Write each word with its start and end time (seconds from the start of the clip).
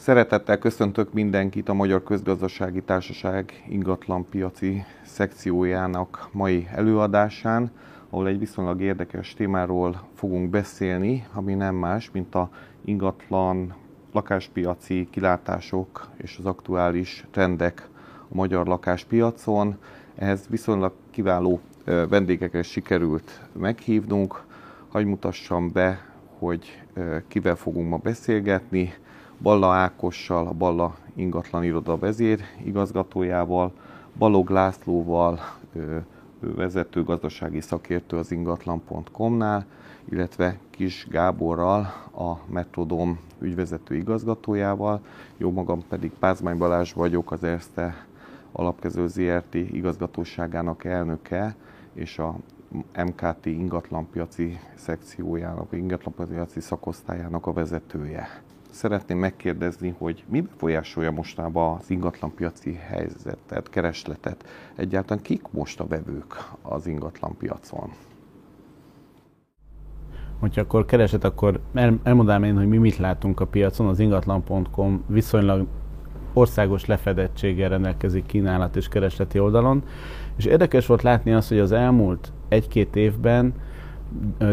Szeretettel 0.00 0.58
köszöntök 0.58 1.12
mindenkit 1.12 1.68
a 1.68 1.74
Magyar 1.74 2.02
Közgazdasági 2.02 2.82
Társaság 2.82 3.64
ingatlanpiaci 3.68 4.84
szekciójának 5.04 6.28
mai 6.32 6.68
előadásán, 6.72 7.70
ahol 8.10 8.28
egy 8.28 8.38
viszonylag 8.38 8.80
érdekes 8.80 9.34
témáról 9.34 10.08
fogunk 10.14 10.50
beszélni, 10.50 11.26
ami 11.32 11.54
nem 11.54 11.74
más, 11.74 12.10
mint 12.10 12.34
a 12.34 12.50
ingatlan 12.84 13.74
lakáspiaci 14.12 15.08
kilátások 15.10 16.08
és 16.16 16.36
az 16.38 16.46
aktuális 16.46 17.24
trendek 17.30 17.88
a 18.28 18.34
magyar 18.34 18.66
lakáspiacon. 18.66 19.76
Ehhez 20.14 20.46
viszonylag 20.48 20.92
kiváló 21.10 21.60
vendégeket 21.84 22.64
sikerült 22.64 23.40
meghívnunk. 23.52 24.42
Hagy 24.88 25.04
mutassam 25.04 25.72
be, 25.72 26.06
hogy 26.38 26.82
kivel 27.28 27.56
fogunk 27.56 27.88
ma 27.88 27.96
beszélgetni. 27.96 28.92
Balla 29.42 29.72
Ákossal, 29.72 30.46
a 30.46 30.52
Balla 30.52 30.96
ingatlan 31.14 31.64
iroda 31.64 31.98
vezér 31.98 32.40
igazgatójával, 32.64 33.72
Balog 34.18 34.50
Lászlóval, 34.50 35.38
vezető 36.40 37.04
gazdasági 37.04 37.60
szakértő 37.60 38.16
az 38.16 38.32
ingatlan.com-nál, 38.32 39.66
illetve 40.08 40.58
Kis 40.70 41.06
Gáborral, 41.10 41.80
a 42.16 42.36
Metrodom 42.46 43.18
ügyvezető 43.38 43.96
igazgatójával, 43.96 45.00
jó 45.36 45.50
magam 45.50 45.84
pedig 45.88 46.10
Pázmány 46.18 46.58
Balázs 46.58 46.92
vagyok, 46.92 47.32
az 47.32 47.44
Erste 47.44 48.06
alapkező 48.52 49.06
ZRT 49.06 49.54
igazgatóságának 49.54 50.84
elnöke, 50.84 51.54
és 51.92 52.18
a 52.18 52.36
MKT 53.04 53.46
ingatlanpiaci 53.46 54.58
szekciójának, 54.74 55.72
ingatlanpiaci 55.72 56.60
szakosztályának 56.60 57.46
a 57.46 57.52
vezetője. 57.52 58.42
Szeretném 58.70 59.18
megkérdezni, 59.18 59.94
hogy 59.98 60.24
mi 60.28 60.40
befolyásolja 60.40 61.10
mostában 61.10 61.76
az 61.78 61.90
ingatlanpiaci 61.90 62.74
helyzetet, 62.74 63.70
keresletet? 63.70 64.44
Egyáltalán 64.74 65.22
kik 65.22 65.42
most 65.50 65.80
a 65.80 65.86
vevők 65.86 66.34
az 66.62 66.86
ingatlanpiacon? 66.86 67.90
Hogyha 70.38 70.60
akkor 70.60 70.84
keresett, 70.84 71.24
akkor 71.24 71.60
el, 71.74 71.98
elmondanám 72.02 72.44
én, 72.44 72.56
hogy 72.56 72.68
mi 72.68 72.76
mit 72.76 72.96
látunk 72.96 73.40
a 73.40 73.46
piacon. 73.46 73.86
Az 73.86 73.98
ingatlan.com 73.98 75.04
viszonylag 75.06 75.66
országos 76.32 76.86
lefedettséggel 76.86 77.68
rendelkezik 77.68 78.26
kínálat 78.26 78.76
és 78.76 78.88
keresleti 78.88 79.38
oldalon, 79.38 79.82
és 80.36 80.44
érdekes 80.44 80.86
volt 80.86 81.02
látni 81.02 81.32
azt, 81.32 81.48
hogy 81.48 81.58
az 81.58 81.72
elmúlt 81.72 82.32
egy-két 82.48 82.96
évben 82.96 83.54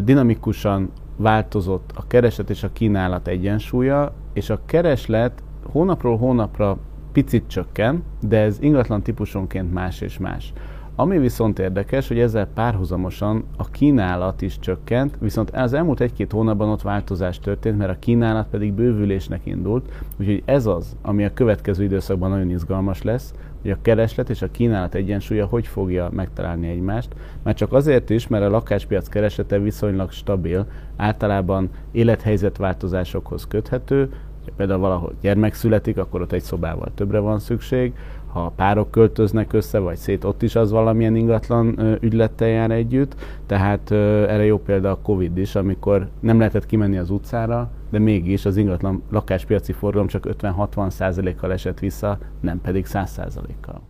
dinamikusan 0.04 0.92
változott 1.18 1.92
a 1.96 2.08
kereslet 2.08 2.50
és 2.50 2.64
a 2.64 2.72
kínálat 2.74 3.28
egyensúlya, 3.28 4.14
és 4.34 4.50
a 4.50 4.60
kereslet 4.66 5.44
hónapról 5.72 6.18
hónapra 6.18 6.78
picit 7.12 7.48
csökken, 7.48 8.04
de 8.22 8.40
ez 8.40 8.58
ingatlan 8.62 9.02
típusonként 9.02 9.74
más 9.74 10.02
és 10.02 10.18
más. 10.18 10.54
Ami 11.00 11.18
viszont 11.18 11.60
érdekes, 11.60 12.08
hogy 12.08 12.20
ezzel 12.20 12.48
párhuzamosan 12.48 13.44
a 13.58 13.70
kínálat 13.70 14.42
is 14.42 14.60
csökkent, 14.60 15.18
viszont 15.20 15.50
az 15.50 15.74
elmúlt 15.74 16.00
egy-két 16.00 16.32
hónapban 16.32 16.70
ott 16.70 16.82
változás 16.82 17.40
történt, 17.40 17.78
mert 17.78 17.92
a 17.92 18.00
kínálat 18.00 18.48
pedig 18.48 18.74
bővülésnek 18.74 19.42
indult, 19.44 19.92
úgyhogy 20.20 20.44
ez 20.46 20.66
az, 20.66 20.96
ami 21.02 21.26
a 21.26 21.34
következő 21.34 21.84
időszakban 21.84 22.30
nagyon 22.30 22.50
izgalmas 22.50 23.02
lesz, 23.02 23.34
hogy 23.62 23.72
a 23.72 23.78
kereslet 23.82 24.30
és 24.30 24.42
a 24.42 24.52
kínálat 24.52 24.96
egyensúlya 24.96 25.46
hogy 25.46 25.68
fogja 25.68 26.10
megtalálni 26.12 26.68
egymást, 26.68 27.16
már 27.44 27.56
csak 27.56 27.74
azért 27.74 28.10
is, 28.10 28.28
mert 28.28 28.44
a 28.44 28.50
lakáspiac 28.50 29.08
kereslete 29.08 29.60
viszonylag 29.60 30.12
stabil, 30.12 30.66
általában 30.96 31.70
élethelyzetváltozásokhoz 31.92 33.48
köthető, 33.48 34.10
például 34.56 34.80
valahol 34.80 35.14
gyermek 35.22 35.54
születik, 35.54 35.98
akkor 35.98 36.22
ott 36.22 36.32
egy 36.32 36.42
szobával 36.42 36.92
többre 36.96 37.20
van 37.20 37.40
szükség, 37.40 37.94
ha 38.42 38.54
párok 38.56 38.92
költöznek 38.92 39.54
össze, 39.54 39.80
vagy 39.80 39.98
szét, 39.98 40.24
ott 40.24 40.42
is 40.42 40.56
az 40.56 40.72
valamilyen 40.72 41.16
ingatlan 41.16 41.80
ügylettel 42.02 42.48
jár 42.48 42.72
együtt. 42.72 43.16
Tehát 43.46 43.92
erre 43.92 44.46
jó 44.46 44.60
példa 44.60 44.92
a 44.92 45.00
Covid 45.02 45.38
is, 45.38 45.56
amikor 45.56 46.08
nem 46.20 46.38
lehetett 46.38 46.66
kimenni 46.66 46.98
az 46.98 47.10
utcára, 47.10 47.70
de 47.90 48.00
mégis 48.00 48.46
az 48.46 48.58
ingatlan 48.58 49.04
lakáspiaci 49.10 49.72
forgalom 49.72 50.08
csak 50.08 50.28
50-60 50.42 50.90
százalékkal 50.90 51.52
esett 51.52 51.80
vissza, 51.80 52.18
nem 52.40 52.62
pedig 52.62 52.86
100 52.86 53.10
százalékkal. 53.12 53.82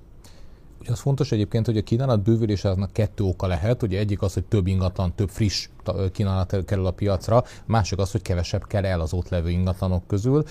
Ugye 0.80 0.92
az 0.92 1.00
fontos 1.00 1.32
egyébként, 1.32 1.66
hogy 1.66 1.78
a 1.78 1.82
kínálat 1.82 2.22
bővülésnek 2.22 2.92
kettő 2.92 3.24
oka 3.24 3.48
lehet. 3.48 3.84
Ugye 3.84 4.00
egyik 4.00 4.22
az, 4.22 4.34
hogy 4.34 4.46
több 4.46 4.68
ingatlan, 4.68 5.16
több 5.16 5.30
friss 5.30 5.70
kínálat 6.12 6.66
kerül 6.66 6.86
a 6.86 6.92
piacra, 6.92 7.44
másik 7.66 8.00
az, 8.00 8.12
hogy 8.12 8.22
kevesebb 8.22 8.68
kell 8.68 8.86
el 8.86 9.00
az 9.00 9.14
ott 9.14 9.30
levő 9.30 9.50
ingatlanok 9.50 10.08
közül. 10.08 10.44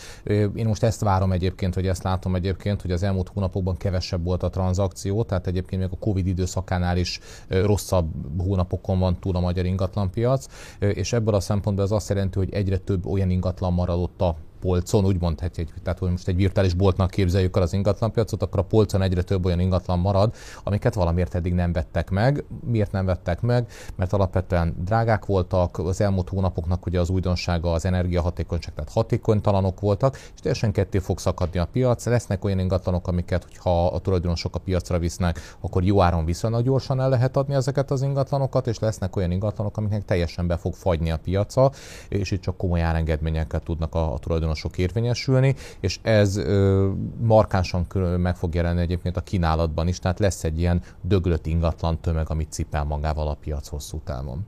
Én 0.54 0.66
most 0.66 0.82
ezt 0.82 1.00
várom 1.00 1.32
egyébként, 1.32 1.74
hogy 1.74 1.86
ezt 1.86 2.02
látom 2.02 2.34
egyébként, 2.34 2.82
hogy 2.82 2.90
az 2.90 3.02
elmúlt 3.02 3.28
hónapokban 3.28 3.76
kevesebb 3.76 4.24
volt 4.24 4.42
a 4.42 4.50
tranzakció, 4.50 5.22
tehát 5.22 5.46
egyébként 5.46 5.82
még 5.82 5.90
a 5.92 5.96
Covid 5.98 6.26
időszakánál 6.26 6.96
is 6.96 7.20
rosszabb 7.48 8.10
hónapokon 8.38 8.98
van 8.98 9.20
túl 9.20 9.36
a 9.36 9.40
magyar 9.40 9.64
ingatlanpiac, 9.64 10.46
és 10.78 11.12
ebből 11.12 11.34
a 11.34 11.40
szempontból 11.40 11.84
ez 11.84 11.90
azt 11.90 12.08
jelenti, 12.08 12.38
hogy 12.38 12.52
egyre 12.52 12.78
több 12.78 13.06
olyan 13.06 13.30
ingatlan 13.30 13.72
maradott 13.72 14.20
a 14.20 14.36
polcon, 14.60 15.04
úgy 15.04 15.20
mondhatjuk, 15.20 15.68
tehát 15.82 15.98
hogy 15.98 16.10
most 16.10 16.28
egy 16.28 16.36
virtuális 16.36 16.74
boltnak 16.74 17.10
képzeljük 17.10 17.56
el 17.56 17.62
az 17.62 17.72
ingatlanpiacot, 17.72 18.42
akkor 18.42 18.58
a 18.58 18.62
polcon 18.62 19.02
egyre 19.02 19.22
több 19.22 19.44
olyan 19.44 19.60
ingatlan 19.60 19.98
marad, 19.98 20.34
amiket 20.64 20.94
valamiért 20.94 21.34
eddig 21.34 21.52
nem 21.52 21.72
vettek 21.72 22.10
meg. 22.10 22.44
Miért 22.64 22.92
nem 22.92 23.04
vettek 23.04 23.40
meg? 23.40 23.70
Mert 23.96 24.12
alapvetően 24.12 24.74
drágák 24.84 25.26
voltak, 25.26 25.78
az 25.78 26.00
elmúlt 26.00 26.28
hónapoknak 26.28 26.86
ugye 26.86 27.00
az 27.00 27.10
újdonsága 27.10 27.72
az 27.72 27.84
energiahatékonyság, 27.84 28.74
tehát 28.74 28.92
hatékonytalanok 28.92 29.80
voltak, 29.80 30.16
és 30.16 30.40
teljesen 30.40 30.72
ketté 30.72 30.98
fog 30.98 31.18
szakadni 31.18 31.58
a 31.58 31.68
piac. 31.72 32.06
Lesznek 32.06 32.44
olyan 32.44 32.58
ingatlanok, 32.58 33.08
amiket, 33.08 33.42
hogyha 33.42 33.86
a 33.86 33.98
tulajdonosok 33.98 34.54
a 34.54 34.58
piacra 34.58 34.98
visznek, 34.98 35.40
akkor 35.60 35.84
jó 35.84 36.02
áron 36.02 36.24
viszonylag 36.24 36.64
gyorsan 36.64 37.00
el 37.00 37.08
lehet 37.08 37.36
adni 37.36 37.54
ezeket 37.54 37.90
az 37.90 38.02
ingatlanokat, 38.02 38.66
és 38.66 38.78
lesznek 38.78 39.16
olyan 39.16 39.30
ingatlanok, 39.30 39.76
amiknek 39.76 40.04
teljesen 40.04 40.46
be 40.46 40.56
fog 40.56 40.74
fagyni 40.74 41.10
a 41.10 41.18
piaca, 41.18 41.70
és 42.08 42.30
itt 42.30 42.40
csak 42.40 42.56
komoly 42.56 42.82
árengedményekkel 42.82 43.60
tudnak 43.60 43.94
a, 43.94 44.12
a 44.12 44.18
tulajdonosok 44.18 44.45
tulajdonosok 44.46 44.78
érvényesülni, 44.78 45.54
és 45.80 45.98
ez 46.02 46.36
ö, 46.36 46.90
markánsan 47.20 47.86
meg 48.16 48.36
fog 48.36 48.54
jelenni 48.54 48.80
egyébként 48.80 49.16
a 49.16 49.20
kínálatban 49.20 49.88
is, 49.88 49.98
tehát 49.98 50.18
lesz 50.18 50.44
egy 50.44 50.58
ilyen 50.58 50.82
döglött 51.00 51.46
ingatlan 51.46 51.98
tömeg, 52.00 52.30
amit 52.30 52.52
cipel 52.52 52.84
magával 52.84 53.28
a 53.28 53.36
piac 53.40 53.68
hosszú 53.68 54.00
távon. 54.04 54.46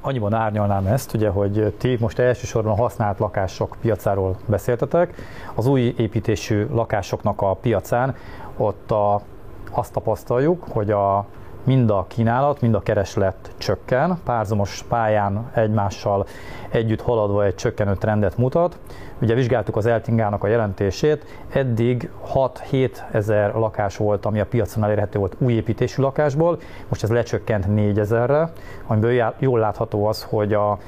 Annyiban 0.00 0.34
árnyalnám 0.34 0.86
ezt, 0.86 1.14
ugye, 1.14 1.28
hogy 1.28 1.74
ti 1.78 1.96
most 2.00 2.18
elsősorban 2.18 2.76
használt 2.76 3.18
lakások 3.18 3.76
piacáról 3.80 4.36
beszéltetek. 4.46 5.14
Az 5.54 5.66
új 5.66 5.94
építésű 5.96 6.66
lakásoknak 6.70 7.40
a 7.40 7.54
piacán 7.54 8.14
ott 8.56 8.90
a, 8.90 9.22
azt 9.70 9.92
tapasztaljuk, 9.92 10.64
hogy 10.70 10.90
a 10.90 11.26
mind 11.64 11.90
a 11.90 12.04
kínálat, 12.08 12.60
mind 12.60 12.74
a 12.74 12.80
kereslet 12.80 13.54
csökken, 13.58 14.18
párzamos 14.24 14.84
pályán 14.88 15.50
egymással 15.54 16.26
együtt 16.70 17.00
haladva 17.00 17.44
egy 17.44 17.54
csökkenő 17.54 17.94
trendet 17.94 18.36
mutat. 18.36 18.78
Ugye 19.20 19.34
vizsgáltuk 19.34 19.76
az 19.76 19.86
Eltingának 19.86 20.44
a 20.44 20.46
jelentését, 20.46 21.24
eddig 21.48 22.10
6-7 22.34 22.90
ezer 23.10 23.54
lakás 23.54 23.96
volt, 23.96 24.26
ami 24.26 24.40
a 24.40 24.46
piacon 24.46 24.84
elérhető 24.84 25.18
volt 25.18 25.36
új 25.38 25.52
építésű 25.52 26.02
lakásból, 26.02 26.58
most 26.88 27.02
ez 27.02 27.10
lecsökkent 27.10 27.74
4 27.74 27.98
ezerre, 27.98 28.52
amiből 28.86 29.34
jól 29.38 29.58
látható 29.58 30.06
az, 30.06 30.22
hogy 30.22 30.52
a 30.52 30.78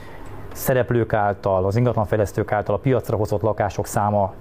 szereplők 0.52 1.12
által, 1.12 1.64
az 1.64 1.76
ingatlanfejlesztők 1.76 2.52
által 2.52 2.74
a 2.74 2.78
piacra 2.78 3.16
hozott 3.16 3.42
lakások 3.42 3.86
száma 3.86 4.32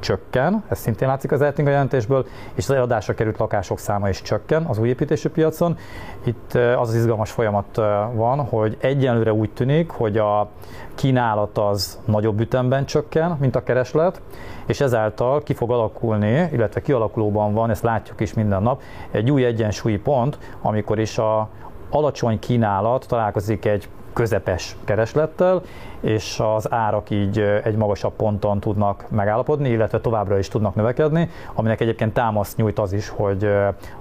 csökken, 0.00 0.64
ez 0.68 0.78
szintén 0.78 1.08
látszik 1.08 1.32
az 1.32 1.42
Eltinga 1.42 1.70
jelentésből, 1.70 2.26
és 2.54 2.68
az 2.68 2.74
eladásra 2.74 3.14
került 3.14 3.38
lakások 3.38 3.78
száma 3.78 4.08
is 4.08 4.22
csökken 4.22 4.64
az 4.64 4.78
új 4.78 4.88
építésű 4.88 5.28
piacon. 5.28 5.76
Itt 6.24 6.54
az 6.54 6.88
az 6.88 6.94
izgalmas 6.94 7.30
folyamat 7.30 7.76
van, 8.14 8.44
hogy 8.44 8.76
egyenlőre 8.80 9.32
úgy 9.32 9.50
tűnik, 9.50 9.90
hogy 9.90 10.16
a 10.16 10.48
kínálat 10.94 11.58
az 11.58 11.98
nagyobb 12.04 12.40
ütemben 12.40 12.84
csökken, 12.84 13.36
mint 13.40 13.56
a 13.56 13.62
kereslet, 13.62 14.20
és 14.66 14.80
ezáltal 14.80 15.42
ki 15.42 15.54
fog 15.54 15.70
alakulni, 15.70 16.48
illetve 16.52 16.80
kialakulóban 16.80 17.54
van, 17.54 17.70
ezt 17.70 17.82
látjuk 17.82 18.20
is 18.20 18.34
minden 18.34 18.62
nap, 18.62 18.82
egy 19.10 19.30
új 19.30 19.44
egyensúlyi 19.44 19.98
pont, 19.98 20.38
amikor 20.62 20.98
is 20.98 21.18
a 21.18 21.48
alacsony 21.90 22.38
kínálat 22.38 23.06
találkozik 23.08 23.64
egy 23.64 23.88
közepes 24.12 24.76
kereslettel, 24.84 25.62
és 26.00 26.40
az 26.56 26.72
árak 26.72 27.10
így 27.10 27.38
egy 27.38 27.76
magasabb 27.76 28.12
ponton 28.12 28.60
tudnak 28.60 29.04
megállapodni, 29.10 29.68
illetve 29.68 30.00
továbbra 30.00 30.38
is 30.38 30.48
tudnak 30.48 30.74
növekedni, 30.74 31.30
aminek 31.54 31.80
egyébként 31.80 32.12
támaszt 32.12 32.56
nyújt 32.56 32.78
az 32.78 32.92
is, 32.92 33.08
hogy 33.08 33.44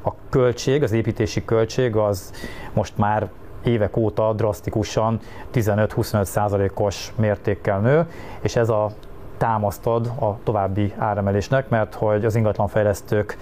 a 0.03 0.13
költség, 0.29 0.83
az 0.83 0.91
építési 0.91 1.45
költség 1.45 1.95
az 1.95 2.33
most 2.73 2.97
már 2.97 3.29
évek 3.63 3.97
óta 3.97 4.33
drasztikusan 4.33 5.19
15-25 5.53 6.23
százalékos 6.23 7.13
mértékkel 7.15 7.79
nő, 7.79 8.05
és 8.41 8.55
ez 8.55 8.69
a 8.69 8.91
támasztad 9.37 10.11
a 10.19 10.37
további 10.43 10.93
áremelésnek, 10.97 11.69
mert 11.69 11.93
hogy 11.93 12.25
az 12.25 12.35
ingatlanfejlesztők 12.35 13.37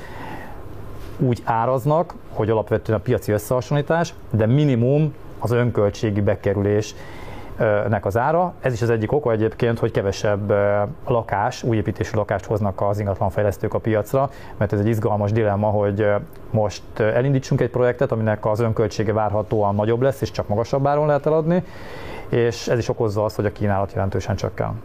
úgy 1.17 1.41
áraznak, 1.44 2.13
hogy 2.33 2.50
alapvetően 2.50 3.00
a 3.00 3.01
piaci 3.01 3.31
összehasonlítás, 3.31 4.13
de 4.29 4.45
minimum 4.45 5.13
az 5.45 5.51
önköltségi 5.51 6.21
bekerülés 6.21 6.95
nek 7.88 8.06
az 8.06 8.18
ára. 8.18 8.53
Ez 8.62 8.74
is 8.74 8.81
az 8.81 8.89
egyik 8.89 9.12
oka 9.12 9.31
egyébként, 9.31 9.80
hogy 9.80 9.92
kevesebb 9.92 10.53
lakás, 11.07 11.63
újépítésű 11.63 12.18
lakást 12.18 12.45
hoznak 12.45 12.81
az 12.81 13.00
ingatlanfejlesztők 13.00 13.74
a 13.74 13.80
piacra, 13.80 14.30
mert 14.57 14.74
ez 14.74 14.80
egy 14.80 14.88
izgalmas 14.88 15.31
dilemma, 15.31 15.68
hogy 15.68 16.07
most 16.51 17.00
elindítsunk 17.00 17.62
egy 17.62 17.69
projektet, 17.69 18.12
aminek 18.12 18.45
az 18.45 18.59
önköltsége 18.59 19.13
várhatóan 19.13 19.75
nagyobb 19.75 20.01
lesz, 20.01 20.21
és 20.21 20.31
csak 20.31 20.47
magasabb 20.47 20.88
áron 20.88 21.06
lehet 21.06 21.25
eladni, 21.25 21.63
és 22.30 22.68
ez 22.68 22.77
is 22.77 22.89
okozza 22.89 23.24
azt, 23.24 23.36
hogy 23.36 23.45
a 23.45 23.51
kínálat 23.51 23.94
jelentősen 23.94 24.36
csökken. 24.36 24.81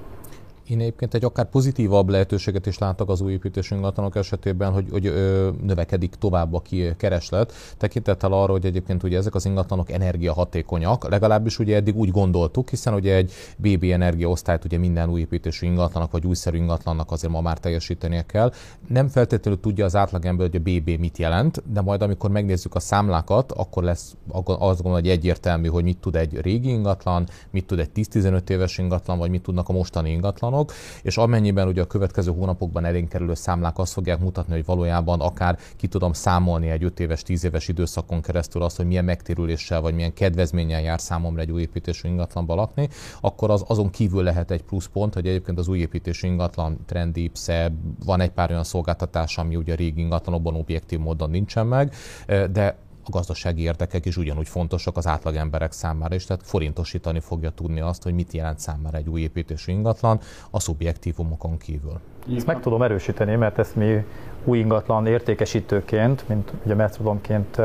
Én 0.70 0.80
egyébként 0.80 1.14
egy 1.14 1.24
akár 1.24 1.48
pozitívabb 1.48 2.08
lehetőséget 2.08 2.66
is 2.66 2.78
látok 2.78 3.08
az 3.08 3.20
új 3.20 3.32
építésű 3.32 3.76
ingatlanok 3.76 4.16
esetében, 4.16 4.72
hogy, 4.72 4.86
hogy 4.90 5.06
ö, 5.06 5.50
növekedik 5.62 6.14
tovább 6.14 6.54
a 6.54 6.62
kereslet, 6.96 7.52
tekintettel 7.76 8.32
arra, 8.32 8.52
hogy 8.52 8.64
egyébként 8.64 9.02
ugye 9.02 9.16
ezek 9.16 9.34
az 9.34 9.44
ingatlanok 9.44 9.90
energiahatékonyak, 9.90 11.08
legalábbis 11.08 11.58
ugye 11.58 11.76
eddig 11.76 11.96
úgy 11.96 12.10
gondoltuk, 12.10 12.68
hiszen 12.68 12.94
ugye 12.94 13.14
egy 13.14 13.32
BB 13.56 13.84
energiaosztályt 13.84 14.64
ugye 14.64 14.78
minden 14.78 15.08
új 15.08 15.20
építésű 15.20 15.66
ingatlanak 15.66 16.10
vagy 16.10 16.26
újszerű 16.26 16.56
ingatlannak 16.56 17.10
azért 17.10 17.32
ma 17.32 17.40
már 17.40 17.58
teljesítenie 17.58 18.22
kell. 18.22 18.52
Nem 18.88 19.08
feltétlenül 19.08 19.60
tudja 19.60 19.84
az 19.84 19.96
átlagember, 19.96 20.50
hogy 20.50 20.62
a 20.64 20.70
BB 20.70 21.00
mit 21.00 21.18
jelent, 21.18 21.62
de 21.72 21.80
majd 21.80 22.02
amikor 22.02 22.30
megnézzük 22.30 22.74
a 22.74 22.80
számlákat, 22.80 23.52
akkor 23.52 23.82
lesz 23.82 24.16
azt 24.44 24.56
gondolom, 24.56 24.92
hogy 24.92 25.08
egyértelmű, 25.08 25.68
hogy 25.68 25.84
mit 25.84 25.98
tud 25.98 26.16
egy 26.16 26.40
régi 26.40 26.68
ingatlan, 26.68 27.28
mit 27.50 27.66
tud 27.66 27.78
egy 27.78 27.90
10-15 27.94 28.48
éves 28.48 28.78
ingatlan, 28.78 29.18
vagy 29.18 29.30
mit 29.30 29.42
tudnak 29.42 29.68
a 29.68 29.72
mostani 29.72 30.10
ingatlanok 30.10 30.58
számok, 30.60 30.72
és 31.02 31.16
amennyiben 31.16 31.68
ugye 31.68 31.82
a 31.82 31.86
következő 31.86 32.32
hónapokban 32.32 32.84
elénk 32.84 33.08
kerülő 33.08 33.34
számlák 33.34 33.78
azt 33.78 33.92
fogják 33.92 34.20
mutatni, 34.20 34.52
hogy 34.52 34.64
valójában 34.64 35.20
akár 35.20 35.58
ki 35.76 35.86
tudom 35.86 36.12
számolni 36.12 36.70
egy 36.70 36.84
5 36.84 37.00
éves, 37.00 37.22
10 37.22 37.44
éves 37.44 37.68
időszakon 37.68 38.20
keresztül 38.20 38.62
azt, 38.62 38.76
hogy 38.76 38.86
milyen 38.86 39.04
megtérüléssel 39.04 39.80
vagy 39.80 39.94
milyen 39.94 40.12
kedvezménnyel 40.12 40.80
jár 40.80 41.00
számomra 41.00 41.40
egy 41.40 41.50
új 41.50 41.60
építésű 41.60 42.08
ingatlanba 42.08 42.54
lakni, 42.54 42.88
akkor 43.20 43.50
az 43.50 43.64
azon 43.66 43.90
kívül 43.90 44.22
lehet 44.22 44.50
egy 44.50 44.62
pluszpont, 44.62 45.14
hogy 45.14 45.26
egyébként 45.26 45.58
az 45.58 45.68
új 45.68 45.78
építésű 45.78 46.28
ingatlan 46.28 46.78
trendi, 46.86 47.30
szebb, 47.34 47.72
van 48.04 48.20
egy 48.20 48.30
pár 48.30 48.50
olyan 48.50 48.64
szolgáltatás, 48.64 49.38
ami 49.38 49.56
ugye 49.56 49.72
a 49.72 49.76
régi 49.76 50.00
ingatlanokban 50.00 50.54
objektív 50.54 50.98
módon 50.98 51.30
nincsen 51.30 51.66
meg, 51.66 51.94
de 52.26 52.76
gazdasági 53.10 53.62
érdekek 53.62 54.06
is 54.06 54.16
ugyanúgy 54.16 54.48
fontosak 54.48 54.96
az 54.96 55.06
átlag 55.06 55.34
emberek 55.34 55.72
számára 55.72 56.14
is, 56.14 56.24
tehát 56.24 56.42
forintosítani 56.44 57.20
fogja 57.20 57.50
tudni 57.50 57.80
azt, 57.80 58.02
hogy 58.02 58.14
mit 58.14 58.32
jelent 58.32 58.58
számára 58.58 58.96
egy 58.96 59.08
új 59.08 59.20
építésű 59.20 59.72
ingatlan 59.72 60.20
a 60.50 60.60
szubjektívumokon 60.60 61.58
kívül. 61.58 62.00
Ezt 62.36 62.46
meg 62.46 62.60
tudom 62.60 62.82
erősíteni, 62.82 63.34
mert 63.34 63.58
ezt 63.58 63.76
mi 63.76 64.04
új 64.44 64.58
ingatlan 64.58 65.06
értékesítőként, 65.06 66.28
mint 66.28 66.52
ugye 66.64 66.74
Metrodonként 66.74 67.60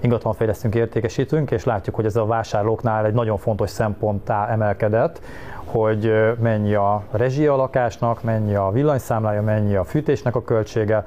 ingatlanfejlesztünk 0.00 0.74
értékesítünk, 0.74 1.50
és 1.50 1.64
látjuk, 1.64 1.94
hogy 1.94 2.04
ez 2.04 2.16
a 2.16 2.26
vásárlóknál 2.26 3.06
egy 3.06 3.14
nagyon 3.14 3.38
fontos 3.38 3.70
szemponttá 3.70 4.48
emelkedett, 4.48 5.20
hogy 5.64 6.12
mennyi 6.40 6.74
a 6.74 7.02
rezsia 7.10 7.52
a 7.52 7.56
lakásnak, 7.56 8.22
mennyi 8.22 8.54
a 8.54 8.70
villanyszámlája, 8.70 9.42
mennyi 9.42 9.74
a 9.74 9.84
fűtésnek 9.84 10.34
a 10.34 10.42
költsége, 10.42 11.04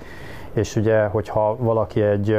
és 0.54 0.76
ugye, 0.76 1.06
hogyha 1.06 1.56
valaki 1.56 2.02
egy 2.02 2.38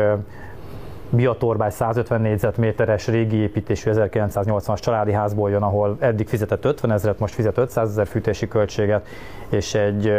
Biatorbály 1.10 1.70
150 1.70 2.20
négyzetméteres 2.20 3.06
régi 3.06 3.36
építésű 3.36 3.90
1980-as 3.94 4.78
családi 4.80 5.12
házból 5.12 5.50
jön, 5.50 5.62
ahol 5.62 5.96
eddig 6.00 6.28
fizetett 6.28 6.64
50 6.64 6.92
ezeret, 6.92 7.18
most 7.18 7.34
fizet 7.34 7.58
500 7.58 7.88
ezer 7.88 8.06
fűtési 8.06 8.48
költséget, 8.48 9.06
és 9.48 9.74
egy 9.74 10.12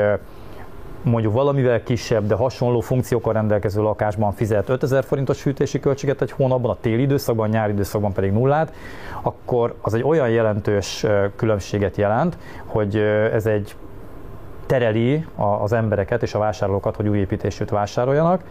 mondjuk 1.04 1.34
valamivel 1.34 1.84
kisebb, 1.84 2.28
de 2.28 2.36
hasonló 2.36 2.80
funkciókkal 2.80 3.34
rendelkező 3.34 3.82
lakásban 3.82 4.32
fizet 4.32 4.70
5000 4.70 5.04
forintos 5.04 5.42
fűtési 5.42 5.80
költséget 5.80 6.22
egy 6.22 6.32
hónapban, 6.32 6.72
a 6.72 6.78
téli 6.82 7.02
időszakban, 7.02 7.50
a 7.50 7.52
nyári 7.52 7.72
időszakban 7.72 8.14
pedig 8.14 8.32
nullát, 8.32 8.74
akkor 9.22 9.76
az 9.82 9.94
egy 9.94 10.04
olyan 10.04 10.30
jelentős 10.30 11.06
különbséget 11.36 11.98
jelent, 11.98 12.38
hogy 12.66 12.96
ez 13.34 13.46
egy 13.46 13.76
tereli 14.72 15.26
az 15.36 15.74
embereket 15.74 16.22
és 16.22 16.34
a 16.34 16.40
vásárlókat, 16.40 16.96
hogy 16.96 17.08
új 17.08 17.18
építésűt 17.18 17.70
vásároljanak. 17.70 18.44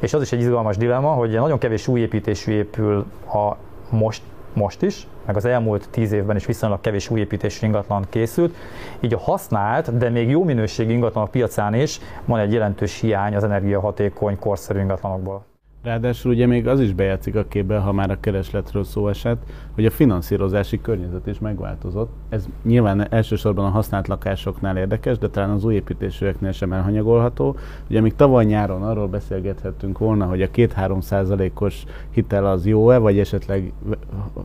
És 0.00 0.14
az 0.14 0.22
is 0.22 0.32
egy 0.32 0.40
izgalmas 0.40 0.76
dilemma, 0.76 1.10
hogy 1.10 1.30
nagyon 1.30 1.58
kevés 1.58 1.88
új 1.88 2.00
építésű 2.00 2.52
épül 2.52 3.04
a 3.32 3.56
most, 3.90 4.22
most 4.52 4.82
is, 4.82 5.06
meg 5.26 5.36
az 5.36 5.44
elmúlt 5.44 5.88
tíz 5.90 6.12
évben 6.12 6.36
is 6.36 6.46
viszonylag 6.46 6.80
kevés 6.80 7.10
új 7.10 7.20
építésű 7.20 7.66
ingatlan 7.66 8.06
készült. 8.08 8.54
Így 9.00 9.14
a 9.14 9.18
használt, 9.18 9.96
de 9.96 10.08
még 10.08 10.30
jó 10.30 10.44
minőségű 10.44 10.92
ingatlan 10.92 11.24
a 11.24 11.28
piacán 11.30 11.74
is 11.74 12.00
van 12.24 12.40
egy 12.40 12.52
jelentős 12.52 13.00
hiány 13.00 13.36
az 13.36 13.44
energiahatékony, 13.44 14.38
korszerű 14.38 14.80
ingatlanokból. 14.80 15.55
Ráadásul 15.86 16.32
ugye 16.32 16.46
még 16.46 16.66
az 16.66 16.80
is 16.80 16.92
bejátszik 16.92 17.36
a 17.36 17.44
képbe, 17.48 17.78
ha 17.78 17.92
már 17.92 18.10
a 18.10 18.20
keresletről 18.20 18.84
szó 18.84 19.08
esett, 19.08 19.42
hogy 19.74 19.86
a 19.86 19.90
finanszírozási 19.90 20.80
környezet 20.80 21.26
is 21.26 21.38
megváltozott. 21.38 22.10
Ez 22.28 22.48
nyilván 22.62 23.12
elsősorban 23.12 23.64
a 23.64 23.68
használt 23.68 24.08
lakásoknál 24.08 24.76
érdekes, 24.76 25.18
de 25.18 25.28
talán 25.28 25.50
az 25.50 25.64
új 25.64 25.74
építésűeknél 25.74 26.52
sem 26.52 26.72
elhanyagolható. 26.72 27.56
Ugye 27.90 28.00
még 28.00 28.14
tavaly 28.14 28.44
nyáron 28.44 28.82
arról 28.82 29.08
beszélgethettünk 29.08 29.98
volna, 29.98 30.26
hogy 30.26 30.42
a 30.42 30.50
2-3 30.50 31.00
százalékos 31.00 31.84
hitel 32.10 32.46
az 32.46 32.66
jó-e, 32.66 32.98
vagy 32.98 33.18
esetleg 33.18 33.72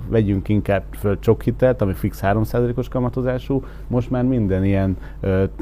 vegyünk 0.10 0.50
inkább 0.50 0.84
föl 0.92 1.20
csak 1.20 1.42
hitelt, 1.42 1.82
ami 1.82 1.94
fix 1.94 2.20
3 2.20 2.44
százalékos 2.44 2.88
kamatozású. 2.88 3.64
Most 3.88 4.10
már 4.10 4.24
minden 4.24 4.66
ilyen 4.66 4.98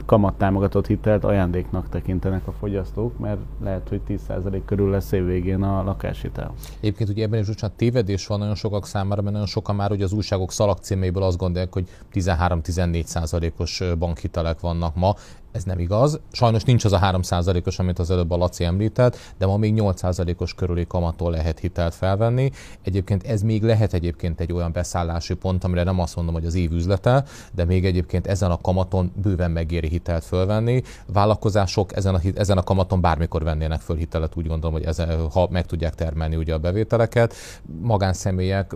kamattámogatott 0.06 0.88
hitelt 0.88 1.24
ajándéknak 1.24 1.90
tekintenek 1.90 2.48
a 2.48 2.52
fogyasztók, 2.52 3.20
mert 3.20 3.40
lehet, 3.64 3.90
hogy 3.90 4.02
10 4.02 4.22
százalék 4.22 4.66
körül 4.66 4.90
lesz 4.90 5.12
évvégén 5.12 5.64
a 5.64 5.68
lakáshitel. 5.70 6.54
Egyébként 6.80 7.10
ugye 7.10 7.24
ebben 7.24 7.40
is 7.40 7.48
bocsánat, 7.48 7.76
tévedés 7.76 8.28
van 8.28 8.40
nagyon 8.40 8.56
sokak 8.56 8.86
számára, 8.86 9.22
mert 9.22 9.34
nagyon 9.34 9.48
sokan 9.48 9.76
már 9.76 9.92
ugye 9.92 10.04
az 10.04 10.12
újságok 10.12 10.52
szalagcíméből 10.52 11.24
azt 11.24 11.38
gondolják, 11.38 11.74
hogy 11.74 11.88
13-14 12.14 13.04
százalékos 13.04 13.82
bankhitelek 14.00 14.60
vannak 14.60 14.96
ma 14.96 15.16
ez 15.52 15.64
nem 15.64 15.80
igaz. 15.80 16.20
Sajnos 16.32 16.64
nincs 16.64 16.86
az 16.86 16.94
a 16.94 17.00
3%-os, 17.00 17.80
amit 17.80 18.00
az 18.00 18.12
előbb 18.12 18.32
a 18.32 18.38
Laci 18.38 18.64
említett, 18.64 19.18
de 19.38 19.46
ma 19.46 19.58
még 19.58 19.74
8%-os 19.78 20.54
körüli 20.54 20.88
kamattól 20.88 21.32
lehet 21.32 21.60
hitelt 21.60 21.96
felvenni. 21.96 22.52
Egyébként 22.82 23.24
ez 23.24 23.42
még 23.42 23.64
lehet 23.64 23.94
egyébként 23.94 24.40
egy 24.40 24.54
olyan 24.54 24.72
beszállási 24.72 25.34
pont, 25.34 25.64
amire 25.64 25.84
nem 25.84 26.00
azt 26.00 26.16
mondom, 26.16 26.34
hogy 26.34 26.46
az 26.46 26.56
év 26.56 26.72
üzlete, 26.72 27.24
de 27.54 27.66
még 27.66 27.86
egyébként 27.86 28.28
ezen 28.28 28.52
a 28.52 28.62
kamaton 28.62 29.12
bőven 29.22 29.52
megéri 29.52 29.88
hitelt 29.88 30.24
fölvenni. 30.24 30.82
Vállalkozások 31.14 31.96
ezen 31.96 32.16
a, 32.16 32.20
ezen 32.36 32.58
a 32.58 32.64
kamaton 32.64 33.02
bármikor 33.02 33.44
vennének 33.44 33.82
föl 33.82 33.96
hitelet, 33.96 34.36
úgy 34.36 34.48
gondolom, 34.48 34.76
hogy 34.76 34.86
ezen, 34.86 35.30
ha 35.30 35.48
meg 35.52 35.66
tudják 35.66 35.96
termelni 35.96 36.36
ugye 36.36 36.54
a 36.54 36.58
bevételeket. 36.58 37.34
Magánszemélyek 37.82 38.76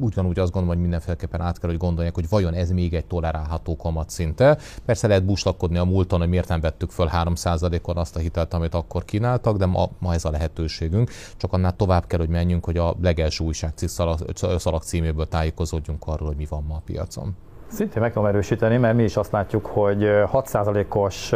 ugyanúgy 0.00 0.38
azt 0.38 0.52
gondolom, 0.52 0.68
hogy 0.68 0.82
mindenféleképpen 0.82 1.40
át 1.40 1.58
kell, 1.58 1.70
hogy 1.70 1.78
gondolják, 1.78 2.14
hogy 2.14 2.28
vajon 2.28 2.54
ez 2.54 2.70
még 2.70 2.94
egy 2.94 3.06
tolerálható 3.06 3.76
kamat 3.76 4.10
szinte. 4.10 4.58
Persze 4.84 5.06
lehet 5.06 5.24
buslakodni 5.24 5.78
a 5.78 5.84
múlton, 5.98 6.18
hogy 6.18 6.28
miért 6.28 6.48
nem 6.48 6.60
vettük 6.60 6.90
föl 6.90 7.08
3%-on 7.12 7.96
azt 7.96 8.16
a 8.16 8.18
hitelt, 8.18 8.54
amit 8.54 8.74
akkor 8.74 9.04
kínáltak, 9.04 9.56
de 9.56 9.66
ma, 9.66 9.88
ma 9.98 10.14
ez 10.14 10.24
a 10.24 10.30
lehetőségünk. 10.30 11.10
Csak 11.36 11.52
annál 11.52 11.76
tovább 11.76 12.06
kell, 12.06 12.18
hogy 12.18 12.28
menjünk, 12.28 12.64
hogy 12.64 12.76
a 12.76 12.94
legelső 13.02 13.44
újságcikk 13.44 13.88
szalag, 13.88 14.18
szalag 14.58 14.82
címéből 14.82 15.28
tájékozódjunk 15.28 16.02
arról, 16.06 16.28
hogy 16.28 16.36
mi 16.36 16.46
van 16.48 16.64
ma 16.68 16.74
a 16.74 16.82
piacon. 16.84 17.36
Szintén 17.66 18.02
meg 18.02 18.12
tudom 18.12 18.28
erősíteni, 18.28 18.76
mert 18.76 18.96
mi 18.96 19.02
is 19.02 19.16
azt 19.16 19.32
látjuk, 19.32 19.66
hogy 19.66 19.98
6%-os 20.32 21.32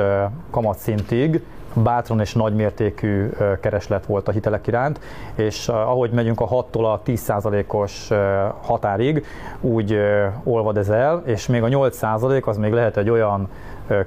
kamatszintig 0.50 1.42
bátran 1.74 2.20
és 2.20 2.34
nagymértékű 2.34 3.28
kereslet 3.60 4.06
volt 4.06 4.28
a 4.28 4.32
hitelek 4.32 4.66
iránt, 4.66 5.00
és 5.34 5.68
ahogy 5.68 6.10
megyünk 6.10 6.40
a 6.40 6.48
6-tól 6.48 6.92
a 6.92 7.02
10%-os 7.06 8.08
határig, 8.60 9.24
úgy 9.60 9.98
olvad 10.44 10.76
ez 10.76 10.88
el, 10.88 11.22
és 11.26 11.46
még 11.46 11.62
a 11.62 11.68
8% 11.68 12.44
az 12.44 12.56
még 12.56 12.72
lehet 12.72 12.96
egy 12.96 13.10
olyan 13.10 13.48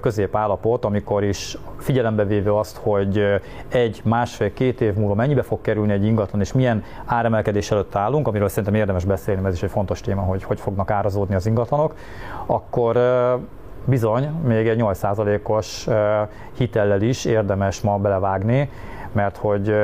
középállapot, 0.01 0.86
amikor 0.86 1.24
is 1.24 1.58
figyelembe 1.77 2.25
véve 2.25 2.58
azt, 2.58 2.77
hogy 2.77 3.24
egy, 3.67 4.01
másfél, 4.03 4.53
két 4.53 4.82
év 4.82 4.94
múlva 4.94 5.13
mennyibe 5.13 5.41
fog 5.41 5.62
kerülni 5.62 5.91
egy 5.91 6.05
ingatlan, 6.05 6.41
és 6.41 6.53
milyen 6.53 6.84
áremelkedés 7.05 7.72
előtt 7.72 7.96
állunk, 7.96 8.27
amiről 8.27 8.48
szerintem 8.48 8.74
érdemes 8.74 9.05
beszélni, 9.05 9.41
mert 9.41 9.53
ez 9.53 9.60
is 9.60 9.65
egy 9.65 9.74
fontos 9.74 10.01
téma, 10.01 10.22
hogy 10.22 10.44
hogy 10.44 10.60
fognak 10.60 10.91
árazódni 10.91 11.36
az 11.36 11.46
ingatlanok, 11.46 11.96
akkor 12.46 12.98
bizony 13.86 14.29
még 14.44 14.67
egy 14.67 14.79
8%-os 14.82 15.88
hitellel 16.58 17.01
is 17.01 17.25
érdemes 17.25 17.82
ma 17.82 17.98
belevágni, 17.98 18.70
mert 19.12 19.38
hogy 19.38 19.75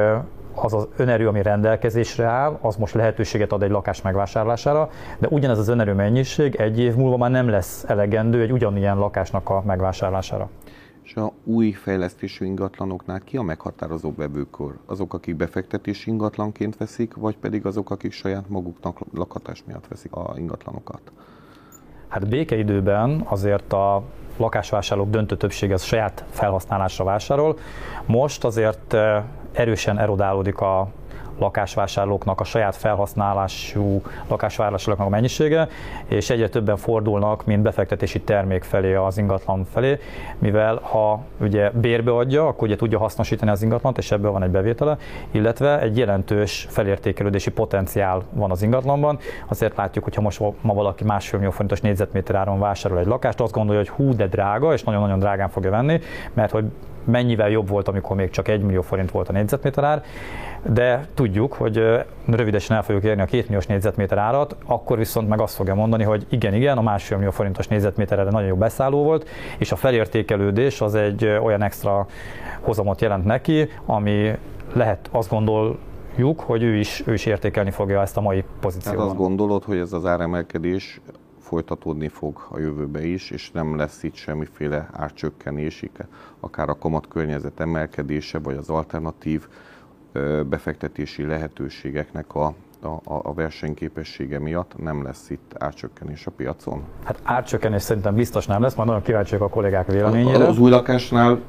az 0.55 0.73
az 0.73 0.87
önerő, 0.97 1.27
ami 1.27 1.41
rendelkezésre 1.41 2.25
áll, 2.25 2.57
az 2.61 2.75
most 2.75 2.93
lehetőséget 2.93 3.51
ad 3.51 3.63
egy 3.63 3.69
lakás 3.69 4.01
megvásárlására, 4.01 4.89
de 5.19 5.27
ugyanez 5.27 5.59
az 5.59 5.67
önerő 5.67 5.93
mennyiség 5.93 6.55
egy 6.55 6.79
év 6.79 6.95
múlva 6.95 7.17
már 7.17 7.31
nem 7.31 7.49
lesz 7.49 7.83
elegendő 7.87 8.41
egy 8.41 8.51
ugyanilyen 8.51 8.97
lakásnak 8.97 9.49
a 9.49 9.61
megvásárlására. 9.65 10.49
És 11.03 11.15
a 11.15 11.31
új 11.43 11.71
fejlesztésű 11.71 12.45
ingatlanoknál 12.45 13.19
ki 13.19 13.37
a 13.37 13.41
meghatározó 13.41 14.13
vevőkor? 14.15 14.77
Azok, 14.85 15.13
akik 15.13 15.35
befektetési 15.35 16.09
ingatlanként 16.09 16.77
veszik, 16.77 17.15
vagy 17.15 17.37
pedig 17.37 17.65
azok, 17.65 17.89
akik 17.89 18.11
saját 18.11 18.49
maguknak 18.49 18.99
lakhatás 19.13 19.63
miatt 19.67 19.87
veszik 19.87 20.11
a 20.11 20.33
ingatlanokat? 20.37 21.01
Hát 22.07 22.27
békeidőben 22.27 23.25
azért 23.29 23.73
a 23.73 24.03
lakásvásárlók 24.37 25.09
döntő 25.09 25.37
többsége 25.37 25.73
az 25.73 25.83
saját 25.83 26.25
felhasználásra 26.29 27.03
vásárol. 27.03 27.57
Most 28.05 28.43
azért 28.43 28.95
erősen 29.51 29.99
erodálódik 29.99 30.59
a, 30.59 30.87
lakásvásárlóknak 31.39 32.39
a 32.39 32.43
saját 32.43 32.75
felhasználású 32.75 34.01
lakásvásárlóknak 34.27 35.07
a 35.07 35.09
mennyisége, 35.09 35.67
és 36.05 36.29
egyre 36.29 36.49
többen 36.49 36.77
fordulnak, 36.77 37.45
mint 37.45 37.61
befektetési 37.61 38.21
termék 38.21 38.63
felé 38.63 38.93
az 38.93 39.17
ingatlan 39.17 39.65
felé, 39.73 39.99
mivel 40.39 40.79
ha 40.81 41.23
ugye 41.37 41.69
bérbe 41.69 42.11
adja, 42.11 42.47
akkor 42.47 42.67
ugye 42.67 42.75
tudja 42.75 42.97
hasznosítani 42.97 43.51
az 43.51 43.61
ingatlant, 43.61 43.97
és 43.97 44.11
ebből 44.11 44.31
van 44.31 44.43
egy 44.43 44.49
bevétele, 44.49 44.97
illetve 45.31 45.79
egy 45.79 45.97
jelentős 45.97 46.67
felértékelődési 46.69 47.51
potenciál 47.51 48.23
van 48.31 48.51
az 48.51 48.61
ingatlanban. 48.61 49.19
Azért 49.47 49.77
látjuk, 49.77 50.03
hogy 50.03 50.15
ha 50.15 50.21
most 50.21 50.39
ma 50.61 50.73
valaki 50.73 51.03
másfél 51.03 51.39
millió 51.39 51.53
forintos 51.53 51.81
négyzetméter 51.81 52.35
áron 52.35 52.59
vásárol 52.59 52.99
egy 52.99 53.05
lakást, 53.05 53.39
azt 53.39 53.53
gondolja, 53.53 53.79
hogy 53.79 53.89
hú, 53.89 54.15
de 54.15 54.27
drága, 54.27 54.73
és 54.73 54.83
nagyon-nagyon 54.83 55.19
drágán 55.19 55.49
fogja 55.49 55.69
venni, 55.69 55.99
mert 56.33 56.51
hogy 56.51 56.65
mennyivel 57.03 57.49
jobb 57.49 57.67
volt, 57.67 57.87
amikor 57.87 58.15
még 58.15 58.29
csak 58.29 58.47
1 58.47 58.61
millió 58.61 58.81
forint 58.81 59.11
volt 59.11 59.29
a 59.29 59.31
négyzetméter 59.31 59.83
ár, 59.83 60.03
de 60.63 61.07
tudjuk, 61.13 61.53
hogy 61.53 62.05
rövidesen 62.25 62.75
el 62.75 62.83
fogjuk 62.83 63.03
érni 63.03 63.21
a 63.21 63.25
2 63.25 63.43
milliós 63.43 63.65
négyzetméter 63.65 64.17
árat, 64.17 64.55
akkor 64.65 64.97
viszont 64.97 65.29
meg 65.29 65.39
azt 65.39 65.55
fogja 65.55 65.75
mondani, 65.75 66.03
hogy 66.03 66.25
igen, 66.29 66.53
igen, 66.53 66.77
a 66.77 66.81
másfél 66.81 67.17
millió 67.17 67.31
forintos 67.31 67.67
négyzetméterre 67.67 68.23
nagyon 68.23 68.47
jó 68.47 68.55
beszálló 68.55 69.03
volt, 69.03 69.29
és 69.57 69.71
a 69.71 69.75
felértékelődés 69.75 70.81
az 70.81 70.95
egy 70.95 71.25
olyan 71.25 71.61
extra 71.61 72.07
hozamot 72.59 73.01
jelent 73.01 73.25
neki, 73.25 73.69
ami 73.85 74.31
lehet 74.73 75.09
azt 75.11 75.29
gondoljuk, 75.29 76.39
hogy 76.39 76.63
ő 76.63 76.75
is, 76.75 77.03
ő 77.05 77.13
is 77.13 77.25
értékelni 77.25 77.71
fogja 77.71 78.01
ezt 78.01 78.17
a 78.17 78.21
mai 78.21 78.43
pozíciót. 78.59 78.95
Tehát 78.95 79.09
azt 79.09 79.19
gondolod, 79.19 79.63
hogy 79.63 79.77
ez 79.77 79.93
az 79.93 80.05
áremelkedés 80.05 81.01
folytatódni 81.39 82.07
fog 82.07 82.47
a 82.49 82.59
jövőbe 82.59 83.05
is, 83.05 83.31
és 83.31 83.51
nem 83.51 83.77
lesz 83.77 84.03
itt 84.03 84.15
semmiféle 84.15 84.89
árcsökkenés, 84.93 85.85
akár 86.39 86.69
a 86.69 86.77
kamat 86.77 87.07
környezet 87.07 87.59
emelkedése, 87.59 88.39
vagy 88.39 88.55
az 88.55 88.69
alternatív 88.69 89.47
befektetési 90.49 91.23
lehetőségeknek 91.25 92.35
a, 92.35 92.53
a, 92.81 92.99
a 93.03 93.33
versenyképessége 93.33 94.39
miatt 94.39 94.73
nem 94.77 95.03
lesz 95.03 95.29
itt 95.29 95.55
árcsökkenés 95.57 96.25
a 96.25 96.31
piacon? 96.31 96.83
Hát 97.03 97.19
árcsökkenés 97.23 97.81
szerintem 97.81 98.15
biztos 98.15 98.45
nem 98.45 98.61
lesz, 98.61 98.75
majd 98.75 98.87
nagyon 98.87 99.03
kíváncsi 99.03 99.35
a 99.35 99.49
kollégák 99.49 99.87
véleményére. 99.87 100.43
Az, 100.43 100.49
az 100.49 100.59
új 100.59 100.69
lakásnál 100.69 101.39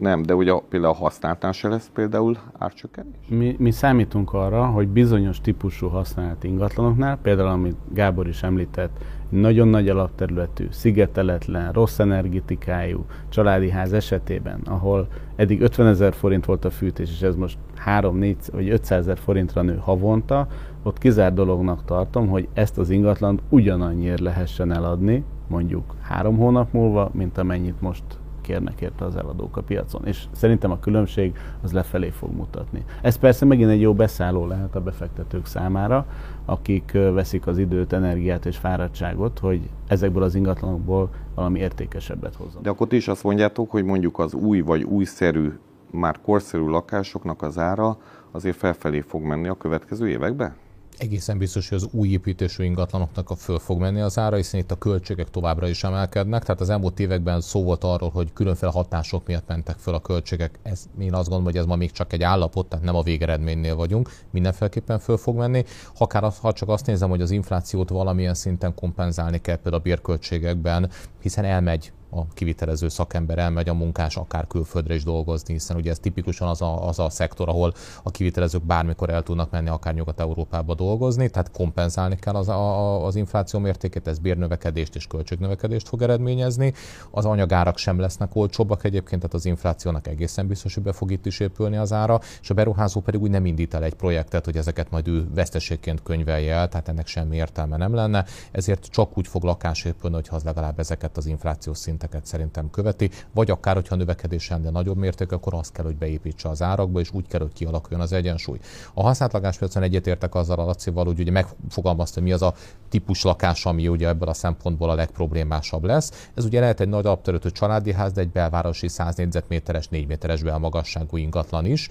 nem, 0.00 0.22
de 0.22 0.34
ugye 0.34 0.52
például 0.68 0.92
a 0.92 0.96
használtán 0.96 1.52
se 1.52 1.68
lesz 1.68 1.90
például 1.94 2.36
árcsökkenés? 2.58 3.26
Mi, 3.28 3.56
mi 3.58 3.70
számítunk 3.70 4.32
arra, 4.32 4.66
hogy 4.66 4.88
bizonyos 4.88 5.40
típusú 5.40 5.88
használt 5.88 6.44
ingatlanoknál, 6.44 7.18
például 7.22 7.48
amit 7.48 7.76
Gábor 7.92 8.28
is 8.28 8.42
említett, 8.42 8.90
nagyon 9.28 9.68
nagy 9.68 9.88
alapterületű, 9.88 10.66
szigeteletlen, 10.70 11.72
rossz 11.72 11.98
energetikájú 11.98 13.04
családi 13.28 13.70
ház 13.70 13.92
esetében, 13.92 14.60
ahol 14.64 15.08
eddig 15.40 15.60
50 15.60 15.86
ezer 15.86 16.14
forint 16.14 16.44
volt 16.44 16.64
a 16.64 16.70
fűtés, 16.70 17.10
és 17.10 17.22
ez 17.22 17.36
most 17.36 17.58
3, 17.76 18.16
4 18.16 18.36
vagy 18.52 18.68
500 18.68 18.98
ezer 18.98 19.18
forintra 19.18 19.62
nő 19.62 19.76
havonta, 19.76 20.46
ott 20.82 20.98
kizár 20.98 21.34
dolognak 21.34 21.84
tartom, 21.84 22.28
hogy 22.28 22.48
ezt 22.52 22.78
az 22.78 22.90
ingatlant 22.90 23.42
ugyanannyiért 23.48 24.20
lehessen 24.20 24.72
eladni, 24.72 25.24
mondjuk 25.48 25.94
három 26.00 26.36
hónap 26.36 26.72
múlva, 26.72 27.10
mint 27.12 27.38
amennyit 27.38 27.80
most 27.80 28.02
kérnek 28.40 28.80
érte 28.80 29.04
az 29.04 29.16
eladók 29.16 29.56
a 29.56 29.62
piacon. 29.62 30.06
És 30.06 30.24
szerintem 30.32 30.70
a 30.70 30.78
különbség 30.78 31.36
az 31.62 31.72
lefelé 31.72 32.10
fog 32.10 32.34
mutatni. 32.36 32.84
Ez 33.02 33.16
persze 33.16 33.44
megint 33.44 33.70
egy 33.70 33.80
jó 33.80 33.94
beszálló 33.94 34.46
lehet 34.46 34.76
a 34.76 34.80
befektetők 34.80 35.46
számára, 35.46 36.06
akik 36.50 36.92
veszik 36.92 37.46
az 37.46 37.58
időt, 37.58 37.92
energiát 37.92 38.46
és 38.46 38.56
fáradtságot, 38.56 39.38
hogy 39.38 39.60
ezekből 39.86 40.22
az 40.22 40.34
ingatlanokból 40.34 41.10
valami 41.34 41.58
értékesebbet 41.58 42.34
hozzanak. 42.34 42.62
De 42.62 42.70
akkor 42.70 42.86
ti 42.86 42.96
is 42.96 43.08
azt 43.08 43.24
mondjátok, 43.24 43.70
hogy 43.70 43.84
mondjuk 43.84 44.18
az 44.18 44.34
új 44.34 44.60
vagy 44.60 44.82
újszerű, 44.82 45.52
már 45.90 46.20
korszerű 46.20 46.64
lakásoknak 46.64 47.42
az 47.42 47.58
ára 47.58 47.96
azért 48.30 48.56
felfelé 48.56 49.00
fog 49.00 49.22
menni 49.22 49.48
a 49.48 49.54
következő 49.54 50.08
években? 50.08 50.54
Egészen 51.00 51.38
biztos, 51.38 51.68
hogy 51.68 51.78
az 51.78 51.88
új 51.92 52.08
építésű 52.08 52.64
ingatlanoknak 52.64 53.30
a 53.30 53.34
föl 53.34 53.58
fog 53.58 53.80
menni 53.80 54.00
az 54.00 54.18
ára, 54.18 54.36
hiszen 54.36 54.60
itt 54.60 54.70
a 54.70 54.78
költségek 54.78 55.30
továbbra 55.30 55.68
is 55.68 55.84
emelkednek. 55.84 56.42
Tehát 56.42 56.60
az 56.60 56.70
elmúlt 56.70 57.00
években 57.00 57.40
szó 57.40 57.62
volt 57.62 57.84
arról, 57.84 58.10
hogy 58.10 58.32
különféle 58.32 58.72
hatások 58.72 59.26
miatt 59.26 59.48
mentek 59.48 59.76
föl 59.78 59.94
a 59.94 60.00
költségek. 60.00 60.58
Ez, 60.62 60.88
én 60.98 61.14
azt 61.14 61.28
gondolom, 61.28 61.44
hogy 61.44 61.56
ez 61.56 61.64
ma 61.64 61.76
még 61.76 61.90
csak 61.90 62.12
egy 62.12 62.22
állapot, 62.22 62.66
tehát 62.66 62.84
nem 62.84 62.96
a 62.96 63.02
végeredménynél 63.02 63.76
vagyunk. 63.76 64.10
Mindenféleképpen 64.30 64.98
föl 64.98 65.16
fog 65.16 65.36
menni. 65.36 65.64
Akár, 65.98 66.32
ha 66.40 66.52
csak 66.52 66.68
azt 66.68 66.86
nézem, 66.86 67.08
hogy 67.08 67.22
az 67.22 67.30
inflációt 67.30 67.88
valamilyen 67.88 68.34
szinten 68.34 68.74
kompenzálni 68.74 69.40
kell 69.40 69.56
például 69.56 69.82
a 69.82 69.84
bérköltségekben, 69.84 70.90
hiszen 71.20 71.44
elmegy 71.44 71.92
a 72.10 72.28
kivitelező 72.34 72.88
szakember 72.88 73.38
elmegy 73.38 73.68
a 73.68 73.74
munkás 73.74 74.16
akár 74.16 74.46
külföldre 74.46 74.94
is 74.94 75.04
dolgozni, 75.04 75.52
hiszen 75.52 75.76
ugye 75.76 75.90
ez 75.90 75.98
tipikusan 75.98 76.48
az 76.48 76.62
a, 76.62 76.88
az 76.88 76.98
a 76.98 77.10
szektor, 77.10 77.48
ahol 77.48 77.72
a 78.02 78.10
kivitelezők 78.10 78.62
bármikor 78.62 79.10
el 79.10 79.22
tudnak 79.22 79.50
menni 79.50 79.68
akár 79.68 79.94
Nyugat-Európába 79.94 80.74
dolgozni, 80.74 81.28
tehát 81.30 81.50
kompenzálni 81.50 82.16
kell 82.16 82.34
az, 82.34 82.48
a, 82.48 83.04
az 83.06 83.16
infláció 83.16 83.60
mértékét, 83.60 84.08
ez 84.08 84.18
bérnövekedést 84.18 84.94
és 84.94 85.06
költségnövekedést 85.06 85.88
fog 85.88 86.02
eredményezni. 86.02 86.72
Az 87.10 87.24
anyagárak 87.24 87.78
sem 87.78 88.00
lesznek 88.00 88.34
olcsóbbak 88.34 88.84
egyébként, 88.84 89.20
tehát 89.20 89.34
az 89.34 89.44
inflációnak 89.44 90.06
egészen 90.06 90.46
biztos, 90.46 90.74
hogy 90.74 90.82
be 90.82 90.92
fog 90.92 91.10
itt 91.10 91.26
is 91.26 91.40
épülni 91.40 91.76
az 91.76 91.92
ára, 91.92 92.20
és 92.40 92.50
a 92.50 92.54
beruházó 92.54 93.00
pedig 93.00 93.20
úgy 93.20 93.30
nem 93.30 93.46
indít 93.46 93.74
el 93.74 93.84
egy 93.84 93.94
projektet, 93.94 94.44
hogy 94.44 94.56
ezeket 94.56 94.90
majd 94.90 95.08
ő 95.08 95.28
veszteségként 95.34 96.02
könyvelje 96.02 96.54
el, 96.54 96.68
tehát 96.68 96.88
ennek 96.88 97.06
semmi 97.06 97.36
értelme 97.36 97.76
nem 97.76 97.94
lenne, 97.94 98.24
ezért 98.52 98.86
csak 98.86 99.18
úgy 99.18 99.26
fog 99.26 99.42
lakás 99.42 99.84
épülni, 99.84 100.14
hogyha 100.14 100.36
az 100.36 100.42
legalább 100.42 100.78
ezeket 100.78 101.16
az 101.16 101.26
inflációs 101.26 101.78
szint 101.78 101.99
szinteket 102.00 102.26
szerintem 102.26 102.70
követi, 102.70 103.10
vagy 103.34 103.50
akár, 103.50 103.74
hogyha 103.74 103.96
növekedésen, 103.96 104.62
de 104.62 104.70
nagyobb 104.70 104.96
mérték, 104.96 105.32
akkor 105.32 105.54
azt 105.54 105.72
kell, 105.72 105.84
hogy 105.84 105.96
beépítse 105.96 106.48
az 106.48 106.62
árakba, 106.62 107.00
és 107.00 107.10
úgy 107.12 107.26
kell, 107.26 107.40
hogy 107.40 107.52
kialakuljon 107.52 108.00
az 108.00 108.12
egyensúly. 108.12 108.58
A 108.94 109.02
használt 109.02 109.32
lakáspiacon 109.32 109.82
egyetértek 109.82 110.34
azzal 110.34 110.58
a 110.58 110.64
Lacival, 110.64 111.04
hogy 111.04 111.20
ugye 111.20 111.30
megfogalmazta, 111.30 112.20
mi 112.20 112.32
az 112.32 112.42
a 112.42 112.54
típus 112.88 113.22
lakás, 113.22 113.66
ami 113.66 113.88
ugye 113.88 114.08
ebből 114.08 114.28
a 114.28 114.34
szempontból 114.34 114.90
a 114.90 114.94
legproblémásabb 114.94 115.84
lesz. 115.84 116.28
Ez 116.34 116.44
ugye 116.44 116.60
lehet 116.60 116.80
egy 116.80 116.88
nagy 116.88 117.06
alapterültő 117.06 117.50
családi 117.50 117.92
ház, 117.92 118.12
de 118.12 118.20
egy 118.20 118.30
belvárosi 118.30 118.88
100 118.88 119.16
négyzetméteres, 119.16 119.88
4 119.88 120.06
méteres 120.06 120.42
belmagasságú 120.42 121.16
ingatlan 121.16 121.64
is. 121.64 121.88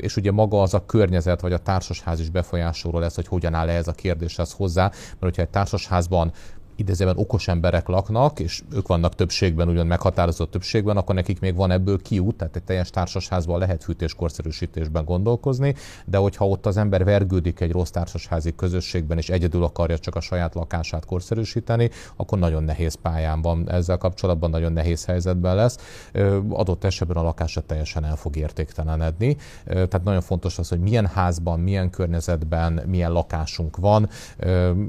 És 0.00 0.16
ugye 0.16 0.32
maga 0.32 0.62
az 0.62 0.74
a 0.74 0.86
környezet, 0.86 1.40
vagy 1.40 1.52
a 1.52 1.58
társasház 1.58 2.20
is 2.20 2.30
befolyásoló 2.30 2.98
lesz, 2.98 3.14
hogy 3.14 3.28
hogyan 3.28 3.54
áll 3.54 3.68
ez 3.68 3.88
a 3.88 3.92
kérdéshez 3.92 4.52
hozzá, 4.52 4.82
mert 4.84 5.18
hogyha 5.18 5.42
egy 5.42 5.48
társasházban 5.48 6.32
idézőben 6.76 7.16
okos 7.18 7.48
emberek 7.48 7.88
laknak, 7.88 8.40
és 8.40 8.62
ők 8.72 8.88
vannak 8.88 9.14
többségben, 9.14 9.68
ugyan 9.68 9.86
meghatározott 9.86 10.50
többségben, 10.50 10.96
akkor 10.96 11.14
nekik 11.14 11.40
még 11.40 11.54
van 11.54 11.70
ebből 11.70 12.02
kiút, 12.02 12.36
tehát 12.36 12.56
egy 12.56 12.62
teljes 12.62 12.90
társasházban 12.90 13.58
lehet 13.58 13.84
fűtéskorszerűsítésben 13.84 15.04
gondolkozni, 15.04 15.74
de 16.04 16.16
hogyha 16.16 16.48
ott 16.48 16.66
az 16.66 16.76
ember 16.76 17.04
vergődik 17.04 17.60
egy 17.60 17.72
rossz 17.72 17.90
társasházi 17.90 18.54
közösségben, 18.54 19.18
és 19.18 19.28
egyedül 19.28 19.64
akarja 19.64 19.98
csak 19.98 20.14
a 20.14 20.20
saját 20.20 20.54
lakását 20.54 21.04
korszerűsíteni, 21.04 21.90
akkor 22.16 22.38
nagyon 22.38 22.62
nehéz 22.62 22.94
pályán 22.94 23.42
van 23.42 23.70
ezzel 23.70 23.98
kapcsolatban, 23.98 24.50
nagyon 24.50 24.72
nehéz 24.72 25.04
helyzetben 25.04 25.54
lesz. 25.54 26.10
Adott 26.48 26.84
esetben 26.84 27.16
a 27.16 27.22
lakása 27.22 27.60
teljesen 27.60 28.04
el 28.04 28.16
fog 28.16 28.36
értéktelenedni. 28.36 29.36
Tehát 29.64 30.04
nagyon 30.04 30.20
fontos 30.20 30.58
az, 30.58 30.68
hogy 30.68 30.80
milyen 30.80 31.06
házban, 31.06 31.60
milyen 31.60 31.90
környezetben, 31.90 32.82
milyen 32.86 33.12
lakásunk 33.12 33.76
van. 33.76 34.08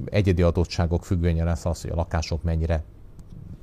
Egyedi 0.06 0.42
adottságok 0.42 1.06
függvénye 1.06 1.44
lesz 1.44 1.66
az, 1.66 1.77
az, 1.78 1.84
hogy 1.84 1.92
a 1.92 1.96
lakások 1.96 2.44
mennyire 2.44 2.84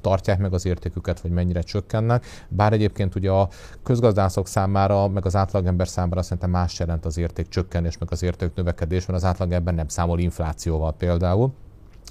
tartják 0.00 0.38
meg 0.38 0.52
az 0.52 0.66
értéküket, 0.66 1.20
vagy 1.20 1.30
mennyire 1.30 1.60
csökkennek. 1.60 2.24
Bár 2.48 2.72
egyébként 2.72 3.14
ugye 3.14 3.30
a 3.30 3.48
közgazdászok 3.82 4.46
számára, 4.46 5.08
meg 5.08 5.26
az 5.26 5.36
átlagember 5.36 5.88
számára 5.88 6.22
szerintem 6.22 6.50
más 6.50 6.78
jelent 6.78 7.04
az 7.04 7.18
érték 7.18 7.48
csökkenés, 7.48 7.98
meg 7.98 8.08
az 8.12 8.22
érték 8.22 8.54
növekedés, 8.54 9.06
mert 9.06 9.18
az 9.18 9.28
átlagember 9.28 9.74
nem 9.74 9.88
számol 9.88 10.18
inflációval 10.18 10.92
például. 10.92 11.52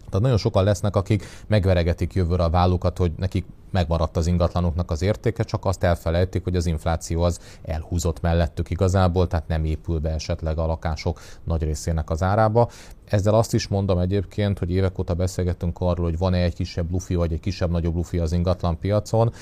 Tehát 0.05 0.21
nagyon 0.21 0.37
sokan 0.37 0.63
lesznek, 0.63 0.95
akik 0.95 1.25
megveregetik 1.47 2.13
jövőre 2.13 2.43
a 2.43 2.49
vállukat, 2.49 2.97
hogy 2.97 3.11
nekik 3.17 3.45
megmaradt 3.73 4.17
az 4.17 4.27
ingatlanoknak 4.27 4.91
az 4.91 5.01
értéke, 5.01 5.43
csak 5.43 5.65
azt 5.65 5.83
elfelejtik, 5.83 6.43
hogy 6.43 6.55
az 6.55 6.65
infláció 6.65 7.21
az 7.21 7.39
elhúzott 7.63 8.21
mellettük 8.21 8.69
igazából, 8.69 9.27
tehát 9.27 9.47
nem 9.47 9.65
épül 9.65 9.99
be 9.99 10.09
esetleg 10.09 10.57
a 10.57 10.65
lakások 10.65 11.21
nagy 11.43 11.63
részének 11.63 12.09
az 12.09 12.23
árába. 12.23 12.69
Ezzel 13.05 13.33
azt 13.33 13.53
is 13.53 13.67
mondom 13.67 13.99
egyébként, 13.99 14.59
hogy 14.59 14.71
évek 14.71 14.99
óta 14.99 15.13
beszélgettünk 15.13 15.79
arról, 15.79 16.05
hogy 16.05 16.17
van-e 16.17 16.37
egy 16.37 16.53
kisebb 16.53 16.91
lufi 16.91 17.15
vagy 17.15 17.33
egy 17.33 17.39
kisebb-nagyobb 17.39 17.95
lufi 17.95 18.17
az 18.17 18.31
ingatlan 18.31 18.79
piacon. 18.79 19.33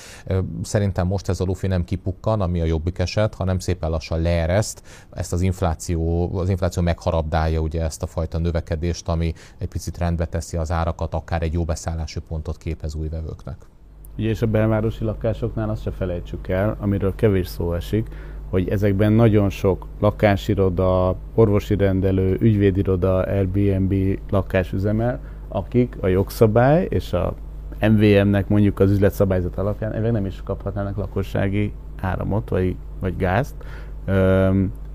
Szerintem 0.62 1.06
most 1.06 1.28
ez 1.28 1.40
a 1.40 1.44
lufi 1.44 1.66
nem 1.66 1.84
kipukkan, 1.84 2.40
ami 2.40 2.60
a 2.60 2.64
jobbik 2.64 2.98
eset, 2.98 3.34
hanem 3.34 3.58
szépen 3.58 3.90
lassan 3.90 4.20
leereszt. 4.20 4.82
Ezt 5.10 5.32
az 5.32 5.40
infláció, 5.40 6.30
az 6.38 6.48
infláció 6.48 6.82
megharabdálja 6.82 7.60
ugye 7.60 7.82
ezt 7.82 8.02
a 8.02 8.06
fajta 8.06 8.38
növekedést, 8.38 9.08
ami 9.08 9.32
egy 9.58 9.68
picit 9.68 9.98
rendbe 9.98 10.26
teszi 10.26 10.56
az 10.56 10.70
árakat, 10.70 11.14
akár 11.14 11.42
egy 11.42 11.52
jó 11.52 11.64
beszállási 11.64 12.20
pontot 12.20 12.56
képez 12.56 12.94
új 12.94 13.08
vevőknek. 13.08 13.71
Ugye 14.18 14.28
és 14.28 14.42
a 14.42 14.46
belvárosi 14.46 15.04
lakásoknál 15.04 15.70
azt 15.70 15.82
se 15.82 15.90
felejtsük 15.90 16.48
el, 16.48 16.76
amiről 16.80 17.14
kevés 17.14 17.46
szó 17.46 17.74
esik, 17.74 18.08
hogy 18.50 18.68
ezekben 18.68 19.12
nagyon 19.12 19.50
sok 19.50 19.86
lakásiroda, 20.00 21.16
orvosi 21.34 21.76
rendelő, 21.76 22.36
ügyvédiroda, 22.40 23.22
Airbnb 23.22 23.94
lakás 24.30 24.72
üzemel, 24.72 25.20
akik 25.48 25.96
a 26.00 26.06
jogszabály 26.06 26.86
és 26.90 27.12
a 27.12 27.34
MVM-nek 27.80 28.48
mondjuk 28.48 28.80
az 28.80 28.90
üzletszabályzat 28.90 29.58
alapján 29.58 29.92
ezek 29.92 30.12
nem 30.12 30.26
is 30.26 30.40
kaphatnának 30.44 30.96
lakossági 30.96 31.72
áramot 32.00 32.48
vagy, 32.48 32.76
vagy 33.00 33.16
gázt. 33.16 33.54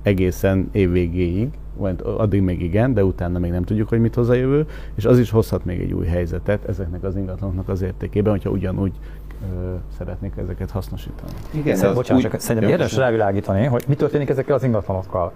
egészen 0.01 0.69
évvégéig, 0.71 1.49
vagy 1.77 1.95
addig 2.03 2.41
még 2.41 2.61
igen, 2.61 2.93
de 2.93 3.03
utána 3.03 3.39
még 3.39 3.51
nem 3.51 3.63
tudjuk, 3.63 3.89
hogy 3.89 3.99
mit 3.99 4.15
hoz 4.15 4.29
a 4.29 4.33
jövő, 4.33 4.65
és 4.95 5.05
az 5.05 5.19
is 5.19 5.29
hozhat 5.29 5.65
még 5.65 5.79
egy 5.79 5.93
új 5.93 6.05
helyzetet 6.05 6.65
ezeknek 6.69 7.03
az 7.03 7.15
ingatlanoknak 7.15 7.69
az 7.69 7.81
értékében, 7.81 8.31
hogyha 8.31 8.49
ugyanúgy 8.49 8.93
ö, 9.41 9.73
szeretnék 9.97 10.33
ezeket 10.37 10.71
hasznosítani. 10.71 11.31
Igen, 11.51 11.75
Szerint, 11.75 11.95
bocsánat, 11.95 12.23
úgy, 12.23 12.29
csak 12.29 12.39
szerintem 12.39 12.71
érdemes 12.71 12.95
rávilágítani, 12.95 13.65
hogy 13.65 13.83
mi 13.87 13.95
történik 13.95 14.29
ezekkel 14.29 14.55
az 14.55 14.63
ingatlanokkal. 14.63 15.31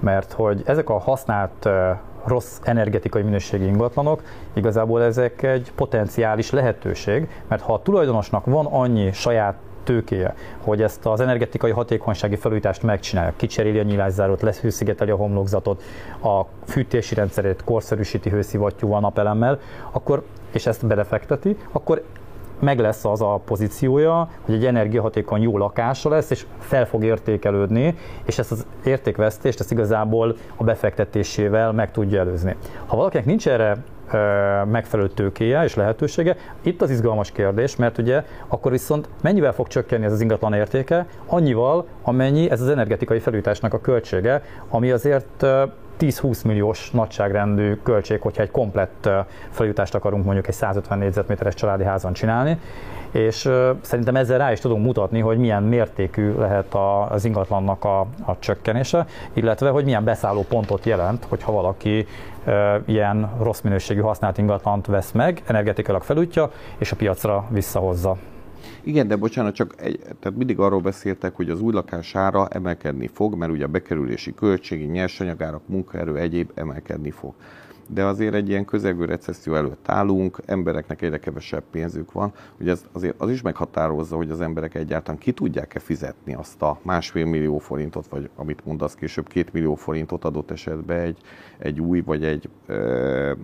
Mert 0.00 0.32
hogy 0.32 0.62
ezek 0.66 0.88
a 0.88 0.98
használt 0.98 1.68
rossz 2.24 2.58
energetikai 2.62 3.22
minőségi 3.22 3.64
ingatlanok, 3.64 4.22
igazából 4.52 5.02
ezek 5.02 5.42
egy 5.42 5.72
potenciális 5.74 6.50
lehetőség, 6.50 7.28
mert 7.48 7.62
ha 7.62 7.72
a 7.72 7.82
tulajdonosnak 7.82 8.44
van 8.44 8.66
annyi 8.66 9.12
saját 9.12 9.54
tőkéje, 9.84 10.34
hogy 10.60 10.82
ezt 10.82 11.06
az 11.06 11.20
energetikai 11.20 11.70
hatékonysági 11.70 12.36
felújítást 12.36 12.82
megcsinálja, 12.82 13.32
kicseréli 13.36 13.78
a 13.78 13.82
nyilászárót, 13.82 14.42
leszhőszigeteli 14.42 15.10
a 15.10 15.16
homlokzatot, 15.16 15.82
a 16.22 16.42
fűtési 16.66 17.14
rendszerét 17.14 17.64
korszerűsíti 17.64 18.30
hőszivattyúval, 18.30 19.00
napelemmel, 19.00 19.58
akkor, 19.90 20.24
és 20.52 20.66
ezt 20.66 20.86
belefekteti, 20.86 21.56
akkor 21.72 22.04
meg 22.58 22.78
lesz 22.78 23.04
az 23.04 23.20
a 23.20 23.40
pozíciója, 23.44 24.28
hogy 24.40 24.54
egy 24.54 24.66
energiahatékony 24.66 25.42
jó 25.42 25.58
lakása 25.58 26.08
lesz, 26.08 26.30
és 26.30 26.46
fel 26.58 26.86
fog 26.86 27.04
értékelődni, 27.04 27.96
és 28.24 28.38
ezt 28.38 28.52
az 28.52 28.66
értékvesztést 28.84 29.60
ezt 29.60 29.70
igazából 29.70 30.36
a 30.56 30.64
befektetésével 30.64 31.72
meg 31.72 31.90
tudja 31.90 32.20
előzni. 32.20 32.56
Ha 32.86 32.96
valakinek 32.96 33.26
nincs 33.26 33.48
erre 33.48 33.76
megfelelő 34.64 35.08
tőkéje 35.08 35.64
és 35.64 35.74
lehetősége. 35.74 36.36
Itt 36.62 36.82
az 36.82 36.90
izgalmas 36.90 37.32
kérdés, 37.32 37.76
mert 37.76 37.98
ugye 37.98 38.24
akkor 38.48 38.70
viszont 38.70 39.08
mennyivel 39.22 39.52
fog 39.52 39.68
csökkenni 39.68 40.04
ez 40.04 40.12
az 40.12 40.20
ingatlan 40.20 40.52
értéke? 40.52 41.06
Annyival, 41.26 41.86
amennyi 42.02 42.50
ez 42.50 42.60
az 42.60 42.68
energetikai 42.68 43.18
felújításnak 43.18 43.74
a 43.74 43.80
költsége, 43.80 44.42
ami 44.68 44.90
azért 44.90 45.46
10-20 46.00 46.44
milliós 46.44 46.90
nagyságrendű 46.90 47.74
költség, 47.82 48.20
hogyha 48.20 48.42
egy 48.42 48.50
komplett 48.50 49.08
felújítást 49.50 49.94
akarunk 49.94 50.24
mondjuk 50.24 50.48
egy 50.48 50.54
150 50.54 50.98
négyzetméteres 50.98 51.54
családi 51.54 51.84
házon 51.84 52.12
csinálni, 52.12 52.58
és 53.10 53.50
szerintem 53.80 54.16
ezzel 54.16 54.38
rá 54.38 54.52
is 54.52 54.60
tudunk 54.60 54.84
mutatni, 54.84 55.20
hogy 55.20 55.38
milyen 55.38 55.62
mértékű 55.62 56.34
lehet 56.34 56.74
az 57.08 57.24
ingatlannak 57.24 57.84
a, 57.84 58.00
a 58.00 58.38
csökkenése, 58.38 59.06
illetve 59.32 59.70
hogy 59.70 59.84
milyen 59.84 60.04
beszálló 60.04 60.44
pontot 60.48 60.84
jelent, 60.84 61.24
hogyha 61.28 61.52
valaki 61.52 62.06
ilyen 62.84 63.30
rossz 63.40 63.60
minőségű 63.60 64.00
használt 64.00 64.38
ingatlant 64.38 64.86
vesz 64.86 65.12
meg, 65.12 65.42
energetikailag 65.46 66.02
felújítja, 66.02 66.50
és 66.78 66.92
a 66.92 66.96
piacra 66.96 67.44
visszahozza. 67.48 68.16
Igen, 68.84 69.08
de 69.08 69.16
bocsánat, 69.16 69.54
csak 69.54 69.74
egy, 69.76 69.98
tehát 69.98 70.38
mindig 70.38 70.58
arról 70.58 70.80
beszéltek, 70.80 71.36
hogy 71.36 71.50
az 71.50 71.60
új 71.60 71.72
lakás 71.72 72.14
ára 72.14 72.48
emelkedni 72.48 73.06
fog, 73.06 73.34
mert 73.34 73.52
ugye 73.52 73.64
a 73.64 73.68
bekerülési 73.68 74.34
költségi, 74.34 74.84
nyersanyagárak, 74.84 75.68
munkaerő, 75.68 76.16
egyéb 76.16 76.50
emelkedni 76.54 77.10
fog 77.10 77.34
de 77.88 78.04
azért 78.04 78.34
egy 78.34 78.48
ilyen 78.48 78.64
közelgő 78.64 79.04
recesszió 79.04 79.54
előtt 79.54 79.88
állunk, 79.88 80.38
embereknek 80.46 81.02
egyre 81.02 81.18
kevesebb 81.18 81.62
pénzük 81.70 82.12
van, 82.12 82.32
hogy 82.56 82.68
ez 82.68 82.84
azért 82.92 83.14
az 83.18 83.30
is 83.30 83.42
meghatározza, 83.42 84.16
hogy 84.16 84.30
az 84.30 84.40
emberek 84.40 84.74
egyáltalán 84.74 85.20
ki 85.20 85.32
tudják-e 85.32 85.78
fizetni 85.78 86.34
azt 86.34 86.62
a 86.62 86.78
másfél 86.82 87.24
millió 87.24 87.58
forintot, 87.58 88.06
vagy 88.06 88.30
amit 88.36 88.64
mondasz 88.64 88.94
később, 88.94 89.28
két 89.28 89.52
millió 89.52 89.74
forintot 89.74 90.24
adott 90.24 90.50
esetben 90.50 90.98
egy, 90.98 91.18
egy 91.58 91.80
új, 91.80 92.00
vagy 92.00 92.24
egy, 92.24 92.48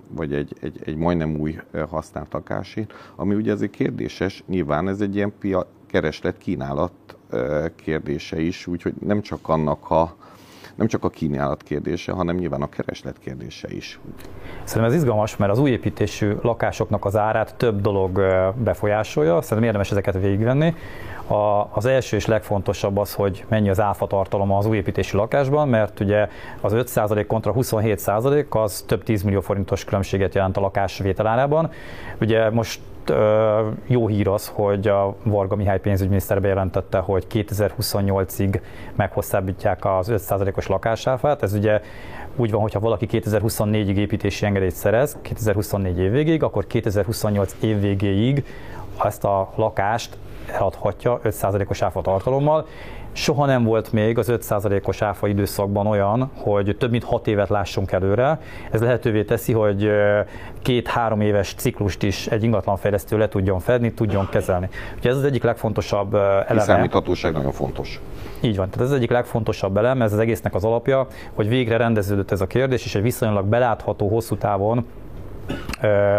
vagy 0.08 0.34
egy, 0.34 0.56
egy, 0.60 0.80
egy 0.84 0.96
majdnem 0.96 1.36
új 1.36 1.58
használt 1.88 2.32
lakásért, 2.32 2.92
ami 3.16 3.34
ugye 3.34 3.52
azért 3.52 3.70
kérdéses, 3.70 4.44
nyilván 4.46 4.88
ez 4.88 5.00
egy 5.00 5.14
ilyen 5.14 5.32
pia, 5.38 5.66
kereslet-kínálat 5.86 6.92
kérdése 7.74 8.40
is, 8.40 8.66
úgyhogy 8.66 8.94
nem 9.00 9.20
csak 9.20 9.48
annak 9.48 9.90
a, 9.90 10.16
nem 10.80 10.88
csak 10.88 11.04
a 11.04 11.08
kínálat 11.08 11.62
kérdése, 11.62 12.12
hanem 12.12 12.36
nyilván 12.36 12.62
a 12.62 12.68
kereslet 12.68 13.18
kérdése 13.18 13.68
is. 13.72 13.98
Szerintem 14.64 14.92
ez 14.92 14.98
izgalmas, 14.98 15.36
mert 15.36 15.52
az 15.52 15.58
új 15.58 15.70
építésű 15.70 16.32
lakásoknak 16.42 17.04
az 17.04 17.16
árát 17.16 17.54
több 17.54 17.80
dolog 17.80 18.20
befolyásolja, 18.56 19.40
szerintem 19.40 19.64
érdemes 19.64 19.90
ezeket 19.90 20.14
végigvenni. 20.14 20.74
A, 21.26 21.68
az 21.72 21.86
első 21.86 22.16
és 22.16 22.26
legfontosabb 22.26 22.96
az, 22.96 23.14
hogy 23.14 23.44
mennyi 23.48 23.68
az 23.70 23.80
áfa 23.80 24.06
tartalom 24.06 24.52
az 24.52 24.66
új 24.66 24.76
építésű 24.76 25.16
lakásban, 25.16 25.68
mert 25.68 26.00
ugye 26.00 26.28
az 26.60 26.72
5% 26.76 27.24
kontra 27.26 27.52
27% 27.56 28.48
az 28.48 28.84
több 28.86 29.02
10 29.02 29.22
millió 29.22 29.40
forintos 29.40 29.84
különbséget 29.84 30.34
jelent 30.34 30.56
a 30.56 30.60
lakás 30.60 30.98
vételárában. 30.98 31.70
Ugye 32.20 32.50
most 32.50 32.80
jó 33.86 34.06
hír 34.06 34.28
az, 34.28 34.50
hogy 34.54 34.88
a 34.88 35.14
Varga 35.22 35.56
Mihály 35.56 35.80
pénzügyminiszter 35.80 36.40
bejelentette, 36.40 36.98
hogy 36.98 37.26
2028-ig 37.30 38.60
meghosszabbítják 38.94 39.84
az 39.84 40.08
5%-os 40.12 40.66
lakásáfát. 40.66 41.42
Ez 41.42 41.52
ugye 41.52 41.80
úgy 42.36 42.50
van, 42.50 42.60
hogyha 42.60 42.80
valaki 42.80 43.06
2024-ig 43.10 43.96
építési 43.96 44.46
engedélyt 44.46 44.74
szerez, 44.74 45.18
2024 45.22 45.98
év 45.98 46.10
végéig, 46.10 46.42
akkor 46.42 46.66
2028 46.66 47.56
év 47.60 47.80
végéig 47.80 48.44
ezt 49.04 49.24
a 49.24 49.52
lakást 49.54 50.16
eladhatja 50.46 51.20
5%-os 51.24 51.82
áfa 51.82 52.00
tartalommal, 52.00 52.66
Soha 53.12 53.46
nem 53.46 53.64
volt 53.64 53.92
még 53.92 54.18
az 54.18 54.32
5%-os 54.32 55.02
áfa 55.02 55.26
időszakban 55.26 55.86
olyan, 55.86 56.30
hogy 56.36 56.76
több 56.78 56.90
mint 56.90 57.04
6 57.04 57.26
évet 57.26 57.48
lássunk 57.48 57.92
előre. 57.92 58.40
Ez 58.70 58.80
lehetővé 58.80 59.22
teszi, 59.24 59.52
hogy 59.52 59.90
két-három 60.62 61.20
éves 61.20 61.54
ciklust 61.54 62.02
is 62.02 62.26
egy 62.26 62.42
ingatlanfejlesztő 62.42 63.18
le 63.18 63.28
tudjon 63.28 63.58
fedni, 63.58 63.92
tudjon 63.92 64.28
kezelni. 64.30 64.68
Ugye 64.98 65.10
ez 65.10 65.16
az 65.16 65.24
egyik 65.24 65.42
legfontosabb 65.42 66.14
eleme. 66.14 66.60
A 66.60 66.64
számíthatóság 66.64 67.32
nagyon 67.32 67.52
fontos. 67.52 68.00
Így 68.40 68.56
van, 68.56 68.70
tehát 68.70 68.84
ez 68.84 68.90
az 68.90 68.96
egyik 68.96 69.10
legfontosabb 69.10 69.76
elem, 69.76 70.02
ez 70.02 70.12
az 70.12 70.18
egésznek 70.18 70.54
az 70.54 70.64
alapja, 70.64 71.06
hogy 71.34 71.48
végre 71.48 71.76
rendeződött 71.76 72.30
ez 72.30 72.40
a 72.40 72.46
kérdés, 72.46 72.84
és 72.84 72.94
egy 72.94 73.02
viszonylag 73.02 73.46
belátható, 73.46 74.08
hosszú 74.08 74.36
távon 74.36 74.86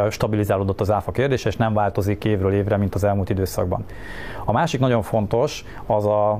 stabilizálódott 0.09 0.81
az 0.81 0.91
áfa 0.91 1.11
kérdése, 1.11 1.49
és 1.49 1.55
nem 1.55 1.73
változik 1.73 2.25
évről 2.25 2.53
évre, 2.53 2.77
mint 2.77 2.95
az 2.95 3.03
elmúlt 3.03 3.29
időszakban. 3.29 3.85
A 4.45 4.51
másik 4.51 4.79
nagyon 4.79 5.01
fontos 5.01 5.65
az 5.85 6.05
a 6.05 6.39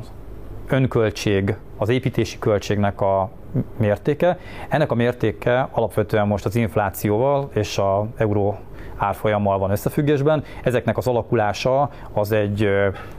önköltség, 0.71 1.55
az 1.77 1.89
építési 1.89 2.39
költségnek 2.39 3.01
a 3.01 3.29
mértéke. 3.77 4.37
Ennek 4.69 4.91
a 4.91 4.95
mértéke 4.95 5.67
alapvetően 5.71 6.27
most 6.27 6.45
az 6.45 6.55
inflációval 6.55 7.49
és 7.53 7.77
a 7.77 8.07
euró 8.17 8.57
árfolyammal 9.01 9.57
van 9.57 9.71
összefüggésben. 9.71 10.43
Ezeknek 10.63 10.97
az 10.97 11.07
alakulása 11.07 11.89
az 12.13 12.31
egy 12.31 12.69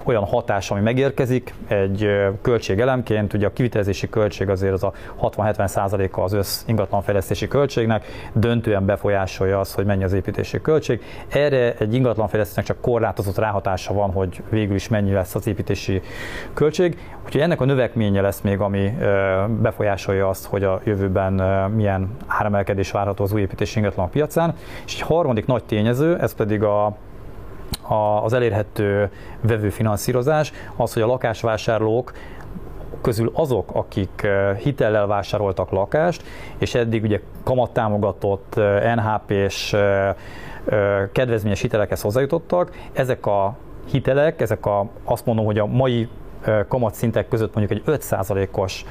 olyan 0.05 0.25
hatás, 0.25 0.71
ami 0.71 0.81
megérkezik, 0.81 1.55
egy 1.69 2.09
költségelemként, 2.43 3.33
ugye 3.33 3.47
a 3.47 3.53
kivitelezési 3.53 4.09
költség 4.09 4.49
azért 4.49 4.73
az 4.73 4.83
a 4.83 4.93
60-70 5.21 5.67
százaléka 5.67 6.23
az 6.23 6.33
össz 6.33 6.63
ingatlanfejlesztési 6.67 7.49
költségnek, 7.49 8.07
döntően 8.33 8.85
befolyásolja 8.85 9.61
az, 9.61 9.75
hogy 9.75 9.85
mennyi 9.85 10.05
az 10.05 10.13
építési 10.13 10.61
költség. 10.61 11.03
Erre 11.29 11.75
egy 11.79 11.95
ingatlanfejlesztésnek 11.95 12.65
csak 12.65 12.81
korlátozott 12.81 13.39
ráhatása 13.39 13.95
van, 13.95 14.11
hogy 14.11 14.43
végül 14.49 14.75
is 14.75 14.89
mennyi 14.89 15.13
lesz 15.13 15.35
az 15.35 15.47
építési 15.47 16.03
költség. 16.55 16.99
Úgyhogy 17.25 17.41
ennek 17.41 17.61
a 17.61 17.65
növekménye 17.65 18.21
lesz 18.21 18.41
még, 18.41 18.61
ami 18.61 18.95
befolyásolja 19.61 20.29
azt, 20.29 20.47
hogy 20.47 20.65
a 20.65 20.81
jövőben 20.85 21.33
milyen 21.71 22.17
áremelkedés 22.27 22.91
várható 22.91 23.25
az 23.25 23.33
új 23.33 23.41
építési 23.41 23.79
ingatlan 23.79 24.11
piacán. 24.11 24.55
És 24.87 24.95
egy 24.95 25.01
harmadik 25.01 25.47
nagy 25.47 25.65
tényező, 25.65 26.19
ez 26.19 26.35
pedig 26.35 26.63
a, 26.63 26.97
az 28.23 28.33
elérhető 28.33 29.11
vevőfinanszírozás, 29.41 30.53
az, 30.77 30.93
hogy 30.93 31.03
a 31.03 31.07
lakásvásárlók 31.07 32.13
közül 33.01 33.31
azok, 33.35 33.71
akik 33.73 34.27
hitellel 34.59 35.07
vásároltak 35.07 35.71
lakást, 35.71 36.23
és 36.59 36.75
eddig 36.75 37.03
ugye 37.03 37.21
kamattámogatott 37.43 38.61
NHP-s 38.95 39.77
kedvezményes 41.13 41.61
hitelekhez 41.61 42.01
hozzájutottak, 42.01 42.71
ezek 42.93 43.27
a 43.27 43.57
hitelek, 43.91 44.41
ezek 44.41 44.67
a, 44.67 44.87
azt 45.05 45.27
mondom, 45.27 45.45
hogy 45.45 45.59
a 45.59 45.67
mai 45.67 46.09
kamatszintek 46.69 47.29
között 47.29 47.55
mondjuk 47.55 47.81
egy 47.87 48.01
5%-os 48.11 48.85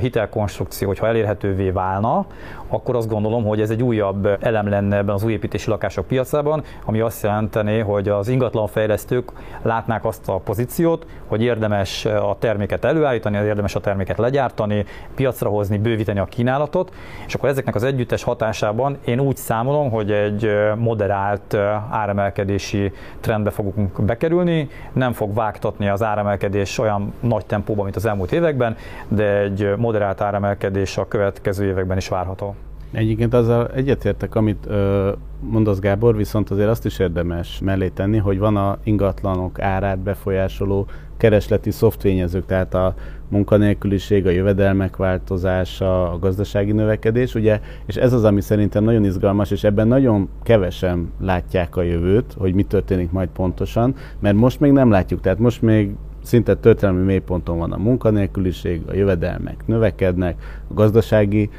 hitelkonstrukció, 0.00 0.88
hogyha 0.88 1.06
elérhetővé 1.06 1.70
válna, 1.70 2.26
akkor 2.68 2.96
azt 2.96 3.08
gondolom, 3.08 3.44
hogy 3.44 3.60
ez 3.60 3.70
egy 3.70 3.82
újabb 3.82 4.36
elem 4.40 4.68
lenne 4.68 4.96
ebben 4.96 5.14
az 5.14 5.24
új 5.24 5.32
építési 5.32 5.70
lakások 5.70 6.06
piacában, 6.06 6.62
ami 6.84 7.00
azt 7.00 7.22
jelenteni, 7.22 7.78
hogy 7.78 8.08
az 8.08 8.28
ingatlanfejlesztők 8.28 9.32
látnák 9.62 10.04
azt 10.04 10.28
a 10.28 10.36
pozíciót, 10.36 11.06
hogy 11.26 11.42
érdemes 11.42 12.04
a 12.04 12.36
terméket 12.38 12.84
előállítani, 12.84 13.36
érdemes 13.36 13.74
a 13.74 13.80
terméket 13.80 14.18
legyártani, 14.18 14.84
piacra 15.14 15.48
hozni, 15.48 15.78
bővíteni 15.78 16.18
a 16.18 16.24
kínálatot, 16.24 16.92
és 17.26 17.34
akkor 17.34 17.48
ezeknek 17.48 17.74
az 17.74 17.82
együttes 17.82 18.22
hatásában 18.22 18.98
én 19.04 19.20
úgy 19.20 19.36
számolom, 19.36 19.90
hogy 19.90 20.12
egy 20.12 20.50
moderált 20.76 21.54
áremelkedési 21.90 22.92
trendbe 23.20 23.50
fogunk 23.50 24.02
bekerülni, 24.02 24.68
nem 24.92 25.12
fog 25.12 25.34
vágtatni 25.34 25.88
az 25.88 26.02
áremelkedés 26.02 26.78
olyan 26.78 27.12
nagy 27.20 27.46
tempóban, 27.46 27.84
mint 27.84 27.96
az 27.96 28.06
elmúlt 28.06 28.32
években, 28.32 28.76
de 29.08 29.38
egy 29.38 29.76
moderált 29.76 30.20
áremelkedés 30.20 30.96
a 30.96 31.08
következő 31.08 31.66
években 31.66 31.96
is 31.96 32.08
várható. 32.08 32.54
Egyébként 32.92 33.34
azzal 33.34 33.68
egyetértek, 33.68 34.34
amit 34.34 34.66
ö, 34.66 35.12
mondasz 35.40 35.78
Gábor, 35.78 36.16
viszont 36.16 36.50
azért 36.50 36.68
azt 36.68 36.84
is 36.84 36.98
érdemes 36.98 37.60
mellé 37.64 37.88
tenni, 37.88 38.18
hogy 38.18 38.38
van 38.38 38.56
a 38.56 38.78
ingatlanok 38.84 39.60
árát 39.60 39.98
befolyásoló 39.98 40.86
keresleti 41.16 41.70
szoftvényezők, 41.70 42.46
tehát 42.46 42.74
a 42.74 42.94
munkanélküliség, 43.28 44.26
a 44.26 44.30
jövedelmek 44.30 44.96
változása, 44.96 46.10
a 46.10 46.18
gazdasági 46.18 46.72
növekedés, 46.72 47.34
ugye, 47.34 47.60
és 47.86 47.96
ez 47.96 48.12
az, 48.12 48.24
ami 48.24 48.40
szerintem 48.40 48.84
nagyon 48.84 49.04
izgalmas, 49.04 49.50
és 49.50 49.64
ebben 49.64 49.88
nagyon 49.88 50.28
kevesen 50.42 51.12
látják 51.20 51.76
a 51.76 51.82
jövőt, 51.82 52.34
hogy 52.38 52.54
mi 52.54 52.62
történik 52.62 53.10
majd 53.10 53.28
pontosan, 53.28 53.94
mert 54.18 54.36
most 54.36 54.60
még 54.60 54.72
nem 54.72 54.90
látjuk, 54.90 55.20
tehát 55.20 55.38
most 55.38 55.62
még 55.62 55.90
szinte 56.28 56.54
történelmi 56.54 57.04
mélyponton 57.04 57.58
van 57.58 57.72
a 57.72 57.76
munkanélküliség, 57.76 58.82
a 58.86 58.94
jövedelmek 58.94 59.66
növekednek, 59.66 60.62
a 60.70 60.74
gazdasági 60.74 61.50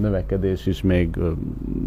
növekedés 0.00 0.66
is 0.66 0.82
még 0.82 1.18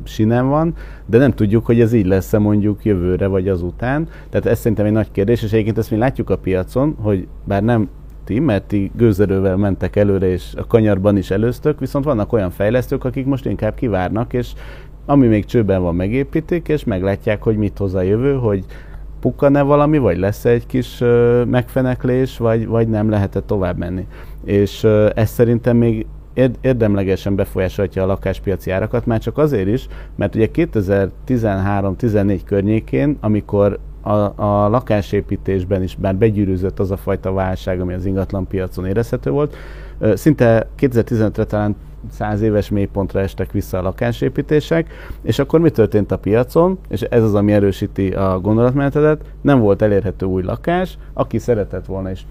sinem 0.04 0.48
van, 0.48 0.74
de 1.06 1.18
nem 1.18 1.32
tudjuk, 1.32 1.66
hogy 1.66 1.80
ez 1.80 1.94
így 1.94 2.06
lesz-e 2.06 2.38
mondjuk 2.38 2.86
jövőre 2.86 3.28
vagy 3.28 3.48
azután. 3.48 4.08
Tehát 4.30 4.46
ez 4.46 4.60
szerintem 4.60 4.86
egy 4.86 4.92
nagy 4.92 5.12
kérdés, 5.12 5.44
és 5.44 5.52
egyébként 5.52 5.78
ezt 5.78 5.92
mi 5.92 5.98
látjuk 5.98 6.30
a 6.30 6.38
piacon, 6.38 6.96
hogy 7.02 7.28
bár 7.44 7.64
nem 7.64 7.90
ti, 8.24 8.40
mert 8.40 8.64
ti 8.64 8.92
gőzerővel 8.96 9.58
mentek 9.58 9.96
előre, 9.96 10.28
és 10.28 10.54
a 10.58 10.68
kanyarban 10.68 11.18
is 11.18 11.32
előztök, 11.32 11.80
viszont 11.80 12.06
vannak 12.06 12.34
olyan 12.34 12.50
fejlesztők, 12.50 13.04
akik 13.04 13.26
most 13.26 13.46
inkább 13.46 13.76
kivárnak, 13.76 14.34
és 14.34 14.54
ami 15.06 15.28
még 15.28 15.46
csőben 15.46 15.82
van, 15.82 15.96
megépítik, 15.96 16.68
és 16.68 16.84
meglátják, 16.84 17.44
hogy 17.44 17.58
mit 17.58 17.78
hoz 17.78 17.94
a 17.94 18.02
jövő, 18.02 18.34
hogy 18.34 18.66
pukkan-e 19.24 19.62
valami, 19.62 19.98
vagy 19.98 20.18
lesz 20.18 20.46
egy 20.46 20.66
kis 20.66 21.02
uh, 21.02 21.46
megfeneklés, 21.46 22.38
vagy, 22.38 22.68
vagy 22.68 22.88
nem 22.88 23.10
lehet-e 23.10 23.40
tovább 23.40 23.78
menni. 23.78 24.08
És 24.46 24.84
uh, 24.84 25.10
ez 25.16 25.30
szerintem 25.30 25.78
még 25.78 26.06
érdemlegesen 26.62 27.36
befolyásolhatja 27.36 28.04
a 28.04 28.06
lakáspiaci 28.06 28.72
árakat, 28.72 29.06
már 29.06 29.20
csak 29.20 29.38
azért 29.38 29.68
is, 29.68 29.88
mert 30.16 30.36
ugye 30.36 30.48
2013-14 30.54 32.40
környékén, 32.46 33.18
amikor 33.22 33.80
a, 34.02 34.12
a 34.44 34.70
lakásépítésben 34.70 35.84
is 35.84 35.98
már 36.02 36.16
begyűrűzött 36.16 36.80
az 36.80 36.92
a 36.92 36.98
fajta 36.98 37.34
válság, 37.34 37.82
ami 37.82 37.94
az 37.94 38.06
ingatlan 38.06 38.48
piacon 38.48 38.86
érezhető 38.86 39.32
volt, 39.32 39.56
szinte 40.14 40.68
2015-re 40.80 41.44
talán 41.44 41.76
száz 42.12 42.42
éves 42.42 42.70
mélypontra 42.70 43.20
estek 43.20 43.52
vissza 43.52 43.78
a 43.78 43.82
lakásépítések, 43.82 44.94
és 45.22 45.40
akkor 45.40 45.60
mi 45.60 45.70
történt 45.70 46.12
a 46.12 46.18
piacon, 46.18 46.78
és 46.88 47.02
ez 47.02 47.24
az, 47.24 47.34
ami 47.34 47.54
erősíti 47.54 48.10
a 48.10 48.40
gondolatmenetedet, 48.40 49.22
nem 49.42 49.60
volt 49.60 49.82
elérhető 49.82 50.26
új 50.26 50.44
lakás, 50.44 50.98
aki 51.14 51.40
szeretett 51.40 51.86
volna 51.86 52.10
és 52.10 52.22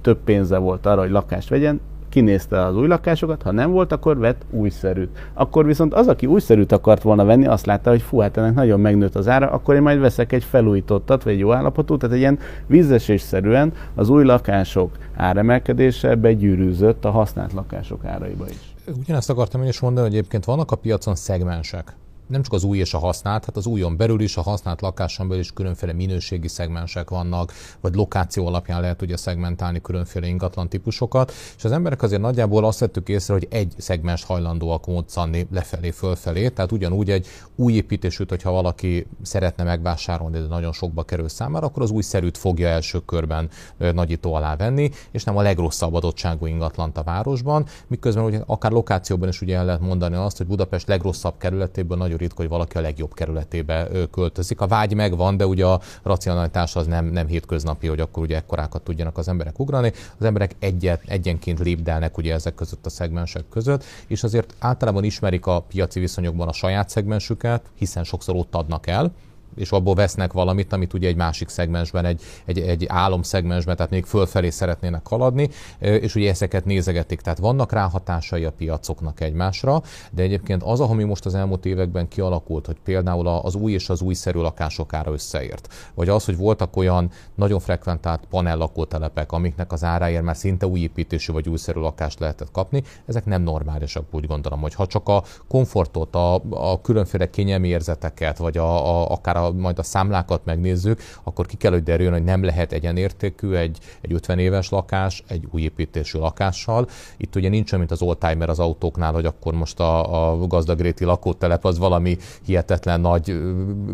több 0.00 0.18
pénze 0.24 0.58
volt 0.58 0.86
arra, 0.86 1.00
hogy 1.00 1.10
lakást 1.10 1.48
vegyen, 1.48 1.80
kinézte 2.12 2.64
az 2.64 2.76
új 2.76 2.86
lakásokat, 2.86 3.42
ha 3.42 3.52
nem 3.52 3.70
volt, 3.70 3.92
akkor 3.92 4.18
vett 4.18 4.42
újszerűt. 4.50 5.18
Akkor 5.34 5.66
viszont 5.66 5.94
az, 5.94 6.08
aki 6.08 6.26
újszerűt 6.26 6.72
akart 6.72 7.02
volna 7.02 7.24
venni, 7.24 7.46
azt 7.46 7.66
látta, 7.66 7.90
hogy 7.90 8.02
fú, 8.02 8.18
hát 8.18 8.36
ennek 8.36 8.54
nagyon 8.54 8.80
megnőtt 8.80 9.14
az 9.14 9.28
ára, 9.28 9.50
akkor 9.50 9.74
én 9.74 9.82
majd 9.82 10.00
veszek 10.00 10.32
egy 10.32 10.44
felújítottat, 10.44 11.22
vagy 11.22 11.32
egy 11.32 11.38
jó 11.38 11.52
állapotú, 11.52 11.96
tehát 11.96 12.14
egy 12.14 12.20
ilyen 12.20 12.38
vízesésszerűen 12.66 13.72
az 13.94 14.08
új 14.08 14.24
lakások 14.24 14.90
áremelkedése 15.16 16.14
begyűrűzött 16.14 17.04
a 17.04 17.10
használt 17.10 17.52
lakások 17.52 18.04
áraiba 18.04 18.48
is. 18.48 18.71
Ugyanezt 18.86 19.30
akartam 19.30 19.62
én 19.62 19.68
is 19.68 19.80
mondani, 19.80 20.06
hogy 20.06 20.16
egyébként 20.16 20.44
vannak 20.44 20.70
a 20.70 20.76
piacon 20.76 21.14
szegmensek 21.14 21.96
nem 22.32 22.42
csak 22.42 22.52
az 22.52 22.64
új 22.64 22.78
és 22.78 22.94
a 22.94 22.98
használt, 22.98 23.44
hát 23.44 23.56
az 23.56 23.66
újon 23.66 23.96
belül 23.96 24.20
is, 24.20 24.36
a 24.36 24.42
használt 24.42 24.80
lakáson 24.80 25.28
belül 25.28 25.42
is 25.42 25.52
különféle 25.52 25.92
minőségi 25.92 26.48
szegmensek 26.48 27.10
vannak, 27.10 27.52
vagy 27.80 27.94
lokáció 27.94 28.46
alapján 28.46 28.80
lehet 28.80 29.02
ugye 29.02 29.16
szegmentálni 29.16 29.80
különféle 29.80 30.26
ingatlan 30.26 30.68
típusokat, 30.68 31.32
és 31.56 31.64
az 31.64 31.72
emberek 31.72 32.02
azért 32.02 32.20
nagyjából 32.20 32.64
azt 32.64 32.78
vettük 32.78 33.08
észre, 33.08 33.32
hogy 33.32 33.46
egy 33.50 33.74
szegmens 33.76 34.24
hajlandóak 34.24 34.86
módszanni 34.86 35.46
lefelé, 35.50 35.90
fölfelé, 35.90 36.48
tehát 36.48 36.72
ugyanúgy 36.72 37.10
egy 37.10 37.26
új 37.56 37.72
építésűt, 37.72 38.28
hogyha 38.28 38.50
valaki 38.50 39.06
szeretne 39.22 39.64
megvásárolni, 39.64 40.38
de 40.38 40.46
nagyon 40.46 40.72
sokba 40.72 41.02
kerül 41.02 41.28
számára, 41.28 41.66
akkor 41.66 41.82
az 41.82 41.90
új 41.90 42.02
szerűt 42.02 42.38
fogja 42.38 42.68
első 42.68 43.04
körben 43.04 43.50
nagyító 43.78 44.34
alá 44.34 44.56
venni, 44.56 44.90
és 45.10 45.24
nem 45.24 45.36
a 45.36 45.42
legrosszabb 45.42 45.94
adottságú 45.94 46.46
ingatlant 46.46 46.98
a 46.98 47.02
városban, 47.02 47.66
miközben 47.86 48.24
ugye 48.24 48.40
akár 48.46 48.72
lokációban 48.72 49.28
is 49.28 49.40
ugye 49.40 49.56
el 49.56 49.64
lehet 49.64 49.80
mondani 49.80 50.16
azt, 50.16 50.36
hogy 50.36 50.46
Budapest 50.46 50.88
legrosszabb 50.88 51.34
kerületéből 51.38 51.96
nagyon 51.96 52.20
ritka, 52.22 52.40
hogy 52.40 52.50
valaki 52.50 52.76
a 52.76 52.80
legjobb 52.80 53.14
kerületébe 53.14 53.88
költözik. 54.10 54.60
A 54.60 54.66
vágy 54.66 54.94
megvan, 54.94 55.36
de 55.36 55.46
ugye 55.46 55.66
a 55.66 55.80
racionalitás 56.02 56.76
az 56.76 56.86
nem, 56.86 57.04
nem 57.04 57.26
hétköznapi, 57.26 57.86
hogy 57.86 58.00
akkor 58.00 58.22
ugye 58.22 58.36
ekkorákat 58.36 58.82
tudjanak 58.82 59.18
az 59.18 59.28
emberek 59.28 59.58
ugrani. 59.58 59.92
Az 60.18 60.24
emberek 60.24 60.54
egyet, 60.58 61.02
egyenként 61.06 61.58
lépdelnek 61.58 62.18
ugye 62.18 62.34
ezek 62.34 62.54
között 62.54 62.86
a 62.86 62.90
szegmensek 62.90 63.48
között, 63.48 63.84
és 64.06 64.22
azért 64.22 64.54
általában 64.58 65.04
ismerik 65.04 65.46
a 65.46 65.60
piaci 65.60 66.00
viszonyokban 66.00 66.48
a 66.48 66.52
saját 66.52 66.88
szegmensüket, 66.88 67.70
hiszen 67.74 68.04
sokszor 68.04 68.36
ott 68.36 68.54
adnak 68.54 68.86
el, 68.86 69.12
és 69.56 69.70
abból 69.70 69.94
vesznek 69.94 70.32
valamit, 70.32 70.72
amit 70.72 70.94
ugye 70.94 71.08
egy 71.08 71.16
másik 71.16 71.48
szegmensben, 71.48 72.04
egy, 72.04 72.22
egy, 72.44 72.58
egy 72.58 72.84
álom 72.88 73.22
szegmensben, 73.22 73.76
tehát 73.76 73.90
még 73.90 74.04
fölfelé 74.04 74.50
szeretnének 74.50 75.06
haladni, 75.06 75.48
és 75.78 76.14
ugye 76.14 76.30
ezeket 76.30 76.64
nézegetik. 76.64 77.20
Tehát 77.20 77.38
vannak 77.38 77.72
ráhatásai 77.72 78.44
a 78.44 78.52
piacoknak 78.52 79.20
egymásra, 79.20 79.82
de 80.10 80.22
egyébként 80.22 80.62
az, 80.62 80.80
ami 80.80 81.04
most 81.04 81.26
az 81.26 81.34
elmúlt 81.34 81.66
években 81.66 82.08
kialakult, 82.08 82.66
hogy 82.66 82.76
például 82.84 83.26
az 83.28 83.54
új 83.54 83.72
és 83.72 83.88
az 83.88 84.00
újszerű 84.00 84.38
lakások 84.38 84.92
ára 84.92 85.12
összeért, 85.12 85.74
vagy 85.94 86.08
az, 86.08 86.24
hogy 86.24 86.36
voltak 86.36 86.76
olyan 86.76 87.10
nagyon 87.34 87.60
frekventált 87.60 88.26
panel 88.30 88.56
lakótelepek, 88.56 89.32
amiknek 89.32 89.72
az 89.72 89.84
áráért 89.84 90.22
már 90.22 90.36
szinte 90.36 90.66
új 90.66 90.80
építésű 90.80 91.32
vagy 91.32 91.48
újszerű 91.48 91.80
lakást 91.80 92.18
lehetett 92.18 92.50
kapni, 92.50 92.82
ezek 93.06 93.24
nem 93.24 93.42
normálisak, 93.42 94.04
úgy 94.10 94.26
gondolom, 94.26 94.60
hogy 94.60 94.74
ha 94.74 94.86
csak 94.86 95.08
a 95.08 95.22
komfortot, 95.48 96.14
a, 96.14 96.34
a 96.50 96.80
különféle 96.80 97.30
kényelmi 97.30 97.68
érzeteket, 97.68 98.38
vagy 98.38 98.58
a, 98.58 99.00
a, 99.00 99.10
akár 99.10 99.36
a 99.36 99.41
majd 99.50 99.78
a 99.78 99.82
számlákat 99.82 100.44
megnézzük, 100.44 101.00
akkor 101.22 101.46
ki 101.46 101.56
kell, 101.56 101.72
hogy 101.72 101.82
derüljön, 101.82 102.12
hogy 102.12 102.24
nem 102.24 102.44
lehet 102.44 102.72
egyenértékű 102.72 103.52
egy, 103.52 103.78
egy 104.00 104.12
50 104.12 104.38
éves 104.38 104.68
lakás 104.68 105.22
egy 105.28 105.48
új 105.50 105.62
építésű 105.62 106.18
lakással. 106.18 106.88
Itt 107.16 107.36
ugye 107.36 107.48
nincs 107.48 107.76
mint 107.76 107.90
az 107.90 108.02
oldtimer 108.02 108.48
az 108.48 108.58
autóknál, 108.58 109.12
hogy 109.12 109.26
akkor 109.26 109.54
most 109.54 109.80
a, 109.80 110.30
a 110.30 110.46
gazdagréti 110.46 111.04
lakótelep 111.04 111.64
az 111.64 111.78
valami 111.78 112.16
hihetetlen 112.44 113.00
nagy 113.00 113.40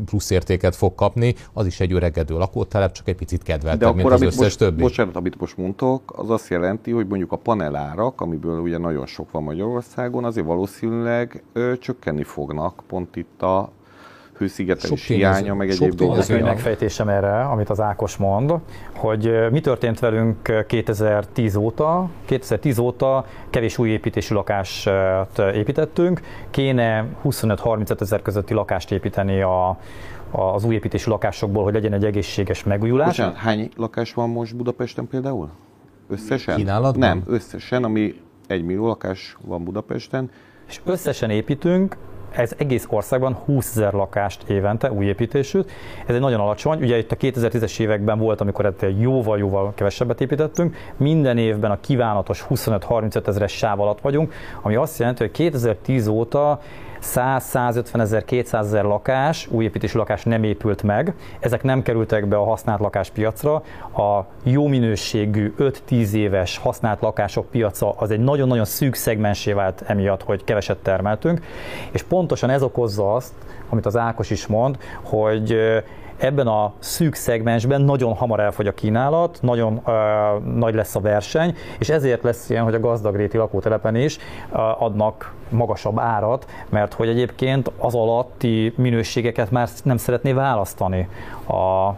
pluszértéket 0.04 0.76
fog 0.76 0.94
kapni, 0.94 1.34
az 1.52 1.66
is 1.66 1.80
egy 1.80 1.92
öregedő 1.92 2.36
lakótelep, 2.36 2.92
csak 2.92 3.08
egy 3.08 3.16
picit 3.16 3.42
kedveltebb, 3.42 3.94
mint 3.94 4.10
az 4.10 4.22
összes 4.22 4.40
most, 4.40 4.58
többi. 4.58 4.82
Bocsánat, 4.82 5.16
amit 5.16 5.40
most 5.40 5.56
mondtok, 5.56 6.12
az 6.16 6.30
azt 6.30 6.48
jelenti, 6.48 6.90
hogy 6.90 7.06
mondjuk 7.06 7.32
a 7.32 7.36
panelárak, 7.36 8.20
amiből 8.20 8.60
ugye 8.60 8.78
nagyon 8.78 9.06
sok 9.06 9.30
van 9.30 9.42
Magyarországon, 9.42 10.24
azért 10.24 10.46
valószínűleg 10.46 11.42
ö, 11.52 11.72
csökkenni 11.78 12.22
fognak 12.22 12.82
pont 12.86 13.16
itt 13.16 13.42
a 13.42 13.70
hőszigetelés 14.38 15.06
hiánya, 15.06 15.54
meg 15.54 15.70
egyéb 15.70 15.94
dolgok. 15.94 16.28
Egy 16.28 16.42
megfejtésem 16.42 17.08
erre, 17.08 17.40
amit 17.40 17.68
az 17.68 17.80
Ákos 17.80 18.16
mond, 18.16 18.52
hogy 18.96 19.50
mi 19.50 19.60
történt 19.60 19.98
velünk 19.98 20.64
2010 20.66 21.56
óta. 21.56 22.08
2010 22.24 22.78
óta 22.78 23.26
kevés 23.50 23.78
új 23.78 23.88
építésű 23.88 24.34
lakást 24.34 24.90
építettünk, 25.54 26.20
kéne 26.50 27.06
25-35 27.24 28.00
ezer 28.00 28.22
közötti 28.22 28.54
lakást 28.54 28.92
építeni 28.92 29.40
a, 29.40 29.78
az 30.30 30.64
új 30.64 30.74
építésű 30.74 31.10
lakásokból, 31.10 31.62
hogy 31.62 31.72
legyen 31.72 31.92
egy 31.92 32.04
egészséges 32.04 32.64
megújulás. 32.64 33.06
Bocsánat, 33.06 33.36
hány 33.36 33.68
lakás 33.76 34.14
van 34.14 34.30
most 34.30 34.56
Budapesten 34.56 35.08
például? 35.08 35.50
Összesen? 36.08 36.56
Kínálatban? 36.56 37.08
Nem, 37.08 37.22
összesen, 37.26 37.84
ami 37.84 38.14
egy 38.46 38.62
millió 38.62 38.86
lakás 38.86 39.36
van 39.40 39.64
Budapesten. 39.64 40.30
És 40.68 40.80
összesen 40.84 41.30
építünk 41.30 41.96
ez 42.30 42.52
egész 42.58 42.86
országban 42.90 43.34
20 43.34 43.70
ezer 43.70 43.92
lakást 43.92 44.42
évente, 44.48 44.92
új 44.92 45.06
építésűt. 45.06 45.70
Ez 46.06 46.14
egy 46.14 46.20
nagyon 46.20 46.40
alacsony. 46.40 46.82
Ugye 46.82 46.98
itt 46.98 47.12
a 47.12 47.16
2010-es 47.16 47.80
években 47.80 48.18
volt, 48.18 48.40
amikor 48.40 48.74
jóval-jóval 48.98 49.72
kevesebbet 49.74 50.20
építettünk. 50.20 50.76
Minden 50.96 51.38
évben 51.38 51.70
a 51.70 51.80
kívánatos 51.80 52.46
25-35 52.50 53.26
ezeres 53.26 53.52
sáv 53.52 53.80
alatt 53.80 54.00
vagyunk, 54.00 54.32
ami 54.62 54.74
azt 54.74 54.98
jelenti, 54.98 55.22
hogy 55.22 55.32
2010 55.32 56.06
óta 56.06 56.60
100-150 57.02 58.00
ezer, 58.00 58.24
200 58.24 58.66
ezer 58.66 58.84
lakás, 58.84 59.46
újépítésű 59.50 59.98
lakás 59.98 60.24
nem 60.24 60.42
épült 60.42 60.82
meg, 60.82 61.14
ezek 61.40 61.62
nem 61.62 61.82
kerültek 61.82 62.26
be 62.26 62.36
a 62.36 62.44
használt 62.44 62.80
lakáspiacra. 62.80 63.54
A 63.96 64.24
jó 64.42 64.66
minőségű 64.66 65.54
5-10 65.58 66.12
éves 66.12 66.58
használt 66.58 67.00
lakások 67.00 67.50
piaca 67.50 67.94
az 67.96 68.10
egy 68.10 68.20
nagyon-nagyon 68.20 68.64
szűk 68.64 68.94
szegmensé 68.94 69.52
vált 69.52 69.82
emiatt, 69.86 70.22
hogy 70.22 70.44
keveset 70.44 70.78
termeltünk, 70.78 71.40
és 71.90 72.02
pontosan 72.02 72.50
ez 72.50 72.62
okozza 72.62 73.14
azt, 73.14 73.32
amit 73.68 73.86
az 73.86 73.96
Ákos 73.96 74.30
is 74.30 74.46
mond, 74.46 74.78
hogy 75.02 75.56
ebben 76.18 76.46
a 76.46 76.72
szűk 76.78 77.14
szegmensben 77.14 77.80
nagyon 77.80 78.14
hamar 78.14 78.40
elfogy 78.40 78.66
a 78.66 78.74
kínálat, 78.74 79.38
nagyon 79.42 79.80
ö, 79.86 79.90
nagy 80.54 80.74
lesz 80.74 80.94
a 80.94 81.00
verseny, 81.00 81.54
és 81.78 81.88
ezért 81.88 82.22
lesz 82.22 82.50
ilyen, 82.50 82.64
hogy 82.64 82.74
a 82.74 82.80
gazdagréti 82.80 83.36
lakótelepen 83.36 83.96
is 83.96 84.18
ö, 84.52 84.56
adnak 84.78 85.34
magasabb 85.48 85.98
árat, 85.98 86.46
mert 86.68 86.94
hogy 86.94 87.08
egyébként 87.08 87.70
az 87.78 87.94
alatti 87.94 88.72
minőségeket 88.76 89.50
már 89.50 89.68
nem 89.82 89.96
szeretné 89.96 90.32
választani 90.32 91.08
a 91.48 91.92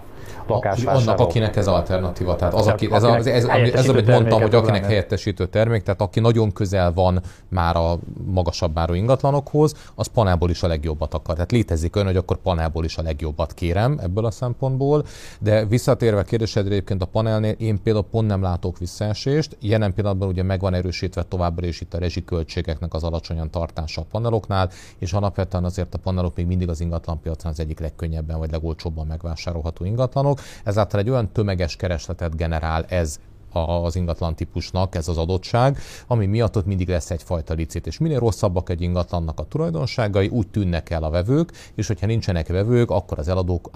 lakásvásárlók. 0.50 1.08
Annak, 1.08 1.20
akinek 1.20 1.56
ez 1.56 1.66
alternatíva. 1.66 2.36
Tehát 2.36 2.54
az, 2.54 2.66
aki, 2.66 2.88
ez, 2.92 3.02
az, 3.02 3.26
ez, 3.26 3.44
ez, 3.44 3.88
amit 3.88 4.06
mondtam, 4.06 4.40
hogy 4.40 4.54
akinek 4.54 4.84
helyettesítő 4.84 5.46
termék, 5.46 5.82
tehát 5.82 6.00
aki 6.00 6.20
nagyon 6.20 6.52
közel 6.52 6.92
van 6.92 7.22
már 7.48 7.76
a 7.76 7.98
magasabb 8.24 8.78
áru 8.78 8.94
ingatlanokhoz, 8.94 9.74
az 9.94 10.06
panelból 10.06 10.50
is 10.50 10.62
a 10.62 10.66
legjobbat 10.66 11.14
akar. 11.14 11.34
Tehát 11.34 11.50
létezik 11.50 11.96
olyan, 11.96 12.08
hogy 12.08 12.16
akkor 12.16 12.36
panelból 12.36 12.84
is 12.84 12.96
a 12.96 13.02
legjobbat 13.02 13.54
kérem 13.54 13.98
ebből 14.02 14.24
a 14.24 14.30
szempontból, 14.30 15.04
de 15.40 15.64
visszatérve 15.64 16.20
a 16.20 16.22
kérdésedre 16.22 16.70
egyébként 16.70 17.02
a 17.02 17.06
panelnél, 17.06 17.54
én 17.58 17.82
például 17.82 18.04
pont 18.10 18.28
nem 18.28 18.42
látok 18.42 18.78
visszaesést. 18.78 19.56
Jelen 19.60 19.94
pillanatban 19.94 20.28
ugye 20.28 20.42
meg 20.42 20.60
van 20.60 20.74
erősítve 20.74 21.22
továbbra 21.22 21.66
is 21.66 21.80
itt 21.80 21.94
a 21.94 21.98
rezsiköltségeknek 21.98 22.94
az 22.94 23.02
alacsonyan 23.02 23.50
tartása 23.50 24.00
a 24.00 24.04
paneloknál, 24.10 24.70
és 24.98 25.12
alapvetően 25.12 25.64
azért 25.64 25.94
a 25.94 25.98
panelok 25.98 26.36
még 26.36 26.46
mindig 26.46 26.68
az 26.68 26.80
ingatlanpiacon 26.80 27.50
az 27.50 27.60
egyik 27.60 27.80
legkönnyebben 27.80 28.38
vagy 28.38 28.50
legolcsóbban 28.50 29.06
megvásárolható 29.06 29.84
ingatlanok. 29.84 30.39
Ezáltal 30.64 31.00
egy 31.00 31.11
olyan 31.11 31.33
tömeges 31.33 31.76
keresletet 31.76 32.37
generál 32.37 32.85
ez 32.88 33.18
az 33.52 33.96
ingatlan 33.96 34.34
típusnak 34.34 34.94
ez 34.94 35.08
az 35.08 35.18
adottság, 35.18 35.78
ami 36.06 36.26
miatt 36.26 36.56
ott 36.56 36.66
mindig 36.66 36.88
lesz 36.88 37.10
egyfajta 37.10 37.54
licit. 37.54 37.86
És 37.86 37.98
minél 37.98 38.18
rosszabbak 38.18 38.68
egy 38.68 38.82
ingatlannak 38.82 39.40
a 39.40 39.42
tulajdonságai, 39.42 40.28
úgy 40.28 40.48
tűnnek 40.48 40.90
el 40.90 41.02
a 41.02 41.10
vevők, 41.10 41.52
és 41.74 41.86
hogyha 41.86 42.06
nincsenek 42.06 42.48
vevők, 42.48 42.90
akkor 42.90 43.18
az 43.18 43.28
eladók 43.28 43.68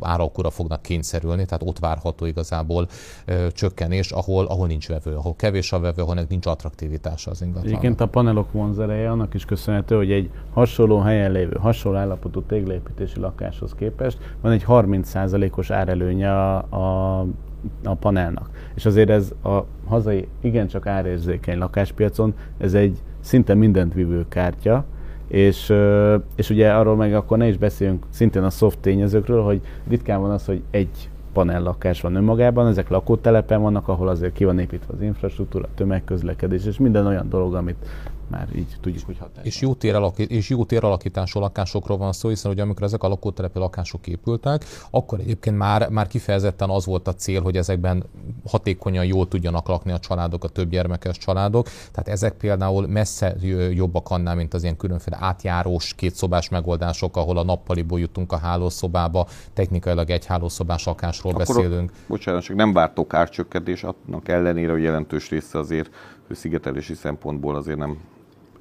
árok, 0.00 0.48
fognak 0.50 0.82
kényszerülni, 0.82 1.44
tehát 1.44 1.62
ott 1.66 1.78
várható 1.78 2.26
igazából 2.26 2.88
ö, 3.24 3.46
csökkenés, 3.52 4.10
ahol, 4.10 4.46
ahol 4.46 4.66
nincs 4.66 4.88
vevő, 4.88 5.14
ahol 5.16 5.34
kevés 5.36 5.72
a 5.72 5.80
vevő, 5.80 6.02
ahol 6.02 6.26
nincs 6.28 6.46
attraktivitása 6.46 7.30
az 7.30 7.42
ingatlan. 7.42 7.66
Egyébként 7.66 8.00
a 8.00 8.06
panelok 8.06 8.52
vonzereje 8.52 9.10
annak 9.10 9.34
is 9.34 9.44
köszönhető, 9.44 9.96
hogy 9.96 10.12
egy 10.12 10.30
hasonló 10.52 10.98
helyen 10.98 11.32
lévő, 11.32 11.56
hasonló 11.60 11.98
állapotú 11.98 12.42
téglaépítési 12.42 13.20
lakáshoz 13.20 13.74
képest 13.74 14.18
van 14.40 14.52
egy 14.52 14.64
30%-os 14.68 15.70
árelőnye 15.70 16.32
a, 16.32 16.56
a 16.56 17.26
a 17.84 17.94
panelnak. 17.94 18.49
És 18.74 18.86
azért 18.86 19.10
ez 19.10 19.32
a 19.44 19.64
hazai 19.86 20.28
igencsak 20.40 20.86
árérzékeny 20.86 21.58
lakáspiacon, 21.58 22.34
ez 22.58 22.74
egy 22.74 22.98
szinte 23.20 23.54
mindent 23.54 23.94
vívő 23.94 24.24
kártya, 24.28 24.84
és, 25.28 25.72
és 26.34 26.50
ugye 26.50 26.72
arról 26.72 26.96
meg 26.96 27.14
akkor 27.14 27.38
ne 27.38 27.48
is 27.48 27.56
beszéljünk 27.56 28.04
szintén 28.10 28.42
a 28.42 28.50
soft 28.50 28.78
tényezőkről, 28.78 29.42
hogy 29.42 29.60
ritkán 29.88 30.20
van 30.20 30.30
az, 30.30 30.46
hogy 30.46 30.62
egy 30.70 31.10
panel 31.32 31.62
lakás 31.62 32.00
van 32.00 32.14
önmagában, 32.14 32.66
ezek 32.66 32.88
lakótelepen 32.88 33.60
vannak, 33.60 33.88
ahol 33.88 34.08
azért 34.08 34.32
ki 34.32 34.44
van 34.44 34.58
építve 34.58 34.94
az 34.94 35.02
infrastruktúra, 35.02 35.68
tömegközlekedés, 35.74 36.66
és 36.66 36.78
minden 36.78 37.06
olyan 37.06 37.28
dolog, 37.28 37.54
amit 37.54 37.86
már 38.30 38.48
így 38.54 38.76
tudjuk, 38.80 39.06
hogy 39.06 39.18
hatás. 39.18 39.44
És 39.44 39.60
jó, 39.60 39.74
téralakít, 39.74 40.30
és 40.30 40.48
jó 40.48 40.64
téralakítású 40.64 41.40
lakásokról 41.40 41.96
van 41.96 42.12
szó, 42.12 42.28
hiszen 42.28 42.50
ugye 42.50 42.62
amikor 42.62 42.82
ezek 42.82 43.02
a 43.02 43.08
lakótelepi 43.08 43.58
lakások 43.58 44.06
épültek, 44.06 44.64
akkor 44.90 45.20
egyébként 45.20 45.56
már, 45.56 45.88
már 45.88 46.06
kifejezetten 46.06 46.70
az 46.70 46.86
volt 46.86 47.08
a 47.08 47.14
cél, 47.14 47.42
hogy 47.42 47.56
ezekben 47.56 48.04
hatékonyan 48.46 49.04
jól 49.04 49.28
tudjanak 49.28 49.68
lakni 49.68 49.92
a 49.92 49.98
családok, 49.98 50.44
a 50.44 50.48
több 50.48 50.70
gyermekes 50.70 51.18
családok. 51.18 51.66
Tehát 51.66 52.08
ezek 52.08 52.32
például 52.32 52.86
messze 52.86 53.36
jobbak 53.72 54.10
annál, 54.10 54.34
mint 54.34 54.54
az 54.54 54.62
ilyen 54.62 54.76
különféle 54.76 55.16
átjárós 55.20 55.94
kétszobás 55.94 56.48
megoldások, 56.48 57.16
ahol 57.16 57.38
a 57.38 57.44
nappaliból 57.44 58.00
jutunk 58.00 58.32
a 58.32 58.36
hálószobába, 58.36 59.26
technikailag 59.52 60.10
egy 60.10 60.26
hálószobás 60.26 60.84
lakásról 60.84 61.32
akkor 61.32 61.46
beszélünk. 61.46 61.90
A, 61.90 61.94
bocsánat, 62.08 62.42
csak 62.42 62.56
nem 62.56 62.72
vártok 62.72 63.14
árcsökkentés, 63.14 63.84
annak 63.84 64.28
ellenére, 64.28 64.72
hogy 64.72 64.82
jelentős 64.82 65.30
része 65.30 65.58
azért 65.58 65.90
szigetelési 66.34 66.94
szempontból 66.94 67.56
azért 67.56 67.78
nem 67.78 67.98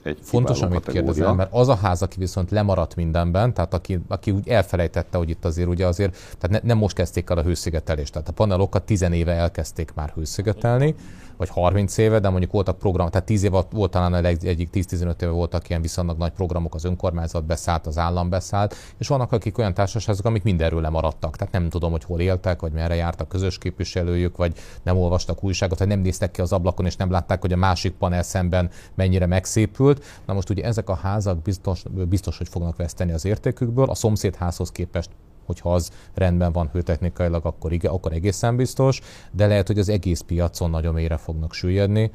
egy 0.04 0.18
Fontos, 0.22 0.62
amit 0.62 0.86
kérdezel, 0.86 1.34
mert 1.34 1.54
az 1.54 1.68
a 1.68 1.76
ház, 1.76 2.02
aki 2.02 2.20
viszont 2.20 2.52
lemaradt 2.52 2.96
mindenben, 2.96 3.54
tehát 3.54 3.74
aki, 3.74 4.00
aki 4.08 4.32
úgy 4.32 4.48
elfelejtette, 4.48 5.18
hogy 5.18 5.30
itt 5.30 5.46
azért 5.46 5.68
ugye 5.68 5.86
azért, 5.86 6.16
tehát 6.38 6.62
ne, 6.62 6.68
nem 6.68 6.78
most 6.78 6.96
kezdték 6.96 7.30
el 7.30 7.38
a 7.38 7.44
hőszigetelést, 7.44 8.12
tehát 8.12 8.28
a 8.28 8.32
panelokat 8.32 8.84
10 8.84 9.02
éve 9.02 9.32
elkezdték 9.32 9.94
már 9.94 10.12
hőszigetelni, 10.16 10.96
vagy 11.40 11.50
30 11.50 11.98
éve, 11.98 12.20
de 12.20 12.30
mondjuk 12.30 12.52
voltak 12.52 12.78
programok, 12.78 13.12
tehát 13.12 13.26
10 13.26 13.44
év 13.44 13.52
volt 13.72 13.92
talán 13.92 14.26
egyik 14.26 14.70
10-15 14.74 15.22
éve 15.22 15.32
voltak 15.32 15.70
ilyen 15.70 15.82
viszonylag 15.82 16.18
nagy 16.18 16.32
programok, 16.32 16.76
az 16.76 16.84
önkormányzat 16.84 17.46
beszállt, 17.46 17.88
az 17.88 17.98
állam 17.98 18.30
beszállt, 18.30 18.76
és 18.98 19.08
vannak 19.08 19.32
akik 19.32 19.58
olyan 19.58 19.74
társaságok, 19.74 20.26
amik 20.26 20.44
mindenről 20.44 20.82
lemaradtak. 20.82 21.36
Tehát 21.36 21.54
nem 21.54 21.70
tudom, 21.70 21.92
hogy 21.92 22.04
hol 22.04 22.20
éltek, 22.20 22.62
vagy 22.62 22.72
merre 22.72 22.96
jártak 22.96 23.28
közös 23.28 23.58
képviselőjük, 23.58 24.38
vagy 24.38 24.58
nem 24.84 24.98
olvastak 24.98 25.44
újságot, 25.44 25.80
vagy 25.80 25.88
nem 25.88 26.00
néztek 26.00 26.32
ki 26.32 26.42
az 26.42 26.52
ablakon, 26.52 26.86
és 26.86 26.96
nem 26.96 27.12
látták, 27.12 27.42
hogy 27.42 27.54
a 27.54 27.58
másik 27.58 27.94
panel 27.94 28.24
szemben 28.24 28.70
mennyire 28.96 29.26
megszépült. 29.26 30.04
Na 30.26 30.34
most 30.34 30.50
ugye 30.50 30.64
ezek 30.64 30.90
a 30.90 30.96
házak 30.96 31.42
biztos, 31.42 31.84
biztos 32.10 32.38
hogy 32.38 32.48
fognak 32.48 32.76
veszteni 32.76 33.12
az 33.12 33.26
értékükből, 33.26 33.90
a 33.90 33.96
szomszédházhoz 33.96 34.72
képest 34.72 35.10
hogyha 35.50 35.74
az 35.74 35.92
rendben 36.14 36.52
van 36.52 36.70
hőtechnikailag, 36.74 37.46
akkor, 37.46 37.72
igen, 37.74 37.92
akkor 37.92 38.14
egészen 38.14 38.56
biztos, 38.56 39.02
de 39.32 39.48
lehet, 39.48 39.68
hogy 39.68 39.80
az 39.80 39.90
egész 39.90 40.20
piacon 40.20 40.70
nagyon 40.70 40.94
mélyre 40.94 41.18
fognak 41.18 41.54
süllyedni, 41.54 42.12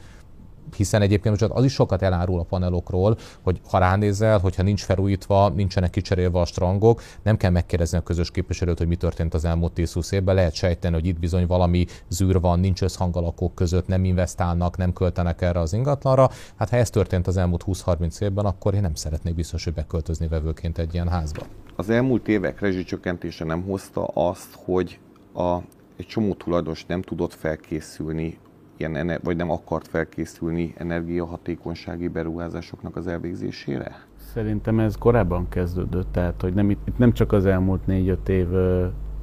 hiszen 0.76 1.02
egyébként 1.02 1.42
az 1.42 1.64
is 1.64 1.72
sokat 1.72 2.02
elárul 2.02 2.40
a 2.40 2.42
panelokról, 2.42 3.16
hogy 3.42 3.60
ha 3.70 3.78
ránézel, 3.78 4.38
hogyha 4.38 4.62
nincs 4.62 4.84
felújítva, 4.84 5.48
nincsenek 5.48 5.90
kicserélve 5.90 6.40
a 6.40 6.44
strangok, 6.44 7.02
nem 7.22 7.36
kell 7.36 7.50
megkérdezni 7.50 7.98
a 7.98 8.02
közös 8.02 8.30
képviselőt, 8.30 8.78
hogy 8.78 8.86
mi 8.86 8.96
történt 8.96 9.34
az 9.34 9.44
elmúlt 9.44 9.72
10-20 9.76 10.12
évben, 10.12 10.34
lehet 10.34 10.54
sejteni, 10.54 10.94
hogy 10.94 11.06
itt 11.06 11.18
bizony 11.18 11.46
valami 11.46 11.86
zűr 12.08 12.40
van, 12.40 12.60
nincs 12.60 12.82
összhang 12.82 13.16
a 13.16 13.20
lakók 13.20 13.54
között, 13.54 13.86
nem 13.86 14.04
investálnak, 14.04 14.76
nem 14.76 14.92
költenek 14.92 15.42
erre 15.42 15.60
az 15.60 15.72
ingatlanra. 15.72 16.30
Hát 16.56 16.70
ha 16.70 16.76
ez 16.76 16.90
történt 16.90 17.26
az 17.26 17.36
elmúlt 17.36 17.64
20-30 17.66 18.20
évben, 18.20 18.44
akkor 18.44 18.74
én 18.74 18.80
nem 18.80 18.94
szeretnék 18.94 19.34
biztos, 19.34 19.64
hogy 19.64 19.72
beköltözni 19.72 20.28
vevőként 20.28 20.78
egy 20.78 20.94
ilyen 20.94 21.08
házba. 21.08 21.42
Az 21.76 21.90
elmúlt 21.90 22.28
évek 22.28 22.60
rezsicsökkentése 22.60 23.44
nem 23.44 23.62
hozta 23.62 24.04
azt, 24.04 24.58
hogy 24.64 24.98
a, 25.34 25.56
egy 25.96 26.06
csomó 26.06 26.34
tulajdonos 26.34 26.86
nem 26.86 27.02
tudott 27.02 27.34
felkészülni 27.34 28.38
ilyen, 28.76 29.20
vagy 29.22 29.36
nem 29.36 29.50
akart 29.50 29.88
felkészülni 29.88 30.74
energiahatékonysági 30.76 32.08
beruházásoknak 32.08 32.96
az 32.96 33.06
elvégzésére? 33.06 33.96
Szerintem 34.16 34.80
ez 34.80 34.96
korábban 34.96 35.48
kezdődött, 35.48 36.12
tehát 36.12 36.40
hogy 36.40 36.54
nem, 36.54 36.70
itt 36.70 36.98
nem 36.98 37.12
csak 37.12 37.32
az 37.32 37.46
elmúlt 37.46 37.80
4-5 37.88 38.28
év 38.28 38.48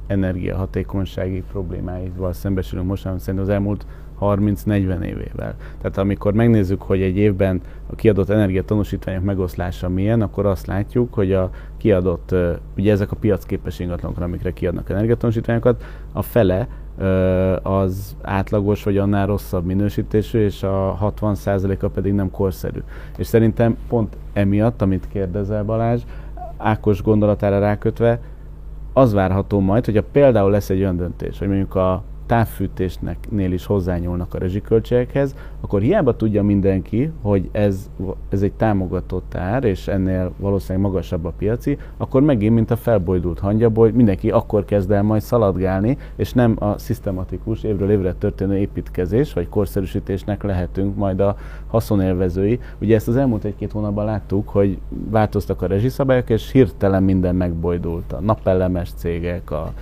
energiahatékonysági 0.06 1.42
problémáival 1.50 2.32
szembesülünk 2.32 2.86
most, 2.86 3.02
hanem 3.02 3.18
szerintem 3.18 3.44
az 3.44 3.54
elmúlt 3.54 3.86
30-40 4.20 5.02
évével. 5.02 5.56
Tehát 5.80 5.98
amikor 5.98 6.32
megnézzük, 6.32 6.82
hogy 6.82 7.02
egy 7.02 7.16
évben 7.16 7.60
a 7.86 7.94
kiadott 7.94 8.28
energiatanúsítványok 8.28 9.22
megoszlása 9.22 9.88
milyen, 9.88 10.22
akkor 10.22 10.46
azt 10.46 10.66
látjuk, 10.66 11.14
hogy 11.14 11.32
a 11.32 11.50
kiadott, 11.76 12.34
ugye 12.76 12.92
ezek 12.92 13.12
a 13.12 13.16
piacképes 13.16 13.78
ingatlanok, 13.78 14.20
amikre 14.20 14.52
kiadnak 14.52 14.90
energiatanúsítványokat, 14.90 15.84
a 16.12 16.22
fele 16.22 16.68
az 17.62 18.16
átlagos 18.22 18.82
vagy 18.82 18.98
annál 18.98 19.26
rosszabb 19.26 19.64
minősítésű, 19.64 20.44
és 20.44 20.62
a 20.62 21.12
60%-a 21.20 21.88
pedig 21.88 22.12
nem 22.12 22.30
korszerű. 22.30 22.78
És 23.16 23.26
szerintem 23.26 23.76
pont 23.88 24.16
emiatt, 24.32 24.82
amit 24.82 25.08
kérdezel 25.08 25.64
Balázs, 25.64 26.02
Ákos 26.56 27.02
gondolatára 27.02 27.58
rákötve, 27.58 28.20
az 28.92 29.12
várható 29.12 29.60
majd, 29.60 29.84
hogyha 29.84 30.02
például 30.12 30.50
lesz 30.50 30.70
egy 30.70 30.78
olyan 30.78 30.96
döntés, 30.96 31.38
hogy 31.38 31.48
mondjuk 31.48 31.74
a 31.74 32.02
távfűtésnél 32.32 33.52
is 33.52 33.66
hozzányúlnak 33.66 34.34
a 34.34 34.38
rezsiköltségekhez, 34.38 35.34
akkor 35.60 35.80
hiába 35.80 36.16
tudja 36.16 36.42
mindenki, 36.42 37.10
hogy 37.22 37.48
ez, 37.52 37.90
ez 38.28 38.42
egy 38.42 38.52
támogatott 38.52 39.34
ár, 39.34 39.64
és 39.64 39.88
ennél 39.88 40.32
valószínűleg 40.36 40.90
magasabb 40.90 41.24
a 41.24 41.32
piaci, 41.38 41.78
akkor 41.96 42.22
megint, 42.22 42.54
mint 42.54 42.70
a 42.70 42.76
felbojdult 42.76 43.38
hangyaboly, 43.38 43.90
mindenki 43.90 44.30
akkor 44.30 44.64
kezd 44.64 44.90
el 44.90 45.02
majd 45.02 45.22
szaladgálni, 45.22 45.98
és 46.16 46.32
nem 46.32 46.56
a 46.58 46.78
szisztematikus 46.78 47.62
évről 47.62 47.90
évre 47.90 48.12
történő 48.12 48.56
építkezés 48.56 49.32
vagy 49.32 49.48
korszerűsítésnek 49.48 50.42
lehetünk 50.42 50.96
majd 50.96 51.20
a 51.20 51.36
haszonélvezői. 51.66 52.60
Ugye 52.80 52.94
ezt 52.94 53.08
az 53.08 53.16
elmúlt 53.16 53.44
egy-két 53.44 53.72
hónapban 53.72 54.04
láttuk, 54.04 54.48
hogy 54.48 54.78
változtak 55.10 55.62
a 55.62 55.66
rezsiszabályok, 55.66 56.30
és 56.30 56.50
hirtelen 56.50 57.02
minden 57.02 57.34
megbojdult. 57.34 58.12
A 58.12 58.20
napellemes 58.20 58.90
cégek, 58.96 59.50
a 59.50 59.72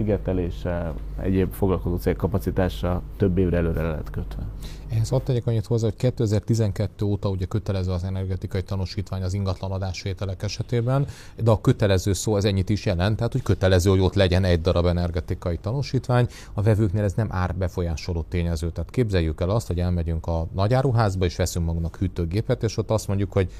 szigetelése, 0.00 0.92
egyéb 1.22 1.52
foglalkozó 1.52 1.96
cég 1.96 2.16
kapacitása 2.16 3.02
több 3.16 3.38
évre 3.38 3.56
előre 3.56 3.82
lehet 3.82 4.10
kötve. 4.10 4.42
Ehhez 4.90 5.12
ott 5.12 5.24
tegyek 5.24 5.46
annyit 5.46 5.66
hozzá, 5.66 5.86
hogy 5.86 5.96
2012 5.96 7.04
óta 7.04 7.28
ugye 7.28 7.44
kötelező 7.44 7.90
az 7.90 8.04
energetikai 8.04 8.62
tanúsítvány 8.62 9.22
az 9.22 9.34
ingatlan 9.34 9.70
adásvételek 9.70 10.42
esetében, 10.42 11.06
de 11.42 11.50
a 11.50 11.60
kötelező 11.60 12.12
szó 12.12 12.36
ez 12.36 12.44
ennyit 12.44 12.68
is 12.68 12.86
jelent, 12.86 13.16
tehát 13.16 13.32
hogy 13.32 13.42
kötelező, 13.42 13.90
hogy 13.90 14.00
ott 14.00 14.14
legyen 14.14 14.44
egy 14.44 14.60
darab 14.60 14.86
energetikai 14.86 15.58
tanúsítvány. 15.58 16.26
A 16.52 16.62
vevőknél 16.62 17.02
ez 17.02 17.14
nem 17.14 17.28
árbefolyásoló 17.30 18.24
tényező. 18.28 18.70
Tehát 18.70 18.90
képzeljük 18.90 19.40
el 19.40 19.50
azt, 19.50 19.66
hogy 19.66 19.80
elmegyünk 19.80 20.26
a 20.26 20.46
nagyáruházba 20.54 21.24
és 21.24 21.36
veszünk 21.36 21.66
magunknak 21.66 21.96
hűtőgépet, 21.96 22.62
és 22.62 22.76
ott 22.76 22.90
azt 22.90 23.08
mondjuk, 23.08 23.32
hogy 23.32 23.50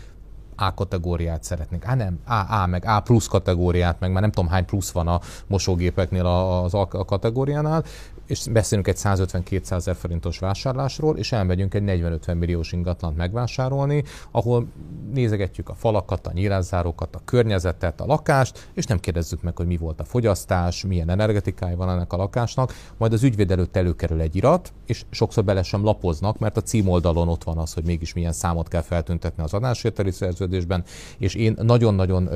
a 0.67 0.75
kategóriát 0.75 1.43
szeretnénk. 1.45 1.85
Á 1.87 1.95
nem, 1.95 2.19
A, 2.27 2.63
A 2.63 2.67
meg 2.67 2.85
A 2.87 3.01
plusz 3.01 3.27
kategóriát, 3.27 4.01
meg 4.01 4.13
már 4.13 4.23
nem 4.23 4.31
tudom 4.31 4.51
hány 4.51 4.65
plusz 4.65 4.91
van 4.91 5.09
a 5.09 5.21
mosógépeknél 5.47 6.27
az 6.27 6.75
A 6.75 6.87
kategóriánál, 6.87 7.85
és 8.31 8.47
beszélünk 8.53 8.89
egy 8.89 8.97
150-200 8.99 9.73
ezer 9.73 9.97
forintos 9.97 10.39
vásárlásról, 10.39 11.17
és 11.17 11.33
elmegyünk 11.33 11.75
egy 11.75 11.83
40-50 11.87 12.39
milliós 12.39 12.73
ingatlant 12.73 13.17
megvásárolni, 13.17 14.05
ahol 14.31 14.67
nézegetjük 15.13 15.69
a 15.69 15.75
falakat, 15.75 16.27
a 16.27 16.33
nyílászárókat, 16.33 17.15
a 17.15 17.21
környezetet, 17.25 18.01
a 18.01 18.07
lakást, 18.07 18.71
és 18.75 18.85
nem 18.85 19.01
kérdezzük 19.01 19.43
meg, 19.43 19.57
hogy 19.57 19.67
mi 19.67 19.77
volt 19.77 20.01
a 20.01 20.05
fogyasztás, 20.05 20.85
milyen 20.85 21.09
energetikája 21.09 21.77
van 21.77 21.91
ennek 21.91 22.13
a 22.13 22.17
lakásnak, 22.17 22.75
majd 22.97 23.13
az 23.13 23.23
ügyvéd 23.23 23.51
előtt 23.51 23.77
előkerül 23.77 24.21
egy 24.21 24.37
irat, 24.37 24.73
és 24.87 25.05
sokszor 25.11 25.45
bele 25.45 25.63
sem 25.63 25.85
lapoznak, 25.85 26.39
mert 26.39 26.57
a 26.57 26.63
címoldalon 26.63 27.29
ott 27.29 27.45
van 27.45 27.59
az, 27.59 27.73
hogy 27.73 27.85
mégis 27.85 28.13
milyen 28.13 28.33
számot 28.33 28.69
kell 28.69 28.83
feltüntetni 28.83 29.43
az 29.43 29.55
adásérteli 29.55 30.11
szerződésben, 30.11 30.85
és 31.19 31.35
én 31.35 31.57
nagyon-nagyon 31.63 32.29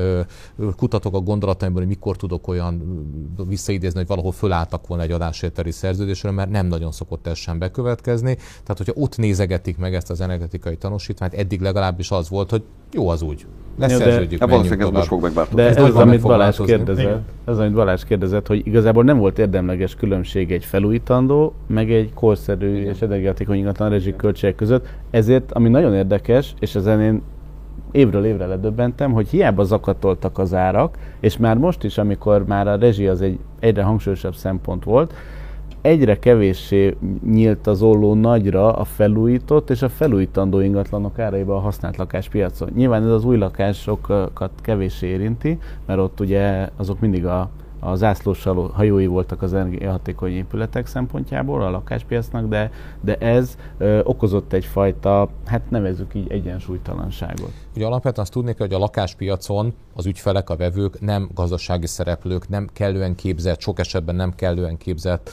kutatok 0.77 1.15
a 1.15 1.21
gondolataimból, 1.21 1.81
hogy 1.81 1.91
mikor 1.91 2.17
tudok 2.17 2.49
olyan 2.49 2.83
visszaidézni, 3.49 3.99
hogy 3.99 4.09
valahol 4.09 4.33
fölálltak 4.33 4.87
volna 4.87 5.03
egy 5.03 5.11
adásérteli 5.11 5.71
szerződésről, 5.85 6.33
mert 6.33 6.51
nem 6.51 6.67
nagyon 6.67 6.93
szokott 6.93 7.27
ez 7.27 7.37
sem 7.37 7.59
bekövetkezni. 7.59 8.35
Tehát, 8.35 8.77
hogyha 8.77 8.93
ott 8.97 9.17
nézegetik 9.17 9.79
meg 9.79 9.95
ezt 9.95 10.11
az 10.11 10.21
energetikai 10.21 10.77
tanúsítványt, 10.77 11.35
eddig 11.35 11.61
legalábbis 11.61 12.11
az 12.11 12.29
volt, 12.29 12.51
hogy 12.51 12.63
jó 12.93 13.09
az 13.09 13.23
úgy. 13.23 13.47
Leszerződjük, 13.79 14.41
ja, 14.41 14.47
valószínűleg 14.47 14.87
ez 14.87 14.93
most 14.93 15.07
fog 15.07 15.23
megváltozni. 15.23 15.61
De 15.61 15.69
ez, 15.69 15.77
ez 15.77 15.83
az, 15.83 15.95
amit 15.95 16.21
Balázs 16.21 16.61
kérdezett, 16.65 17.21
ez, 17.45 17.59
amit 17.59 17.73
Balázs 17.73 18.05
kérdezett, 18.05 18.47
hogy 18.47 18.67
igazából 18.67 19.05
nem 19.05 19.19
volt 19.19 19.39
érdemleges 19.39 19.95
különbség 19.95 20.53
egy 20.53 20.65
felújítandó, 20.65 21.55
meg 21.67 21.93
egy 21.93 22.13
korszerű 22.15 22.77
Igen. 22.77 22.95
és 22.95 23.01
energiatékony 23.01 23.57
ingatlan 23.57 23.91
rezsik 23.91 24.17
költségek 24.17 24.55
között. 24.55 24.87
Ezért, 25.11 25.53
ami 25.53 25.69
nagyon 25.69 25.95
érdekes, 25.95 26.55
és 26.59 26.75
ezen 26.75 27.01
én 27.01 27.23
évről 27.95 28.25
évre 28.25 28.47
ledöbbentem, 28.47 29.13
hogy 29.13 29.29
hiába 29.29 29.65
zakatoltak 29.65 30.39
az 30.39 30.55
árak, 30.55 30.99
és 31.21 31.37
már 31.37 31.57
most 31.57 31.85
is, 31.85 31.99
amikor 31.99 32.45
már 32.47 32.69
a 32.69 32.77
rezsi 32.77 33.07
az 33.07 33.21
egy 33.21 33.39
egyre 33.61 33.83
hangsúlyosabb 33.83 34.35
szempont 34.35 34.85
volt, 34.85 35.15
egyre 35.85 36.19
kevéssé 36.19 36.97
nyílt 37.31 37.67
az 37.67 37.83
olló 37.83 38.15
nagyra 38.15 38.73
a 38.73 38.85
felújított 38.85 39.71
és 39.71 39.83
a 39.83 39.89
felújítandó 39.89 40.61
ingatlanok 40.61 41.19
áraiba 41.19 41.57
a 41.57 41.61
használt 41.61 41.97
lakáspiacon. 41.97 42.71
Nyilván 42.75 43.03
ez 43.03 43.11
az 43.11 43.25
új 43.25 43.37
lakásokat 43.37 44.51
kevéssé 44.61 45.07
érinti, 45.07 45.59
mert 45.87 46.01
ott 46.01 46.21
ugye 46.21 46.69
azok 46.77 47.01
mindig 47.01 47.27
a 47.27 47.51
a 47.87 47.95
zászlós 47.95 48.45
hajói 48.73 49.07
voltak 49.07 49.43
az 49.43 49.55
energiahatékony 49.55 50.33
épületek 50.33 50.87
szempontjából 50.87 51.63
a 51.63 51.71
lakáspiacnak, 51.71 52.49
de, 52.49 52.71
de 53.01 53.17
ez 53.17 53.59
ö, 53.79 54.01
okozott 54.03 54.53
egyfajta, 54.53 55.29
hát 55.45 55.71
nevezzük 55.71 56.15
így 56.15 56.31
egyensúlytalanságot. 56.31 57.53
Ugye 57.77 57.87
alapvetően 57.87 58.23
azt 58.25 58.33
tudni 58.33 58.55
kell, 58.55 58.67
hogy 58.67 58.77
a 58.77 58.79
lakáspiacon 58.79 59.75
az 59.95 60.07
ügyfelek, 60.07 60.51
a 60.51 60.57
vevők 60.57 61.01
nem 61.01 61.31
gazdasági 61.35 61.87
szereplők, 61.87 62.49
nem 62.49 62.69
kellően 62.73 63.15
képzett, 63.15 63.61
sok 63.61 63.79
esetben 63.79 64.15
nem 64.15 64.35
kellően 64.35 64.77
képzett, 64.77 65.31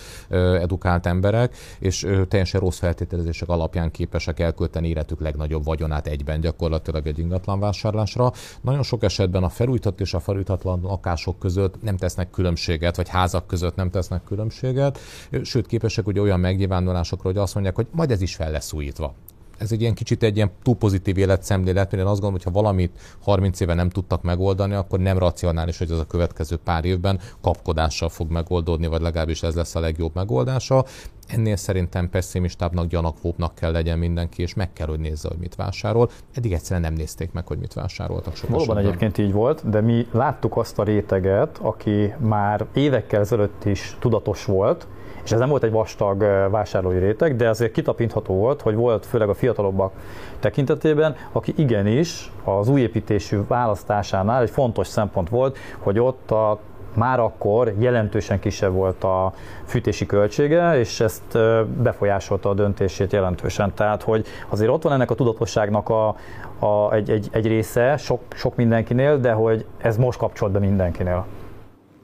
edukált 0.59 1.05
emberek, 1.05 1.55
és 1.79 2.07
teljesen 2.27 2.59
rossz 2.59 2.77
feltételezések 2.77 3.49
alapján 3.49 3.91
képesek 3.91 4.39
elkölteni 4.39 4.87
életük 4.87 5.21
legnagyobb 5.21 5.63
vagyonát 5.63 6.07
egyben 6.07 6.39
gyakorlatilag 6.39 7.07
egy 7.07 7.19
ingatlan 7.19 7.59
vásárlásra. 7.59 8.31
Nagyon 8.61 8.83
sok 8.83 9.03
esetben 9.03 9.43
a 9.43 9.49
felújított 9.49 9.99
és 9.99 10.13
a 10.13 10.19
felújítatlan 10.19 10.79
lakások 10.81 11.39
között 11.39 11.81
nem 11.81 11.97
tesznek 11.97 12.29
különbséget, 12.29 12.95
vagy 12.95 13.09
házak 13.09 13.47
között 13.47 13.75
nem 13.75 13.89
tesznek 13.89 14.23
különbséget, 14.23 14.99
sőt 15.43 15.67
képesek 15.67 16.07
ugye 16.07 16.21
olyan 16.21 16.39
megnyilvánulásokra, 16.39 17.29
hogy 17.29 17.37
azt 17.37 17.53
mondják, 17.53 17.75
hogy 17.75 17.87
majd 17.91 18.11
ez 18.11 18.21
is 18.21 18.35
fel 18.35 18.51
lesz 18.51 18.73
újítva 18.73 19.13
ez 19.61 19.71
egy 19.71 19.81
ilyen 19.81 19.93
kicsit 19.93 20.23
egy 20.23 20.35
ilyen 20.35 20.51
túl 20.63 20.75
pozitív 20.75 21.17
életszemlélet, 21.17 21.91
mert 21.91 22.03
én 22.03 22.09
azt 22.09 22.21
gondolom, 22.21 22.33
hogy 22.33 22.43
ha 22.43 22.51
valamit 22.51 22.99
30 23.23 23.59
éve 23.59 23.73
nem 23.73 23.89
tudtak 23.89 24.21
megoldani, 24.21 24.73
akkor 24.73 24.99
nem 24.99 25.17
racionális, 25.17 25.77
hogy 25.77 25.91
az 25.91 25.99
a 25.99 26.05
következő 26.05 26.55
pár 26.55 26.85
évben 26.85 27.19
kapkodással 27.41 28.09
fog 28.09 28.31
megoldódni, 28.31 28.87
vagy 28.87 29.01
legalábbis 29.01 29.43
ez 29.43 29.55
lesz 29.55 29.75
a 29.75 29.79
legjobb 29.79 30.11
megoldása. 30.13 30.85
Ennél 31.27 31.55
szerintem 31.55 32.09
pessimistábbnak, 32.09 32.87
gyanakvóbbnak 32.87 33.55
kell 33.55 33.71
legyen 33.71 33.97
mindenki, 33.97 34.41
és 34.41 34.53
meg 34.53 34.73
kell, 34.73 34.87
hogy 34.87 34.99
nézze, 34.99 35.27
hogy 35.27 35.37
mit 35.37 35.55
vásárol. 35.55 36.09
Eddig 36.33 36.53
egyszerűen 36.53 36.81
nem 36.81 36.93
nézték 36.93 37.31
meg, 37.31 37.47
hogy 37.47 37.57
mit 37.57 37.73
vásároltak. 37.73 38.35
Sok 38.35 38.49
Valóban 38.49 38.77
egyébként 38.77 39.17
így 39.17 39.31
volt, 39.31 39.69
de 39.69 39.81
mi 39.81 40.07
láttuk 40.11 40.57
azt 40.57 40.79
a 40.79 40.83
réteget, 40.83 41.57
aki 41.61 42.13
már 42.17 42.65
évekkel 42.73 43.19
ezelőtt 43.19 43.65
is 43.65 43.97
tudatos 43.99 44.45
volt, 44.45 44.87
és 45.23 45.31
ez 45.31 45.39
nem 45.39 45.49
volt 45.49 45.63
egy 45.63 45.71
vastag 45.71 46.19
vásárlói 46.51 46.97
réteg, 46.97 47.35
de 47.35 47.49
azért 47.49 47.71
kitapintható 47.71 48.33
volt, 48.33 48.61
hogy 48.61 48.75
volt 48.75 49.05
főleg 49.05 49.29
a 49.29 49.33
fiatalobbak 49.33 49.91
tekintetében, 50.39 51.15
aki 51.31 51.53
igenis 51.57 52.31
az 52.43 52.69
új 52.69 52.81
építésű 52.81 53.39
választásánál 53.47 54.41
egy 54.41 54.49
fontos 54.49 54.87
szempont 54.87 55.29
volt, 55.29 55.57
hogy 55.79 55.99
ott 55.99 56.31
a 56.31 56.59
már 56.93 57.19
akkor 57.19 57.73
jelentősen 57.77 58.39
kisebb 58.39 58.73
volt 58.73 59.03
a 59.03 59.33
fűtési 59.65 60.05
költsége, 60.05 60.79
és 60.79 60.99
ezt 60.99 61.37
befolyásolta 61.81 62.49
a 62.49 62.53
döntését 62.53 63.11
jelentősen. 63.11 63.73
Tehát, 63.73 64.03
hogy 64.03 64.25
azért 64.49 64.71
ott 64.71 64.83
van 64.83 64.93
ennek 64.93 65.11
a 65.11 65.15
tudatosságnak 65.15 65.89
a, 65.89 66.15
a, 66.59 66.93
egy, 66.93 67.09
egy, 67.09 67.27
egy 67.31 67.47
része 67.47 67.97
sok, 67.97 68.21
sok 68.33 68.55
mindenkinél, 68.55 69.17
de 69.17 69.31
hogy 69.31 69.65
ez 69.77 69.97
most 69.97 70.17
kapcsolt 70.17 70.51
be 70.51 70.59
mindenkinél 70.59 71.25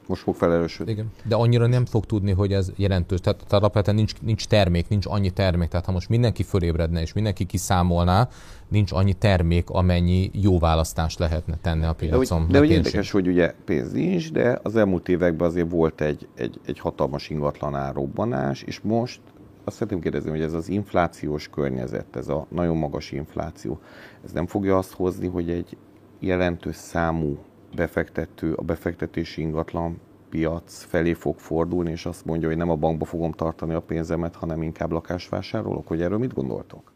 most 0.08 0.22
fog 0.22 0.36
felerősödni. 0.36 0.92
Igen. 0.92 1.12
De 1.24 1.36
annyira 1.36 1.68
nem 1.68 1.86
fog 1.86 2.06
tudni, 2.06 2.32
hogy 2.32 2.54
ez 2.54 2.72
jelentős. 2.76 3.20
Tehát, 3.20 3.38
tehát 3.38 3.54
alapvetően 3.54 3.96
nincs, 3.96 4.14
nincs 4.22 4.48
termék, 4.48 4.88
nincs 4.88 5.06
annyi 5.06 5.30
termék. 5.30 5.70
Tehát 5.70 5.86
ha 5.86 5.92
most 5.92 6.10
mindenki 6.10 6.44
fölébredne 6.44 7.02
és 7.02 7.14
mindenki 7.14 7.46
kiszámolná, 7.46 8.30
nincs 8.68 8.92
annyi 8.92 9.14
termék, 9.14 9.70
amennyi 9.70 10.30
jó 10.34 10.60
választást 10.60 11.20
lehetne 11.20 11.58
tenni 11.62 11.86
a 11.86 11.94
piacon. 11.94 12.46
De, 12.46 12.52
de 12.52 12.58
hogy 12.58 12.70
érdekes, 12.70 13.12
hogy 13.12 13.28
ugye 13.28 13.54
pénz 13.66 13.92
nincs, 13.92 14.32
de 14.32 14.60
az 14.64 14.76
elmúlt 14.76 15.10
években 15.10 15.48
azért 15.48 15.72
volt 15.72 16.02
egy, 16.02 16.28
egy, 16.36 16.60
egy 16.66 16.80
hatalmas 16.80 17.30
ingatlan 17.30 17.76
árobbanás, 17.76 18.62
és 18.62 18.80
most 18.80 19.20
azt 19.64 19.76
szeretném 19.76 20.02
kérdezni, 20.02 20.30
hogy 20.30 20.42
ez 20.42 20.54
az 20.54 20.70
inflációs 20.70 21.48
környezet, 21.48 22.16
ez 22.16 22.28
a 22.28 22.46
nagyon 22.50 22.78
magas 22.78 23.12
infláció, 23.12 23.80
ez 24.24 24.32
nem 24.32 24.48
fogja 24.48 24.78
azt 24.78 24.92
hozni, 24.92 25.28
hogy 25.28 25.50
egy 25.50 25.78
jelentős 26.20 26.76
számú 26.76 27.38
befektető 27.78 28.54
a 28.54 28.62
befektetési 28.62 29.42
ingatlan 29.42 30.02
piac 30.30 30.84
felé 30.84 31.14
fog 31.14 31.40
fordulni, 31.40 31.92
és 31.92 32.06
azt 32.06 32.26
mondja, 32.26 32.48
hogy 32.48 32.58
nem 32.58 32.70
a 32.70 32.76
bankba 32.76 33.06
fogom 33.06 33.32
tartani 33.32 33.74
a 33.74 33.82
pénzemet, 33.82 34.36
hanem 34.36 34.62
inkább 34.62 34.92
lakásvásárolok, 34.92 35.88
hogy 35.88 36.02
erről 36.02 36.18
mit 36.18 36.34
gondoltok? 36.34 36.94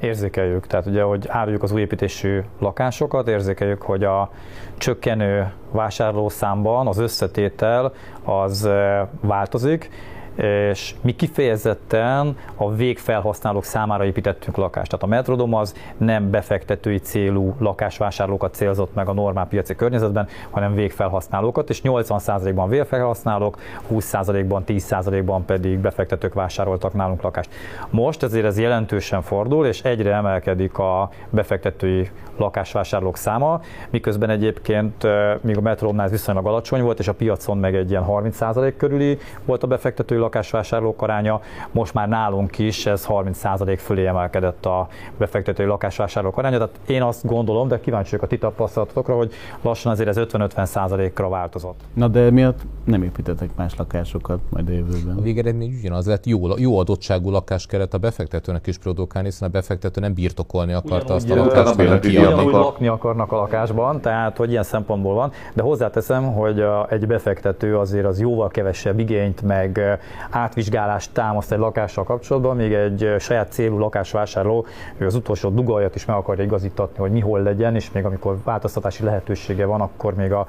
Érzékeljük, 0.00 0.66
tehát 0.66 0.86
ugye, 0.86 1.02
hogy 1.02 1.26
áruljuk 1.28 1.62
az 1.62 1.72
új 1.72 1.80
építésű 1.80 2.40
lakásokat, 2.58 3.28
érzékeljük, 3.28 3.82
hogy 3.82 4.04
a 4.04 4.30
csökkenő 4.78 5.52
vásárlószámban 5.70 6.86
az 6.86 6.98
összetétel 6.98 7.92
az 8.24 8.64
eh, 8.64 9.08
változik, 9.20 9.90
és 10.36 10.94
mi 11.00 11.14
kifejezetten 11.16 12.36
a 12.54 12.74
végfelhasználók 12.74 13.64
számára 13.64 14.04
építettünk 14.04 14.56
lakást. 14.56 14.90
Tehát 14.90 15.04
a 15.04 15.08
Metrodom 15.08 15.54
az 15.54 15.74
nem 15.96 16.30
befektetői 16.30 16.98
célú 16.98 17.54
lakásvásárlókat 17.58 18.54
célzott 18.54 18.94
meg 18.94 19.08
a 19.08 19.12
normál 19.12 19.46
piaci 19.46 19.74
környezetben, 19.74 20.28
hanem 20.50 20.74
végfelhasználókat, 20.74 21.70
és 21.70 21.80
80%-ban 21.84 22.68
végfelhasználók, 22.68 23.58
20%-ban, 23.92 24.62
10%-ban 24.66 25.44
pedig 25.44 25.78
befektetők 25.78 26.34
vásároltak 26.34 26.92
nálunk 26.92 27.22
lakást. 27.22 27.50
Most 27.90 28.22
ezért 28.22 28.44
ez 28.44 28.58
jelentősen 28.58 29.22
fordul, 29.22 29.66
és 29.66 29.82
egyre 29.82 30.14
emelkedik 30.14 30.78
a 30.78 31.10
befektetői 31.30 32.10
lakásvásárlók 32.36 33.16
száma, 33.16 33.60
miközben 33.90 34.30
egyébként 34.30 35.06
még 35.40 35.56
a 35.56 35.60
Metrodomnál 35.60 36.04
ez 36.04 36.10
viszonylag 36.10 36.46
alacsony 36.46 36.82
volt, 36.82 36.98
és 36.98 37.08
a 37.08 37.14
piacon 37.14 37.58
meg 37.58 37.74
egy 37.74 37.90
ilyen 37.90 38.04
30% 38.08 38.72
körüli 38.76 39.18
volt 39.44 39.62
a 39.62 39.66
befektetői 39.66 40.18
lakásvásárlók 40.26 41.02
aránya, 41.02 41.40
most 41.72 41.94
már 41.94 42.08
nálunk 42.08 42.58
is 42.58 42.86
ez 42.86 43.06
30% 43.08 43.78
fölé 43.78 44.06
emelkedett 44.06 44.66
a 44.66 44.88
befektetői 45.18 45.66
lakásvásárlók 45.66 46.38
aránya, 46.38 46.56
tehát 46.56 46.78
én 46.86 47.02
azt 47.02 47.26
gondolom, 47.26 47.68
de 47.68 47.80
kíváncsi 47.80 48.10
vagyok 48.10 48.24
a 48.24 48.28
ti 48.28 48.38
tapasztalatokra, 48.38 49.16
hogy 49.16 49.32
lassan 49.62 49.92
azért 49.92 50.08
ez 50.08 50.16
50-50%-ra 50.18 51.28
változott. 51.28 51.80
Na 51.94 52.08
de 52.08 52.30
miatt 52.30 52.58
nem 52.84 53.02
építetek 53.02 53.50
más 53.56 53.76
lakásokat 53.76 54.40
majd 54.50 54.68
a 54.68 54.72
jövőben? 54.72 55.16
A 55.16 55.20
végeredmény 55.20 55.74
ugyanaz 55.78 56.06
lett, 56.06 56.26
jó, 56.26 56.58
jó 56.58 56.78
adottságú 56.78 57.30
lakáskeret 57.30 57.94
a 57.94 57.98
befektetőnek 57.98 58.66
is 58.66 58.78
produkálni, 58.78 59.28
hiszen 59.28 59.48
a 59.48 59.50
befektető 59.50 60.00
nem 60.00 60.14
birtokolni 60.14 60.72
akarta 60.72 61.14
ugyanúgy, 61.14 61.46
azt 61.46 61.54
a 61.54 61.58
lakást, 61.58 61.76
hanem 61.76 62.00
kiadni. 62.00 62.50
lakni 62.50 62.86
akarnak 62.86 63.32
a 63.32 63.36
lakásban, 63.36 64.00
tehát 64.00 64.36
hogy 64.36 64.50
ilyen 64.50 64.62
szempontból 64.62 65.14
van, 65.14 65.32
de 65.54 65.62
hozzáteszem, 65.62 66.32
hogy 66.32 66.64
egy 66.88 67.06
befektető 67.06 67.78
azért 67.78 68.06
az 68.06 68.20
jóval 68.20 68.48
kevesebb 68.48 68.98
igényt, 68.98 69.42
meg 69.42 69.98
átvizsgálást 70.30 71.12
támaszt 71.12 71.52
egy 71.52 71.58
lakással 71.58 72.04
kapcsolatban, 72.04 72.56
még 72.56 72.72
egy 72.72 73.14
saját 73.18 73.52
célú 73.52 73.78
lakásvásárló 73.78 74.66
ő 74.98 75.06
az 75.06 75.14
utolsó 75.14 75.48
dugajat 75.48 75.94
is 75.94 76.04
meg 76.04 76.16
akarja 76.16 76.44
igazítatni, 76.44 76.98
hogy 76.98 77.10
mi 77.10 77.20
hol 77.20 77.42
legyen, 77.42 77.74
és 77.74 77.90
még 77.92 78.04
amikor 78.04 78.36
változtatási 78.44 79.04
lehetősége 79.04 79.64
van, 79.64 79.80
akkor 79.80 80.14
még 80.14 80.32
a 80.32 80.46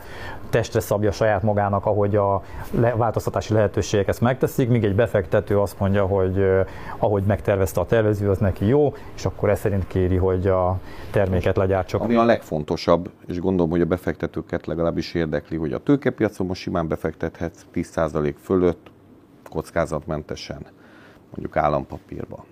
testre 0.49 0.79
szabja 0.79 1.11
saját 1.11 1.43
magának, 1.43 1.85
ahogy 1.85 2.15
a 2.15 2.41
változtatási 2.95 3.53
lehetőségek 3.53 4.07
ezt 4.07 4.21
megteszik, 4.21 4.69
míg 4.69 4.83
egy 4.83 4.95
befektető 4.95 5.59
azt 5.59 5.79
mondja, 5.79 6.05
hogy 6.05 6.45
ahogy 6.97 7.23
megtervezte 7.23 7.79
a 7.79 7.85
tervező, 7.85 8.29
az 8.29 8.37
neki 8.37 8.65
jó, 8.65 8.93
és 9.15 9.25
akkor 9.25 9.49
ez 9.49 9.59
szerint 9.59 9.87
kéri, 9.87 10.15
hogy 10.15 10.47
a 10.47 10.79
terméket 11.11 11.57
legyártsak. 11.57 12.01
Ami 12.01 12.15
a 12.15 12.23
legfontosabb, 12.23 13.09
és 13.27 13.39
gondolom, 13.39 13.71
hogy 13.71 13.81
a 13.81 13.85
befektetőket 13.85 14.65
legalábbis 14.65 15.13
érdekli, 15.13 15.57
hogy 15.57 15.73
a 15.73 15.77
tőkepiacon 15.77 16.47
most 16.47 16.61
simán 16.61 16.87
befektethetsz 16.87 17.65
10% 17.73 18.33
fölött, 18.41 18.87
kockázatmentesen, 19.47 20.65
mondjuk 21.29 21.57
állampapírba. 21.57 22.45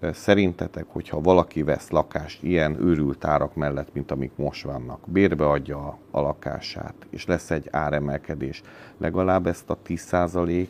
Szerintetek, 0.00 0.84
hogyha 0.88 1.20
valaki 1.20 1.62
vesz 1.62 1.90
lakást 1.90 2.42
ilyen 2.42 2.76
őrült 2.80 3.24
árak 3.24 3.54
mellett, 3.54 3.92
mint 3.92 4.10
amik 4.10 4.32
most 4.36 4.64
vannak, 4.64 5.00
bérbeadja 5.06 5.98
a 6.10 6.20
lakását, 6.20 6.94
és 7.10 7.26
lesz 7.26 7.50
egy 7.50 7.68
áremelkedés, 7.70 8.62
legalább 8.98 9.46
ezt 9.46 9.70
a 9.70 9.78
10% 9.86 10.66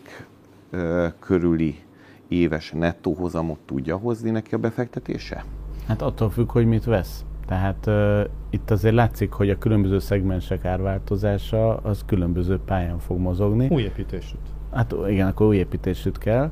körüli 1.19 1.85
éves 2.29 2.71
nettó 2.71 3.13
hozamot 3.13 3.59
tudja 3.59 3.97
hozni 3.97 4.31
neki 4.31 4.55
a 4.55 4.59
befektetése? 4.59 5.45
Hát 5.87 6.03
attól 6.03 6.31
függ, 6.31 6.51
hogy 6.51 6.67
mit 6.67 6.85
vesz. 6.85 7.25
Tehát 7.47 7.87
uh, 7.87 8.21
itt 8.51 8.71
azért 8.71 8.95
látszik, 8.95 9.33
hogy 9.33 9.51
a 9.51 9.59
különböző 9.59 9.99
szegmensek 9.99 10.65
árváltozása 10.65 11.77
az 11.77 12.03
különböző 12.07 12.59
pályán 12.59 12.99
fog 12.99 13.19
mozogni. 13.19 13.69
Új 13.71 13.83
építésűt. 13.83 14.56
Hát 14.77 14.95
igen, 15.09 15.27
akkor 15.27 15.47
új 15.47 15.57
építésűt 15.57 16.19
kell. 16.19 16.51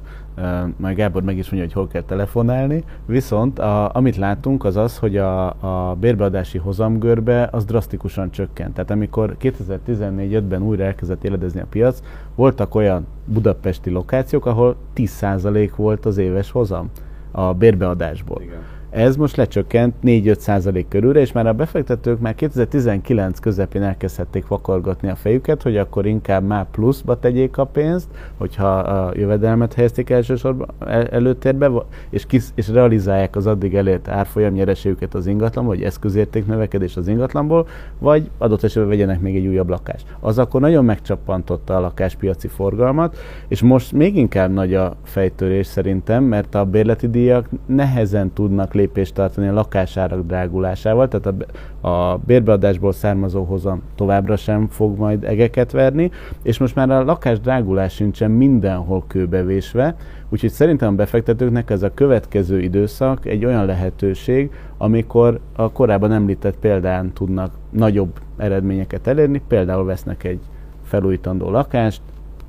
Majd 0.76 0.96
Gábor 0.96 1.22
meg 1.22 1.36
is 1.36 1.50
mondja, 1.50 1.68
hogy 1.68 1.72
hol 1.72 1.88
kell 1.88 2.02
telefonálni. 2.02 2.84
Viszont 3.06 3.58
a, 3.58 3.94
amit 3.94 4.16
látunk 4.16 4.64
az 4.64 4.76
az, 4.76 4.98
hogy 4.98 5.16
a, 5.16 5.46
a 5.46 5.96
bérbeadási 6.00 6.58
hozamgörbe 6.58 7.48
az 7.52 7.64
drasztikusan 7.64 8.30
csökkent. 8.30 8.74
Tehát 8.74 8.90
amikor 8.90 9.36
2014-5-ben 9.40 10.62
újra 10.62 10.84
elkezdett 10.84 11.24
éledezni 11.24 11.60
a 11.60 11.66
piac, 11.70 12.02
voltak 12.34 12.74
olyan 12.74 13.06
budapesti 13.24 13.90
lokációk, 13.90 14.46
ahol 14.46 14.76
10% 14.96 15.70
volt 15.76 16.06
az 16.06 16.18
éves 16.18 16.50
hozam 16.50 16.90
a 17.30 17.54
bérbeadásból. 17.54 18.42
Igen 18.42 18.73
ez 18.94 19.16
most 19.16 19.36
lecsökkent 19.36 19.94
4-5 20.04 20.38
százalék 20.38 20.88
körülre, 20.88 21.20
és 21.20 21.32
már 21.32 21.46
a 21.46 21.52
befektetők 21.52 22.20
már 22.20 22.34
2019 22.34 23.38
közepén 23.38 23.82
elkezdhették 23.82 24.46
vakargatni 24.46 25.08
a 25.08 25.14
fejüket, 25.14 25.62
hogy 25.62 25.76
akkor 25.76 26.06
inkább 26.06 26.46
már 26.46 26.66
pluszba 26.70 27.18
tegyék 27.18 27.58
a 27.58 27.64
pénzt, 27.64 28.08
hogyha 28.36 28.78
a 28.78 29.12
jövedelmet 29.16 29.74
helyezték 29.74 30.10
elsősorban 30.10 30.68
előtérbe, 31.10 31.70
és, 32.10 32.26
kis, 32.26 32.44
és 32.54 32.68
realizálják 32.68 33.36
az 33.36 33.46
addig 33.46 33.74
elért 33.74 34.08
árfolyam 34.08 34.52
nyereségüket 34.52 35.14
az 35.14 35.26
ingatlan, 35.26 35.66
vagy 35.66 35.82
eszközérték 35.82 36.46
növekedés 36.46 36.96
az 36.96 37.08
ingatlanból, 37.08 37.66
vagy 37.98 38.30
adott 38.38 38.62
esetben 38.62 38.88
vegyenek 38.88 39.20
még 39.20 39.36
egy 39.36 39.46
újabb 39.46 39.68
lakást. 39.68 40.06
Az 40.20 40.38
akkor 40.38 40.60
nagyon 40.60 40.84
megcsappantotta 40.84 41.76
a 41.76 41.80
lakáspiaci 41.80 42.48
forgalmat, 42.48 43.16
és 43.48 43.62
most 43.62 43.92
még 43.92 44.16
inkább 44.16 44.52
nagy 44.52 44.74
a 44.74 44.96
fejtörés 45.02 45.66
szerintem, 45.66 46.24
mert 46.24 46.54
a 46.54 46.64
bérleti 46.64 47.08
díjak 47.08 47.48
nehezen 47.66 48.32
tudnak 48.32 48.74
lépni 48.74 48.82
lépést 48.84 49.14
tartani 49.14 49.48
a 49.48 49.52
lakásárak 49.52 50.26
drágulásával, 50.26 51.08
tehát 51.08 51.34
a, 51.80 51.88
a 51.88 52.18
bérbeadásból 52.26 52.92
származó 52.92 53.44
hozam 53.44 53.82
továbbra 53.94 54.36
sem 54.36 54.66
fog 54.68 54.98
majd 54.98 55.24
egeket 55.24 55.72
verni, 55.72 56.10
és 56.42 56.58
most 56.58 56.74
már 56.74 56.90
a 56.90 57.04
lakás 57.04 57.40
drágulás 57.40 57.94
sincsen 57.94 58.30
mindenhol 58.30 59.04
kőbevésve, 59.06 59.96
úgyhogy 60.28 60.50
szerintem 60.50 60.92
a 60.92 60.96
befektetőknek 60.96 61.70
ez 61.70 61.82
a 61.82 61.94
következő 61.94 62.60
időszak 62.60 63.26
egy 63.26 63.44
olyan 63.44 63.66
lehetőség, 63.66 64.50
amikor 64.76 65.40
a 65.56 65.72
korábban 65.72 66.12
említett 66.12 66.56
példán 66.56 67.12
tudnak 67.12 67.52
nagyobb 67.70 68.20
eredményeket 68.36 69.06
elérni, 69.06 69.42
például 69.48 69.84
vesznek 69.84 70.24
egy 70.24 70.40
felújítandó 70.82 71.50
lakást, 71.50 72.00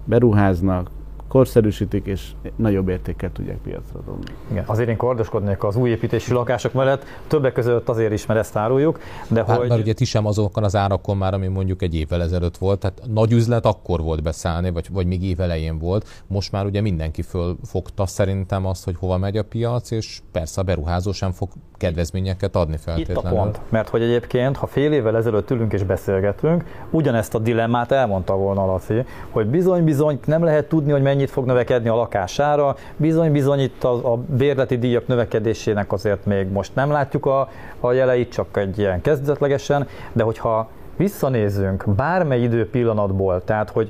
beruháznak, 0.05 0.89
korszerűsítik, 1.35 2.05
és 2.05 2.31
nagyobb 2.55 2.89
értéket 2.89 3.31
tudják 3.31 3.57
piacra 3.57 3.99
dobni. 4.05 4.31
Igen, 4.51 4.63
azért 4.67 4.89
én 4.89 4.97
kardoskodnék 4.97 5.63
az 5.63 5.75
új 5.75 5.89
építési 5.89 6.33
lakások 6.33 6.73
mellett, 6.73 7.03
többek 7.27 7.53
között 7.53 7.89
azért 7.89 8.11
is, 8.11 8.25
mert 8.25 8.39
ezt 8.39 8.55
áruljuk, 8.55 8.99
de 9.27 9.43
hát, 9.47 9.57
hogy... 9.57 9.67
Mert 9.69 9.81
ugye 9.81 9.93
ti 9.93 10.05
sem 10.05 10.25
azokon 10.25 10.63
az 10.63 10.75
árakon 10.75 11.17
már, 11.17 11.33
ami 11.33 11.47
mondjuk 11.47 11.81
egy 11.81 11.95
évvel 11.95 12.21
ezelőtt 12.21 12.57
volt, 12.57 12.79
tehát 12.79 13.01
nagy 13.13 13.31
üzlet 13.31 13.65
akkor 13.65 14.01
volt 14.01 14.23
beszállni, 14.23 14.71
vagy, 14.71 14.87
vagy 14.91 15.07
még 15.07 15.23
év 15.23 15.39
elején 15.39 15.79
volt, 15.79 16.23
most 16.27 16.51
már 16.51 16.65
ugye 16.65 16.81
mindenki 16.81 17.21
fölfogta 17.21 18.05
szerintem 18.05 18.65
azt, 18.65 18.83
hogy 18.83 18.95
hova 18.99 19.17
megy 19.17 19.37
a 19.37 19.43
piac, 19.43 19.91
és 19.91 20.19
persze 20.31 20.61
a 20.61 20.63
beruházó 20.63 21.11
sem 21.11 21.31
fog 21.31 21.49
kedvezményeket 21.77 22.55
adni 22.55 22.77
feltétlenül. 22.77 23.31
Itt 23.31 23.37
a 23.37 23.41
pont, 23.41 23.59
mert 23.69 23.89
hogy 23.89 24.01
egyébként, 24.01 24.57
ha 24.57 24.67
fél 24.67 24.91
évvel 24.91 25.15
ezelőtt 25.15 25.51
ülünk 25.51 25.73
és 25.73 25.83
beszélgetünk, 25.83 26.63
ugyanezt 26.89 27.35
a 27.35 27.39
dilemmát 27.39 27.91
elmondta 27.91 28.35
volna 28.35 28.65
Laci, 28.65 29.05
hogy 29.29 29.47
bizony-bizony 29.47 30.19
nem 30.25 30.43
lehet 30.43 30.67
tudni, 30.67 30.91
hogy 30.91 31.01
mennyit 31.25 31.31
fog 31.31 31.45
növekedni 31.45 31.89
a 31.89 31.95
lakására, 31.95 32.75
bizony-bizony 32.97 33.59
itt 33.59 33.83
a, 33.83 34.13
a 34.13 34.15
bérleti 34.15 34.77
díjak 34.77 35.07
növekedésének 35.07 35.91
azért 35.91 36.25
még 36.25 36.47
most 36.47 36.75
nem 36.75 36.91
látjuk 36.91 37.25
a, 37.25 37.49
a 37.79 37.91
jeleit, 37.91 38.31
csak 38.31 38.57
egy 38.57 38.79
ilyen 38.79 39.01
kezdetlegesen, 39.01 39.87
de 40.13 40.23
hogyha 40.23 40.69
visszanézzünk 40.97 41.83
bármely 41.95 42.41
idő 42.41 42.69
pillanatból, 42.69 43.43
tehát 43.43 43.69
hogy 43.69 43.89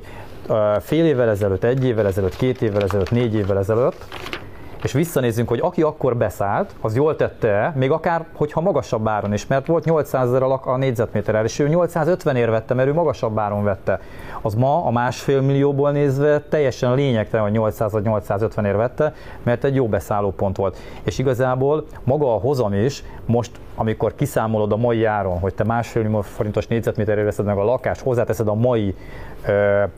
fél 0.80 1.04
évvel 1.04 1.28
ezelőtt, 1.28 1.64
egy 1.64 1.84
évvel 1.84 2.06
ezelőtt, 2.06 2.36
két 2.36 2.62
évvel 2.62 2.82
ezelőtt, 2.82 3.10
négy 3.10 3.34
évvel 3.34 3.58
ezelőtt, 3.58 4.04
és 4.82 4.92
visszanézzünk, 4.92 5.48
hogy 5.48 5.60
aki 5.60 5.82
akkor 5.82 6.16
beszállt, 6.16 6.74
az 6.80 6.96
jól 6.96 7.16
tette 7.16 7.72
még 7.76 7.90
akár, 7.90 8.24
hogyha 8.32 8.60
magasabb 8.60 9.08
áron 9.08 9.32
is, 9.32 9.46
mert 9.46 9.66
volt 9.66 9.84
800 9.84 10.28
ezer 10.28 10.42
a 10.42 10.76
négyzetméterrel, 10.76 11.44
és 11.44 11.58
ő 11.58 11.68
850 11.68 12.36
ér 12.36 12.50
vette, 12.50 12.74
mert 12.74 12.88
ő 12.88 12.92
magasabb 12.92 13.38
áron 13.38 13.64
vette. 13.64 14.00
Az 14.42 14.54
ma 14.54 14.84
a 14.84 14.90
másfél 14.90 15.40
millióból 15.40 15.90
nézve 15.90 16.40
teljesen 16.40 16.94
lényegtelen, 16.94 17.44
hogy 17.44 17.54
800 17.54 17.92
vagy 17.92 18.02
850 18.02 18.64
ér 18.64 18.76
vette, 18.76 19.14
mert 19.42 19.64
egy 19.64 19.74
jó 19.74 19.88
beszálló 19.88 20.30
pont 20.30 20.56
volt. 20.56 20.76
És 21.02 21.18
igazából 21.18 21.86
maga 22.04 22.34
a 22.34 22.38
hozam 22.38 22.72
is 22.72 23.04
most, 23.26 23.50
amikor 23.76 24.14
kiszámolod 24.14 24.72
a 24.72 24.76
mai 24.76 25.04
áron, 25.04 25.38
hogy 25.38 25.54
te 25.54 25.64
másfél 25.64 26.02
millió 26.02 26.20
forintos 26.20 26.66
négyzetméterre 26.66 27.22
veszed 27.22 27.44
meg 27.44 27.56
a 27.56 27.64
lakást, 27.64 28.00
hozzáteszed 28.00 28.48
a 28.48 28.54
mai 28.54 28.94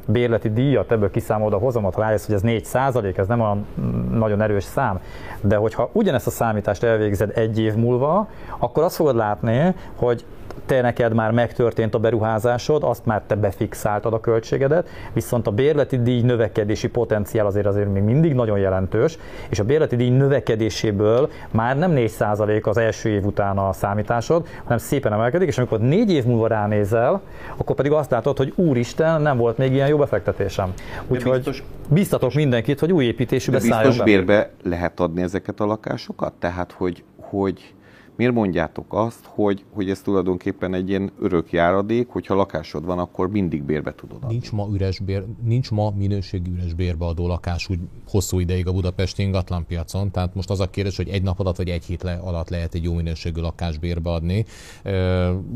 bérleti 0.06 0.52
díjat, 0.52 0.92
ebből 0.92 1.10
kiszámolod 1.10 1.52
a 1.52 1.58
hozamat, 1.58 1.94
ha 1.94 2.00
rájössz, 2.00 2.26
hogy 2.26 2.34
ez 2.34 2.42
4 2.42 2.64
százalék, 2.64 3.16
ez 3.16 3.26
nem 3.26 3.40
olyan 3.40 3.66
nagyon 4.12 4.42
erős 4.42 4.64
szám, 4.64 5.00
de 5.40 5.56
hogyha 5.56 5.90
ugyanezt 5.92 6.26
a 6.26 6.30
számítást 6.30 6.82
elvégzed 6.82 7.32
egy 7.34 7.58
év 7.60 7.74
múlva, 7.74 8.28
akkor 8.58 8.82
azt 8.82 8.96
fogod 8.96 9.16
látni, 9.16 9.74
hogy 9.96 10.24
te 10.68 10.80
neked 10.80 11.14
már 11.14 11.30
megtörtént 11.30 11.94
a 11.94 11.98
beruházásod, 11.98 12.82
azt 12.82 13.06
már 13.06 13.22
te 13.26 13.34
befixáltad 13.34 14.12
a 14.12 14.20
költségedet, 14.20 14.88
viszont 15.12 15.46
a 15.46 15.50
bérleti 15.50 16.02
díj 16.02 16.20
növekedési 16.20 16.88
potenciál 16.88 17.46
azért 17.46 17.66
azért 17.66 17.92
még 17.92 18.02
mindig 18.02 18.34
nagyon 18.34 18.58
jelentős, 18.58 19.18
és 19.48 19.58
a 19.58 19.64
bérleti 19.64 19.96
díj 19.96 20.08
növekedéséből 20.08 21.30
már 21.50 21.78
nem 21.78 21.92
4% 21.94 22.62
az 22.62 22.76
első 22.76 23.08
év 23.08 23.24
után 23.24 23.58
a 23.58 23.72
számításod, 23.72 24.46
hanem 24.62 24.78
szépen 24.78 25.12
emelkedik, 25.12 25.48
és 25.48 25.58
amikor 25.58 25.80
négy 25.80 26.12
év 26.12 26.24
múlva 26.24 26.46
ránézel, 26.46 27.20
akkor 27.56 27.76
pedig 27.76 27.92
azt 27.92 28.10
látod, 28.10 28.36
hogy 28.36 28.52
úristen, 28.56 29.22
nem 29.22 29.36
volt 29.36 29.58
még 29.58 29.72
ilyen 29.72 29.88
jó 29.88 29.96
befektetésem. 29.96 30.72
Úgyhogy 31.06 31.34
biztos, 31.34 31.62
biztatok 31.88 32.34
mindenkit, 32.34 32.80
hogy 32.80 32.92
új 32.92 33.04
építésű 33.04 33.52
szálljon 33.58 33.88
biztos 33.88 34.04
bérbe 34.04 34.50
lehet 34.62 35.00
adni 35.00 35.22
ezeket 35.22 35.60
a 35.60 35.64
lakásokat? 35.64 36.32
Tehát, 36.38 36.72
hogy, 36.72 37.02
hogy 37.16 37.74
Miért 38.18 38.32
mondjátok 38.32 38.86
azt, 38.88 39.24
hogy, 39.24 39.64
hogy 39.72 39.90
ez 39.90 40.00
tulajdonképpen 40.00 40.74
egy 40.74 40.88
ilyen 40.88 41.10
örök 41.20 41.52
járadék, 41.52 42.08
hogyha 42.08 42.34
lakásod 42.34 42.84
van, 42.84 42.98
akkor 42.98 43.30
mindig 43.30 43.62
bérbe 43.62 43.94
tudod 43.94 44.16
adni? 44.20 44.32
Nincs 44.32 44.52
ma, 44.52 44.68
üres 44.72 44.98
bér, 44.98 45.24
nincs 45.44 45.70
ma 45.70 45.90
minőségi 45.90 46.50
üres 46.50 46.74
bérbeadó 46.74 47.26
lakás 47.26 47.68
úgy 47.70 47.78
hosszú 48.08 48.38
ideig 48.38 48.66
a 48.66 48.72
budapesti 48.72 49.22
ingatlanpiacon. 49.22 50.10
Tehát 50.10 50.34
most 50.34 50.50
az 50.50 50.60
a 50.60 50.70
kérdés, 50.70 50.96
hogy 50.96 51.08
egy 51.08 51.22
nap 51.22 51.40
alatt 51.40 51.56
vagy 51.56 51.68
egy 51.68 51.84
hét 51.84 52.02
alatt 52.02 52.48
lehet 52.48 52.74
egy 52.74 52.82
jó 52.82 52.94
minőségű 52.94 53.40
lakás 53.40 53.78
bérbeadni. 53.78 54.44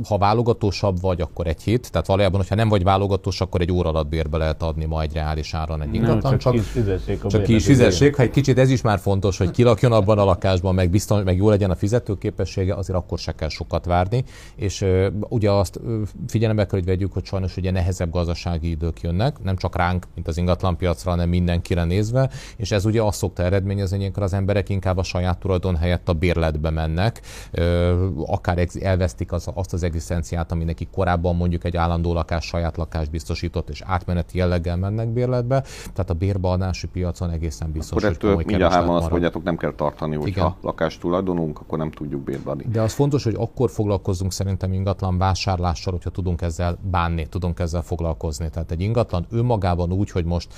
Ha 0.09 0.19
válogatósabb 0.19 1.01
vagy, 1.01 1.21
akkor 1.21 1.47
egy 1.47 1.63
hét. 1.63 1.91
Tehát 1.91 2.07
valójában, 2.07 2.41
hogyha 2.41 2.55
nem 2.55 2.69
vagy 2.69 2.83
válogatós, 2.83 3.41
akkor 3.41 3.61
egy 3.61 3.73
óra 3.73 3.89
alatt 3.89 4.09
bérbe 4.09 4.37
lehet 4.37 4.63
adni 4.63 4.85
ma 4.85 5.03
egy 5.03 5.13
reális 5.13 5.55
áron 5.55 5.83
egy 5.83 5.95
ingatlan. 5.95 6.21
Nem, 6.23 6.39
csak, 6.39 6.41
csak 6.41 6.53
kis 6.53 6.71
fizessék. 6.71 7.27
Csak 7.27 7.43
kis 7.43 7.65
fizessék. 7.65 8.17
Ha 8.17 8.23
egy 8.23 8.31
kicsit 8.31 8.59
ez 8.59 8.71
is 8.71 8.83
már 8.83 8.99
fontos, 8.99 9.39
hogy 9.39 9.51
ki 9.51 9.63
lakjon 9.63 9.93
abban 9.93 10.19
a 10.19 10.25
lakásban, 10.25 10.75
meg, 10.75 10.91
biztos, 10.91 11.23
meg 11.25 11.37
jó 11.37 11.49
legyen 11.49 11.71
a 11.71 11.77
fizetőképes 11.77 12.51
képessége, 12.53 12.75
azért 12.75 12.99
akkor 12.99 13.19
se 13.19 13.33
kell 13.33 13.49
sokat 13.49 13.85
várni. 13.85 14.25
És 14.57 14.87
ugye 15.29 15.51
azt 15.51 15.81
figyelembe 16.27 16.67
kell, 16.67 16.79
hogy 16.79 16.89
vegyük, 16.89 17.13
hogy 17.13 17.25
sajnos 17.25 17.57
ugye 17.57 17.71
nehezebb 17.71 18.11
gazdasági 18.11 18.71
idők 18.71 19.01
jönnek, 19.01 19.43
nem 19.43 19.57
csak 19.57 19.77
ránk, 19.77 20.07
mint 20.15 20.29
az 20.29 20.37
ingatlanpiacra, 20.37 21.11
hanem 21.11 21.29
mindenkire 21.29 21.85
nézve, 21.85 22.31
és 22.57 22.71
ez 22.71 22.85
ugye 22.85 23.03
azt 23.03 23.19
szokta 23.19 23.43
eredményezni, 23.43 24.11
hogy 24.15 24.23
az 24.23 24.33
emberek 24.33 24.69
inkább 24.69 24.97
a 24.97 25.03
saját 25.03 25.39
tulajdon 25.39 25.77
helyett 25.77 26.09
a 26.09 26.13
bérletbe 26.13 26.71
mennek, 26.71 27.21
akár 28.27 28.69
elvesztik 28.81 29.33
az, 29.33 29.49
azt 29.55 29.73
az 29.73 29.83
egzisztenciát, 29.83 30.53
ami 30.53 30.65
neki 30.65 30.89
korábban 30.93 31.37
mondjuk 31.37 31.65
egy 31.65 31.77
állandó 31.77 32.13
lakás, 32.13 32.45
saját 32.45 32.77
lakás 32.77 33.09
biztosított, 33.09 33.69
és 33.71 33.83
átmeneti 33.87 34.39
jelleggel 34.39 34.77
mennek 34.77 35.09
bérletbe, 35.09 35.61
tehát 35.93 36.11
a 36.11 36.15
bérbeadási 36.15 36.87
piacon 36.87 37.31
egészen 37.31 37.73
biztos, 37.73 38.05
akkor 38.05 38.35
hogy 38.35 38.47
mindjárt 38.47 38.73
hárman 38.73 38.97
azt 38.97 39.11
mondjátok, 39.11 39.43
nem 39.43 39.57
kell 39.57 39.73
tartani, 39.75 40.17
hogyha 40.17 40.57
lakás 40.61 40.99
tulajdonunk, 40.99 41.61
akkor 41.61 41.79
nem 41.79 41.91
tudjuk 41.91 42.21
bérbe 42.21 42.42
adni. 42.47 42.65
De 42.73 42.81
az 42.81 42.93
fontos, 42.93 43.25
hogy 43.25 43.35
akkor 43.39 43.71
foglalkozzunk 43.71 44.33
szerintem 44.33 44.73
ingatlan 44.73 45.19
vásárlással, 45.19 45.93
hogyha 45.93 46.11
tudunk 46.11 46.43
ezzel 46.43 46.79
bánni, 46.91 47.27
tudunk 47.27 47.59
ezzel 47.59 47.83
foglalkozni. 47.83 48.51
Tehát 48.51 48.71
egy 48.71 48.81
ingatlan 48.81 49.27
önmagában 49.31 49.93
úgy, 49.93 50.11
hogy 50.11 50.25
most 50.25 50.55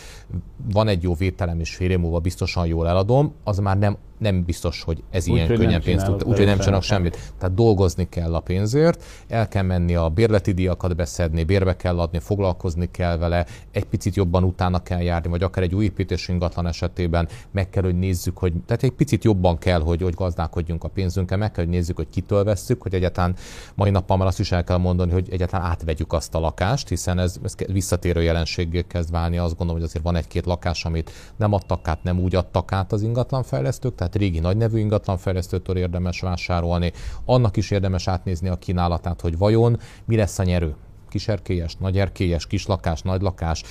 van 0.73 0.89
egy 0.89 1.03
jó 1.03 1.15
vételem 1.15 1.61
és 1.61 1.75
fél 1.75 1.91
év 1.91 1.99
múlva 1.99 2.19
biztosan 2.19 2.67
jól 2.67 2.89
eladom, 2.89 3.33
az 3.45 3.59
már 3.59 3.79
nem 3.79 3.97
nem 4.19 4.45
biztos, 4.45 4.83
hogy 4.83 5.03
ez 5.11 5.29
úgy, 5.29 5.35
ilyen 5.35 5.47
hogy 5.49 5.59
könnyen 5.59 5.83
pénzt 5.83 6.07
tud, 6.07 6.25
úgyhogy 6.25 6.47
nem 6.47 6.59
csinálnak 6.59 6.83
semmit. 6.83 7.33
Tehát 7.39 7.55
dolgozni 7.55 8.09
kell 8.09 8.35
a 8.35 8.41
pénzért, 8.41 9.05
el 9.29 9.49
kell 9.49 9.63
menni 9.63 9.95
a 9.95 10.09
bérleti 10.09 10.53
díjakat 10.53 10.97
beszedni, 10.97 11.45
bérbe 11.45 11.77
kell 11.77 11.99
adni, 11.99 12.19
foglalkozni 12.19 12.91
kell 12.91 13.17
vele, 13.17 13.47
egy 13.71 13.85
picit 13.85 14.15
jobban 14.15 14.45
utána 14.45 14.83
kell 14.83 15.01
járni, 15.01 15.29
vagy 15.29 15.43
akár 15.43 15.65
egy 15.65 15.75
új 15.75 15.85
építés 15.85 16.29
ingatlan 16.29 16.67
esetében 16.67 17.29
meg 17.51 17.71
kell, 17.71 17.83
hogy 17.83 17.99
nézzük, 17.99 18.39
hogy 18.39 18.53
tehát 18.67 18.83
egy 18.83 18.91
picit 18.91 19.25
jobban 19.25 19.59
kell, 19.59 19.81
hogy, 19.81 20.03
hogy 20.03 20.15
gazdálkodjunk 20.15 20.85
a 20.85 20.89
pénzünkkel, 20.89 21.39
meg 21.39 21.51
kell, 21.51 21.65
hogy 21.65 21.73
nézzük, 21.73 21.97
hogy 21.97 22.09
kitől 22.11 22.45
vesszük, 22.45 22.83
hogy 22.83 22.95
egyáltalán 22.95 23.35
mai 23.75 23.91
nappal 23.91 24.17
már 24.17 24.27
azt 24.27 24.41
is 24.41 24.53
el 24.53 24.65
kell 24.65 24.77
mondani, 24.77 25.13
hogy 25.13 25.29
egyáltalán 25.31 25.71
átvegyük 25.71 26.13
azt 26.13 26.35
a 26.35 26.39
lakást, 26.39 26.89
hiszen 26.89 27.19
ez, 27.19 27.37
ez 27.43 27.55
visszatérő 27.67 28.23
jelenségé 28.23 28.83
kezd 28.83 29.11
válni. 29.11 29.39
Azt 29.39 29.57
gondolom, 29.57 29.75
hogy 29.75 29.89
azért 29.89 30.05
van 30.05 30.17
egy-két 30.17 30.47
lakás, 30.47 30.85
amit 30.85 31.11
nem 31.37 31.53
adtak 31.53 31.89
át, 31.89 32.03
nem 32.03 32.21
úgy 32.21 32.35
adtak 32.35 32.73
át 32.73 32.93
az 32.93 33.03
ingatlanfejlesztők, 33.03 33.95
tehát 34.05 34.17
régi 34.17 34.41
nagynevű 34.41 34.79
ingatlanfejlesztőtől 34.79 35.77
érdemes 35.77 36.21
vásárolni. 36.21 36.93
Annak 37.25 37.57
is 37.57 37.71
érdemes 37.71 38.09
átnézni 38.09 38.49
a 38.49 38.57
kínálatát, 38.57 39.21
hogy 39.21 39.39
vajon 39.39 39.79
mi 40.05 40.17
lesz 40.17 40.39
a 40.39 40.43
nyerő 40.43 40.75
kiserkélyes, 41.09 41.77
nagyerkélyes, 41.77 42.47
kislakás, 42.47 43.03
nagylakás, 43.03 43.63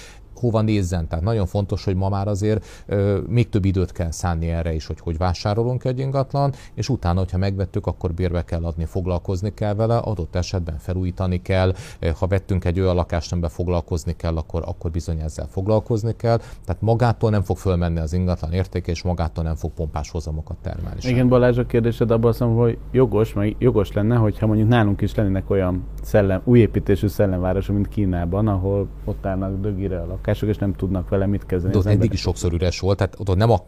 hova 0.44 0.62
nézzen. 0.62 1.08
Tehát 1.08 1.24
nagyon 1.24 1.46
fontos, 1.46 1.84
hogy 1.84 1.96
ma 1.96 2.10
már 2.10 2.28
azért 2.28 2.66
ö, 2.86 3.20
még 3.28 3.50
több 3.50 3.66
időt 3.66 3.91
kell 3.91 4.12
szánni 4.12 4.50
erre 4.50 4.74
is, 4.74 4.86
hogy 4.86 5.00
hogy 5.00 5.18
vásárolunk 5.18 5.84
egy 5.84 6.00
ingatlan, 6.00 6.54
és 6.74 6.89
utána, 6.89 7.20
hogyha 7.20 7.38
megvettük, 7.38 7.88
akkor 7.88 8.14
bérbe 8.14 8.44
kell 8.44 8.64
adni, 8.64 8.86
foglalkozni 8.86 9.54
kell 9.54 9.74
vele, 9.74 9.98
adott 9.98 10.36
esetben 10.36 10.78
felújítani 10.78 11.41
kell, 11.41 11.74
ha 12.20 12.28
vettünk 12.28 12.66
egy 12.66 12.80
olyan 12.80 12.96
lakást, 12.96 13.32
amiben 13.32 13.50
foglalkozni 13.50 14.16
kell, 14.16 14.38
akkor, 14.38 14.64
akkor 14.66 14.91
bizony 14.91 15.20
ezzel 15.20 15.48
foglalkozni 15.50 16.16
kell. 16.16 16.38
Tehát 16.38 16.82
magától 16.82 17.30
nem 17.30 17.41
fog 17.41 17.58
fölmenni 17.58 18.00
az 18.00 18.14
ingatlan 18.14 18.52
értéke, 18.52 18.91
és 18.91 19.04
magától 19.04 19.44
nem 19.44 19.56
fog 19.56 19.72
pompás 19.72 20.10
hozamokat 20.10 20.58
termelni. 20.62 21.00
Igen, 21.02 21.28
Balázs, 21.28 21.58
a 21.58 21.66
kérdésed 21.66 22.12
abban 22.12 22.30
azt 22.30 22.39
mondom, 22.39 22.58
hogy 22.58 22.78
jogos, 22.91 23.34
meg 23.34 23.56
jogos 23.60 23.91
lenne, 23.91 24.16
hogyha 24.16 24.48
mondjuk 24.48 24.70
nálunk 24.70 25.02
is 25.02 25.16
lennének 25.16 25.50
olyan 25.50 25.84
szellem, 26.02 26.41
új 26.44 26.60
építésű 26.60 27.08
szellemvárosok, 27.08 27.76
mint 27.76 27.88
Kínában, 27.88 28.48
ahol 28.48 28.88
ott 29.06 29.26
állnak 29.26 29.60
dögire 29.62 30.00
a 30.02 30.06
lakás, 30.06 30.32
lakások, 30.34 30.49
és 30.49 30.57
nem 30.57 30.73
tudnak 30.73 31.09
vele 31.09 31.25
mit 31.25 31.45
kezdeni. 31.45 31.73
De 31.73 31.79
ott 31.79 31.86
eddig 31.86 32.13
is 32.13 32.19
sokszor 32.19 32.53
üres 32.53 32.79
volt, 32.79 32.97
tehát 32.97 33.15
ott 33.19 33.36
nem 33.36 33.51
a, 33.51 33.61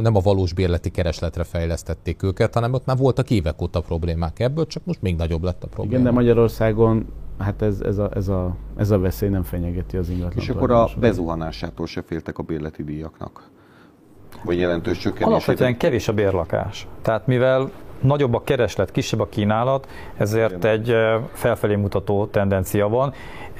nem 0.00 0.16
a 0.16 0.20
valós 0.20 0.52
bérleti 0.52 0.90
keresletre 0.90 1.44
fejlesztették 1.44 2.22
őket, 2.22 2.54
hanem 2.54 2.72
ott 2.72 2.86
már 2.86 2.96
voltak 2.96 3.30
évek 3.30 3.62
óta 3.62 3.80
problémák 3.80 4.40
ebből, 4.40 4.66
csak 4.66 4.84
most 4.84 5.02
még 5.02 5.16
nagyobb 5.16 5.42
lett 5.42 5.64
a 5.64 5.66
probléma. 5.66 5.92
Igen, 5.92 6.04
de 6.04 6.10
Magyarországon 6.10 7.06
hát 7.38 7.62
ez, 7.62 7.80
ez, 7.80 7.98
a, 7.98 8.10
ez, 8.14 8.28
a, 8.28 8.56
ez 8.76 8.90
a 8.90 8.98
veszély 8.98 9.28
nem 9.28 9.42
fenyegeti 9.42 9.96
az 9.96 10.08
ingatlan. 10.08 10.42
És 10.42 10.48
akkor 10.48 10.70
a 10.70 10.88
bezuhanásától 11.00 11.86
se 11.86 12.02
féltek 12.02 12.38
a 12.38 12.42
bérleti 12.42 12.84
díjaknak? 12.84 13.50
Vagy 14.44 14.58
jelentős 14.58 14.98
csökkenés? 14.98 15.26
Alapvetően 15.26 15.76
kevés 15.76 16.08
a 16.08 16.12
bérlakás. 16.12 16.86
Tehát 17.02 17.26
mivel 17.26 17.70
nagyobb 18.00 18.34
a 18.34 18.42
kereslet, 18.42 18.90
kisebb 18.90 19.20
a 19.20 19.28
kínálat, 19.28 19.88
ezért 20.16 20.64
egy 20.64 20.94
felfelé 21.32 21.74
mutató 21.74 22.26
tendencia 22.26 22.88
van, 22.88 23.12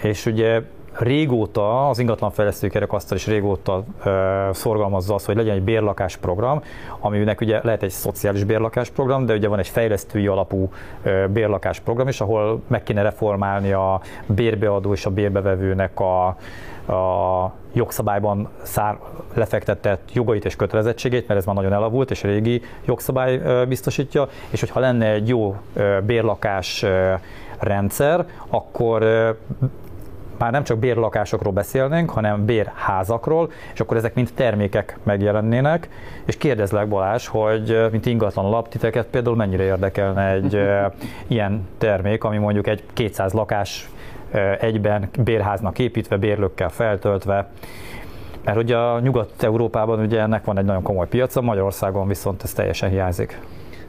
és 0.03 0.27
ugye 0.27 0.63
régóta 0.99 1.89
az 1.89 1.99
ingatlanfejlesztői 1.99 2.71
kerekasztal 2.71 3.17
is 3.17 3.27
régóta 3.27 3.77
uh, 3.77 4.05
szorgalmazza 4.53 5.15
azt, 5.15 5.27
hogy 5.27 5.37
legyen 5.37 5.55
egy 5.55 5.63
bérlakás 5.63 6.17
program, 6.17 6.63
aminek 7.01 7.41
ugye 7.41 7.61
lehet 7.63 7.83
egy 7.83 7.91
szociális 7.91 8.45
bérlakás 8.45 8.91
program, 8.91 9.27
de 9.27 9.35
ugye 9.35 9.49
van 9.49 9.59
egy 9.59 9.69
fejlesztői 9.69 10.27
alapú 10.27 10.71
uh, 11.05 11.27
bérlakás 11.27 11.81
program 11.81 12.09
is, 12.09 12.21
ahol 12.21 12.63
meg 12.67 12.83
kéne 12.83 13.03
reformálni 13.03 13.73
a 13.73 14.01
bérbeadó 14.27 14.93
és 14.93 15.07
a 15.07 15.11
bérbevevőnek 15.11 16.01
a, 16.01 16.27
a 16.93 17.53
jogszabályban 17.73 18.49
szár, 18.63 18.99
lefektetett 19.35 20.13
jogait 20.13 20.45
és 20.45 20.57
kötelezettségét, 20.57 21.29
mert 21.29 21.41
ez 21.41 21.47
már 21.47 21.55
nagyon 21.55 21.73
elavult, 21.73 22.11
és 22.11 22.23
régi 22.23 22.63
jogszabály 22.85 23.65
biztosítja, 23.69 24.29
és 24.51 24.61
hogyha 24.61 24.81
lenne 24.81 25.11
egy 25.11 25.29
jó 25.29 25.57
bérlakás 26.05 26.85
rendszer, 27.59 28.27
akkor 28.49 29.05
már 30.39 30.53
nem 30.53 30.65
csak 30.65 30.79
bérlakásokról 30.79 31.53
beszélnénk, 31.53 32.11
hanem 32.11 32.45
bérházakról, 32.45 33.51
és 33.73 33.81
akkor 33.81 33.97
ezek 33.97 34.15
mind 34.15 34.29
termékek 34.35 34.99
megjelennének, 35.03 35.89
és 36.25 36.37
kérdezlek 36.37 36.89
Balázs, 36.89 37.27
hogy 37.27 37.87
mint 37.91 38.07
ingatlan 38.07 38.45
alap 38.45 38.69
titeket 38.69 39.07
például 39.07 39.37
mennyire 39.37 39.63
érdekelne 39.63 40.31
egy 40.31 40.61
ilyen 41.27 41.69
termék, 41.79 42.25
ami 42.25 42.39
mondjuk 42.39 42.67
egy 42.67 42.83
200 42.93 43.33
lakás 43.33 43.89
egyben 44.61 45.09
bérháznak 45.19 45.79
építve, 45.79 46.17
bérlőkkel 46.17 46.69
feltöltve, 46.69 47.49
mert 48.45 48.59
ugye 48.59 48.77
a 48.77 49.01
Nyugat-Európában 49.01 50.01
ugye 50.01 50.21
ennek 50.21 50.45
van 50.45 50.59
egy 50.59 50.65
nagyon 50.65 50.83
komoly 50.83 51.09
piaca, 51.09 51.41
Magyarországon 51.41 52.09
viszont 52.09 52.43
ez 52.43 52.53
teljesen 52.53 52.91
hiányzik. 52.91 53.41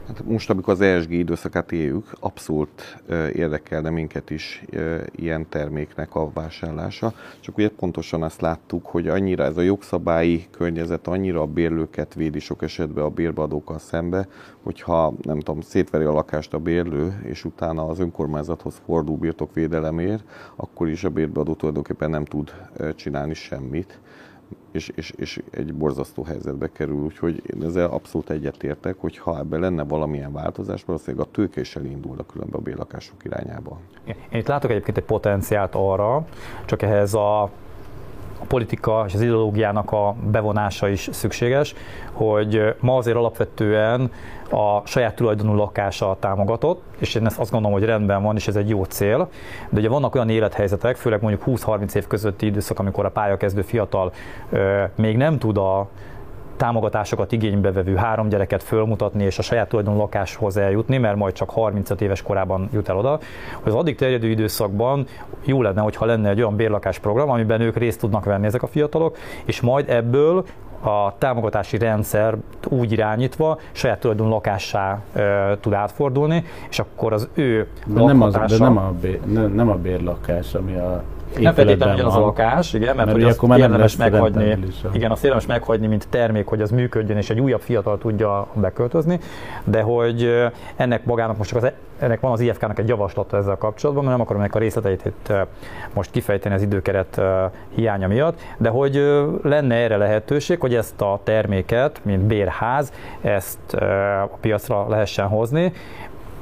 Hát 0.08 0.24
most, 0.24 0.50
amikor 0.50 0.72
az 0.72 0.80
ESG 0.80 1.10
időszakát 1.10 1.72
éljük, 1.72 2.12
abszolút 2.20 3.02
érdekelne 3.32 3.90
minket 3.90 4.30
is 4.30 4.64
ilyen 5.10 5.48
terméknek 5.48 6.14
a 6.14 6.30
vásárlása. 6.32 7.12
Csak 7.40 7.56
ugye 7.56 7.68
pontosan 7.68 8.22
azt 8.22 8.40
láttuk, 8.40 8.86
hogy 8.86 9.08
annyira 9.08 9.44
ez 9.44 9.56
a 9.56 9.60
jogszabályi 9.60 10.46
környezet 10.50 11.06
annyira 11.06 11.40
a 11.40 11.46
bérlőket 11.46 12.14
védi 12.14 12.38
sok 12.38 12.62
esetben 12.62 13.04
a 13.04 13.08
bérbeadókkal 13.08 13.78
szembe, 13.78 14.28
hogyha 14.62 15.14
nem 15.22 15.40
tudom, 15.40 15.60
szétveri 15.60 16.04
a 16.04 16.12
lakást 16.12 16.54
a 16.54 16.58
bérlő, 16.58 17.20
és 17.24 17.44
utána 17.44 17.86
az 17.86 17.98
önkormányzathoz 17.98 18.80
fordul 18.84 19.16
birtokvédelemért, 19.16 20.24
akkor 20.56 20.88
is 20.88 21.04
a 21.04 21.10
bérbeadó 21.10 21.54
tulajdonképpen 21.54 22.10
nem 22.10 22.24
tud 22.24 22.52
csinálni 22.96 23.34
semmit 23.34 23.98
és, 24.72 24.90
és, 24.94 25.12
és 25.16 25.42
egy 25.50 25.74
borzasztó 25.74 26.22
helyzetbe 26.22 26.68
kerül. 26.72 27.04
Úgyhogy 27.04 27.42
én 27.54 27.64
ezzel 27.64 27.90
abszolút 27.90 28.30
egyetértek, 28.30 28.96
hogy 28.98 29.18
ha 29.18 29.38
ebben 29.38 29.60
lenne 29.60 29.84
valamilyen 29.84 30.32
változás, 30.32 30.84
valószínűleg 30.84 31.26
a 31.26 31.30
tőke 31.30 31.60
is 31.60 31.76
elindul 31.76 32.18
a 32.18 32.32
különbe 32.32 32.56
a 32.56 32.60
bérlakások 32.60 33.24
irányába. 33.24 33.78
Én 34.04 34.38
itt 34.38 34.46
látok 34.46 34.70
egyébként 34.70 34.96
egy 34.96 35.04
potenciált 35.04 35.74
arra, 35.74 36.24
csak 36.64 36.82
ehhez 36.82 37.14
a 37.14 37.50
a 38.40 38.44
politika 38.44 39.04
és 39.06 39.14
az 39.14 39.20
ideológiának 39.20 39.92
a 39.92 40.14
bevonása 40.30 40.88
is 40.88 41.08
szükséges, 41.12 41.74
hogy 42.12 42.74
ma 42.80 42.96
azért 42.96 43.16
alapvetően 43.16 44.10
a 44.50 44.82
saját 44.84 45.14
tulajdonú 45.14 45.54
lakása 45.54 46.16
támogatott, 46.20 46.82
és 46.98 47.14
én 47.14 47.26
ezt 47.26 47.38
azt 47.38 47.50
gondolom, 47.50 47.78
hogy 47.78 47.86
rendben 47.86 48.22
van, 48.22 48.36
és 48.36 48.48
ez 48.48 48.56
egy 48.56 48.68
jó 48.68 48.84
cél. 48.84 49.28
De 49.70 49.78
ugye 49.78 49.88
vannak 49.88 50.14
olyan 50.14 50.28
élethelyzetek, 50.28 50.96
főleg 50.96 51.22
mondjuk 51.22 51.42
20-30 51.46 51.94
év 51.94 52.06
közötti 52.06 52.46
időszak, 52.46 52.78
amikor 52.78 53.04
a 53.04 53.10
pályakezdő 53.10 53.62
fiatal 53.62 54.12
ö, 54.50 54.82
még 54.94 55.16
nem 55.16 55.38
tud 55.38 55.56
a 55.56 55.88
támogatásokat 56.58 57.32
igénybe 57.32 57.72
vevő 57.72 57.94
három 57.94 58.28
gyereket 58.28 58.62
fölmutatni 58.62 59.24
és 59.24 59.38
a 59.38 59.42
saját 59.42 59.68
tulajdon 59.68 59.96
lakáshoz 59.96 60.56
eljutni, 60.56 60.98
mert 60.98 61.16
majd 61.16 61.34
csak 61.34 61.50
35 61.50 62.00
éves 62.00 62.22
korában 62.22 62.68
jut 62.72 62.88
el 62.88 62.96
oda, 62.96 63.18
hogy 63.60 63.72
az 63.72 63.78
addig 63.78 63.96
terjedő 63.96 64.28
időszakban 64.28 65.06
jó 65.44 65.62
lenne, 65.62 65.80
hogyha 65.80 66.04
lenne 66.04 66.28
egy 66.28 66.38
olyan 66.38 66.56
bérlakásprogram, 66.56 67.30
amiben 67.30 67.60
ők 67.60 67.76
részt 67.76 68.00
tudnak 68.00 68.24
venni 68.24 68.46
ezek 68.46 68.62
a 68.62 68.66
fiatalok, 68.66 69.16
és 69.44 69.60
majd 69.60 69.88
ebből 69.88 70.44
a 70.80 71.14
támogatási 71.18 71.78
rendszer 71.78 72.34
úgy 72.68 72.92
irányítva 72.92 73.58
saját 73.72 74.00
tulajdon 74.00 74.28
lakássá 74.28 74.98
e, 75.12 75.56
tud 75.60 75.72
átfordulni, 75.72 76.44
és 76.70 76.78
akkor 76.78 77.12
az 77.12 77.28
ő 77.34 77.68
de 77.86 78.02
nem, 78.02 78.22
az, 78.22 78.32
de 78.32 78.58
nem, 78.58 78.76
a 78.76 78.92
bér, 79.00 79.20
nem, 79.20 79.52
nem 79.52 79.68
a 79.68 79.74
bérlakás, 79.74 80.54
ami 80.54 80.74
a 80.76 81.02
nem 81.36 81.54
feltétlenül 81.54 81.94
ugyanaz 81.94 82.14
a 82.14 82.20
lakás, 82.20 82.72
igen, 82.72 82.96
mert, 82.96 83.06
mert 83.06 83.12
hogy 83.12 83.22
azt 83.22 83.42
akkor 83.42 83.58
érdemes 83.58 83.96
meghagyni, 83.96 84.58
igen, 84.92 85.10
azt 85.10 85.24
érdemes 85.24 85.46
meghagyni, 85.46 85.86
mint 85.86 86.08
termék, 86.10 86.46
hogy 86.46 86.60
az 86.60 86.70
működjön, 86.70 87.16
és 87.16 87.30
egy 87.30 87.40
újabb 87.40 87.60
fiatal 87.60 87.98
tudja 87.98 88.46
beköltözni, 88.54 89.20
de 89.64 89.80
hogy 89.80 90.48
ennek 90.76 91.04
magának 91.04 91.36
most 91.36 91.50
csak 91.50 91.62
az, 91.62 91.70
ennek 91.98 92.20
van 92.20 92.32
az 92.32 92.40
IFK-nak 92.40 92.78
egy 92.78 92.88
javaslata 92.88 93.36
ezzel 93.36 93.56
kapcsolatban, 93.56 94.04
mert 94.04 94.16
nem 94.16 94.26
akarom 94.26 94.42
ennek 94.42 94.54
a 94.54 94.58
részleteit 94.58 95.04
itt 95.04 95.32
most 95.94 96.10
kifejteni 96.10 96.54
az 96.54 96.62
időkeret 96.62 97.20
hiánya 97.74 98.08
miatt, 98.08 98.40
de 98.58 98.68
hogy 98.68 98.94
lenne 99.42 99.74
erre 99.74 99.96
lehetőség, 99.96 100.60
hogy 100.60 100.74
ezt 100.74 101.00
a 101.00 101.20
terméket, 101.22 102.00
mint 102.02 102.22
bérház, 102.22 102.92
ezt 103.20 103.74
a 104.30 104.36
piacra 104.40 104.88
lehessen 104.88 105.26
hozni, 105.26 105.72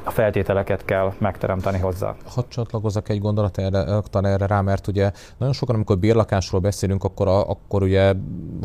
a 0.07 0.11
feltételeket 0.11 0.85
kell 0.85 1.13
megteremteni 1.19 1.79
hozzá. 1.79 2.15
Hadd 2.27 2.45
csatlakozok 2.49 3.09
egy 3.09 3.21
gondolat 3.21 3.59
erre, 3.59 4.03
erre 4.13 4.47
rá, 4.47 4.61
mert 4.61 4.87
ugye 4.87 5.13
nagyon 5.37 5.55
sokan, 5.55 5.75
amikor 5.75 5.99
bérlakásról 5.99 6.61
beszélünk, 6.61 7.05
akkor, 7.05 7.29
a, 7.29 7.49
akkor 7.49 7.83
ugye 7.83 8.15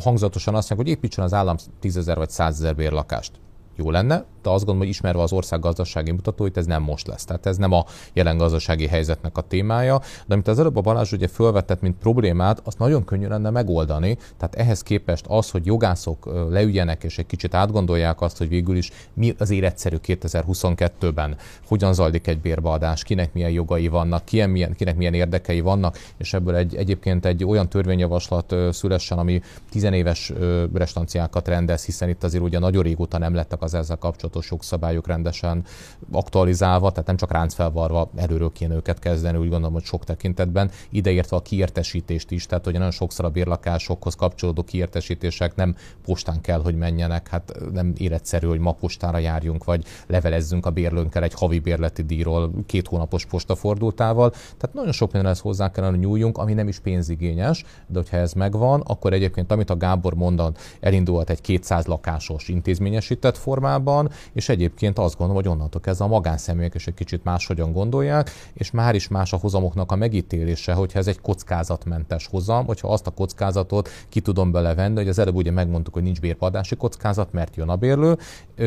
hangzatosan 0.04 0.56
azt 0.56 0.70
mondják, 0.70 0.90
hogy 0.90 0.98
építsen 0.98 1.24
az 1.24 1.34
állam 1.34 1.56
10 1.80 2.14
vagy 2.16 2.30
100 2.30 2.74
bérlakást. 2.74 3.32
Jó 3.76 3.92
lenne, 3.92 4.26
azt 4.50 4.66
gondolom, 4.66 4.80
hogy 4.80 4.90
ismerve 4.90 5.22
az 5.22 5.34
ország 5.34 5.60
gazdasági 5.60 6.12
mutatóit, 6.12 6.58
ez 6.58 6.66
nem 6.66 6.84
most 6.84 7.08
lesz. 7.08 7.26
Tehát 7.26 7.46
ez 7.46 7.58
nem 7.58 7.72
a 7.72 7.86
jelen 8.14 8.38
gazdasági 8.38 8.88
helyzetnek 8.88 9.38
a 9.38 9.42
témája, 9.42 10.02
de 10.28 10.34
amit 10.34 10.48
az 10.48 10.60
előbb 10.60 10.76
a 10.76 10.82
Balázs 10.82 11.12
ugye 11.12 11.28
felvetett, 11.28 11.82
mint 11.82 11.98
problémát, 11.98 12.62
azt 12.64 12.80
nagyon 12.80 13.06
könnyű 13.06 13.28
lenne 13.28 13.50
megoldani. 13.50 14.18
Tehát 14.38 14.56
ehhez 14.56 14.84
képest 14.84 15.26
az, 15.28 15.50
hogy 15.50 15.66
jogászok 15.66 16.48
leüljenek 16.50 17.04
és 17.04 17.18
egy 17.18 17.26
kicsit 17.26 17.54
átgondolják 17.54 18.22
azt, 18.22 18.38
hogy 18.38 18.50
végül 18.50 18.76
is 18.76 18.92
mi 19.14 19.36
az 19.38 19.50
életszerű 19.50 19.98
2022-ben, 20.06 21.36
hogyan 21.68 21.94
zajlik 21.94 22.28
egy 22.28 22.40
bérbeadás, 22.40 23.04
kinek 23.04 23.34
milyen 23.34 23.52
jogai 23.52 23.88
vannak, 23.88 24.26
kinek 24.26 24.50
milyen, 24.50 24.74
kinek 24.76 24.96
milyen 24.96 25.14
érdekei 25.14 25.60
vannak, 25.62 25.98
és 26.18 26.34
ebből 26.34 26.56
egy, 26.56 26.76
egyébként 26.76 27.26
egy 27.26 27.44
olyan 27.44 27.70
törvényjavaslat 27.70 28.56
szülessen, 28.72 29.18
ami 29.18 29.42
tizenéves 29.70 30.34
restanciákat 30.74 31.48
rendez, 31.48 31.86
hiszen 31.86 32.10
itt 32.10 32.24
azért 32.24 32.44
ugye 32.44 32.60
nagyon 32.60 32.84
régóta 32.84 33.18
nem 33.18 33.34
lettek 33.34 33.62
az 33.62 33.74
ezzel 33.74 33.98
kapcsolatos 34.32 34.52
jogszabályok 34.52 35.08
rendesen 35.08 35.64
aktualizálva, 36.12 36.92
tehát 36.92 37.08
nem 37.08 37.18
csak 37.18 37.32
ráncfelvarva 37.32 38.12
erőről 38.16 38.52
kéne 38.52 38.76
őket 38.76 39.00
kezdeni, 39.00 39.38
úgy 39.38 39.50
gondolom, 39.50 39.74
hogy 39.74 39.84
sok 39.84 40.04
tekintetben, 40.04 40.72
ideértve 40.90 41.38
a 41.38 41.42
kiértesítést 41.42 42.32
is, 42.32 42.46
tehát 42.46 42.64
hogy 42.64 42.74
nagyon 42.74 42.92
sokszor 42.92 43.26
a 43.26 43.30
bérlakásokhoz 43.30 44.16
kapcsolódó 44.16 44.64
kiértesítések 44.64 45.56
nem 45.56 45.76
postán 46.04 46.42
kell, 46.42 46.62
hogy 46.62 46.76
menjenek, 46.76 47.28
hát 47.28 47.54
nem 47.72 47.94
életszerű, 47.98 48.48
hogy 48.48 48.60
ma 48.60 48.72
postára 48.72 49.18
járjunk, 49.18 49.64
vagy 49.64 49.86
levelezzünk 50.08 50.66
a 50.66 50.70
bérlőnkkel 50.70 51.24
egy 51.24 51.34
havi 51.34 51.60
bérleti 51.60 52.02
díjról 52.02 52.52
két 52.66 52.88
hónapos 52.88 53.26
postafordultával. 53.26 54.30
Tehát 54.30 54.74
nagyon 54.74 54.92
sok 54.92 55.12
mindenhez 55.12 55.40
hozzá 55.40 55.72
kellene 55.72 55.98
nyúljunk, 55.98 56.38
ami 56.38 56.54
nem 56.54 56.68
is 56.68 56.80
pénzigényes, 56.80 57.64
de 57.88 58.00
hogyha 58.00 58.18
ez 58.18 58.34
megvan, 58.34 58.82
akkor 58.82 59.14
egyébként, 59.14 59.52
amit 59.52 59.70
a 59.70 59.78
Gábor 59.78 60.14
mondott, 60.14 60.58
elindulhat 60.80 61.30
egy 61.30 61.42
200 61.42 61.86
lakásos 61.86 62.48
intézményesített 62.48 63.38
formában, 63.38 64.10
és 64.34 64.50
egyébként 64.50 65.00
azt 65.00 65.18
gondolom, 65.18 65.44
hogy 65.44 65.52
onnantól 65.52 65.82
kezdve 65.82 66.06
a 66.06 66.08
magánszemélyek 66.08 66.76
is 66.76 66.88
egy 66.88 66.94
kicsit 66.94 67.24
máshogyan 67.24 67.72
gondolják, 67.72 68.32
és 68.54 68.72
már 68.72 68.96
is 68.96 69.08
más 69.08 69.34
a 69.34 69.38
hozamoknak 69.38 69.92
a 69.92 69.96
megítélése, 69.96 70.74
hogyha 70.74 71.00
ez 71.00 71.08
egy 71.08 71.22
kockázatmentes 71.22 72.28
hozam, 72.28 72.66
hogyha 72.66 72.88
azt 72.88 73.08
a 73.08 73.12
kockázatot 73.12 73.90
ki 74.10 74.20
tudom 74.20 74.52
belevenni, 74.52 74.96
hogy 74.96 75.08
az 75.08 75.20
előbb 75.20 75.36
ugye 75.36 75.52
megmondtuk, 75.52 75.94
hogy 75.94 76.04
nincs 76.04 76.20
bérpadási 76.20 76.76
kockázat, 76.76 77.32
mert 77.32 77.56
jön 77.56 77.70
a 77.70 77.76
bérlő, 77.76 78.18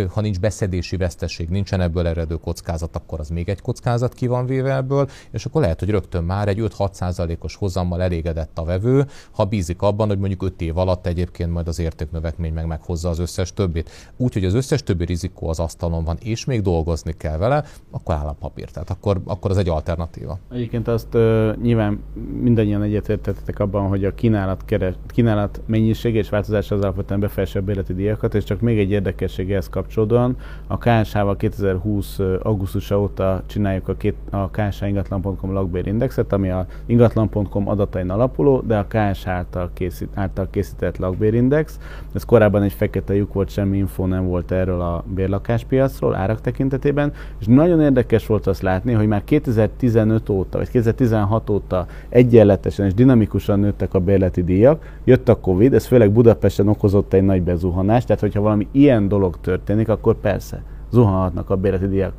ha 0.08 0.20
nincs 0.20 0.40
beszedési 0.40 0.96
veszteség, 0.96 1.48
nincsen 1.48 1.80
ebből 1.80 2.06
eredő 2.06 2.34
kockázat, 2.34 2.96
akkor 2.96 3.20
az 3.20 3.28
még 3.28 3.48
egy 3.48 3.60
kockázat 3.60 4.14
ki 4.14 4.26
van 4.26 4.46
véve 4.46 4.74
ebből, 4.74 5.08
és 5.30 5.44
akkor 5.44 5.60
lehet, 5.60 5.80
hogy 5.80 5.90
rögtön 5.90 6.24
már 6.24 6.48
egy 6.48 6.58
5-6 6.60 7.42
os 7.42 7.56
hozammal 7.56 8.02
elégedett 8.02 8.58
a 8.58 8.64
vevő, 8.64 9.06
ha 9.30 9.44
bízik 9.44 9.82
abban, 9.82 10.08
hogy 10.08 10.18
mondjuk 10.18 10.42
5 10.42 10.60
év 10.60 10.78
alatt 10.78 11.06
egyébként 11.06 11.52
majd 11.52 11.68
az 11.68 11.78
értéknövekmény 11.78 12.52
meg 12.52 12.66
meghozza 12.66 13.08
az 13.08 13.18
összes 13.18 13.52
többit. 13.52 13.90
Úgyhogy 14.16 14.44
az 14.44 14.54
összes 14.54 14.82
többi 14.82 15.04
rizikó 15.04 15.43
az 15.48 15.60
asztalon 15.60 16.04
van, 16.04 16.16
és 16.22 16.44
még 16.44 16.62
dolgozni 16.62 17.12
kell 17.12 17.36
vele, 17.36 17.64
akkor 17.90 18.14
állampapír. 18.14 18.70
Tehát 18.70 18.90
akkor, 18.90 19.20
akkor 19.24 19.50
az 19.50 19.56
egy 19.56 19.68
alternatíva. 19.68 20.38
Egyébként 20.52 20.88
azt 20.88 21.14
uh, 21.14 21.56
nyilván 21.62 22.02
mindannyian 22.40 22.82
egyetértettek 22.82 23.58
abban, 23.58 23.88
hogy 23.88 24.04
a 24.04 24.14
kínálat, 24.14 24.64
keres, 24.64 24.94
kínálat 25.06 25.60
mennyiség 25.66 26.14
és 26.14 26.28
változás 26.28 26.70
az 26.70 26.80
alapvetően 26.80 27.20
befelse 27.20 27.58
a 27.58 27.92
díjakat, 27.92 28.34
és 28.34 28.44
csak 28.44 28.60
még 28.60 28.78
egy 28.78 28.90
érdekesség 28.90 29.52
ehhez 29.52 29.68
kapcsolódóan, 29.68 30.36
a 30.66 30.78
KSH-val 30.78 31.36
2020 31.36 32.18
augusztusa 32.42 33.00
óta 33.00 33.42
csináljuk 33.46 33.88
a, 33.88 33.94
két, 33.96 34.14
a 34.30 34.50
KSH 34.50 34.86
ingatlan.com 34.86 35.52
lakbérindexet, 35.52 36.32
ami 36.32 36.50
a 36.50 36.66
ingatlan.com 36.86 37.68
adatain 37.68 38.10
alapuló, 38.10 38.60
de 38.60 38.78
a 38.78 38.86
KSH 38.86 39.28
által, 39.28 39.70
készít, 39.72 40.08
által 40.14 40.48
készített 40.50 40.98
lakbérindex. 40.98 41.78
Ez 42.12 42.24
korábban 42.24 42.62
egy 42.62 42.72
fekete 42.72 43.14
lyuk 43.14 43.32
volt, 43.32 43.50
semmi 43.50 43.76
info 43.76 44.06
nem 44.06 44.26
volt 44.26 44.50
erről 44.50 44.80
a 44.80 45.04
bérlakáspiacról, 45.34 46.14
árak 46.14 46.40
tekintetében, 46.40 47.12
és 47.40 47.46
nagyon 47.46 47.80
érdekes 47.80 48.26
volt 48.26 48.46
azt 48.46 48.62
látni, 48.62 48.92
hogy 48.92 49.06
már 49.06 49.24
2015 49.24 50.28
óta, 50.28 50.58
vagy 50.58 50.68
2016 50.68 51.50
óta 51.50 51.86
egyenletesen 52.08 52.86
és 52.86 52.94
dinamikusan 52.94 53.58
nőttek 53.58 53.94
a 53.94 53.98
bérleti 53.98 54.42
díjak, 54.42 54.98
jött 55.04 55.28
a 55.28 55.40
Covid, 55.40 55.74
ez 55.74 55.86
főleg 55.86 56.12
Budapesten 56.12 56.68
okozott 56.68 57.12
egy 57.12 57.24
nagy 57.24 57.42
bezuhanást, 57.42 58.06
tehát 58.06 58.22
hogyha 58.22 58.40
valami 58.40 58.68
ilyen 58.72 59.08
dolog 59.08 59.36
történik, 59.40 59.88
akkor 59.88 60.14
persze 60.14 60.62
zuhanhatnak 60.90 61.50
a 61.50 61.56
bérleti 61.56 61.86
díjak 61.86 62.12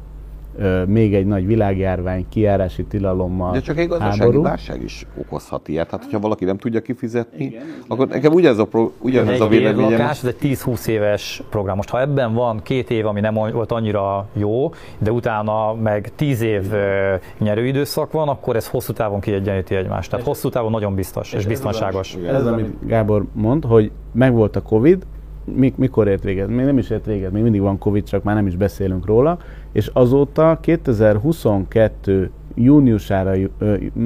még 0.87 1.15
egy 1.15 1.25
nagy 1.25 1.45
világjárvány, 1.45 2.25
kiárási 2.29 2.83
tilalommal. 2.83 3.51
De 3.51 3.59
csak 3.59 3.77
egy 3.77 3.87
gazdasági 3.87 4.19
háború. 4.19 4.41
válság 4.41 4.83
is 4.83 5.05
okozhat 5.17 5.67
ilyet. 5.67 5.89
Hát, 5.89 6.03
hogyha 6.03 6.19
valaki 6.19 6.45
nem 6.45 6.57
tudja 6.57 6.81
kifizetni, 6.81 7.45
igen, 7.45 7.63
akkor 7.87 8.07
nekem 8.07 8.33
ugyanez 8.33 8.57
a, 8.57 8.65
pro, 8.65 8.91
ugyanez 8.99 9.39
a 9.39 9.47
véleményem. 9.47 9.91
Lakás, 9.91 10.23
ez 10.23 10.35
egy 10.39 10.57
10-20 10.63 10.87
éves 10.87 11.43
program. 11.49 11.75
Most 11.75 11.89
ha 11.89 12.01
ebben 12.01 12.33
van 12.33 12.59
két 12.63 12.89
év, 12.89 13.05
ami 13.05 13.19
nem 13.19 13.33
volt 13.33 13.71
annyira 13.71 14.27
jó, 14.33 14.71
de 14.97 15.11
utána 15.11 15.73
meg 15.73 16.11
10 16.15 16.41
év 16.41 16.63
nyerőidőszak 17.37 18.11
van, 18.11 18.27
akkor 18.27 18.55
ez 18.55 18.67
hosszú 18.67 18.93
távon 18.93 19.19
kiegyeníti 19.19 19.75
egymást. 19.75 20.09
Tehát 20.09 20.25
hosszú 20.25 20.49
távon 20.49 20.71
nagyon 20.71 20.95
biztos 20.95 21.33
és, 21.33 21.39
és 21.39 21.45
biztonságos. 21.45 22.15
Ez, 22.15 22.35
az, 22.35 22.45
amit 22.45 22.87
Gábor 22.87 23.25
mond, 23.33 23.65
hogy 23.65 23.91
megvolt 24.11 24.55
a 24.55 24.61
Covid, 24.61 25.05
mikor 25.75 26.07
ért 26.07 26.23
véget? 26.23 26.47
Még 26.47 26.65
nem 26.65 26.77
is 26.77 26.89
ért 26.89 27.05
véget, 27.05 27.31
még 27.31 27.43
mindig 27.43 27.61
van 27.61 27.77
Covid, 27.77 28.03
csak 28.03 28.23
már 28.23 28.35
nem 28.35 28.47
is 28.47 28.55
beszélünk 28.55 29.05
róla, 29.05 29.37
és 29.75 29.89
azóta 29.93 30.57
2022 30.61 32.29
júniusára, 32.53 33.31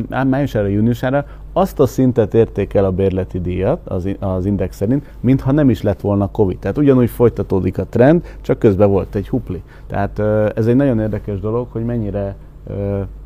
májusára, 0.07 0.67
júniusára 0.67 1.26
azt 1.53 1.80
a 1.80 1.86
szintet 1.86 2.34
érték 2.34 2.74
el 2.74 2.86
a 2.86 2.91
bérleti 2.91 3.39
díjat 3.39 3.88
az, 3.88 4.07
az 4.20 4.45
index 4.45 4.76
szerint, 4.76 5.05
mintha 5.20 5.51
nem 5.51 5.70
is 5.70 5.82
lett 5.82 6.01
volna 6.01 6.32
Covid. 6.32 6.57
Tehát 6.57 6.78
ugyanúgy 6.78 7.09
folytatódik 7.09 7.78
a 7.78 7.86
trend, 7.86 8.24
csak 8.41 8.59
közben 8.59 8.89
volt 8.89 9.15
egy 9.15 9.30
hupli. 9.30 9.61
Tehát 9.88 10.20
ez 10.57 10.67
egy 10.67 10.76
nagyon 10.76 10.99
érdekes 10.99 11.39
dolog, 11.39 11.67
hogy 11.72 11.86
mennyire 11.86 12.36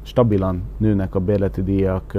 stabilan 0.01 0.61
nőnek 0.77 1.15
a 1.15 1.19
bérleti 1.19 1.63
díjak 1.63 2.17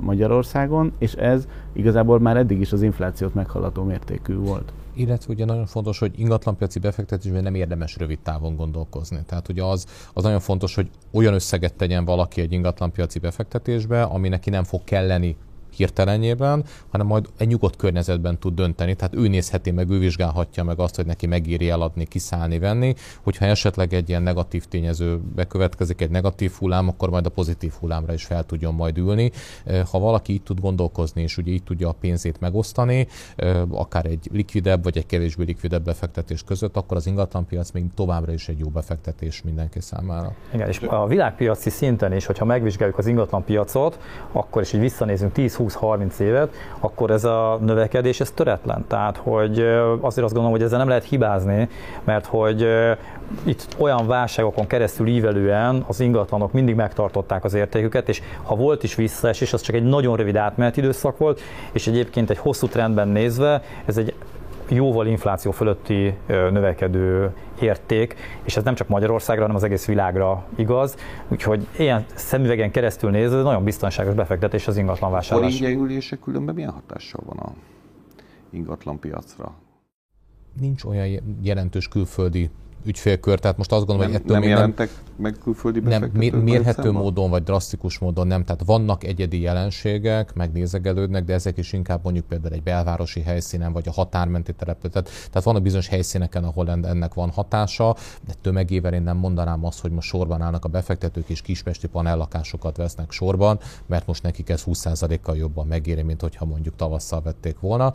Magyarországon, 0.00 0.92
és 0.98 1.12
ez 1.12 1.48
igazából 1.72 2.20
már 2.20 2.36
eddig 2.36 2.60
is 2.60 2.72
az 2.72 2.82
inflációt 2.82 3.34
meghaladó 3.34 3.82
mértékű 3.82 4.36
volt 4.36 4.72
illetve 4.94 5.32
ugye 5.32 5.44
nagyon 5.44 5.66
fontos, 5.66 5.98
hogy 5.98 6.18
ingatlanpiaci 6.18 6.78
befektetésben 6.78 7.42
nem 7.42 7.54
érdemes 7.54 7.96
rövid 7.96 8.18
távon 8.18 8.56
gondolkozni. 8.56 9.18
Tehát 9.26 9.48
ugye 9.48 9.62
az, 9.62 9.86
az 10.12 10.22
nagyon 10.22 10.40
fontos, 10.40 10.74
hogy 10.74 10.90
olyan 11.12 11.34
összeget 11.34 11.74
tegyen 11.74 12.04
valaki 12.04 12.40
egy 12.40 12.52
ingatlanpiaci 12.52 13.18
befektetésbe, 13.18 14.02
ami 14.02 14.28
neki 14.28 14.50
nem 14.50 14.64
fog 14.64 14.84
kelleni 14.84 15.36
hirtelenjében, 15.76 16.64
hanem 16.90 17.06
majd 17.06 17.28
egy 17.36 17.48
nyugodt 17.48 17.76
környezetben 17.76 18.38
tud 18.38 18.54
dönteni. 18.54 18.94
Tehát 18.94 19.14
ő 19.14 19.28
nézheti 19.28 19.70
meg, 19.70 19.90
ő 19.90 19.98
vizsgálhatja 19.98 20.64
meg 20.64 20.78
azt, 20.78 20.96
hogy 20.96 21.06
neki 21.06 21.26
megéri 21.26 21.70
eladni, 21.70 22.04
kiszállni, 22.04 22.58
venni. 22.58 22.94
Hogyha 23.22 23.44
esetleg 23.44 23.92
egy 23.92 24.08
ilyen 24.08 24.22
negatív 24.22 24.64
tényező 24.64 25.20
bekövetkezik, 25.34 26.00
egy 26.00 26.10
negatív 26.10 26.52
hullám, 26.58 26.88
akkor 26.88 27.10
majd 27.10 27.26
a 27.26 27.30
pozitív 27.30 27.72
hullámra 27.80 28.12
is 28.12 28.24
fel 28.24 28.44
tudjon 28.44 28.74
majd 28.74 28.98
ülni. 28.98 29.30
Ha 29.90 29.98
valaki 29.98 30.32
így 30.32 30.42
tud 30.42 30.60
gondolkozni, 30.60 31.22
és 31.22 31.36
ugye 31.36 31.52
így 31.52 31.62
tudja 31.62 31.88
a 31.88 31.94
pénzét 32.00 32.40
megosztani, 32.40 33.06
akár 33.70 34.06
egy 34.06 34.28
likvidebb 34.32 34.82
vagy 34.82 34.96
egy 34.96 35.06
kevésbé 35.06 35.44
likvidebb 35.44 35.84
befektetés 35.84 36.42
között, 36.42 36.76
akkor 36.76 36.96
az 36.96 37.06
ingatlanpiac 37.06 37.70
még 37.70 37.84
továbbra 37.94 38.32
is 38.32 38.48
egy 38.48 38.58
jó 38.58 38.68
befektetés 38.68 39.42
mindenki 39.42 39.80
számára. 39.80 40.34
Igen, 40.54 40.68
és 40.68 40.80
a 40.80 41.06
világpiaci 41.06 41.70
szinten 41.70 42.12
is, 42.12 42.26
hogyha 42.26 42.44
megvizsgáljuk 42.44 42.98
az 42.98 43.06
ingatlanpiacot, 43.06 43.98
akkor 44.32 44.62
is 44.62 44.72
így 44.72 44.80
visszanézünk 44.80 45.32
10 45.32 45.54
20-30 45.66 46.18
évet, 46.18 46.54
akkor 46.80 47.10
ez 47.10 47.24
a 47.24 47.58
növekedés 47.60 48.20
ez 48.20 48.30
töretlen. 48.30 48.84
Tehát, 48.88 49.16
hogy 49.16 49.58
azért 50.00 50.24
azt 50.24 50.34
gondolom, 50.34 50.50
hogy 50.50 50.62
ezzel 50.62 50.78
nem 50.78 50.88
lehet 50.88 51.04
hibázni, 51.04 51.68
mert 52.04 52.26
hogy 52.26 52.66
itt 53.42 53.66
olyan 53.78 54.06
válságokon 54.06 54.66
keresztül 54.66 55.06
ívelően 55.06 55.84
az 55.86 56.00
ingatlanok 56.00 56.52
mindig 56.52 56.74
megtartották 56.74 57.44
az 57.44 57.54
értéküket, 57.54 58.08
és 58.08 58.22
ha 58.42 58.54
volt 58.54 58.82
is 58.82 58.94
visszaesés, 58.94 59.52
az 59.52 59.60
csak 59.60 59.74
egy 59.74 59.84
nagyon 59.84 60.16
rövid 60.16 60.36
átmeneti 60.36 60.80
időszak 60.80 61.18
volt, 61.18 61.40
és 61.72 61.86
egyébként 61.86 62.30
egy 62.30 62.38
hosszú 62.38 62.66
trendben 62.66 63.08
nézve 63.08 63.62
ez 63.84 63.96
egy 63.96 64.14
jóval 64.68 65.06
infláció 65.06 65.50
fölötti 65.50 66.14
növekedő 66.26 67.34
érték, 67.60 68.14
és 68.42 68.56
ez 68.56 68.64
nem 68.64 68.74
csak 68.74 68.88
Magyarországra, 68.88 69.40
hanem 69.40 69.56
az 69.56 69.64
egész 69.64 69.86
világra 69.86 70.44
igaz. 70.56 70.96
Úgyhogy 71.28 71.66
ilyen 71.78 72.04
szemüvegen 72.14 72.70
keresztül 72.70 73.10
nézve 73.10 73.42
nagyon 73.42 73.64
biztonságos 73.64 74.14
befektetés 74.14 74.68
az 74.68 74.76
ingatlan 74.76 75.10
vásárlás. 75.10 75.60
A 76.10 76.16
különben 76.22 76.54
milyen 76.54 76.70
hatással 76.70 77.22
van 77.26 77.36
a 77.36 77.52
ingatlan 78.50 78.98
piacra? 78.98 79.52
Nincs 80.60 80.84
olyan 80.84 81.20
jelentős 81.42 81.88
külföldi 81.88 82.50
ügyfélkör, 82.84 83.38
tehát 83.38 83.56
most 83.56 83.72
azt 83.72 83.86
gondolom, 83.86 84.12
nem, 84.12 84.20
hogy 84.20 84.30
ettől 84.30 84.38
nem 84.40 84.48
jelentek 84.48 84.88
nem, 84.88 85.04
meg 85.16 85.34
külföldi 85.42 85.80
nem, 85.80 86.10
mérhető 86.42 86.90
módon, 86.90 87.30
vagy 87.30 87.42
drasztikus 87.42 87.98
módon 87.98 88.26
nem, 88.26 88.44
tehát 88.44 88.62
vannak 88.64 89.04
egyedi 89.04 89.40
jelenségek, 89.40 90.34
megnézegelődnek, 90.34 91.24
de 91.24 91.32
ezek 91.32 91.58
is 91.58 91.72
inkább 91.72 92.00
mondjuk 92.02 92.24
például 92.24 92.54
egy 92.54 92.62
belvárosi 92.62 93.20
helyszínen, 93.20 93.72
vagy 93.72 93.88
a 93.88 93.92
határmenti 93.92 94.52
települeten, 94.52 95.02
tehát, 95.02 95.18
tehát 95.28 95.42
vannak 95.42 95.62
bizonyos 95.62 95.88
helyszíneken, 95.88 96.44
ahol 96.44 96.70
ennek 96.70 97.14
van 97.14 97.30
hatása, 97.30 97.96
de 98.26 98.32
tömegével 98.40 98.94
én 98.94 99.02
nem 99.02 99.16
mondanám 99.16 99.64
azt, 99.64 99.80
hogy 99.80 99.90
most 99.90 100.08
sorban 100.08 100.40
állnak 100.40 100.64
a 100.64 100.68
befektetők, 100.68 101.28
és 101.28 101.42
kispesti 101.42 101.86
panellakásokat 101.86 102.76
vesznek 102.76 103.10
sorban, 103.10 103.58
mert 103.86 104.06
most 104.06 104.22
nekik 104.22 104.48
ez 104.48 104.62
20%-kal 104.66 105.36
jobban 105.36 105.66
megéri, 105.66 106.02
mint 106.02 106.20
hogyha 106.20 106.44
mondjuk 106.44 106.76
tavasszal 106.76 107.22
vették 107.22 107.60
volna. 107.60 107.92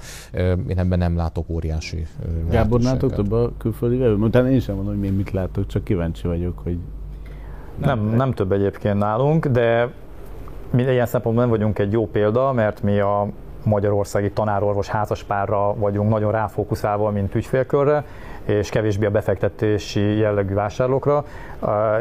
Én 0.68 0.78
ebben 0.78 0.98
nem 0.98 1.16
látok 1.16 1.50
óriási 1.50 2.08
Gábor, 2.50 2.82
látok 2.82 3.14
több 3.14 3.32
a 3.32 3.52
külföldi 3.58 3.98
vevő? 3.98 4.16
Utána 4.16 4.50
én 4.50 4.60
sem 4.60 4.79
elmondom, 4.80 5.04
hogy 5.04 5.12
én 5.12 5.18
mit 5.18 5.32
látok, 5.32 5.68
csak 5.68 5.84
kíváncsi 5.84 6.28
vagyok, 6.28 6.60
hogy... 6.64 6.78
Nem, 7.78 8.06
nem, 8.06 8.16
nem 8.16 8.34
több 8.34 8.52
egyébként 8.52 8.98
nálunk, 8.98 9.46
de 9.46 9.90
mi 10.70 10.82
ilyen 10.82 11.06
szempontból 11.06 11.44
nem 11.44 11.54
vagyunk 11.54 11.80
egy 11.80 11.92
jó 11.92 12.08
példa, 12.08 12.52
mert 12.54 12.82
mi 12.82 13.00
a 13.00 13.28
magyarországi 13.64 14.32
tanárorvos 14.32 14.88
házaspárra 14.88 15.76
vagyunk 15.76 16.10
nagyon 16.10 16.32
ráfókuszálva, 16.32 17.10
mint 17.10 17.36
ügyfélkörre, 17.36 18.06
és 18.46 18.70
kevésbé 18.70 19.06
a 19.06 19.12
befektetési 19.12 20.18
jellegű 20.18 20.54
vásárlókra. 20.54 21.24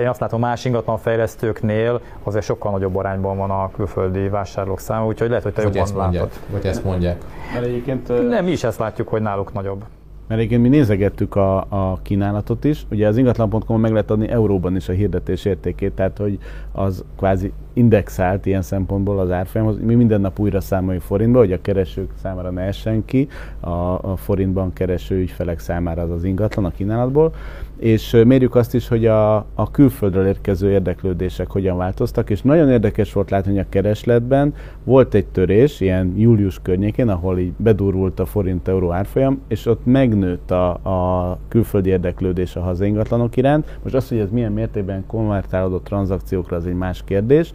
Én 0.01 0.09
azt 0.09 0.21
látom, 0.21 0.41
más 0.41 0.65
ingatlanfejlesztőknél 0.65 2.01
azért 2.23 2.45
sokkal 2.45 2.71
nagyobb 2.71 2.97
arányban 2.97 3.37
van 3.37 3.51
a 3.51 3.71
külföldi 3.71 4.29
vásárlók 4.29 4.81
száma, 4.81 5.07
úgyhogy 5.07 5.29
lehet, 5.29 5.43
hogy 5.43 5.53
te 5.53 5.63
vagy 5.63 5.75
jobban 5.75 5.89
ezt 5.89 5.97
mondják, 5.97 6.23
látod. 6.23 6.39
Vagy 6.51 6.67
ezt 6.67 6.85
mondják. 6.85 7.25
Mert 7.53 7.65
egyébként... 7.65 8.29
Nem, 8.29 8.45
mi 8.45 8.51
is 8.51 8.65
ezt 8.65 8.79
látjuk, 8.79 9.09
hogy 9.09 9.23
náluk 9.23 9.53
nagyobb. 9.53 9.85
Mert 10.29 10.41
egyébként 10.41 10.63
mi 10.63 10.69
nézegettük 10.69 11.35
a, 11.35 11.57
a 11.59 11.99
kínálatot 12.03 12.65
is, 12.65 12.87
ugye 12.91 13.07
az 13.07 13.17
ingatlan.com 13.17 13.81
meg 13.81 13.91
lehet 13.93 14.11
adni 14.11 14.29
euróban 14.29 14.77
is 14.77 14.89
a 14.89 14.93
hirdetés 14.93 15.45
értékét, 15.45 15.93
tehát 15.93 16.19
hogy 16.19 16.39
az 16.73 17.05
kvázi 17.17 17.53
indexált 17.73 18.47
ilyen 18.47 18.63
szempontból 18.63 19.19
az 19.19 19.31
árfolyamhoz. 19.31 19.79
Mi 19.81 19.95
minden 19.95 20.21
nap 20.21 20.39
újra 20.39 20.61
számoljuk 20.61 21.03
forintba, 21.03 21.39
hogy 21.39 21.53
a 21.53 21.61
keresők 21.61 22.11
számára 22.23 22.51
ne 22.51 22.63
essen 22.63 23.05
ki, 23.05 23.29
a, 23.61 23.69
a 24.11 24.17
forintban 24.17 24.73
kereső 24.73 25.17
ügyfelek 25.17 25.59
számára 25.59 26.03
az 26.03 26.11
az 26.11 26.25
ingatlan 26.25 26.65
a 26.65 26.71
kínálatból, 26.71 27.35
és 27.79 28.23
mérjük 28.27 28.55
azt 28.55 28.75
is, 28.75 28.89
hogy 28.89 29.07
a, 29.07 29.37
a 29.37 29.71
külföldről 29.71 30.27
érkező 30.27 30.71
érdeklődések 30.71 31.51
hogyan 31.51 31.77
változtak, 31.77 32.31
és 32.31 32.43
nagyon 32.43 32.71
érdekes 32.71 33.13
volt 33.13 33.31
látni, 33.31 33.51
hogy 33.51 33.61
a 33.61 33.69
keresletben 33.69 34.55
volt 34.85 35.15
egy 35.15 35.27
törés, 35.27 35.81
ilyen 35.81 36.15
július 36.17 36.59
környékén, 36.63 37.09
ahol 37.09 37.39
így 37.39 37.53
bedurult 37.57 38.21
a 38.21 38.27
forint-euró 38.27 38.93
árfolyam, 38.93 39.41
és 39.49 39.67
ott 39.67 39.81
megnőtt 39.85 40.51
a, 40.51 40.71
a 40.71 41.39
külföldi 41.49 41.91
érdeklődés 41.91 42.57
a 42.57 42.61
hazaingatlanok 42.61 43.37
iránt. 43.37 43.79
Most 43.83 43.95
az, 43.95 44.09
hogy 44.09 44.19
ez 44.19 44.31
milyen 44.31 44.53
mértékben 44.53 45.05
konvertálódott 45.07 45.85
tranzakciókra, 45.85 46.57
az 46.57 46.67
egy 46.67 46.75
más 46.75 47.03
kérdés, 47.05 47.53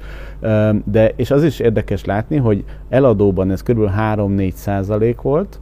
de 0.84 1.11
és 1.15 1.32
az 1.32 1.43
is 1.43 1.59
érdekes 1.59 2.05
látni, 2.05 2.38
hogy 2.38 2.63
eladóban 2.89 3.51
ez 3.51 3.63
kb. 3.63 3.89
3-4 3.97 4.51
százalék 4.51 5.21
volt, 5.21 5.59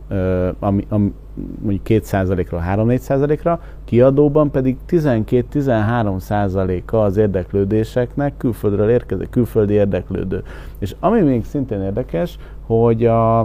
ami, 0.60 0.86
ami 0.90 1.14
mondjuk 1.62 1.84
2 1.84 2.02
százalékra, 2.04 2.64
3-4 2.76 2.98
százalékra, 2.98 3.62
kiadóban 3.86 4.52
pedig 4.52 4.78
12-13 4.90 6.20
százaléka 6.20 7.04
az 7.04 7.18
érdeklődéseknek 7.18 8.38
külföldről 8.38 8.90
érkezik, 8.90 9.30
külföldi 9.30 9.74
érdeklődő. 9.74 10.44
És 10.80 10.96
ami 11.00 11.22
még 11.22 11.46
szintén 11.46 11.82
érdekes, 11.82 12.38
hogy 12.66 13.06
a, 13.06 13.40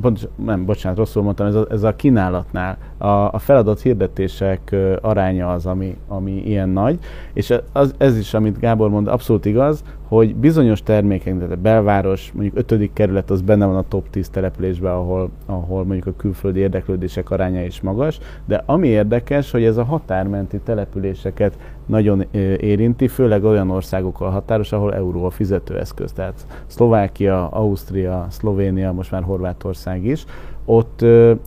pont, 0.00 0.28
nem, 0.44 0.64
bocsánat, 0.64 0.98
rosszul 0.98 1.22
mondtam, 1.22 1.46
ez 1.46 1.54
a, 1.54 1.66
ez 1.70 1.82
a 1.82 1.96
kínálatnál 1.96 2.78
a, 2.98 3.08
a 3.08 3.38
feladott 3.38 3.80
hirdetések 3.80 4.76
aránya 5.00 5.48
az, 5.52 5.66
ami, 5.66 5.96
ami 6.08 6.32
ilyen 6.32 6.68
nagy, 6.68 6.98
és 7.32 7.54
az, 7.72 7.94
ez 7.98 8.18
is, 8.18 8.34
amit 8.34 8.58
Gábor 8.58 8.90
mond, 8.90 9.08
abszolút 9.08 9.44
igaz, 9.44 9.84
hogy 10.08 10.34
bizonyos 10.34 10.82
termékek, 10.82 11.34
tehát 11.34 11.52
a 11.52 11.56
belváros, 11.56 12.32
mondjuk 12.32 12.70
5. 12.70 12.90
kerület, 12.92 13.30
az 13.30 13.42
benne 13.42 13.66
van 13.66 13.76
a 13.76 13.88
top 13.88 14.10
10 14.10 14.28
településben, 14.28 14.92
ahol, 14.92 15.30
ahol 15.46 15.84
mondjuk 15.84 16.06
a 16.06 16.16
külföldi 16.16 16.60
érdeklődések 16.60 17.30
aránya 17.30 17.64
is 17.64 17.80
magas, 17.80 18.18
de 18.44 18.62
ami 18.66 18.88
érdekes, 18.88 19.50
hogy 19.50 19.64
ez 19.64 19.76
a 19.76 19.84
határmenti 19.84 20.58
településeket 20.58 21.58
nagyon 21.90 22.24
érinti, 22.60 23.08
főleg 23.08 23.44
olyan 23.44 23.70
országokkal 23.70 24.30
határos, 24.30 24.72
ahol 24.72 24.94
euró 24.94 25.24
a 25.24 25.30
fizetőeszköz. 25.30 26.12
Tehát 26.12 26.46
Szlovákia, 26.66 27.48
Ausztria, 27.48 28.26
Szlovénia, 28.30 28.92
most 28.92 29.10
már 29.10 29.22
Horvátország 29.22 30.04
is, 30.04 30.24
ott, 30.64 31.04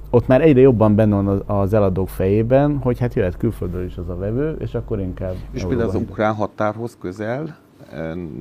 ott 0.10 0.28
már 0.28 0.41
egyre 0.41 0.62
jobban 0.62 0.96
benne 0.96 1.16
van 1.16 1.44
az 1.46 1.74
eladók 1.74 2.10
fejében, 2.10 2.78
hogy 2.78 3.00
hát 3.00 3.14
jöhet 3.14 3.38
külföldről 3.38 3.86
is 3.86 3.98
az 3.98 4.10
a 4.10 4.16
vevő, 4.16 4.56
és 4.60 4.74
akkor 4.74 5.00
inkább... 5.00 5.36
És 5.52 5.66
például 5.66 5.89
az 5.89 5.96
ukrán 5.96 6.34
határhoz 6.34 6.98
közel 7.00 7.58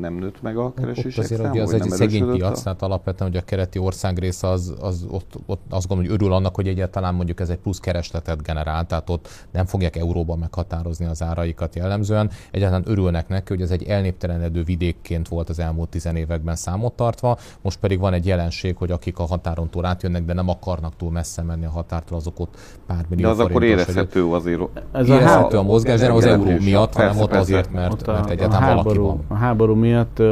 nem 0.00 0.14
nőtt 0.14 0.42
meg 0.42 0.56
a 0.56 0.74
keresések 0.74 1.24
azért, 1.24 1.40
szám, 1.40 1.50
ugye 1.50 1.62
az 1.62 1.72
egy 1.72 1.90
szegény 1.90 2.30
piac, 2.30 2.58
a... 2.58 2.62
tehát 2.62 2.82
alapvetően, 2.82 3.30
hogy 3.30 3.40
a 3.40 3.44
kereti 3.44 3.78
országrész 3.78 4.42
az, 4.42 4.74
az 4.80 5.06
ott, 5.10 5.34
ott, 5.46 5.60
azt 5.70 5.88
gondolom, 5.88 6.10
hogy 6.12 6.20
örül 6.20 6.34
annak, 6.34 6.54
hogy 6.54 6.68
egyáltalán 6.68 7.14
mondjuk 7.14 7.40
ez 7.40 7.48
egy 7.48 7.56
plusz 7.58 7.78
keresletet 7.78 8.42
generál, 8.42 8.86
tehát 8.86 9.10
ott 9.10 9.28
nem 9.50 9.66
fogják 9.66 9.96
euróban 9.96 10.38
meghatározni 10.38 11.06
az 11.06 11.22
áraikat 11.22 11.74
jellemzően. 11.74 12.30
Egyáltalán 12.50 12.84
örülnek 12.86 13.28
neki, 13.28 13.52
hogy 13.52 13.62
ez 13.62 13.70
egy 13.70 13.82
elnéptelenedő 13.82 14.62
vidékként 14.62 15.28
volt 15.28 15.48
az 15.48 15.58
elmúlt 15.58 15.88
tizen 15.88 16.16
években 16.16 16.56
számot 16.56 16.92
tartva, 16.92 17.38
most 17.62 17.78
pedig 17.78 17.98
van 17.98 18.12
egy 18.12 18.26
jelenség, 18.26 18.76
hogy 18.76 18.90
akik 18.90 19.18
a 19.18 19.24
határon 19.24 19.70
túl 19.70 19.84
átjönnek, 19.84 20.24
de 20.24 20.32
nem 20.32 20.48
akarnak 20.48 20.96
túl 20.96 21.10
messze 21.10 21.42
menni 21.42 21.64
a 21.64 21.70
határtól, 21.70 22.16
azok 22.16 22.40
ott 22.40 22.56
pár 22.86 23.04
millió 23.08 23.26
De 23.26 23.32
az 23.32 23.38
akkor 23.38 23.62
érezhető 23.62 24.26
azért. 24.26 24.60
Ez 24.92 25.08
érezhető 25.08 25.58
a 25.58 25.62
mozgás, 25.62 26.00
de 26.00 26.06
nem 26.06 26.16
az 26.16 26.24
euró 26.24 26.50
miatt, 26.58 26.94
hanem 26.94 27.20
ott 27.20 27.32
azért, 27.32 27.72
mert, 27.72 28.06
mert 28.06 28.30
egyáltalán 28.30 28.76
valaki 28.76 28.98
van 28.98 29.40
háború 29.42 29.74
miatt 29.74 30.22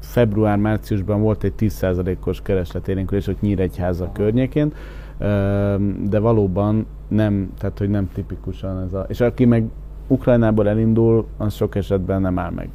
február-márciusban 0.00 1.20
volt 1.20 1.44
egy 1.44 1.52
10%-os 1.58 2.42
keresletérénkülés, 2.42 3.26
hogy 3.26 3.36
Nyíregyháza 3.40 4.12
környékén, 4.12 4.72
de 6.08 6.18
valóban 6.18 6.86
nem, 7.08 7.52
tehát 7.58 7.78
hogy 7.78 7.90
nem 7.90 8.10
tipikusan 8.12 8.82
ez 8.86 8.92
a... 8.92 9.06
És 9.08 9.20
aki 9.20 9.44
meg 9.44 9.64
Ukrajnából 10.06 10.68
elindul, 10.68 11.26
az 11.36 11.54
sok 11.54 11.74
esetben 11.74 12.20
nem 12.20 12.38
áll 12.38 12.50
meg. 12.50 12.68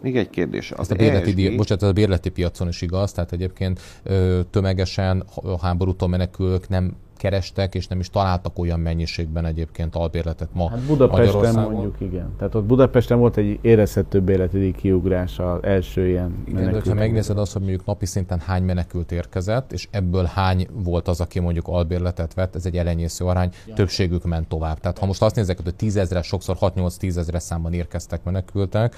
Még 0.00 0.16
egy 0.16 0.30
kérdés. 0.30 0.72
Az 0.72 0.90
a 0.90 0.94
bérleti, 0.94 1.26
ESG... 1.28 1.36
díj, 1.36 1.56
bocsánat, 1.56 1.82
a 1.82 1.92
bérleti 1.92 2.28
piacon 2.28 2.68
is 2.68 2.82
igaz, 2.82 3.12
tehát 3.12 3.32
egyébként 3.32 3.80
ö, 4.02 4.40
tömegesen 4.50 5.24
a 5.34 5.58
háborútól 5.60 6.08
menekülők 6.08 6.68
nem 6.68 6.96
kerestek, 7.24 7.74
és 7.74 7.86
nem 7.86 8.00
is 8.00 8.10
találtak 8.10 8.58
olyan 8.58 8.80
mennyiségben 8.80 9.44
egyébként 9.44 9.94
albérletet 9.94 10.48
ma 10.52 10.68
hát 10.68 10.80
Budapesten 10.80 11.54
mondjuk 11.54 11.96
igen. 11.98 12.34
Tehát 12.38 12.54
ott 12.54 12.64
Budapesten 12.64 13.18
volt 13.18 13.36
egy 13.36 13.58
érezhető 13.62 14.20
bérleti 14.20 14.72
kiugrás 14.76 15.38
az 15.38 15.62
első 15.62 16.08
ilyen 16.08 16.44
igen, 16.46 16.72
de 16.72 16.80
ha 16.84 16.94
megnézed 16.94 17.38
azt, 17.38 17.52
hogy 17.52 17.62
mondjuk 17.62 17.86
napi 17.86 18.06
szinten 18.06 18.38
hány 18.38 18.62
menekült 18.62 19.12
érkezett, 19.12 19.72
és 19.72 19.88
ebből 19.90 20.24
hány 20.24 20.66
volt 20.72 21.08
az, 21.08 21.20
aki 21.20 21.40
mondjuk 21.40 21.68
albérletet 21.68 22.34
vett, 22.34 22.54
ez 22.54 22.66
egy 22.66 22.76
elenyésző 22.76 23.24
arány, 23.24 23.50
ja. 23.66 23.74
többségük 23.74 24.24
ment 24.24 24.48
tovább. 24.48 24.80
Tehát 24.80 24.98
ha 24.98 25.06
most 25.06 25.22
azt 25.22 25.36
nézzek, 25.36 25.60
hogy 25.62 25.74
tízezre, 25.74 26.22
sokszor 26.22 26.56
6-8-10 26.60 27.16
ezre 27.16 27.38
számban 27.38 27.72
érkeztek 27.72 28.24
menekültek, 28.24 28.94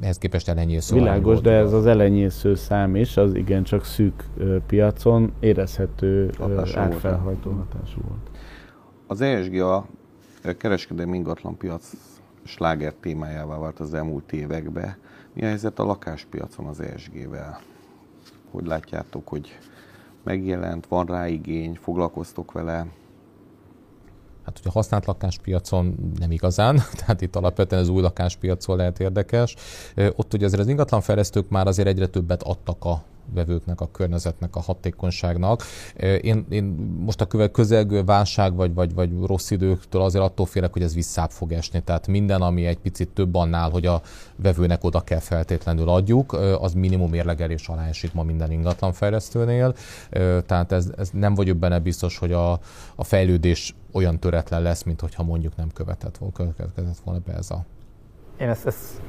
ehhez 0.00 0.18
képest 0.18 0.48
elenyésző 0.48 0.94
Világos, 0.94 1.40
de 1.40 1.50
ez 1.50 1.72
az 1.72 1.86
elenyésző 1.86 2.54
szám 2.54 2.96
is, 2.96 3.16
az 3.16 3.34
igen 3.34 3.62
csak 3.62 3.84
szűk 3.84 4.24
piacon 4.66 5.32
érezhető 5.40 6.30
árfelhajtó 6.74 7.50
hatású 7.70 8.00
volt. 8.08 8.30
Az 9.06 9.20
ESG 9.20 9.54
a 9.60 9.86
kereskedelmi 10.58 11.16
ingatlanpiac 11.16 11.92
sláger 12.44 12.94
témájává 13.00 13.58
vált 13.58 13.80
az 13.80 13.94
elmúlt 13.94 14.32
években. 14.32 14.96
Mi 15.32 15.42
a 15.42 15.46
helyzet 15.46 15.78
a 15.78 15.84
lakáspiacon 15.84 16.66
az 16.66 16.80
ESG-vel? 16.80 17.60
Hogy 18.50 18.66
látjátok, 18.66 19.28
hogy 19.28 19.58
megjelent, 20.22 20.86
van 20.86 21.06
rá 21.06 21.28
igény, 21.28 21.78
foglalkoztok 21.82 22.52
vele? 22.52 22.86
Hát 24.44 24.58
ugye 24.58 24.68
a 24.68 24.72
használt 24.72 25.06
lakáspiacon 25.06 26.12
nem 26.18 26.30
igazán, 26.30 26.80
tehát 27.00 27.20
itt 27.20 27.36
alapvetően 27.36 27.82
az 27.82 27.88
új 27.88 28.02
lakáspiacon 28.02 28.76
lehet 28.76 29.00
érdekes. 29.00 29.54
Ott 30.16 30.34
ugye 30.34 30.46
azért 30.46 30.60
az 30.60 30.68
ingatlanfejlesztők 30.68 31.48
már 31.48 31.66
azért 31.66 31.88
egyre 31.88 32.06
többet 32.06 32.42
adtak 32.42 32.84
a 32.84 33.02
vevőknek, 33.34 33.80
a 33.80 33.90
környezetnek, 33.90 34.56
a 34.56 34.60
hatékonyságnak. 34.60 35.62
Én, 36.20 36.46
én 36.48 36.64
most 37.04 37.20
a 37.20 37.50
közelgő 37.50 38.04
válság 38.04 38.54
vagy, 38.54 38.74
vagy, 38.74 38.94
vagy 38.94 39.10
rossz 39.26 39.50
időktől 39.50 40.02
azért 40.02 40.24
attól 40.24 40.46
félek, 40.46 40.72
hogy 40.72 40.82
ez 40.82 40.94
visszább 40.94 41.30
fog 41.30 41.52
esni. 41.52 41.80
Tehát 41.80 42.06
minden, 42.06 42.42
ami 42.42 42.66
egy 42.66 42.78
picit 42.78 43.08
több 43.08 43.34
annál, 43.34 43.70
hogy 43.70 43.86
a 43.86 44.02
vevőnek 44.36 44.84
oda 44.84 45.00
kell 45.00 45.18
feltétlenül 45.18 45.88
adjuk, 45.88 46.32
az 46.60 46.72
minimum 46.72 47.14
érlegelés 47.14 47.68
alá 47.68 47.86
esik 47.86 48.12
ma 48.12 48.22
minden 48.22 48.50
ingatlanfejlesztőnél. 48.50 49.74
Tehát 50.46 50.72
ez, 50.72 50.92
ez 50.96 51.10
nem 51.12 51.34
vagyok 51.34 51.56
benne 51.56 51.78
biztos, 51.78 52.18
hogy 52.18 52.32
a, 52.32 52.52
a 52.96 53.04
fejlődés 53.04 53.74
olyan 53.92 54.18
töretlen 54.18 54.62
lesz, 54.62 54.82
mint 54.82 55.00
hogyha 55.00 55.22
mondjuk 55.22 55.56
nem 55.56 55.68
követett 55.72 56.16
volna, 56.16 56.34
következett 56.34 56.98
volna 57.04 57.20
be 57.26 57.32
ez 57.32 57.50
a 57.50 57.64
én 58.40 58.48
ezt, 58.48 58.66
ezt 58.66 59.00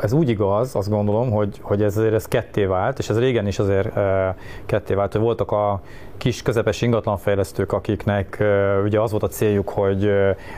ez 0.00 0.12
úgy 0.12 0.28
igaz, 0.28 0.76
azt 0.76 0.88
gondolom, 0.88 1.30
hogy, 1.30 1.58
hogy 1.60 1.82
ez 1.82 1.96
azért 1.96 2.14
ez 2.14 2.26
ketté 2.26 2.64
vált, 2.64 2.98
és 2.98 3.08
ez 3.08 3.18
régen 3.18 3.46
is 3.46 3.58
azért 3.58 3.96
e, 3.96 4.36
ketté 4.66 4.94
vált, 4.94 5.12
hogy 5.12 5.20
voltak 5.20 5.50
a 5.50 5.80
kis 6.22 6.42
közepes 6.42 6.82
ingatlanfejlesztők, 6.82 7.72
akiknek 7.72 8.44
ugye 8.84 9.00
az 9.00 9.10
volt 9.10 9.22
a 9.22 9.28
céljuk, 9.28 9.68
hogy 9.68 10.12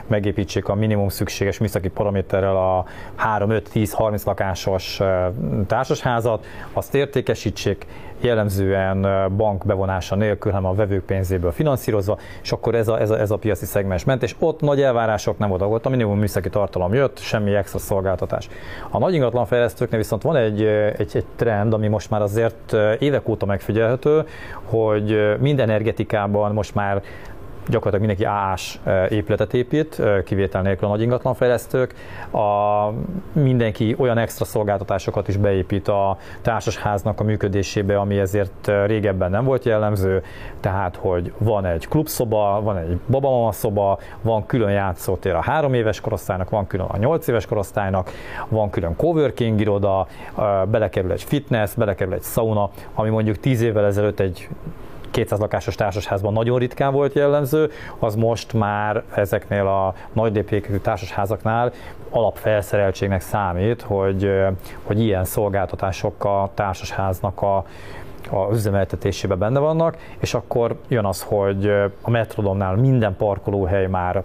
megépítsék 0.07 0.67
a 0.67 0.75
minimum 0.75 1.09
szükséges 1.09 1.57
műszaki 1.57 1.89
paraméterrel 1.89 2.55
a 2.55 2.85
3, 3.15 3.49
5, 3.49 3.69
10, 3.71 3.93
30 3.93 4.23
lakásos 4.23 4.99
társasházat, 5.67 6.45
azt 6.73 6.95
értékesítsék, 6.95 7.85
jellemzően 8.21 9.07
bank 9.35 9.65
bevonása 9.65 10.15
nélkül, 10.15 10.51
hanem 10.51 10.69
a 10.69 10.73
vevők 10.73 11.05
pénzéből 11.05 11.51
finanszírozva, 11.51 12.17
és 12.41 12.51
akkor 12.51 12.75
ez 12.75 12.87
a, 12.87 12.99
ez 12.99 13.09
a, 13.09 13.19
ez 13.19 13.31
a 13.31 13.37
piaci 13.37 13.65
szegmens 13.65 14.03
ment, 14.03 14.23
és 14.23 14.35
ott 14.39 14.61
nagy 14.61 14.81
elvárások 14.81 15.37
nem 15.37 15.49
voltak, 15.49 15.71
ott 15.71 15.85
a 15.85 15.89
minimum 15.89 16.19
műszaki 16.19 16.49
tartalom 16.49 16.93
jött, 16.93 17.19
semmi 17.19 17.55
extra 17.55 17.79
szolgáltatás. 17.79 18.49
A 18.89 18.97
nagy 18.97 19.13
ingatlanfejlesztőknél 19.13 19.99
viszont 19.99 20.21
van 20.21 20.35
egy, 20.35 20.63
egy, 20.97 21.11
egy 21.13 21.25
trend, 21.35 21.73
ami 21.73 21.87
most 21.87 22.09
már 22.09 22.21
azért 22.21 22.75
évek 22.99 23.27
óta 23.27 23.45
megfigyelhető, 23.45 24.23
hogy 24.63 25.39
minden 25.55 25.73
energetikában 25.75 26.53
most 26.53 26.75
már 26.75 27.01
gyakorlatilag 27.67 28.17
mindenki 28.17 28.25
AA-s 28.25 28.79
épületet 29.09 29.53
épít, 29.53 30.01
kivétel 30.25 30.61
nélkül 30.61 30.87
a 30.87 30.89
nagy 30.89 31.01
ingatlanfejlesztők. 31.01 31.93
A, 32.31 32.91
mindenki 33.33 33.95
olyan 33.97 34.17
extra 34.17 34.45
szolgáltatásokat 34.45 35.27
is 35.27 35.37
beépít 35.37 35.87
a 35.87 36.17
társasháznak 36.41 37.19
a 37.19 37.23
működésébe, 37.23 37.99
ami 37.99 38.17
ezért 38.17 38.71
régebben 38.85 39.31
nem 39.31 39.43
volt 39.43 39.65
jellemző, 39.65 40.23
tehát 40.59 40.95
hogy 40.95 41.33
van 41.37 41.65
egy 41.65 41.87
klubszoba, 41.87 42.61
van 42.63 42.77
egy 42.77 42.99
babamama 43.07 43.51
szoba, 43.51 43.99
van 44.21 44.45
külön 44.45 44.71
játszótér 44.71 45.33
a 45.33 45.41
három 45.41 45.73
éves 45.73 46.01
korosztálynak, 46.01 46.49
van 46.49 46.67
külön 46.67 46.85
a 46.85 46.97
nyolc 46.97 47.27
éves 47.27 47.45
korosztálynak, 47.45 48.11
van 48.47 48.69
külön 48.69 48.95
coworking 48.95 49.59
iroda, 49.59 50.07
belekerül 50.71 51.11
egy 51.11 51.23
fitness, 51.23 51.73
belekerül 51.73 52.13
egy 52.13 52.23
sauna, 52.23 52.69
ami 52.93 53.09
mondjuk 53.09 53.37
tíz 53.37 53.61
évvel 53.61 53.85
ezelőtt 53.85 54.19
egy 54.19 54.49
200 55.15 55.39
lakásos 55.39 55.75
társasházban 55.75 56.33
nagyon 56.33 56.59
ritkán 56.59 56.93
volt 56.93 57.13
jellemző, 57.13 57.71
az 57.99 58.15
most 58.15 58.53
már 58.53 59.03
ezeknél 59.13 59.67
a 59.67 59.93
nagy 60.13 60.33
léptékű 60.33 60.77
társasházaknál 60.77 61.71
alapfelszereltségnek 62.09 63.21
számít, 63.21 63.81
hogy, 63.81 64.31
hogy 64.83 64.99
ilyen 64.99 65.25
szolgáltatások 65.25 66.23
a 66.23 66.51
társasháznak 66.53 67.41
a 67.41 67.65
a 68.31 68.51
üzemeltetésében 68.51 69.39
benne 69.39 69.59
vannak, 69.59 69.97
és 70.19 70.33
akkor 70.33 70.75
jön 70.87 71.05
az, 71.05 71.21
hogy 71.21 71.69
a 72.01 72.09
Metrodomnál 72.09 72.75
minden 72.75 73.15
parkolóhely 73.15 73.87
már 73.87 74.23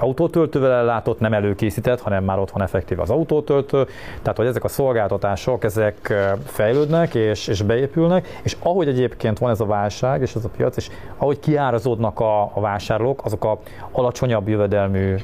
autótöltővel 0.00 0.72
ellátott, 0.72 1.20
nem 1.20 1.32
előkészített, 1.32 2.00
hanem 2.00 2.24
már 2.24 2.38
ott 2.38 2.50
van 2.50 2.62
effektív 2.62 3.00
az 3.00 3.10
autótöltő. 3.10 3.86
Tehát, 4.22 4.36
hogy 4.36 4.46
ezek 4.46 4.64
a 4.64 4.68
szolgáltatások, 4.68 5.64
ezek 5.64 6.14
fejlődnek 6.44 7.14
és, 7.14 7.48
és 7.48 7.62
beépülnek, 7.62 8.40
és 8.42 8.56
ahogy 8.62 8.88
egyébként 8.88 9.38
van 9.38 9.50
ez 9.50 9.60
a 9.60 9.66
válság 9.66 10.20
és 10.20 10.34
ez 10.34 10.44
a 10.44 10.48
piac, 10.56 10.76
és 10.76 10.88
ahogy 11.16 11.40
kiárazódnak 11.40 12.20
a, 12.20 12.42
a 12.42 12.60
vásárlók, 12.60 13.24
azok 13.24 13.44
a 13.44 13.58
alacsonyabb 13.92 14.48
jövedelmű, 14.48 15.14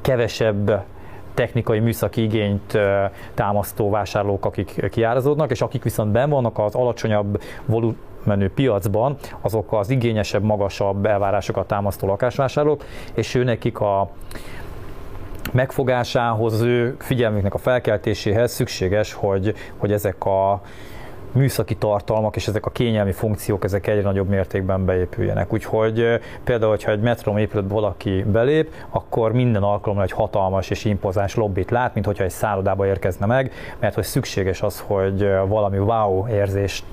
kevesebb 0.00 0.84
technikai 1.34 1.78
műszaki 1.78 2.22
igényt 2.22 2.78
támasztó 3.34 3.90
vásárlók, 3.90 4.44
akik 4.44 4.88
kiárazódnak, 4.90 5.50
és 5.50 5.60
akik 5.60 5.82
viszont 5.82 6.12
ben 6.12 6.30
vannak 6.30 6.58
az 6.58 6.74
alacsonyabb 6.74 7.42
volum 7.66 7.96
menő 8.24 8.50
piacban, 8.50 9.16
azok 9.40 9.72
az 9.72 9.90
igényesebb, 9.90 10.42
magasabb 10.42 11.06
elvárásokat 11.06 11.66
támasztó 11.66 12.06
lakásvásárlók, 12.06 12.84
és 13.14 13.34
ő 13.34 13.44
nekik 13.44 13.80
a 13.80 14.10
megfogásához, 15.52 16.52
az 16.52 16.60
ő 16.60 16.96
figyelmüknek 16.98 17.54
a 17.54 17.58
felkeltéséhez 17.58 18.52
szükséges, 18.52 19.12
hogy, 19.12 19.54
hogy 19.76 19.92
ezek 19.92 20.24
a 20.24 20.60
műszaki 21.32 21.76
tartalmak 21.76 22.36
és 22.36 22.48
ezek 22.48 22.66
a 22.66 22.70
kényelmi 22.70 23.12
funkciók 23.12 23.64
ezek 23.64 23.86
egyre 23.86 24.02
nagyobb 24.02 24.28
mértékben 24.28 24.84
beépüljenek. 24.84 25.52
Úgyhogy 25.52 26.20
például, 26.44 26.70
hogyha 26.70 26.90
egy 26.90 27.00
metrom 27.00 27.36
épületbe 27.36 27.74
valaki 27.74 28.22
belép, 28.22 28.72
akkor 28.90 29.32
minden 29.32 29.62
alkalommal 29.62 30.04
egy 30.04 30.12
hatalmas 30.12 30.70
és 30.70 30.84
impozáns 30.84 31.34
lobbit 31.34 31.70
lát, 31.70 31.94
mint 31.94 32.06
hogyha 32.06 32.24
egy 32.24 32.30
szállodába 32.30 32.86
érkezne 32.86 33.26
meg, 33.26 33.52
mert 33.78 33.94
hogy 33.94 34.04
szükséges 34.04 34.62
az, 34.62 34.84
hogy 34.86 35.30
valami 35.46 35.78
wow 35.78 36.28
érzést 36.28 36.84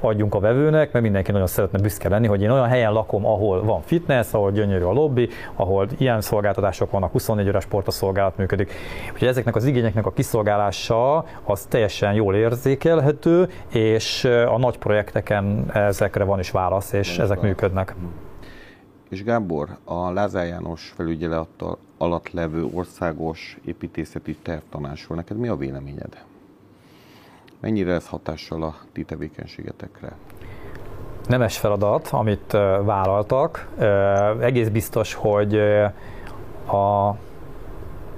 adjunk 0.00 0.34
a 0.34 0.40
vevőnek, 0.40 0.92
mert 0.92 1.04
mindenki 1.04 1.32
nagyon 1.32 1.46
szeretne 1.46 1.78
büszke 1.78 2.08
lenni, 2.08 2.26
hogy 2.26 2.42
én 2.42 2.50
olyan 2.50 2.68
helyen 2.68 2.92
lakom, 2.92 3.26
ahol 3.26 3.64
van 3.64 3.80
fitness, 3.80 4.32
ahol 4.32 4.50
gyönyörű 4.50 4.84
a 4.84 4.92
lobby, 4.92 5.28
ahol 5.54 5.86
ilyen 5.98 6.20
szolgáltatások 6.20 6.90
vannak, 6.90 7.12
24 7.12 7.48
órás 7.48 7.66
portaszolgálat 7.66 8.36
működik. 8.36 8.72
Úgyhogy 9.12 9.28
ezeknek 9.28 9.56
az 9.56 9.64
igényeknek 9.64 10.06
a 10.06 10.12
kiszolgálása 10.12 11.24
az 11.44 11.64
teljesen 11.68 12.12
jól 12.12 12.34
érzékelhető, 12.34 13.48
és 13.68 14.24
a 14.24 14.58
nagy 14.58 14.78
projekteken 14.78 15.70
ezekre 15.72 16.24
van 16.24 16.38
is 16.38 16.50
válasz, 16.50 16.92
és 16.92 17.18
ezek 17.18 17.40
működnek. 17.40 17.94
És 19.08 19.24
Gábor, 19.24 19.68
a 19.84 20.10
Lázár 20.10 20.46
János 20.46 20.92
felügyelet 20.96 21.64
alatt 21.98 22.30
levő 22.30 22.66
országos 22.72 23.58
építészeti 23.64 24.36
tervtanásról 24.36 25.16
neked 25.16 25.36
mi 25.36 25.48
a 25.48 25.56
véleményed? 25.56 26.24
Mennyire 27.60 27.92
ez 27.92 28.06
hatással 28.06 28.62
a 28.62 28.74
ti 28.92 29.04
tevékenységetekre? 29.04 30.12
Nemes 31.28 31.58
feladat, 31.58 32.08
amit 32.08 32.52
vállaltak. 32.82 33.68
Egész 34.40 34.68
biztos, 34.68 35.14
hogy 35.14 35.56
a 36.66 37.14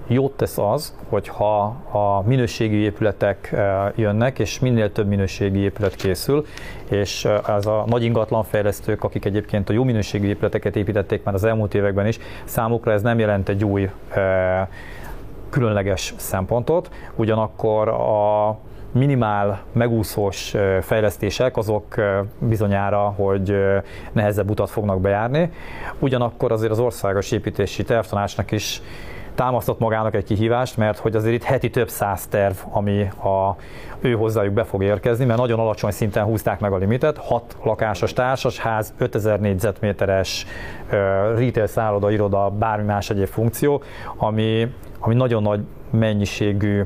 jót 0.06 0.32
tesz 0.32 0.58
az, 0.58 0.94
hogyha 1.08 1.62
a 1.90 2.22
minőségi 2.26 2.76
épületek 2.76 3.52
eh, 3.52 3.92
jönnek, 3.94 4.38
és 4.38 4.58
minél 4.58 4.92
több 4.92 5.06
minőségi 5.06 5.58
épület 5.58 5.94
készül, 5.94 6.46
és 6.90 7.24
eh, 7.24 7.56
ez 7.56 7.66
a 7.66 7.84
nagy 7.86 8.02
ingatlanfejlesztők, 8.02 9.04
akik 9.04 9.24
egyébként 9.24 9.68
a 9.68 9.72
jó 9.72 9.84
minőségi 9.84 10.26
épületeket 10.26 10.76
építették 10.76 11.24
már 11.24 11.34
az 11.34 11.44
elmúlt 11.44 11.74
években 11.74 12.06
is, 12.06 12.18
számukra 12.44 12.92
ez 12.92 13.02
nem 13.02 13.18
jelent 13.18 13.48
egy 13.48 13.64
új 13.64 13.90
eh, 14.08 14.66
különleges 15.50 16.14
szempontot, 16.16 16.90
ugyanakkor 17.14 17.88
a 17.88 18.58
minimál 18.92 19.62
megúszós 19.72 20.54
fejlesztések 20.80 21.56
azok 21.56 21.94
bizonyára, 22.38 23.00
hogy 23.16 23.56
nehezebb 24.12 24.50
utat 24.50 24.70
fognak 24.70 25.00
bejárni. 25.00 25.50
Ugyanakkor 25.98 26.52
azért 26.52 26.70
az 26.70 26.78
országos 26.78 27.30
építési 27.30 27.82
tervtanácsnak 27.82 28.50
is 28.50 28.82
támasztott 29.36 29.78
magának 29.78 30.14
egy 30.14 30.24
kihívást, 30.24 30.76
mert 30.76 30.98
hogy 30.98 31.16
azért 31.16 31.34
itt 31.34 31.42
heti 31.42 31.70
több 31.70 31.88
száz 31.88 32.26
terv, 32.26 32.54
ami 32.70 33.00
a, 33.02 33.56
ő 34.00 34.12
hozzájuk 34.12 34.54
be 34.54 34.64
fog 34.64 34.82
érkezni, 34.82 35.24
mert 35.24 35.38
nagyon 35.38 35.58
alacsony 35.58 35.90
szinten 35.90 36.24
húzták 36.24 36.60
meg 36.60 36.72
a 36.72 36.76
limitet, 36.76 37.18
6 37.18 37.56
lakásos 37.62 38.12
társasház, 38.12 38.94
5000 38.98 39.40
négyzetméteres 39.40 40.46
uh, 40.86 40.90
retail 41.38 41.66
szálloda, 41.66 42.10
iroda, 42.10 42.50
bármi 42.50 42.84
más 42.84 43.10
egyéb 43.10 43.26
funkció, 43.26 43.82
ami, 44.16 44.74
ami 44.98 45.14
nagyon 45.14 45.42
nagy 45.42 45.60
mennyiségű 45.90 46.84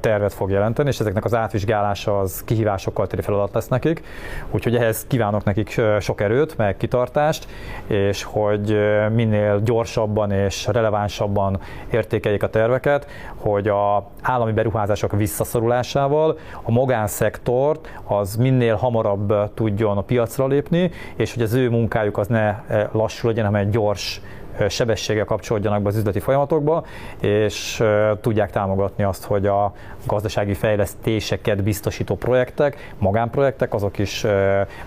tervet 0.00 0.32
fog 0.32 0.50
jelenteni, 0.50 0.88
és 0.88 1.00
ezeknek 1.00 1.24
az 1.24 1.34
átvizsgálása 1.34 2.18
az 2.18 2.42
kihívásokkal 2.44 3.06
teli 3.06 3.22
feladat 3.22 3.54
lesz 3.54 3.68
nekik. 3.68 4.02
Úgyhogy 4.50 4.76
ehhez 4.76 5.06
kívánok 5.06 5.44
nekik 5.44 5.80
sok 6.00 6.20
erőt, 6.20 6.56
meg 6.56 6.76
kitartást, 6.76 7.46
és 7.86 8.22
hogy 8.22 8.76
minél 9.12 9.60
gyorsabban 9.60 10.30
és 10.30 10.66
relevánsabban 10.66 11.60
értékeljék 11.90 12.42
a 12.42 12.48
terveket, 12.48 13.06
hogy 13.36 13.68
a 13.68 14.10
állami 14.22 14.52
beruházások 14.52 15.12
visszaszorulásával 15.12 16.38
a 16.62 16.70
magánszektort 16.70 17.88
az 18.04 18.36
minél 18.36 18.74
hamarabb 18.74 19.54
tudjon 19.54 19.96
a 19.96 20.02
piacra 20.02 20.46
lépni, 20.46 20.90
és 21.16 21.34
hogy 21.34 21.42
az 21.42 21.52
ő 21.52 21.70
munkájuk 21.70 22.18
az 22.18 22.26
ne 22.26 22.54
lassú 22.92 23.28
legyen, 23.28 23.44
hanem 23.44 23.60
egy 23.60 23.70
gyors 23.70 24.20
sebességgel 24.68 25.24
kapcsolódjanak 25.24 25.82
be 25.82 25.88
az 25.88 25.96
üzleti 25.96 26.20
folyamatokba, 26.20 26.84
és 27.20 27.82
tudják 28.20 28.50
támogatni 28.50 29.04
azt, 29.04 29.24
hogy 29.24 29.46
a 29.46 29.74
gazdasági 30.06 30.54
fejlesztéseket 30.54 31.62
biztosító 31.62 32.16
projektek, 32.16 32.94
magánprojektek, 32.98 33.74
azok 33.74 33.98
is 33.98 34.26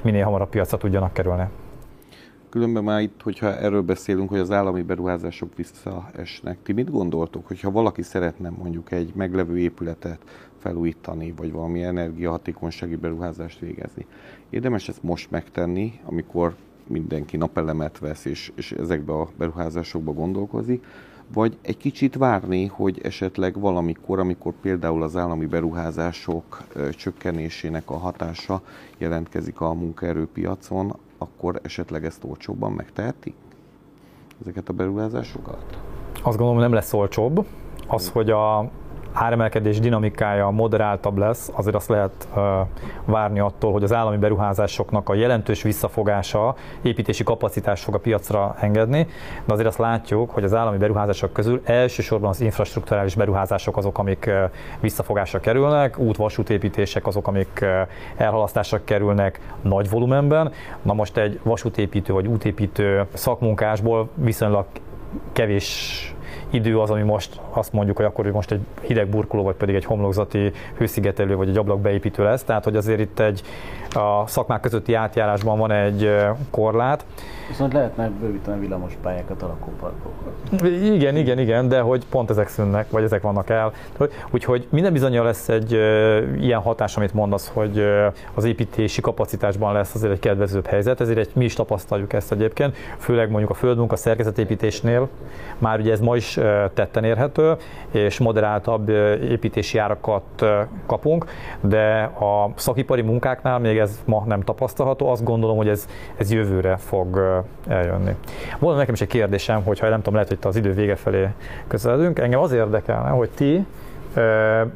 minél 0.01 0.23
hamarabb 0.23 0.49
piacra 0.49 0.77
tudjanak 0.77 1.13
kerülni. 1.13 1.43
Különben 2.49 2.83
már 2.83 3.01
itt, 3.01 3.21
hogyha 3.23 3.57
erről 3.57 3.81
beszélünk, 3.81 4.29
hogy 4.29 4.39
az 4.39 4.51
állami 4.51 4.81
beruházások 4.81 5.55
visszaesnek, 5.55 6.57
ti 6.63 6.73
mit 6.73 6.91
gondoltok, 6.91 7.47
hogyha 7.47 7.71
valaki 7.71 8.01
szeretne 8.01 8.49
mondjuk 8.49 8.91
egy 8.91 9.11
meglevő 9.15 9.59
épületet 9.59 10.19
felújítani, 10.57 11.33
vagy 11.37 11.51
valami 11.51 11.83
energiahatékonysági 11.83 12.95
beruházást 12.95 13.59
végezni? 13.59 14.05
Érdemes 14.49 14.89
ezt 14.89 15.03
most 15.03 15.31
megtenni, 15.31 15.99
amikor 16.05 16.55
mindenki 16.89 17.37
napelemet 17.37 17.99
vesz, 17.99 18.25
és, 18.25 18.51
és 18.55 18.71
ezekbe 18.71 19.13
a 19.13 19.27
beruházásokba 19.37 20.11
gondolkozik, 20.11 20.85
vagy 21.33 21.57
egy 21.61 21.77
kicsit 21.77 22.15
várni, 22.15 22.65
hogy 22.65 22.99
esetleg 23.03 23.59
valamikor, 23.59 24.19
amikor 24.19 24.53
például 24.61 25.03
az 25.03 25.15
állami 25.15 25.45
beruházások 25.45 26.63
csökkenésének 26.91 27.89
a 27.89 27.97
hatása 27.97 28.61
jelentkezik 28.97 29.61
a 29.61 29.73
munkaerőpiacon, 29.73 30.95
akkor 31.17 31.59
esetleg 31.63 32.05
ezt 32.05 32.23
olcsóbban 32.23 32.71
megteheti? 32.71 33.33
Ezeket 34.41 34.69
a 34.69 34.73
beruházásokat? 34.73 35.79
Azt 36.23 36.37
gondolom, 36.37 36.57
nem 36.57 36.73
lesz 36.73 36.93
olcsóbb. 36.93 37.45
Az, 37.87 38.09
hogy 38.09 38.29
a 38.29 38.71
áremelkedés 39.19 39.79
dinamikája 39.79 40.49
moderáltabb 40.49 41.17
lesz, 41.17 41.51
azért 41.53 41.75
azt 41.75 41.89
lehet 41.89 42.27
várni 43.05 43.39
attól, 43.39 43.71
hogy 43.71 43.83
az 43.83 43.93
állami 43.93 44.17
beruházásoknak 44.17 45.09
a 45.09 45.13
jelentős 45.13 45.61
visszafogása 45.61 46.55
építési 46.81 47.23
kapacitás 47.23 47.81
fog 47.81 47.95
a 47.95 47.97
piacra 47.97 48.55
engedni, 48.59 49.07
de 49.45 49.53
azért 49.53 49.67
azt 49.67 49.77
látjuk, 49.77 50.29
hogy 50.29 50.43
az 50.43 50.53
állami 50.53 50.77
beruházások 50.77 51.33
közül 51.33 51.61
elsősorban 51.63 52.29
az 52.29 52.41
infrastruktúrális 52.41 53.15
beruházások 53.15 53.77
azok, 53.77 53.97
amik 53.97 54.29
visszafogásra 54.79 55.39
kerülnek, 55.39 55.97
út-vasútépítések 55.97 57.07
azok, 57.07 57.27
amik 57.27 57.65
elhalasztásra 58.17 58.83
kerülnek 58.83 59.39
nagy 59.61 59.89
volumenben. 59.89 60.51
Na 60.81 60.93
most 60.93 61.17
egy 61.17 61.39
vasútépítő 61.43 62.13
vagy 62.13 62.27
útépítő 62.27 63.05
szakmunkásból 63.13 64.09
viszonylag 64.15 64.65
kevés 65.33 66.13
idő 66.49 66.79
az, 66.79 66.89
ami 66.89 67.01
most 67.01 67.39
azt 67.49 67.73
mondjuk, 67.73 67.97
hogy 67.97 68.05
akkor 68.05 68.23
hogy 68.23 68.33
most 68.33 68.51
egy 68.51 68.61
hideg 68.81 69.07
burkoló, 69.07 69.43
vagy 69.43 69.55
pedig 69.55 69.75
egy 69.75 69.85
homlokzati 69.85 70.51
hőszigetelő, 70.77 71.35
vagy 71.35 71.49
egy 71.49 71.57
ablakbeépítő 71.57 72.23
lesz. 72.23 72.43
Tehát, 72.43 72.63
hogy 72.63 72.75
azért 72.75 72.99
itt 72.99 73.19
egy 73.19 73.41
a 73.89 74.27
szakmák 74.27 74.61
közötti 74.61 74.93
átjárásban 74.93 75.57
van 75.57 75.71
egy 75.71 76.15
korlát. 76.49 77.05
Viszont 77.49 77.73
lehetne 77.73 78.09
bővíteni 78.19 78.59
villamos 78.59 78.93
pályákat 79.01 79.41
a 79.41 79.47
lakóparkokra. 79.47 80.67
Igen, 80.67 81.15
igen, 81.15 81.39
igen, 81.39 81.67
de 81.67 81.79
hogy 81.79 82.05
pont 82.05 82.29
ezek 82.29 82.47
szűnnek, 82.47 82.89
vagy 82.89 83.03
ezek 83.03 83.21
vannak 83.21 83.49
el. 83.49 83.73
Úgyhogy 84.31 84.67
minden 84.69 84.93
bizonyal 84.93 85.25
lesz 85.25 85.49
egy 85.49 85.71
ilyen 86.39 86.59
hatás, 86.59 86.97
amit 86.97 87.13
mondasz, 87.13 87.51
hogy 87.53 87.83
az 88.33 88.43
építési 88.43 89.01
kapacitásban 89.01 89.73
lesz 89.73 89.95
azért 89.95 90.11
egy 90.11 90.19
kedvezőbb 90.19 90.65
helyzet, 90.65 91.01
ezért 91.01 91.17
egy, 91.17 91.29
mi 91.33 91.45
is 91.45 91.53
tapasztaljuk 91.53 92.13
ezt 92.13 92.31
egyébként, 92.31 92.75
főleg 92.97 93.29
mondjuk 93.29 93.51
a 93.51 93.53
földmunka 93.53 93.95
szerkezetépítésnél, 93.95 95.07
már 95.57 95.79
ugye 95.79 95.91
ez 95.91 95.99
ma 95.99 96.15
is 96.15 96.39
tetten 96.73 97.03
érhető, 97.03 97.55
és 97.91 98.19
moderáltabb 98.19 98.89
építési 99.29 99.77
árakat 99.77 100.45
kapunk, 100.85 101.25
de 101.61 102.01
a 102.03 102.51
szakipari 102.55 103.01
munkáknál 103.01 103.59
még 103.59 103.77
ez 103.77 103.99
ma 104.05 104.23
nem 104.25 104.41
tapasztalható, 104.41 105.09
azt 105.09 105.23
gondolom, 105.23 105.57
hogy 105.57 105.67
ez, 105.67 105.87
ez 106.17 106.31
jövőre 106.31 106.77
fog 106.77 107.38
eljönni. 107.67 108.15
Volna 108.59 108.77
nekem 108.77 108.93
is 108.93 109.01
egy 109.01 109.07
kérdésem, 109.07 109.63
hogyha 109.63 109.89
nem 109.89 109.97
tudom, 109.97 110.13
lehet, 110.13 110.29
hogy 110.29 110.37
az 110.41 110.55
idő 110.55 110.73
vége 110.73 110.95
felé 110.95 111.27
közeledünk, 111.67 112.19
engem 112.19 112.39
az 112.39 112.51
érdekelne, 112.51 113.09
hogy 113.09 113.29
ti 113.29 113.65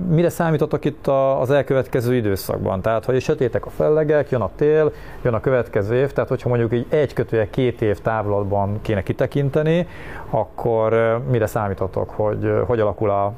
Mire 0.09 0.29
számítotok 0.29 0.85
itt 0.85 1.07
az 1.39 1.51
elkövetkező 1.51 2.15
időszakban? 2.15 2.81
Tehát, 2.81 3.05
hogy 3.05 3.21
sötétek 3.21 3.65
a 3.65 3.69
fellegek, 3.69 4.29
jön 4.29 4.41
a 4.41 4.49
tél, 4.55 4.91
jön 5.21 5.33
a 5.33 5.39
következő 5.39 5.95
év, 5.95 6.11
tehát 6.11 6.29
hogyha 6.29 6.49
mondjuk 6.49 6.71
egy 6.71 6.85
egy 6.89 7.13
kötője 7.13 7.49
két 7.49 7.81
év 7.81 7.99
távlatban 7.99 8.81
kéne 8.81 9.03
kitekinteni, 9.03 9.87
akkor 10.29 11.21
mire 11.29 11.45
számítotok, 11.45 12.09
hogy 12.09 12.51
hogy 12.65 12.79
alakul 12.79 13.09
a, 13.09 13.33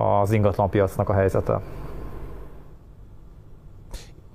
az 0.00 0.32
ingatlanpiacnak 0.32 1.08
a 1.08 1.12
helyzete? 1.12 1.60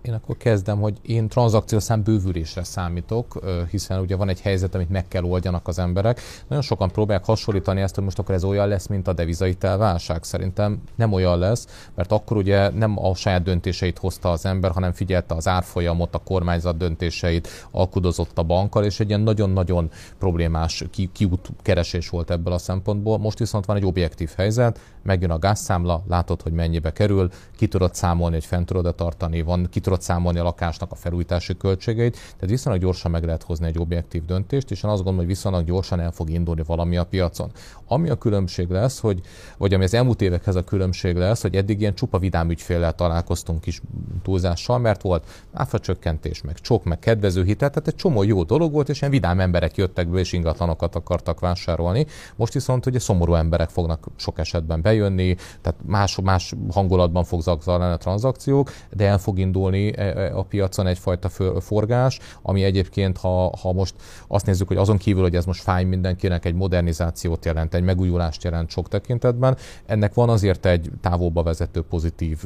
Én 0.02 0.14
akkor 0.14 0.38
kezdem, 0.38 0.80
hogy 0.80 0.98
én 1.02 1.28
tranzakciószám 1.28 2.04
bővülésre 2.04 2.64
számítok, 2.64 3.40
hiszen 3.70 4.00
ugye 4.00 4.16
van 4.16 4.30
egy 4.30 4.42
helyzet, 4.42 4.76
amit 4.76 4.90
meg 4.90 5.08
kell 5.08 5.24
oldjanak 5.24 5.68
az 5.68 5.80
emberek. 5.80 6.22
Nagyon 6.48 6.64
sokan 6.64 6.92
próbálják 6.92 7.26
hasonlítani 7.26 7.82
ezt, 7.82 7.96
hogy 7.96 8.04
most 8.04 8.20
akkor 8.20 8.36
ez 8.36 8.44
olyan 8.44 8.68
lesz, 8.68 8.88
mint 8.88 9.08
a 9.08 9.14
devizaitel 9.14 9.78
válság. 9.78 10.24
Szerintem 10.24 10.82
nem 10.96 11.14
olyan 11.14 11.40
lesz, 11.40 11.90
mert 11.96 12.12
akkor 12.12 12.38
ugye 12.38 12.70
nem 12.70 13.06
a 13.06 13.16
saját 13.16 13.44
döntéseit 13.44 13.98
hozta 13.98 14.32
az 14.32 14.46
ember, 14.46 14.72
hanem 14.72 14.92
figyelte 14.92 15.36
az 15.36 15.48
árfolyamot, 15.48 16.16
a 16.16 16.18
kormányzat 16.20 16.78
döntéseit, 16.78 17.48
alkudozott 17.72 18.38
a 18.38 18.44
bankkal, 18.44 18.84
és 18.84 19.00
egy 19.00 19.08
ilyen 19.08 19.22
nagyon-nagyon 19.22 19.90
problémás 20.20 20.84
ki, 20.92 21.10
kiút 21.14 21.50
keresés 21.62 22.10
volt 22.10 22.32
ebből 22.32 22.54
a 22.54 22.58
szempontból. 22.58 23.18
Most 23.18 23.40
viszont 23.40 23.66
van 23.66 23.76
egy 23.76 23.86
objektív 23.86 24.32
helyzet, 24.36 24.80
megjön 25.04 25.32
a 25.32 25.40
gázszámla, 25.40 26.04
látod, 26.08 26.42
hogy 26.42 26.54
mennyibe 26.54 26.92
kerül, 26.92 27.30
ki 27.58 27.68
tudod 27.68 27.96
számolni, 27.96 28.36
hogy 28.36 28.46
fent 28.46 28.66
tudod 28.66 28.96
tartani, 28.96 29.42
van, 29.42 29.68
ki 29.70 29.80
tudod 29.92 30.06
számolni 30.06 30.40
a 30.40 30.44
lakásnak 30.44 30.92
a 30.92 30.96
felújítási 30.96 31.58
költségeit, 31.58 32.14
tehát 32.14 32.50
viszonylag 32.50 32.82
gyorsan 32.82 33.12
meg 33.12 33.24
lehet 33.24 33.44
hozni 33.44 33.66
egy 33.66 33.78
objektív 33.78 34.26
döntést, 34.26 34.72
és 34.72 34.84
én 34.84 34.90
azt 34.90 35.04
gondolom, 35.04 35.20
hogy 35.20 35.36
viszonylag 35.36 35.66
gyorsan 35.66 36.00
el 36.00 36.12
fog 36.12 36.30
indulni 36.30 36.64
valami 36.66 36.98
a 36.98 37.06
piacon. 37.06 37.52
Ami 37.88 38.10
a 38.10 38.16
különbség 38.16 38.70
lesz, 38.70 39.00
hogy, 39.00 39.22
vagy 39.58 39.74
ami 39.74 39.84
az 39.84 39.94
elmúlt 39.94 40.22
évekhez 40.22 40.56
a 40.56 40.64
különbség 40.64 41.16
lesz, 41.16 41.42
hogy 41.42 41.56
eddig 41.56 41.80
ilyen 41.80 41.94
csupa 41.94 42.18
vidám 42.18 42.50
ügyféllel 42.50 42.94
találkoztunk 42.94 43.66
is 43.66 43.82
túlzással, 44.24 44.78
mert 44.80 45.02
volt 45.02 45.28
áfacsökkentés, 45.54 46.42
meg 46.42 46.60
csok, 46.60 46.84
meg 46.84 47.00
kedvező 47.00 47.44
hitel, 47.44 47.70
tehát 47.70 47.88
egy 47.88 47.96
csomó 47.96 48.24
jó 48.24 48.44
dolog 48.44 48.72
volt, 48.72 48.90
és 48.90 49.00
ilyen 49.00 49.12
vidám 49.12 49.40
emberek 49.40 49.76
jöttek 49.76 50.08
be, 50.08 50.20
és 50.20 50.34
ingatlanokat 50.34 50.96
akartak 50.96 51.40
vásárolni. 51.40 52.06
Most 52.36 52.54
viszont 52.54 52.86
ugye 52.86 53.00
szomorú 53.00 53.34
emberek 53.34 53.70
fognak 53.70 54.08
sok 54.16 54.40
esetben 54.40 54.82
bejönni, 54.82 55.36
tehát 55.62 55.80
más, 55.86 56.20
más 56.24 56.54
hangulatban 56.72 57.24
fog 57.24 57.42
zajlani 57.42 57.94
a 57.94 57.98
tranzakciók, 57.98 58.72
de 58.92 59.06
el 59.08 59.18
fog 59.18 59.40
indulni 59.40 59.81
e, 59.88 60.04
e, 60.04 60.38
a 60.38 60.44
piacon 60.44 60.88
egyfajta 60.88 61.30
forgás, 61.60 62.20
ami 62.42 62.64
egyébként, 62.64 63.18
ha, 63.18 63.54
ha 63.62 63.74
most 63.74 63.96
azt 64.28 64.46
nézzük, 64.46 64.68
hogy 64.68 64.78
azon 64.78 64.98
kívül, 64.98 65.22
hogy 65.22 65.36
ez 65.36 65.46
most 65.46 65.62
fáj 65.62 65.84
mindenkinek, 65.84 66.46
egy 66.46 66.54
modernizációt 66.54 67.46
jelent, 67.46 67.74
egy 67.74 67.84
megújulást 67.84 68.44
jelent 68.44 68.70
sok 68.70 68.88
tekintetben, 68.88 69.58
ennek 69.86 70.14
van 70.14 70.30
azért 70.30 70.66
egy 70.66 70.90
távolba 71.02 71.44
vezető 71.44 71.82
pozitív 71.82 72.44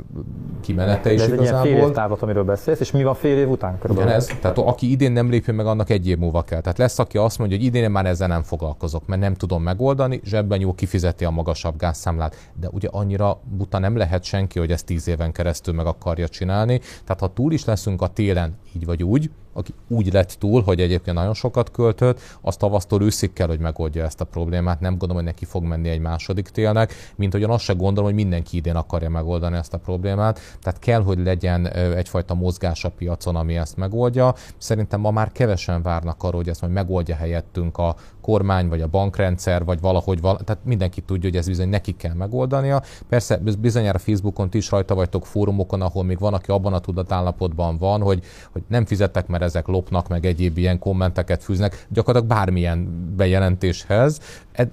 kimenete 0.61 1.13
is 1.13 1.21
ez 1.21 1.27
igazából. 1.27 1.59
egy 1.59 1.65
ilyen 1.65 1.79
fél 1.79 1.87
év 1.87 1.93
távlat, 1.93 2.21
amiről 2.21 2.43
beszélsz, 2.43 2.79
és 2.79 2.91
mi 2.91 3.03
van 3.03 3.15
fél 3.15 3.37
év 3.37 3.49
után 3.49 3.79
körülbelül? 3.79 4.09
Igen, 4.11 4.21
ez, 4.21 4.37
tehát 4.41 4.57
aki 4.57 4.91
idén 4.91 5.11
nem 5.11 5.29
lépő 5.29 5.53
meg, 5.53 5.65
annak 5.65 5.89
egy 5.89 6.07
év 6.07 6.17
múlva 6.17 6.41
kell. 6.41 6.61
Tehát 6.61 6.77
lesz, 6.77 6.99
aki 6.99 7.17
azt 7.17 7.37
mondja, 7.37 7.57
hogy 7.57 7.65
idén 7.65 7.91
már 7.91 8.05
ezzel 8.05 8.27
nem 8.27 8.43
foglalkozok, 8.43 9.05
mert 9.05 9.21
nem 9.21 9.33
tudom 9.33 9.63
megoldani, 9.63 10.21
zsebben 10.23 10.59
jó 10.59 10.73
kifizeti 10.73 11.25
a 11.25 11.29
magasabb 11.29 11.77
gázszámlát, 11.77 12.51
de 12.59 12.67
ugye 12.71 12.87
annyira 12.91 13.39
buta 13.57 13.79
nem 13.79 13.97
lehet 13.97 14.23
senki, 14.23 14.59
hogy 14.59 14.71
ezt 14.71 14.85
tíz 14.85 15.07
éven 15.07 15.31
keresztül 15.31 15.73
meg 15.73 15.85
akarja 15.85 16.27
csinálni. 16.27 16.79
Tehát 17.03 17.21
ha 17.25 17.33
túl 17.33 17.53
is 17.53 17.65
leszünk 17.65 18.01
a 18.01 18.07
télen, 18.07 18.55
így 18.75 18.85
vagy 18.85 19.03
úgy, 19.03 19.29
aki 19.55 19.73
úgy 19.87 20.13
lett 20.13 20.35
túl, 20.39 20.61
hogy 20.61 20.79
egyébként 20.79 21.17
nagyon 21.17 21.33
sokat 21.33 21.71
költött, 21.71 22.19
az 22.41 22.55
tavasztól 22.55 23.01
őszig 23.01 23.33
kell, 23.33 23.47
hogy 23.47 23.59
megoldja 23.59 24.03
ezt 24.03 24.21
a 24.21 24.25
problémát. 24.25 24.79
Nem 24.79 24.91
gondolom, 24.91 25.15
hogy 25.15 25.25
neki 25.25 25.45
fog 25.45 25.63
menni 25.63 25.89
egy 25.89 25.99
második 25.99 26.49
télnek, 26.49 26.93
mint 27.15 27.31
hogy 27.31 27.43
azt 27.43 27.63
se 27.63 27.73
gondolom, 27.73 28.03
hogy 28.03 28.13
mindenki 28.13 28.57
idén 28.57 28.75
akarja 28.75 29.09
megoldani 29.09 29.57
ezt 29.57 29.73
a 29.73 29.77
problémát. 29.77 30.39
Tehát 30.61 30.79
kell, 30.79 31.01
hogy 31.01 31.19
legyen 31.19 31.67
egyfajta 31.67 32.33
mozgás 32.33 32.83
a 32.83 32.89
piacon, 32.89 33.35
ami 33.35 33.57
ezt 33.57 33.77
megoldja. 33.77 34.33
Szerintem 34.57 34.99
ma 34.99 35.11
már 35.11 35.31
kevesen 35.31 35.81
várnak 35.81 36.23
arra, 36.23 36.35
hogy 36.35 36.49
ezt 36.49 36.61
majd 36.61 36.73
megoldja 36.73 37.15
helyettünk 37.15 37.77
a 37.77 37.95
kormány, 38.21 38.67
vagy 38.67 38.81
a 38.81 38.87
bankrendszer, 38.87 39.65
vagy 39.65 39.79
valahogy, 39.79 40.21
val- 40.21 40.43
tehát 40.43 40.65
mindenki 40.65 41.01
tudja, 41.01 41.29
hogy 41.29 41.37
ez 41.37 41.47
bizony 41.47 41.69
neki 41.69 41.91
kell 41.91 42.13
megoldania. 42.13 42.81
Persze 43.09 43.41
bizonyára 43.59 43.97
Facebookon 43.97 44.49
ti 44.49 44.57
is 44.57 44.71
rajta 44.71 44.95
vagytok 44.95 45.25
fórumokon, 45.25 45.81
ahol 45.81 46.03
még 46.03 46.19
van, 46.19 46.33
aki 46.33 46.51
abban 46.51 46.73
a 46.73 46.79
tudatállapotban 46.79 47.77
van, 47.77 48.01
hogy, 48.01 48.23
hogy 48.51 48.63
nem 48.67 48.85
fizettek, 48.85 49.27
mert 49.27 49.43
ezek 49.45 49.67
lopnak, 49.67 50.07
meg 50.07 50.25
egyéb 50.25 50.57
ilyen 50.57 50.79
kommenteket 50.79 51.43
fűznek, 51.43 51.87
gyakorlatilag 51.89 52.37
bármilyen 52.37 53.11
bejelentéshez. 53.15 54.19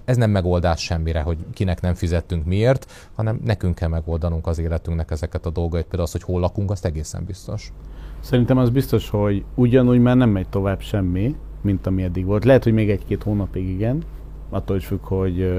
Ez 0.04 0.16
nem 0.16 0.30
megoldás 0.30 0.80
semmire, 0.80 1.20
hogy 1.20 1.38
kinek 1.52 1.80
nem 1.80 1.94
fizettünk 1.94 2.44
miért, 2.44 2.92
hanem 3.14 3.40
nekünk 3.44 3.74
kell 3.74 3.88
megoldanunk 3.88 4.46
az 4.46 4.58
életünknek 4.58 5.10
ezeket 5.10 5.46
a 5.46 5.50
dolgait, 5.50 5.84
például 5.84 6.02
az, 6.02 6.12
hogy 6.12 6.22
hol 6.22 6.40
lakunk, 6.40 6.70
azt 6.70 6.84
egészen 6.84 7.24
biztos. 7.24 7.72
Szerintem 8.20 8.58
az 8.58 8.70
biztos, 8.70 9.10
hogy 9.10 9.44
ugyanúgy 9.54 10.00
már 10.00 10.16
nem 10.16 10.30
megy 10.30 10.48
tovább 10.48 10.80
semmi, 10.80 11.36
mint 11.60 11.86
ami 11.86 12.02
eddig 12.02 12.24
volt. 12.24 12.44
Lehet, 12.44 12.64
hogy 12.64 12.72
még 12.72 12.90
egy-két 12.90 13.22
hónapig 13.22 13.68
igen, 13.68 14.02
attól 14.50 14.76
is 14.76 14.86
függ, 14.86 15.02
hogy 15.02 15.52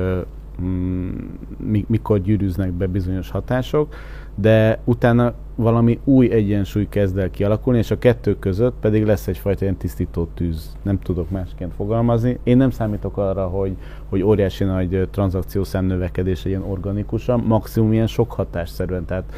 mikor 1.88 2.22
gyűrűznek 2.22 2.72
be 2.72 2.88
bizonyos 2.88 3.30
hatások, 3.30 3.95
de 4.36 4.80
utána 4.84 5.34
valami 5.56 5.99
új 6.04 6.32
egyensúly 6.32 6.88
kezd 6.89 7.18
el 7.18 7.32
kialakulni, 7.32 7.80
és 7.80 7.91
a 7.91 7.97
kettő 7.97 8.39
között 8.39 8.76
pedig 8.80 9.06
lesz 9.06 9.28
egyfajta 9.28 9.64
ilyen 9.64 9.78
tisztító 9.78 10.28
tűz. 10.34 10.78
Nem 10.82 10.99
tudok 10.99 11.30
másként 11.30 11.74
fogalmazni. 11.74 12.39
Én 12.43 12.58
nem 12.58 12.70
számítok 12.70 13.18
arra, 13.18 13.47
hogy, 13.47 13.76
hogy 14.10 14.22
óriási 14.22 14.64
nagy 14.64 15.08
tranzakciószám 15.12 15.86
növekedés 15.86 16.43
legyen 16.43 16.64
organikusan, 16.64 17.39
maximum 17.39 17.93
ilyen 17.93 18.08
sok 18.08 18.32
hatásszerűen. 18.32 19.06
Tehát 19.06 19.34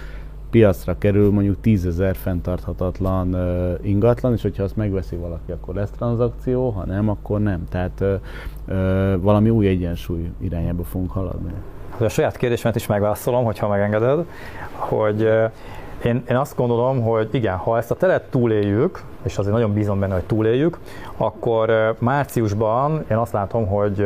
piacra 0.56 0.98
kerül 0.98 1.32
mondjuk 1.32 1.62
tízezer 1.62 2.16
fenntarthatatlan 2.16 3.34
uh, 3.34 3.88
ingatlan, 3.88 4.34
és 4.34 4.42
hogyha 4.42 4.64
azt 4.64 4.76
megveszi 4.76 5.16
valaki, 5.16 5.52
akkor 5.52 5.76
lesz 5.76 5.90
tranzakció, 5.90 6.70
ha 6.70 6.86
nem, 6.86 7.10
akkor 7.10 7.40
nem. 7.40 7.64
Tehát 7.70 8.00
uh, 8.02 8.14
uh, 8.68 9.22
valami 9.22 9.50
új 9.50 9.68
egyensúly 9.68 10.32
irányába 10.42 10.84
fogunk 10.84 11.12
haladni. 11.12 11.52
A 12.00 12.08
saját 12.08 12.38
kérdésemet 12.38 12.76
is 12.76 12.88
megválaszolom, 12.88 13.44
hogyha 13.44 13.68
megengeded, 13.68 14.26
hogy 14.72 15.22
én, 16.04 16.24
én 16.30 16.36
azt 16.36 16.56
gondolom, 16.56 17.02
hogy 17.02 17.30
igen, 17.32 17.56
ha 17.56 17.78
ezt 17.78 17.92
a 17.92 17.96
telet 17.96 18.30
túléljük, 18.30 19.04
és 19.24 19.38
azért 19.38 19.54
nagyon 19.54 19.74
bízom 19.74 20.00
benne, 20.00 20.14
hogy 20.14 20.26
túléljük, 20.26 20.80
akkor 21.18 21.96
márciusban 22.00 23.06
én 23.12 23.18
azt 23.18 23.34
látom, 23.34 23.68
hogy 23.68 24.06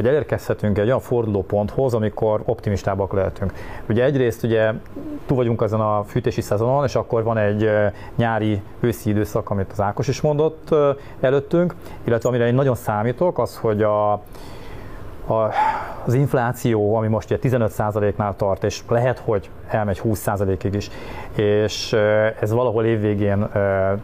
hogy 0.00 0.08
elérkezhetünk 0.08 0.78
egy 0.78 0.86
olyan 0.86 1.00
fordulóponthoz, 1.00 1.94
amikor 1.94 2.42
optimistábbak 2.44 3.12
lehetünk. 3.12 3.52
Ugye 3.88 4.04
egyrészt 4.04 4.42
ugye 4.42 4.72
túl 5.26 5.36
vagyunk 5.36 5.62
ezen 5.62 5.80
a 5.80 6.02
fűtési 6.02 6.40
szezonon, 6.40 6.84
és 6.84 6.94
akkor 6.94 7.22
van 7.22 7.38
egy 7.38 7.70
nyári 8.16 8.62
őszi 8.80 9.10
időszak, 9.10 9.50
amit 9.50 9.70
az 9.72 9.80
Ákos 9.80 10.08
is 10.08 10.20
mondott 10.20 10.74
előttünk, 11.20 11.74
illetve 12.04 12.28
amire 12.28 12.46
én 12.46 12.54
nagyon 12.54 12.74
számítok, 12.74 13.38
az, 13.38 13.56
hogy 13.56 13.82
a, 13.82 14.12
a, 14.12 14.22
az 16.04 16.14
infláció, 16.14 16.94
ami 16.94 17.08
most 17.08 17.30
ugye 17.30 17.56
15%-nál 17.56 18.36
tart, 18.36 18.64
és 18.64 18.82
lehet, 18.88 19.18
hogy 19.18 19.50
elmegy 19.70 20.00
20%-ig 20.04 20.74
is. 20.74 20.90
És 21.34 21.92
ez 22.40 22.52
valahol 22.52 22.84
évvégén 22.84 23.48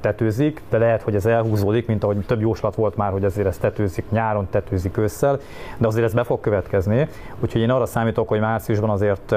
tetőzik, 0.01 0.63
de 0.71 0.79
lehet, 0.79 1.03
hogy 1.03 1.15
ez 1.15 1.27
elhúzódik, 1.27 1.87
mint 1.87 2.05
ahogy 2.05 2.17
több 2.27 2.41
jóslat 2.41 2.75
volt 2.75 2.97
már, 2.97 3.11
hogy 3.11 3.25
azért 3.25 3.47
ez 3.47 3.59
tetőzik 3.59 4.05
nyáron, 4.11 4.47
tetőzik 4.51 4.97
ősszel, 4.97 5.39
de 5.79 5.87
azért 5.87 6.05
ez 6.05 6.15
be 6.15 6.23
fog 6.23 6.41
következni. 6.41 7.09
Úgyhogy 7.41 7.61
én 7.61 7.71
arra 7.71 7.87
számítok, 7.87 8.29
hogy 8.29 8.41
márciusban 8.41 8.91
azért 8.91 9.35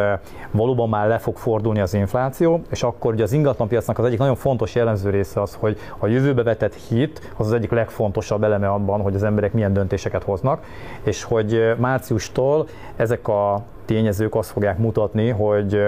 valóban 0.52 0.90
már 0.90 1.08
le 1.08 1.18
fog 1.18 1.38
fordulni 1.38 1.80
az 1.80 1.94
infláció, 1.94 2.62
és 2.70 2.84
akkor 2.84 3.14
ugye 3.14 3.24
az 3.24 3.34
ingatlanpiacnak 3.34 4.00
az 4.00 4.06
egyik 4.06 4.20
nagyon 4.20 4.36
fontos 4.36 4.76
jellemző 4.76 5.10
része 5.10 5.42
az, 5.42 5.58
hogy 5.60 5.78
a 5.98 6.08
jövőbe 6.08 6.44
vetett 6.44 6.74
hit 6.74 7.34
az 7.38 7.46
az 7.46 7.54
egyik 7.54 7.72
legfontosabb 7.72 8.44
eleme 8.44 8.70
abban, 8.70 9.02
hogy 9.02 9.16
az 9.16 9.24
emberek 9.24 9.54
milyen 9.54 9.74
döntéseket 9.74 10.24
hoznak, 10.24 10.64
és 11.04 11.24
hogy 11.24 11.74
márciustól 11.78 12.68
ezek 12.96 13.28
a 13.28 13.62
tényezők 13.86 14.36
azt 14.36 14.52
fogják 14.52 14.78
mutatni, 14.78 15.30
hogy 15.30 15.82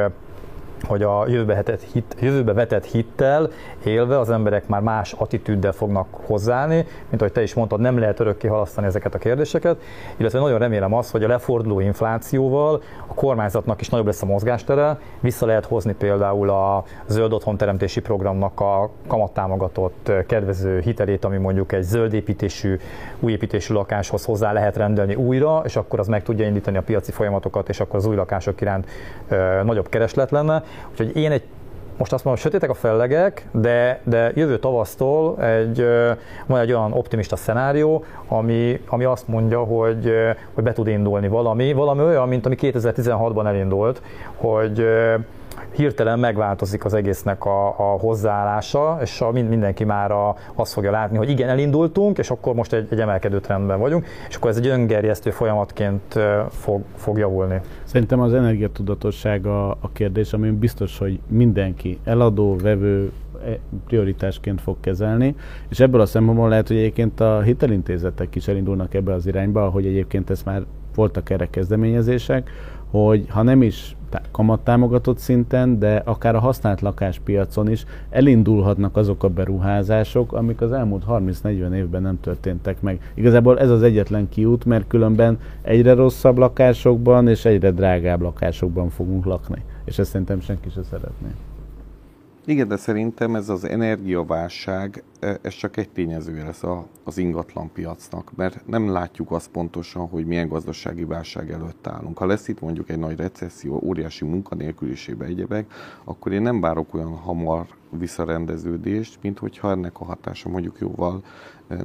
hogy 0.88 1.04
a 1.04 1.28
jövőbe 1.28 1.54
vetett, 1.54 1.82
hit, 1.82 2.16
jövőbe 2.20 2.54
vetett 2.54 2.86
hittel 2.86 3.50
élve 3.84 4.20
az 4.20 4.30
emberek 4.30 4.68
már 4.68 4.82
más 4.82 5.14
attitűddel 5.14 5.72
fognak 5.72 6.08
hozzáállni, 6.26 6.86
mint 7.10 7.22
ahogy 7.22 7.34
te 7.34 7.42
is 7.42 7.54
mondtad, 7.54 7.80
nem 7.80 8.00
lehet 8.00 8.20
örökké 8.20 8.48
halasztani 8.48 8.88
ezeket 8.88 9.16
a 9.16 9.18
kérdéseket, 9.18 9.82
illetve 10.18 10.40
nagyon 10.40 10.60
remélem 10.60 10.94
azt, 10.94 11.12
hogy 11.12 11.24
a 11.24 11.28
leforduló 11.28 11.80
inflációval 11.80 12.82
a 13.12 13.14
kormányzatnak 13.14 13.82
is 13.82 13.90
nagyobb 13.90 14.06
lesz 14.06 14.22
a 14.22 14.26
mozgástere, 14.26 14.98
vissza 15.20 15.46
lehet 15.46 15.66
hozni 15.66 15.94
például 15.94 16.50
a 16.50 16.84
zöld 17.08 17.34
otthonteremtési 17.34 18.02
programnak 18.02 18.60
a 18.60 18.90
kamattámogatott 19.08 20.12
kedvező 20.28 20.80
hitelét, 20.80 21.26
ami 21.26 21.38
mondjuk 21.38 21.72
egy 21.72 21.84
zöld 21.84 22.14
építésű, 22.14 22.80
új 23.20 23.32
építésű 23.32 23.74
lakáshoz 23.74 24.26
hozzá 24.26 24.52
lehet 24.52 24.78
rendelni 24.78 25.16
újra, 25.16 25.62
és 25.66 25.76
akkor 25.76 26.00
az 26.00 26.08
meg 26.08 26.24
tudja 26.24 26.46
indítani 26.46 26.78
a 26.78 26.82
piaci 26.82 27.12
folyamatokat, 27.12 27.70
és 27.70 27.80
akkor 27.80 27.96
az 27.96 28.06
új 28.06 28.16
lakások 28.16 28.62
iránt 28.62 28.88
ö, 29.28 29.64
nagyobb 29.64 29.90
kereslet 29.90 30.32
lenne. 30.32 30.64
Úgyhogy 30.92 31.16
én 31.16 31.32
egy 31.32 31.44
most 32.02 32.14
azt 32.14 32.24
mondom, 32.24 32.44
sötétek 32.44 32.70
a 32.70 32.74
fellegek, 32.74 33.46
de, 33.52 34.00
de 34.04 34.32
jövő 34.36 34.60
tavasztól 34.60 35.44
egy, 35.44 35.86
van 36.46 36.60
egy 36.60 36.72
olyan 36.72 36.94
optimista 36.94 37.36
szenárió, 37.36 38.04
ami, 38.28 38.82
ami 38.88 39.04
azt 39.04 39.28
mondja, 39.28 39.60
hogy, 39.60 40.14
hogy 40.54 40.64
be 40.64 40.74
tud 40.74 40.88
indulni 40.88 41.28
valami, 41.28 41.74
valami 41.74 42.02
olyan, 42.02 42.28
mint 42.28 42.46
ami 42.46 42.56
2016-ban 42.60 43.46
elindult, 43.46 44.02
hogy 44.36 44.86
hirtelen 45.72 46.20
megváltozik 46.20 46.86
az 46.86 46.94
egésznek 46.94 47.46
a, 47.46 47.68
a 47.68 47.98
hozzáállása, 48.00 48.98
és 49.02 49.22
a, 49.22 49.32
mindenki 49.32 49.84
már 49.84 50.12
a, 50.12 50.36
azt 50.56 50.74
fogja 50.74 50.92
látni, 50.92 51.18
hogy 51.18 51.30
igen, 51.30 51.50
elindultunk, 51.50 52.18
és 52.18 52.30
akkor 52.30 52.54
most 52.54 52.74
egy, 52.74 52.88
egy 52.90 53.00
emelkedő 53.00 53.40
trendben 53.40 53.80
vagyunk, 53.80 54.06
és 54.30 54.36
akkor 54.36 54.50
ez 54.50 54.58
egy 54.58 54.68
öngerjesztő 54.68 55.30
folyamatként 55.30 56.20
fog, 56.50 56.82
fog 56.96 57.18
javulni. 57.18 57.60
Szerintem 57.84 58.20
az 58.20 58.34
energiatudatosság 58.34 59.46
a, 59.46 59.70
a 59.70 59.90
kérdés, 59.94 60.34
ami 60.34 60.50
biztos, 60.50 60.98
hogy 60.98 61.20
mindenki, 61.28 62.00
eladó, 62.04 62.56
vevő, 62.56 63.12
e, 63.46 63.60
prioritásként 63.88 64.62
fog 64.62 64.78
kezelni, 64.80 65.36
és 65.70 65.80
ebből 65.80 66.02
a 66.02 66.06
szempontból 66.06 66.50
lehet, 66.50 66.68
hogy 66.68 66.78
egyébként 66.78 67.20
a 67.20 67.42
hitelintézetek 67.42 68.36
is 68.36 68.48
elindulnak 68.48 68.94
ebbe 68.94 69.14
az 69.14 69.28
irányba, 69.28 69.66
ahogy 69.66 69.86
egyébként 69.86 70.30
ez 70.30 70.44
már 70.44 70.64
voltak 70.96 71.30
erre 71.30 71.50
kezdeményezések, 71.50 72.50
hogy 72.92 73.26
ha 73.30 73.42
nem 73.42 73.62
is 73.62 73.96
kamattámogatott 74.32 75.18
szinten, 75.18 75.80
de 75.80 76.02
akár 76.06 76.36
a 76.36 76.40
használt 76.40 76.82
lakáspiacon 76.82 77.70
is 77.70 77.86
elindulhatnak 78.10 78.98
azok 78.98 79.24
a 79.24 79.30
beruházások, 79.30 80.34
amik 80.34 80.62
az 80.62 80.72
elmúlt 80.72 81.04
30-40 81.10 81.74
évben 81.74 82.02
nem 82.02 82.20
történtek 82.20 82.82
meg. 82.82 83.12
Igazából 83.14 83.60
ez 83.60 83.70
az 83.70 83.84
egyetlen 83.84 84.30
kiút, 84.30 84.66
mert 84.66 84.88
különben 84.88 85.40
egyre 85.62 85.94
rosszabb 85.94 86.38
lakásokban 86.38 87.28
és 87.28 87.46
egyre 87.46 87.72
drágább 87.72 88.22
lakásokban 88.22 88.90
fogunk 88.90 89.26
lakni. 89.26 89.64
És 89.86 90.00
ezt 90.00 90.10
szerintem 90.10 90.40
senki 90.40 90.70
se 90.70 90.84
szeretné. 90.84 91.28
Igen, 92.46 92.68
de 92.68 92.78
szerintem 92.78 93.36
ez 93.36 93.50
az 93.50 93.64
energiaválság, 93.64 95.04
e, 95.20 95.40
ez 95.42 95.54
csak 95.54 95.78
egy 95.78 95.90
tényező 95.90 96.44
lesz 96.44 96.64
az 97.04 97.18
ingatlan 97.18 97.72
piacnak, 97.72 98.32
mert 98.36 98.68
nem 98.68 98.90
látjuk 98.90 99.32
azt 99.32 99.50
pontosan, 99.50 100.08
hogy 100.08 100.26
milyen 100.26 100.48
gazdasági 100.48 101.04
válság 101.04 101.52
előtt 101.52 101.88
állunk. 101.88 102.18
Ha 102.18 102.26
lesz 102.26 102.48
itt 102.48 102.60
mondjuk 102.60 102.90
egy 102.90 103.00
nagy 103.00 103.18
recesszió, 103.18 103.82
óriási 103.84 104.26
munkanélküliségbe 104.26 105.26
egyebek, 105.26 105.74
akkor 106.04 106.32
én 106.32 106.42
nem 106.42 106.62
várok 106.62 106.94
olyan 106.94 107.16
hamar 107.16 107.66
visszarendeződést, 107.90 109.20
mint 109.22 109.40
hogyha 109.40 109.72
ennek 109.72 110.00
a 110.00 110.06
hatása 110.06 110.50
mondjuk 110.50 110.80
jóval 110.80 111.24
e, 111.68 111.78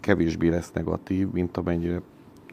kevésbé 0.00 0.48
lesz 0.48 0.72
negatív, 0.72 1.30
mint 1.30 1.56
amennyire 1.56 2.00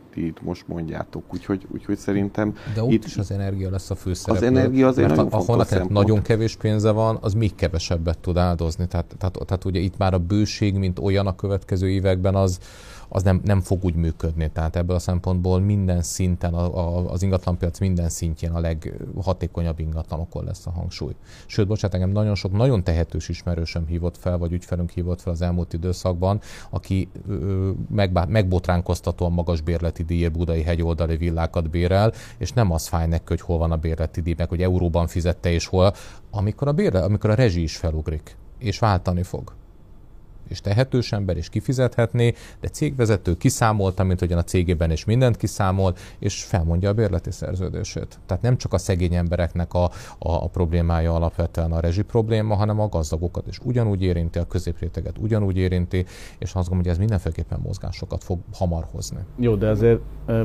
ti 0.10 0.26
itt 0.26 0.42
most 0.42 0.68
mondjátok. 0.68 1.24
Úgyhogy, 1.34 1.68
úgyhogy 1.74 1.98
szerintem... 1.98 2.56
De 2.74 2.84
ott 2.84 2.92
itt 2.92 3.06
is 3.06 3.18
az 3.18 3.32
energia 3.32 3.70
lesz 3.70 3.90
a 3.90 3.96
főszereplő. 3.96 4.48
Az 4.48 4.54
energia 4.54 4.88
azért 4.88 5.08
mert 5.08 5.18
nagyon 5.22 5.40
ahol 5.40 5.66
szempont. 5.66 5.92
nagyon 5.92 6.22
kevés 6.22 6.56
pénze 6.56 6.92
van, 6.92 7.18
az 7.22 7.34
még 7.34 7.56
kevesebbet 7.56 8.18
tud 8.18 8.38
áldozni. 8.38 8.88
Tehát, 8.88 9.16
tehát, 9.18 9.38
tehát 9.46 9.66
ugye 9.66 9.80
itt 9.80 9.98
már 9.98 10.14
a 10.14 10.20
bőség, 10.20 10.76
mint 10.76 11.00
olyan 11.00 11.28
a 11.28 11.36
következő 11.36 11.90
években, 11.90 12.36
az, 12.36 12.60
az 13.10 13.24
nem, 13.24 13.42
nem 13.44 13.62
fog 13.62 13.84
úgy 13.84 13.96
működni. 13.96 14.50
Tehát 14.50 14.76
ebből 14.76 14.96
a 14.96 15.00
szempontból 15.00 15.60
minden 15.60 16.02
szinten, 16.02 16.54
a, 16.54 16.78
a, 16.78 17.12
az 17.12 17.22
ingatlanpiac 17.22 17.80
minden 17.80 18.10
szintjén 18.10 18.52
a 18.52 18.60
leghatékonyabb 18.60 19.80
ingatlanokon 19.80 20.44
lesz 20.44 20.66
a 20.66 20.72
hangsúly. 20.72 21.14
Sőt, 21.46 21.68
bocsánat, 21.68 21.96
engem 21.96 22.12
nagyon 22.12 22.36
sok, 22.36 22.52
nagyon 22.52 22.84
tehetős 22.84 23.30
ismerősöm 23.30 23.86
hívott 23.86 24.18
fel, 24.18 24.38
vagy 24.38 24.52
ügyfelünk 24.52 24.90
hívott 24.90 25.22
fel 25.22 25.34
az 25.34 25.42
elmúlt 25.42 25.74
időszakban, 25.74 26.40
aki 26.70 27.10
ö, 27.28 27.70
megbá, 27.90 28.26
megbotránkoztatóan 28.26 29.32
magas 29.32 29.62
bérleti 29.62 30.04
díjért 30.04 30.32
budai 30.32 30.62
hegyoldali 30.62 31.18
villákat 31.18 31.70
bérel, 31.70 32.14
és 32.38 32.52
nem 32.52 32.72
az 32.72 32.88
fáj 32.88 33.08
neki, 33.08 33.24
hogy 33.28 33.42
hol 33.42 33.58
van 33.58 33.72
a 33.72 33.78
bérleti 33.78 34.22
díj, 34.22 34.34
meg 34.38 34.50
hogy 34.50 34.62
euróban 34.62 35.08
fizette 35.08 35.52
és 35.52 35.66
hol, 35.66 35.94
amikor 36.32 36.68
a, 36.68 36.72
bérle, 36.72 37.04
amikor 37.04 37.30
a 37.30 37.36
rezsi 37.36 37.62
is 37.62 37.78
felugrik, 37.78 38.38
és 38.58 38.80
váltani 38.80 39.24
fog 39.24 39.54
és 40.50 40.62
tehetős 40.62 41.12
ember, 41.12 41.38
és 41.38 41.50
kifizethetné, 41.50 42.34
de 42.62 42.68
cégvezető 42.68 43.38
kiszámolta, 43.38 44.04
mint 44.04 44.20
hogyan 44.20 44.38
a 44.38 44.44
cégében 44.44 44.92
is 44.92 45.06
mindent 45.06 45.38
kiszámol, 45.38 45.96
és 46.20 46.44
felmondja 46.44 46.90
a 46.90 46.94
bérleti 46.94 47.32
szerződését. 47.32 48.20
Tehát 48.26 48.44
nem 48.44 48.58
csak 48.58 48.74
a 48.74 48.78
szegény 48.78 49.16
embereknek 49.16 49.74
a, 49.74 49.84
a, 49.84 49.90
a 50.18 50.48
problémája 50.48 51.14
alapvetően 51.14 51.72
a 51.72 51.80
rezsi 51.80 52.02
probléma, 52.02 52.56
hanem 52.56 52.80
a 52.80 52.88
gazdagokat 52.88 53.48
is 53.48 53.60
ugyanúgy 53.64 54.04
érinti, 54.04 54.40
a 54.40 54.48
középréteget 54.48 55.18
ugyanúgy 55.18 55.58
érinti, 55.58 56.06
és 56.38 56.54
azt 56.54 56.54
gondolom, 56.54 56.78
hogy 56.78 56.92
ez 56.92 56.98
mindenféleképpen 56.98 57.60
mozgásokat 57.64 58.24
fog 58.24 58.40
hamar 58.54 58.86
hozni. 58.92 59.20
Jó, 59.36 59.56
de 59.56 59.70
azért, 59.70 60.00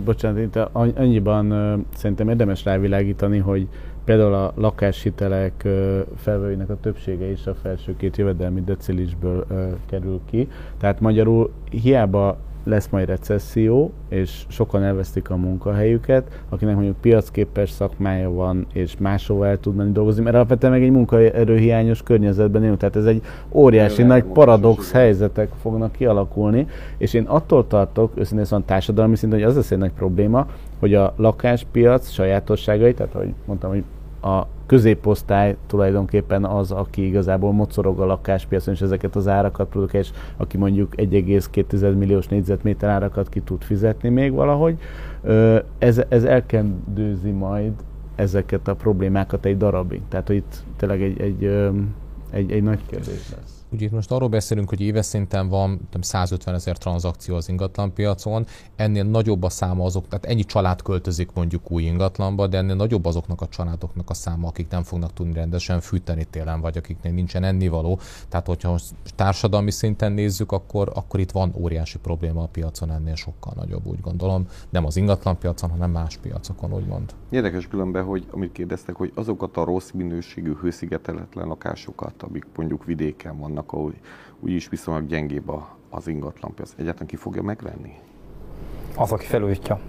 bocsánat, 0.05 0.57
annyiban 0.73 1.87
szerintem 1.97 2.29
érdemes 2.29 2.65
rávilágítani, 2.65 3.39
hogy 3.39 3.69
Például 4.05 4.35
a 4.35 4.53
lakáshitelek 4.57 5.69
felvevőinek 6.17 6.71
a 6.71 6.77
többsége 6.81 7.31
is 7.31 7.47
a 7.47 7.55
felső 7.55 7.97
két 7.97 8.17
jövedelmi 8.17 8.61
decilisből 8.61 9.47
kerül 9.87 10.21
ki. 10.31 10.49
Tehát 10.79 11.01
magyarul 11.01 11.51
hiába 11.71 12.39
lesz 12.65 12.89
majd 12.89 13.09
recesszió, 13.09 13.93
és 14.09 14.45
sokan 14.49 14.83
elvesztik 14.83 15.31
a 15.31 15.37
munkahelyüket, 15.37 16.43
akinek 16.49 16.75
mondjuk 16.75 16.97
piacképes 17.01 17.71
szakmája 17.71 18.31
van, 18.31 18.67
és 18.73 18.97
máshova 18.99 19.47
el 19.47 19.61
tud 19.61 19.75
menni 19.75 19.93
dolgozni, 19.93 20.23
mert 20.23 20.35
alapvetően 20.35 20.73
meg 20.73 20.83
egy 20.83 20.91
munkaerőhiányos 20.91 22.03
környezetben 22.03 22.63
élünk, 22.63 22.79
tehát 22.79 22.97
ez 22.97 23.05
egy 23.05 23.23
óriási 23.51 23.99
Jön, 23.99 24.07
nagy 24.07 24.25
paradox 24.25 24.93
helyzetek 24.93 25.51
fognak 25.61 25.93
kialakulni, 25.93 26.67
és 26.97 27.15
én 27.15 27.25
attól 27.25 27.67
tartok, 27.67 28.13
őszintén 28.15 28.47
van 28.51 28.65
társadalmi 28.65 29.17
szinten, 29.17 29.39
hogy 29.39 29.49
az 29.49 29.55
lesz 29.55 29.71
egy 29.71 29.79
nagy 29.79 29.93
probléma, 29.93 30.47
hogy 30.79 30.95
a 30.95 31.15
lakáspiac 31.17 32.11
sajátosságai, 32.11 32.95
tehát 32.95 33.15
ahogy 33.15 33.35
mondtam, 33.45 33.71
hogy 33.71 33.85
a 34.25 34.47
középosztály 34.67 35.57
tulajdonképpen 35.67 36.45
az, 36.45 36.71
aki 36.71 37.07
igazából 37.07 37.53
mocorog 37.53 38.01
a 38.01 38.05
lakáspiacon, 38.05 38.75
és 38.75 38.81
ezeket 38.81 39.17
az 39.17 39.29
árakat 39.29 39.69
produkál, 39.69 40.01
és 40.01 40.11
aki 40.37 40.57
mondjuk 40.57 40.95
1,2 40.97 41.97
milliós 41.97 42.27
négyzetméter 42.27 42.89
árakat 42.89 43.29
ki 43.29 43.41
tud 43.41 43.63
fizetni 43.63 44.09
még 44.09 44.33
valahogy, 44.33 44.79
ez, 45.79 46.03
ez 46.09 46.25
elkendőzi 46.25 47.31
majd 47.31 47.73
ezeket 48.15 48.69
a 48.69 48.75
problémákat 48.75 49.45
egy 49.45 49.57
darabig. 49.57 50.01
Tehát, 50.09 50.27
hogy 50.27 50.37
itt 50.37 50.65
tényleg 50.77 51.03
egy, 51.03 51.21
egy, 51.21 51.45
egy, 52.31 52.51
egy 52.51 52.63
nagy 52.63 52.81
kérdés 52.87 53.31
lesz. 53.37 53.54
Ugye 53.75 53.89
most 53.91 54.11
arról 54.11 54.29
beszélünk, 54.29 54.69
hogy 54.69 54.81
éves 54.81 55.07
szinten 55.07 55.49
van 55.49 55.89
150 56.01 56.55
ezer 56.55 56.79
tranzakció 56.79 57.35
az 57.35 57.49
ingatlanpiacon, 57.49 58.47
ennél 58.77 59.05
nagyobb 59.05 59.43
a 59.43 59.49
száma 59.49 59.85
azok, 59.85 60.09
tehát 60.09 60.25
ennyi 60.25 60.45
család 60.45 60.83
költözik 60.83 61.31
mondjuk 61.35 61.71
új 61.71 61.83
ingatlanba, 61.83 62.47
de 62.47 62.57
ennél 62.57 62.75
nagyobb 62.75 63.05
azoknak 63.05 63.41
a 63.41 63.49
családoknak 63.49 64.11
a 64.11 64.15
száma, 64.15 64.49
akik 64.49 64.69
nem 64.69 64.83
fognak 64.83 65.13
tudni 65.13 65.33
rendesen 65.33 65.81
fűteni 65.81 66.25
télen, 66.25 66.61
vagy 66.61 66.77
akiknek 66.77 67.15
nincsen 67.15 67.45
ennivaló. 67.45 67.99
Tehát, 68.29 68.47
hogyha 68.47 68.79
társadalmi 69.17 69.71
szinten 69.71 70.13
nézzük, 70.13 70.53
akkor, 70.53 70.93
akkor 70.95 71.21
itt 71.21 71.31
van 71.31 71.53
óriási 71.57 71.99
probléma 71.99 72.43
a 72.43 72.47
piacon, 72.47 72.91
ennél 72.91 73.15
sokkal 73.15 73.53
nagyobb, 73.57 73.87
úgy 73.87 74.01
gondolom. 74.01 74.47
Nem 74.71 74.85
az 74.85 74.97
ingatlanpiacon, 74.97 75.71
hanem 75.71 75.91
más 75.91 76.17
piacokon, 76.17 76.73
úgymond. 76.73 77.15
Érdekes 77.31 77.69
különben, 77.69 78.05
hogy 78.05 78.27
amit 78.31 78.53
kérdeztek, 78.53 78.95
hogy 78.95 79.13
azokat 79.15 79.57
a 79.57 79.65
rossz 79.65 79.91
minőségű 79.91 80.53
hőszigeteletlen 80.61 81.47
lakásokat, 81.47 82.23
amik 82.23 82.47
mondjuk 82.57 82.85
vidéken 82.85 83.39
vannak, 83.39 83.64
vannak, 83.65 83.73
ahol 83.73 83.93
úgyis 84.41 84.69
viszonylag 84.69 85.07
gyengébb 85.07 85.53
az 85.91 86.09
ingatlanpiac. 86.09 86.73
Egyáltalán 86.77 87.09
ki 87.09 87.17
fogja 87.17 87.43
megvenni? 87.43 87.93
Az, 88.97 89.13
aki 89.13 89.25
felújítja. 89.25 89.81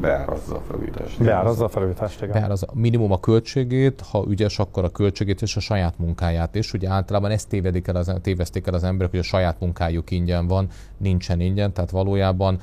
beárazza 0.00 0.56
a 0.56 0.60
felújítást. 0.60 1.22
Beárazza 1.24 1.64
a 1.64 1.68
felújítást, 1.68 2.22
igen. 2.22 2.32
Beárazza 2.32 2.66
minimum 2.74 3.12
a 3.12 3.20
költségét, 3.20 4.00
ha 4.00 4.24
ügyes, 4.28 4.58
akkor 4.58 4.84
a 4.84 4.90
költségét 4.90 5.42
és 5.42 5.56
a 5.56 5.60
saját 5.60 5.98
munkáját 5.98 6.54
is. 6.54 6.72
Ugye 6.72 6.88
általában 6.88 7.30
ezt 7.30 7.48
tévedik 7.48 7.86
el 7.86 7.96
az, 7.96 8.12
tévezték 8.22 8.66
el 8.66 8.74
az 8.74 8.84
emberek, 8.84 9.10
hogy 9.10 9.20
a 9.20 9.22
saját 9.22 9.60
munkájuk 9.60 10.10
ingyen 10.10 10.46
van, 10.46 10.68
nincsen 10.96 11.40
ingyen, 11.40 11.72
tehát 11.72 11.90
valójában, 11.90 12.60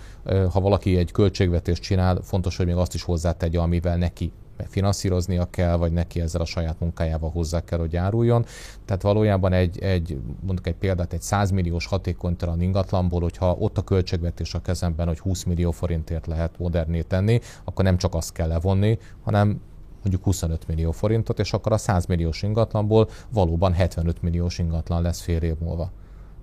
ha 0.51 0.59
valaki 0.59 0.97
egy 0.97 1.11
költségvetést 1.11 1.81
csinál, 1.81 2.21
fontos, 2.21 2.57
hogy 2.57 2.65
még 2.65 2.75
azt 2.75 2.93
is 2.93 3.03
hozzátegye, 3.03 3.59
amivel 3.59 3.97
neki 3.97 4.31
finanszíroznia 4.63 5.45
kell, 5.49 5.75
vagy 5.75 5.91
neki 5.91 6.21
ezzel 6.21 6.41
a 6.41 6.45
saját 6.45 6.79
munkájával 6.79 7.29
hozzá 7.29 7.63
kell, 7.63 7.79
hogy 7.79 7.93
járuljon. 7.93 8.45
Tehát 8.85 9.01
valójában 9.01 9.53
egy, 9.53 9.79
egy 9.79 10.19
mondjuk 10.41 10.67
egy 10.67 10.75
példát, 10.75 11.13
egy 11.13 11.21
100 11.21 11.51
milliós 11.51 11.85
hatékonytalan 11.85 12.61
ingatlanból, 12.61 13.21
hogyha 13.21 13.55
ott 13.59 13.77
a 13.77 13.83
költségvetés 13.83 14.53
a 14.53 14.61
kezemben, 14.61 15.07
hogy 15.07 15.19
20 15.19 15.43
millió 15.43 15.71
forintért 15.71 16.27
lehet 16.27 16.59
moderné 16.59 17.01
tenni, 17.01 17.39
akkor 17.63 17.83
nem 17.83 17.97
csak 17.97 18.15
azt 18.15 18.31
kell 18.31 18.47
levonni, 18.47 18.97
hanem 19.23 19.61
mondjuk 20.01 20.23
25 20.23 20.67
millió 20.67 20.91
forintot, 20.91 21.39
és 21.39 21.53
akkor 21.53 21.71
a 21.71 21.77
100 21.77 22.05
milliós 22.05 22.43
ingatlanból 22.43 23.09
valóban 23.29 23.73
75 23.73 24.21
milliós 24.21 24.59
ingatlan 24.59 25.01
lesz 25.01 25.21
fél 25.21 25.41
év 25.41 25.55
múlva 25.59 25.91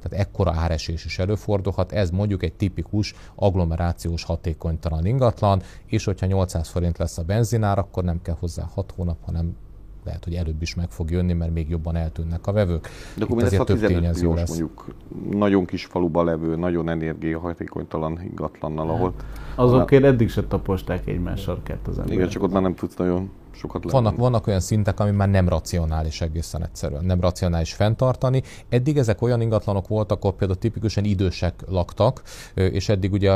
tehát 0.02 0.26
ekkora 0.26 0.52
áresés 0.52 1.04
is 1.04 1.18
előfordulhat. 1.18 1.92
Ez 1.92 2.10
mondjuk 2.10 2.42
egy 2.42 2.52
tipikus 2.52 3.14
agglomerációs 3.34 4.24
hatékonytalan 4.24 5.06
ingatlan, 5.06 5.62
és 5.86 6.04
hogyha 6.04 6.26
800 6.26 6.68
forint 6.68 6.98
lesz 6.98 7.18
a 7.18 7.22
benzinár, 7.22 7.78
akkor 7.78 8.04
nem 8.04 8.22
kell 8.22 8.36
hozzá 8.38 8.68
6 8.74 8.92
hónap, 8.96 9.24
hanem 9.24 9.56
lehet, 10.04 10.24
hogy 10.24 10.34
előbb 10.34 10.62
is 10.62 10.74
meg 10.74 10.90
fog 10.90 11.10
jönni, 11.10 11.32
mert 11.32 11.52
még 11.52 11.68
jobban 11.68 11.96
eltűnnek 11.96 12.46
a 12.46 12.52
vevők. 12.52 12.88
De 13.16 13.24
akkor 13.24 13.42
ez 13.42 13.52
a 13.52 13.64
15 13.64 14.12
milliós 14.12 14.38
lesz. 14.38 14.48
mondjuk 14.48 14.94
nagyon 15.30 15.64
kis 15.64 15.84
faluba 15.84 16.22
levő, 16.22 16.56
nagyon 16.56 16.88
energiahatékonytalan 16.88 18.20
ingatlannal, 18.22 18.90
ahol... 18.90 19.14
Azokért 19.54 20.04
eddig 20.04 20.30
se 20.30 20.44
taposták 20.44 21.06
egymás 21.06 21.40
sarkát 21.40 21.86
az 21.86 21.98
emberek. 21.98 22.12
Igen, 22.12 22.28
csak 22.28 22.42
ott 22.42 22.52
már 22.52 22.62
nem 22.62 22.74
tudsz 22.74 22.96
nagyon 22.96 23.30
sokat 23.54 23.90
vannak, 23.90 24.16
vannak 24.16 24.46
olyan 24.46 24.60
szintek, 24.60 25.00
ami 25.00 25.10
már 25.10 25.28
nem 25.28 25.48
racionális 25.48 26.20
egészen 26.20 26.62
egyszerűen, 26.62 27.04
nem 27.04 27.20
racionális 27.20 27.72
fenntartani. 27.72 28.42
Eddig 28.68 28.98
ezek 28.98 29.22
olyan 29.22 29.40
ingatlanok 29.40 29.88
voltak, 29.88 30.18
ahol 30.18 30.36
például 30.36 30.58
tipikusan 30.58 31.04
idősek 31.04 31.54
laktak, 31.68 32.22
és 32.54 32.88
eddig 32.88 33.12
ugye 33.12 33.32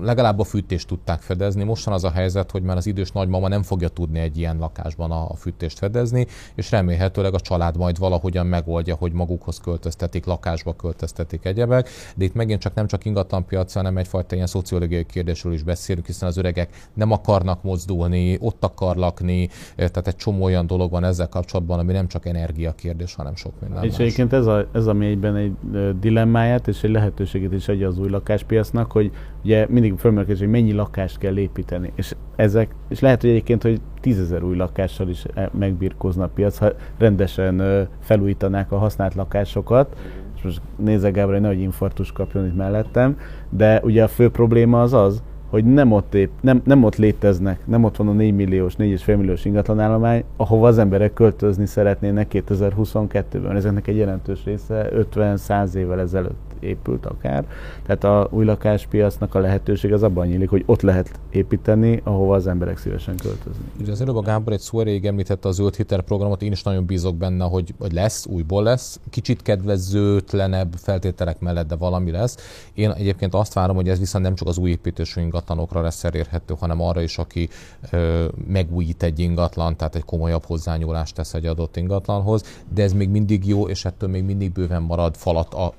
legalább 0.00 0.38
a 0.38 0.44
fűtést 0.44 0.88
tudták 0.88 1.20
fedezni. 1.20 1.64
Mostan 1.64 1.92
az 1.92 2.04
a 2.04 2.10
helyzet, 2.10 2.50
hogy 2.50 2.62
már 2.62 2.76
az 2.76 2.86
idős 2.86 3.10
nagymama 3.10 3.48
nem 3.48 3.62
fogja 3.62 3.88
tudni 3.88 4.18
egy 4.18 4.38
ilyen 4.38 4.58
lakásban 4.58 5.10
a 5.10 5.34
fűtést 5.34 5.78
fedezni, 5.78 6.26
és 6.54 6.70
remélhetőleg 6.70 7.34
a 7.34 7.40
család 7.40 7.76
majd 7.76 7.98
valahogyan 7.98 8.46
megoldja, 8.46 8.94
hogy 8.94 9.12
magukhoz 9.12 9.60
költöztetik, 9.60 10.26
lakásba 10.26 10.76
költöztetik 10.76 11.44
egyebek. 11.44 11.88
De 12.16 12.24
itt 12.24 12.34
megint 12.34 12.60
csak 12.60 12.74
nem 12.74 12.86
csak 12.86 13.04
ingatlanpiac, 13.04 13.72
hanem 13.72 13.96
egyfajta 13.96 14.34
ilyen 14.34 14.46
szociológiai 14.46 15.06
kérdésről 15.06 15.52
is 15.52 15.62
beszélünk, 15.62 16.06
hiszen 16.06 16.28
az 16.28 16.36
öregek 16.36 16.90
nem 16.94 17.10
akarnak 17.10 17.62
mozdulni, 17.62 18.38
ott 18.40 18.64
akar 18.64 18.96
lakni, 18.96 19.41
tehát 19.76 20.06
egy 20.06 20.16
csomó 20.16 20.44
olyan 20.44 20.66
dolog 20.66 20.90
van 20.90 21.04
ezzel 21.04 21.28
kapcsolatban, 21.28 21.78
ami 21.78 21.92
nem 21.92 22.08
csak 22.08 22.26
energiakérdés, 22.26 23.14
hanem 23.14 23.34
sok 23.34 23.52
minden 23.60 23.82
És 23.82 23.90
más. 23.90 23.98
egyébként 23.98 24.32
ez 24.32 24.46
a, 24.46 24.66
ez 24.72 24.86
a 24.86 24.92
mélyben 24.92 25.36
egy 25.36 25.52
dilemmáját 26.00 26.68
és 26.68 26.82
egy 26.82 26.90
lehetőséget 26.90 27.52
is 27.52 27.68
adja 27.68 27.88
az 27.88 27.98
új 27.98 28.08
lakáspiacnak, 28.08 28.92
hogy 28.92 29.10
ugye 29.44 29.66
mindig 29.68 29.94
fölmerül, 29.98 30.36
hogy 30.36 30.48
mennyi 30.48 30.72
lakást 30.72 31.18
kell 31.18 31.36
építeni. 31.36 31.92
És 31.94 32.14
ezek, 32.36 32.74
és 32.88 33.00
lehet, 33.00 33.20
hogy 33.20 33.30
egyébként, 33.30 33.62
hogy 33.62 33.80
tízezer 34.00 34.42
új 34.42 34.56
lakással 34.56 35.08
is 35.08 35.24
e, 35.34 35.50
megbirkózna 35.58 36.24
a 36.24 36.30
piac, 36.34 36.58
ha 36.58 36.72
rendesen 36.98 37.88
felújítanák 38.00 38.72
a 38.72 38.78
használt 38.78 39.14
lakásokat, 39.14 39.96
és 40.36 40.42
most 40.42 40.60
nézek 40.76 41.12
Gábor, 41.12 41.32
hogy 41.32 41.42
nehogy 41.42 41.60
infartus 41.60 42.12
kapjon 42.12 42.46
itt 42.46 42.56
mellettem, 42.56 43.18
de 43.50 43.80
ugye 43.82 44.02
a 44.02 44.08
fő 44.08 44.30
probléma 44.30 44.82
az 44.82 44.92
az, 44.92 45.22
hogy 45.52 45.64
nem 45.64 45.92
ott, 45.92 46.14
épp, 46.14 46.30
nem, 46.40 46.62
nem 46.64 46.84
ott 46.84 46.96
léteznek, 46.96 47.66
nem 47.66 47.84
ott 47.84 47.96
van 47.96 48.08
a 48.08 48.12
4 48.12 48.34
milliós, 48.34 48.74
4,5 48.76 49.16
milliós 49.16 49.44
ingatlanállomány, 49.44 50.24
ahova 50.36 50.66
az 50.66 50.78
emberek 50.78 51.12
költözni 51.12 51.66
szeretnének 51.66 52.30
2022-ben. 52.32 53.56
Ezeknek 53.56 53.86
egy 53.86 53.96
jelentős 53.96 54.44
része 54.44 54.88
50-100 55.14 55.74
évvel 55.74 56.00
ezelőtt 56.00 56.52
épült 56.62 57.06
akár. 57.06 57.44
Tehát 57.86 58.04
a 58.04 58.28
új 58.30 58.44
lakáspiacnak 58.44 59.34
a 59.34 59.38
lehetőség 59.38 59.92
az 59.92 60.02
abban 60.02 60.26
nyílik, 60.26 60.48
hogy 60.48 60.62
ott 60.66 60.82
lehet 60.82 61.20
építeni, 61.30 62.00
ahova 62.04 62.34
az 62.34 62.46
emberek 62.46 62.78
szívesen 62.78 63.16
költözni. 63.16 63.64
Ugye 63.80 63.92
az 63.92 64.00
előbb 64.00 64.16
a 64.16 64.20
Gábor 64.20 64.52
egy 64.52 64.60
szó 64.60 64.80
erejéig 64.80 65.06
említette 65.06 65.48
az 65.48 65.54
zöld 65.54 65.76
hitelprogramot, 65.76 66.42
én 66.42 66.52
is 66.52 66.62
nagyon 66.62 66.86
bízok 66.86 67.16
benne, 67.16 67.44
hogy, 67.44 67.74
hogy 67.78 67.92
lesz, 67.92 68.26
újból 68.26 68.62
lesz. 68.62 69.00
Kicsit 69.10 69.42
kedvezőtlenebb 69.42 70.72
feltételek 70.76 71.40
mellett, 71.40 71.68
de 71.68 71.76
valami 71.76 72.10
lesz. 72.10 72.36
Én 72.74 72.90
egyébként 72.90 73.34
azt 73.34 73.52
várom, 73.52 73.76
hogy 73.76 73.88
ez 73.88 73.98
viszont 73.98 74.24
nem 74.24 74.34
csak 74.34 74.48
az 74.48 74.58
új 74.58 74.70
építésű 74.70 75.20
ingatlanokra 75.42 75.80
lesz 75.80 76.04
elérhető, 76.04 76.54
hanem 76.58 76.80
arra 76.80 77.00
is, 77.00 77.18
aki 77.18 77.48
ö, 77.90 78.28
megújít 78.46 79.02
egy 79.02 79.18
ingatlan, 79.18 79.76
tehát 79.76 79.94
egy 79.94 80.04
komolyabb 80.04 80.44
hozzányúlást 80.44 81.14
tesz 81.14 81.34
egy 81.34 81.46
adott 81.46 81.76
ingatlanhoz, 81.76 82.42
de 82.74 82.82
ez 82.82 82.92
még 82.92 83.08
mindig 83.08 83.46
jó, 83.46 83.68
és 83.68 83.84
ettől 83.84 84.08
még 84.08 84.24
mindig 84.24 84.52
bőven 84.52 84.82
marad 84.82 85.16
falat 85.16 85.54
a 85.54 85.72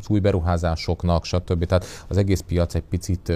az 0.00 0.08
új 0.08 0.18
beruházásoknak, 0.18 1.24
stb. 1.24 1.64
Tehát 1.64 1.84
az 2.08 2.16
egész 2.16 2.40
piac 2.40 2.74
egy 2.74 2.82
picit 2.82 3.32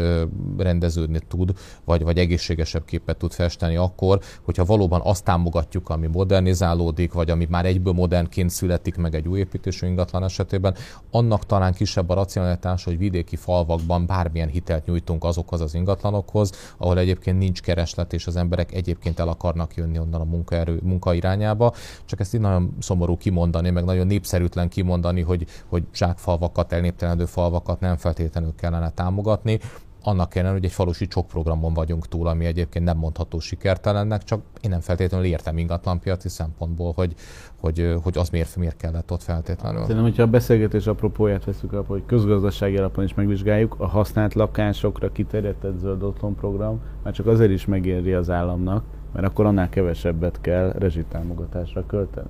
rendeződni 0.58 1.18
tud, 1.28 1.52
vagy, 1.84 2.02
vagy 2.02 2.18
egészségesebb 2.18 2.84
képet 2.84 3.16
tud 3.16 3.32
festeni 3.32 3.76
akkor, 3.76 4.20
hogyha 4.42 4.64
valóban 4.64 5.00
azt 5.04 5.24
támogatjuk, 5.24 5.88
ami 5.88 6.06
modernizálódik, 6.06 7.12
vagy 7.12 7.30
ami 7.30 7.46
már 7.50 7.66
egyből 7.66 7.92
modernként 7.92 8.50
születik 8.50 8.96
meg 8.96 9.14
egy 9.14 9.28
új 9.28 9.38
építésű 9.38 9.86
ingatlan 9.86 10.24
esetében, 10.24 10.74
annak 11.10 11.46
talán 11.46 11.72
kisebb 11.72 12.08
a 12.08 12.14
racionalitás, 12.14 12.84
hogy 12.84 12.98
vidéki 12.98 13.36
falvakban 13.36 14.06
bármilyen 14.06 14.48
hitelt 14.48 14.86
nyújtunk 14.86 15.24
azokhoz 15.24 15.60
az 15.62 15.74
ingatlanokhoz, 15.74 16.52
ahol 16.76 16.98
egyébként 16.98 17.38
nincs 17.38 17.62
kereslet, 17.62 18.12
és 18.12 18.26
az 18.26 18.36
emberek 18.36 18.72
egyébként 18.72 19.18
el 19.18 19.28
akarnak 19.28 19.74
jönni 19.74 19.98
onnan 19.98 20.20
a 20.20 20.24
munkaerő, 20.24 20.80
munka 20.82 21.14
irányába. 21.14 21.74
Csak 22.04 22.20
ezt 22.20 22.34
így 22.34 22.40
nagyon 22.40 22.76
szomorú 22.80 23.16
kimondani, 23.16 23.70
meg 23.70 23.84
nagyon 23.84 24.06
népszerűtlen 24.06 24.68
kimondani, 24.68 25.20
hogy, 25.20 25.46
hogy 25.66 25.84
zsákfalvakat, 25.94 26.72
elnéptelenedő 26.72 27.24
falvakat 27.24 27.80
nem 27.80 27.96
feltétlenül 27.96 28.54
kellene 28.56 28.90
támogatni, 28.90 29.58
annak 30.04 30.34
ellenére, 30.34 30.54
hogy 30.54 30.64
egy 30.64 30.72
falusi 30.72 31.06
csokprogramon 31.06 31.74
vagyunk 31.74 32.08
túl, 32.08 32.26
ami 32.26 32.44
egyébként 32.44 32.84
nem 32.84 32.96
mondható 32.96 33.38
sikertelennek, 33.38 34.22
csak 34.22 34.40
én 34.60 34.70
nem 34.70 34.80
feltétlenül 34.80 35.26
értem 35.26 35.58
ingatlanpiaci 35.58 36.28
szempontból, 36.28 36.92
hogy, 36.96 37.14
hogy, 37.60 37.94
hogy 38.02 38.18
az 38.18 38.28
miért, 38.28 38.56
miért 38.56 38.76
kellett 38.76 39.12
ott 39.12 39.22
feltétlenül. 39.22 39.80
Szerintem, 39.80 40.04
hogyha 40.04 40.22
a 40.22 40.26
beszélgetés 40.26 40.86
apropóját 40.86 41.44
veszük 41.44 41.72
alapul, 41.72 41.96
hogy 41.96 42.06
közgazdasági 42.06 42.76
alapon 42.76 43.04
is 43.04 43.14
megvizsgáljuk, 43.14 43.74
a 43.78 43.86
használt 43.86 44.34
lakásokra 44.34 45.12
kiterjedtett 45.12 45.78
zöld 45.78 46.02
otthon 46.02 46.34
program 46.34 46.80
már 47.02 47.12
csak 47.12 47.26
azért 47.26 47.50
is 47.50 47.66
megéri 47.66 48.12
az 48.12 48.30
államnak, 48.30 48.84
mert 49.12 49.26
akkor 49.26 49.46
annál 49.46 49.68
kevesebbet 49.68 50.40
kell 50.40 50.72
rezsitámogatásra 50.72 51.86
költeni. 51.86 52.28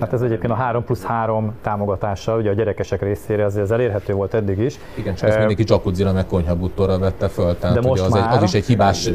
Hát 0.00 0.12
ez 0.12 0.22
egyébként 0.22 0.52
a 0.52 0.56
3 0.56 0.84
plusz 0.84 1.04
3 1.04 1.52
támogatása, 1.62 2.36
ugye 2.36 2.50
a 2.50 2.52
gyerekesek 2.52 3.02
részére 3.02 3.44
azért 3.44 3.64
ez 3.64 3.70
elérhető 3.70 4.12
volt 4.12 4.34
eddig 4.34 4.58
is. 4.58 4.78
Igen, 4.94 5.14
csak 5.14 5.28
ezt 5.28 5.38
mindenki 5.38 5.64
jacuzzi 5.66 6.04
meg 6.04 6.26
konyhabuttorra 6.26 6.98
vette 6.98 7.28
föl, 7.28 7.58
tehát 7.58 7.80
de 7.80 7.88
most 7.88 8.02
az, 8.02 8.12
már, 8.12 8.30
egy, 8.30 8.36
az 8.36 8.42
is 8.42 8.54
egy 8.54 8.66
hibás 8.66 9.10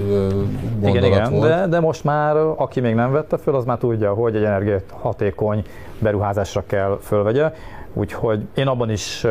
gondolat 0.79 0.95
igen, 0.95 1.03
igen, 1.03 1.31
volt. 1.31 1.49
De, 1.49 1.67
de 1.67 1.79
most 1.79 2.03
már, 2.03 2.35
aki 2.55 2.79
még 2.79 2.95
nem 2.95 3.11
vette 3.11 3.37
föl, 3.37 3.55
az 3.55 3.65
már 3.65 3.77
tudja, 3.77 4.13
hogy 4.13 4.35
egy 4.35 4.43
energiahatékony 4.43 5.63
beruházásra 5.99 6.63
kell 6.67 6.97
fölvegye. 7.01 7.51
Úgyhogy 7.93 8.47
én 8.53 8.67
abban 8.67 8.89
is 8.89 9.25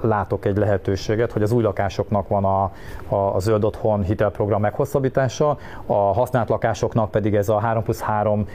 látok 0.00 0.44
egy 0.44 0.56
lehetőséget, 0.56 1.32
hogy 1.32 1.42
az 1.42 1.52
új 1.52 1.62
lakásoknak 1.62 2.28
van 2.28 2.44
a, 2.44 2.62
a, 3.08 3.34
a 3.34 3.38
zöld 3.38 3.64
otthon 3.64 4.02
hitelprogram 4.02 4.60
meghosszabbítása, 4.60 5.56
a 5.86 5.94
használt 5.94 6.48
lakásoknak 6.48 7.10
pedig 7.10 7.34
ez 7.34 7.48
a 7.48 7.58
3 7.58 7.82
plusz 7.82 8.00
3 8.00 8.46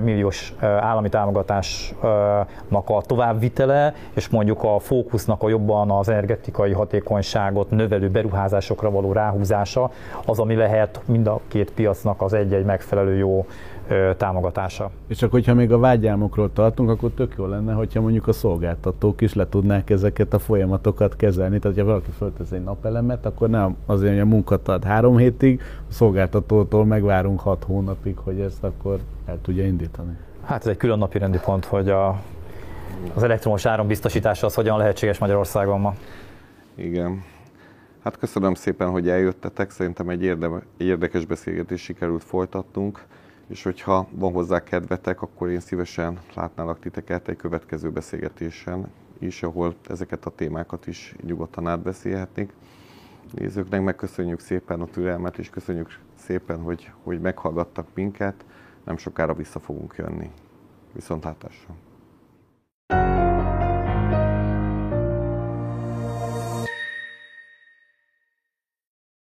milliós 0.00 0.54
állami 0.60 1.08
támogatásnak 1.08 2.84
a 2.84 3.00
továbbvitele, 3.06 3.94
és 4.14 4.28
mondjuk 4.28 4.64
a 4.64 4.78
fókusznak 4.78 5.42
a 5.42 5.48
jobban 5.48 5.90
az 5.90 6.08
energetikai 6.08 6.72
hatékonyságot 6.72 7.70
növelő 7.70 8.10
beruházásokra 8.10 8.90
való 8.90 9.12
ráhúzása, 9.12 9.90
az, 10.26 10.38
ami 10.38 10.54
lehet 10.54 11.00
mind 11.04 11.26
a 11.26 11.40
két 11.48 11.72
piacnak 11.72 12.22
az 12.22 12.32
egy-egy 12.32 12.64
megfelelő 12.64 13.16
jó 13.16 13.46
támogatása. 14.16 14.90
És 15.06 15.16
csak 15.16 15.30
hogyha 15.30 15.54
még 15.54 15.72
a 15.72 15.78
vágyálmokról 15.78 16.52
tartunk, 16.52 16.90
akkor 16.90 17.10
tök 17.10 17.34
jó 17.38 17.46
lenne, 17.46 17.72
hogyha 17.72 18.00
mondjuk 18.00 18.28
a 18.28 18.32
szolgáltatók 18.32 19.20
is 19.20 19.34
le 19.34 19.48
tudnák 19.48 19.90
ezeket 19.90 20.34
a 20.34 20.38
folyamatokat 20.38 21.16
kezelni. 21.16 21.58
Tehát, 21.58 21.78
ha 21.78 21.84
valaki 21.84 22.10
föltesz 22.10 22.50
egy 22.50 22.64
napelemet, 22.64 23.26
akkor 23.26 23.48
nem 23.48 23.76
azért, 23.86 24.12
hogy 24.12 24.20
a 24.20 24.26
munkat 24.26 24.68
ad 24.68 24.84
három 24.84 25.16
hétig, 25.16 25.60
a 25.88 25.92
szolgáltatótól 25.92 26.84
megvárunk 26.84 27.40
hat 27.40 27.64
hónapig, 27.64 28.16
hogy 28.16 28.40
ezt 28.40 28.64
akkor 28.64 28.98
el 29.26 29.38
tudja 29.42 29.64
indítani. 29.64 30.16
Hát 30.44 30.60
ez 30.60 30.66
egy 30.66 30.76
külön 30.76 30.98
napi 30.98 31.18
rendi 31.18 31.38
pont, 31.44 31.64
hogy 31.64 31.88
a, 31.88 32.20
az 33.14 33.22
elektromos 33.22 33.66
biztosítása 33.86 34.46
az 34.46 34.54
hogyan 34.54 34.78
lehetséges 34.78 35.18
Magyarországon 35.18 35.80
ma. 35.80 35.94
Igen. 36.74 37.22
Hát 38.02 38.18
köszönöm 38.18 38.54
szépen, 38.54 38.90
hogy 38.90 39.08
eljöttetek. 39.08 39.70
Szerintem 39.70 40.08
egy, 40.08 40.22
érde, 40.22 40.48
egy 40.78 40.86
érdekes 40.86 41.24
beszélgetést 41.24 41.84
sikerült 41.84 42.24
folytatnunk 42.24 43.04
és 43.52 43.62
hogyha 43.62 44.08
van 44.10 44.32
hozzá 44.32 44.62
kedvetek, 44.62 45.22
akkor 45.22 45.48
én 45.48 45.60
szívesen 45.60 46.18
látnálak 46.34 46.78
titeket 46.78 47.28
egy 47.28 47.36
következő 47.36 47.90
beszélgetésen 47.90 48.86
is, 49.18 49.42
ahol 49.42 49.74
ezeket 49.88 50.26
a 50.26 50.30
témákat 50.30 50.86
is 50.86 51.14
nyugodtan 51.22 51.66
átbeszélhetnénk. 51.66 52.52
Nézőknek 53.34 53.82
megköszönjük 53.82 54.40
szépen 54.40 54.80
a 54.80 54.86
türelmet, 54.86 55.38
és 55.38 55.50
köszönjük 55.50 55.98
szépen, 56.14 56.60
hogy, 56.60 56.90
hogy 57.02 57.20
meghallgattak 57.20 57.86
minket. 57.94 58.44
Nem 58.84 58.96
sokára 58.96 59.34
vissza 59.34 59.60
fogunk 59.60 59.94
jönni. 59.98 60.30
Viszontlátásra! 60.92 61.74
thank 62.88 63.26
you 63.26 63.31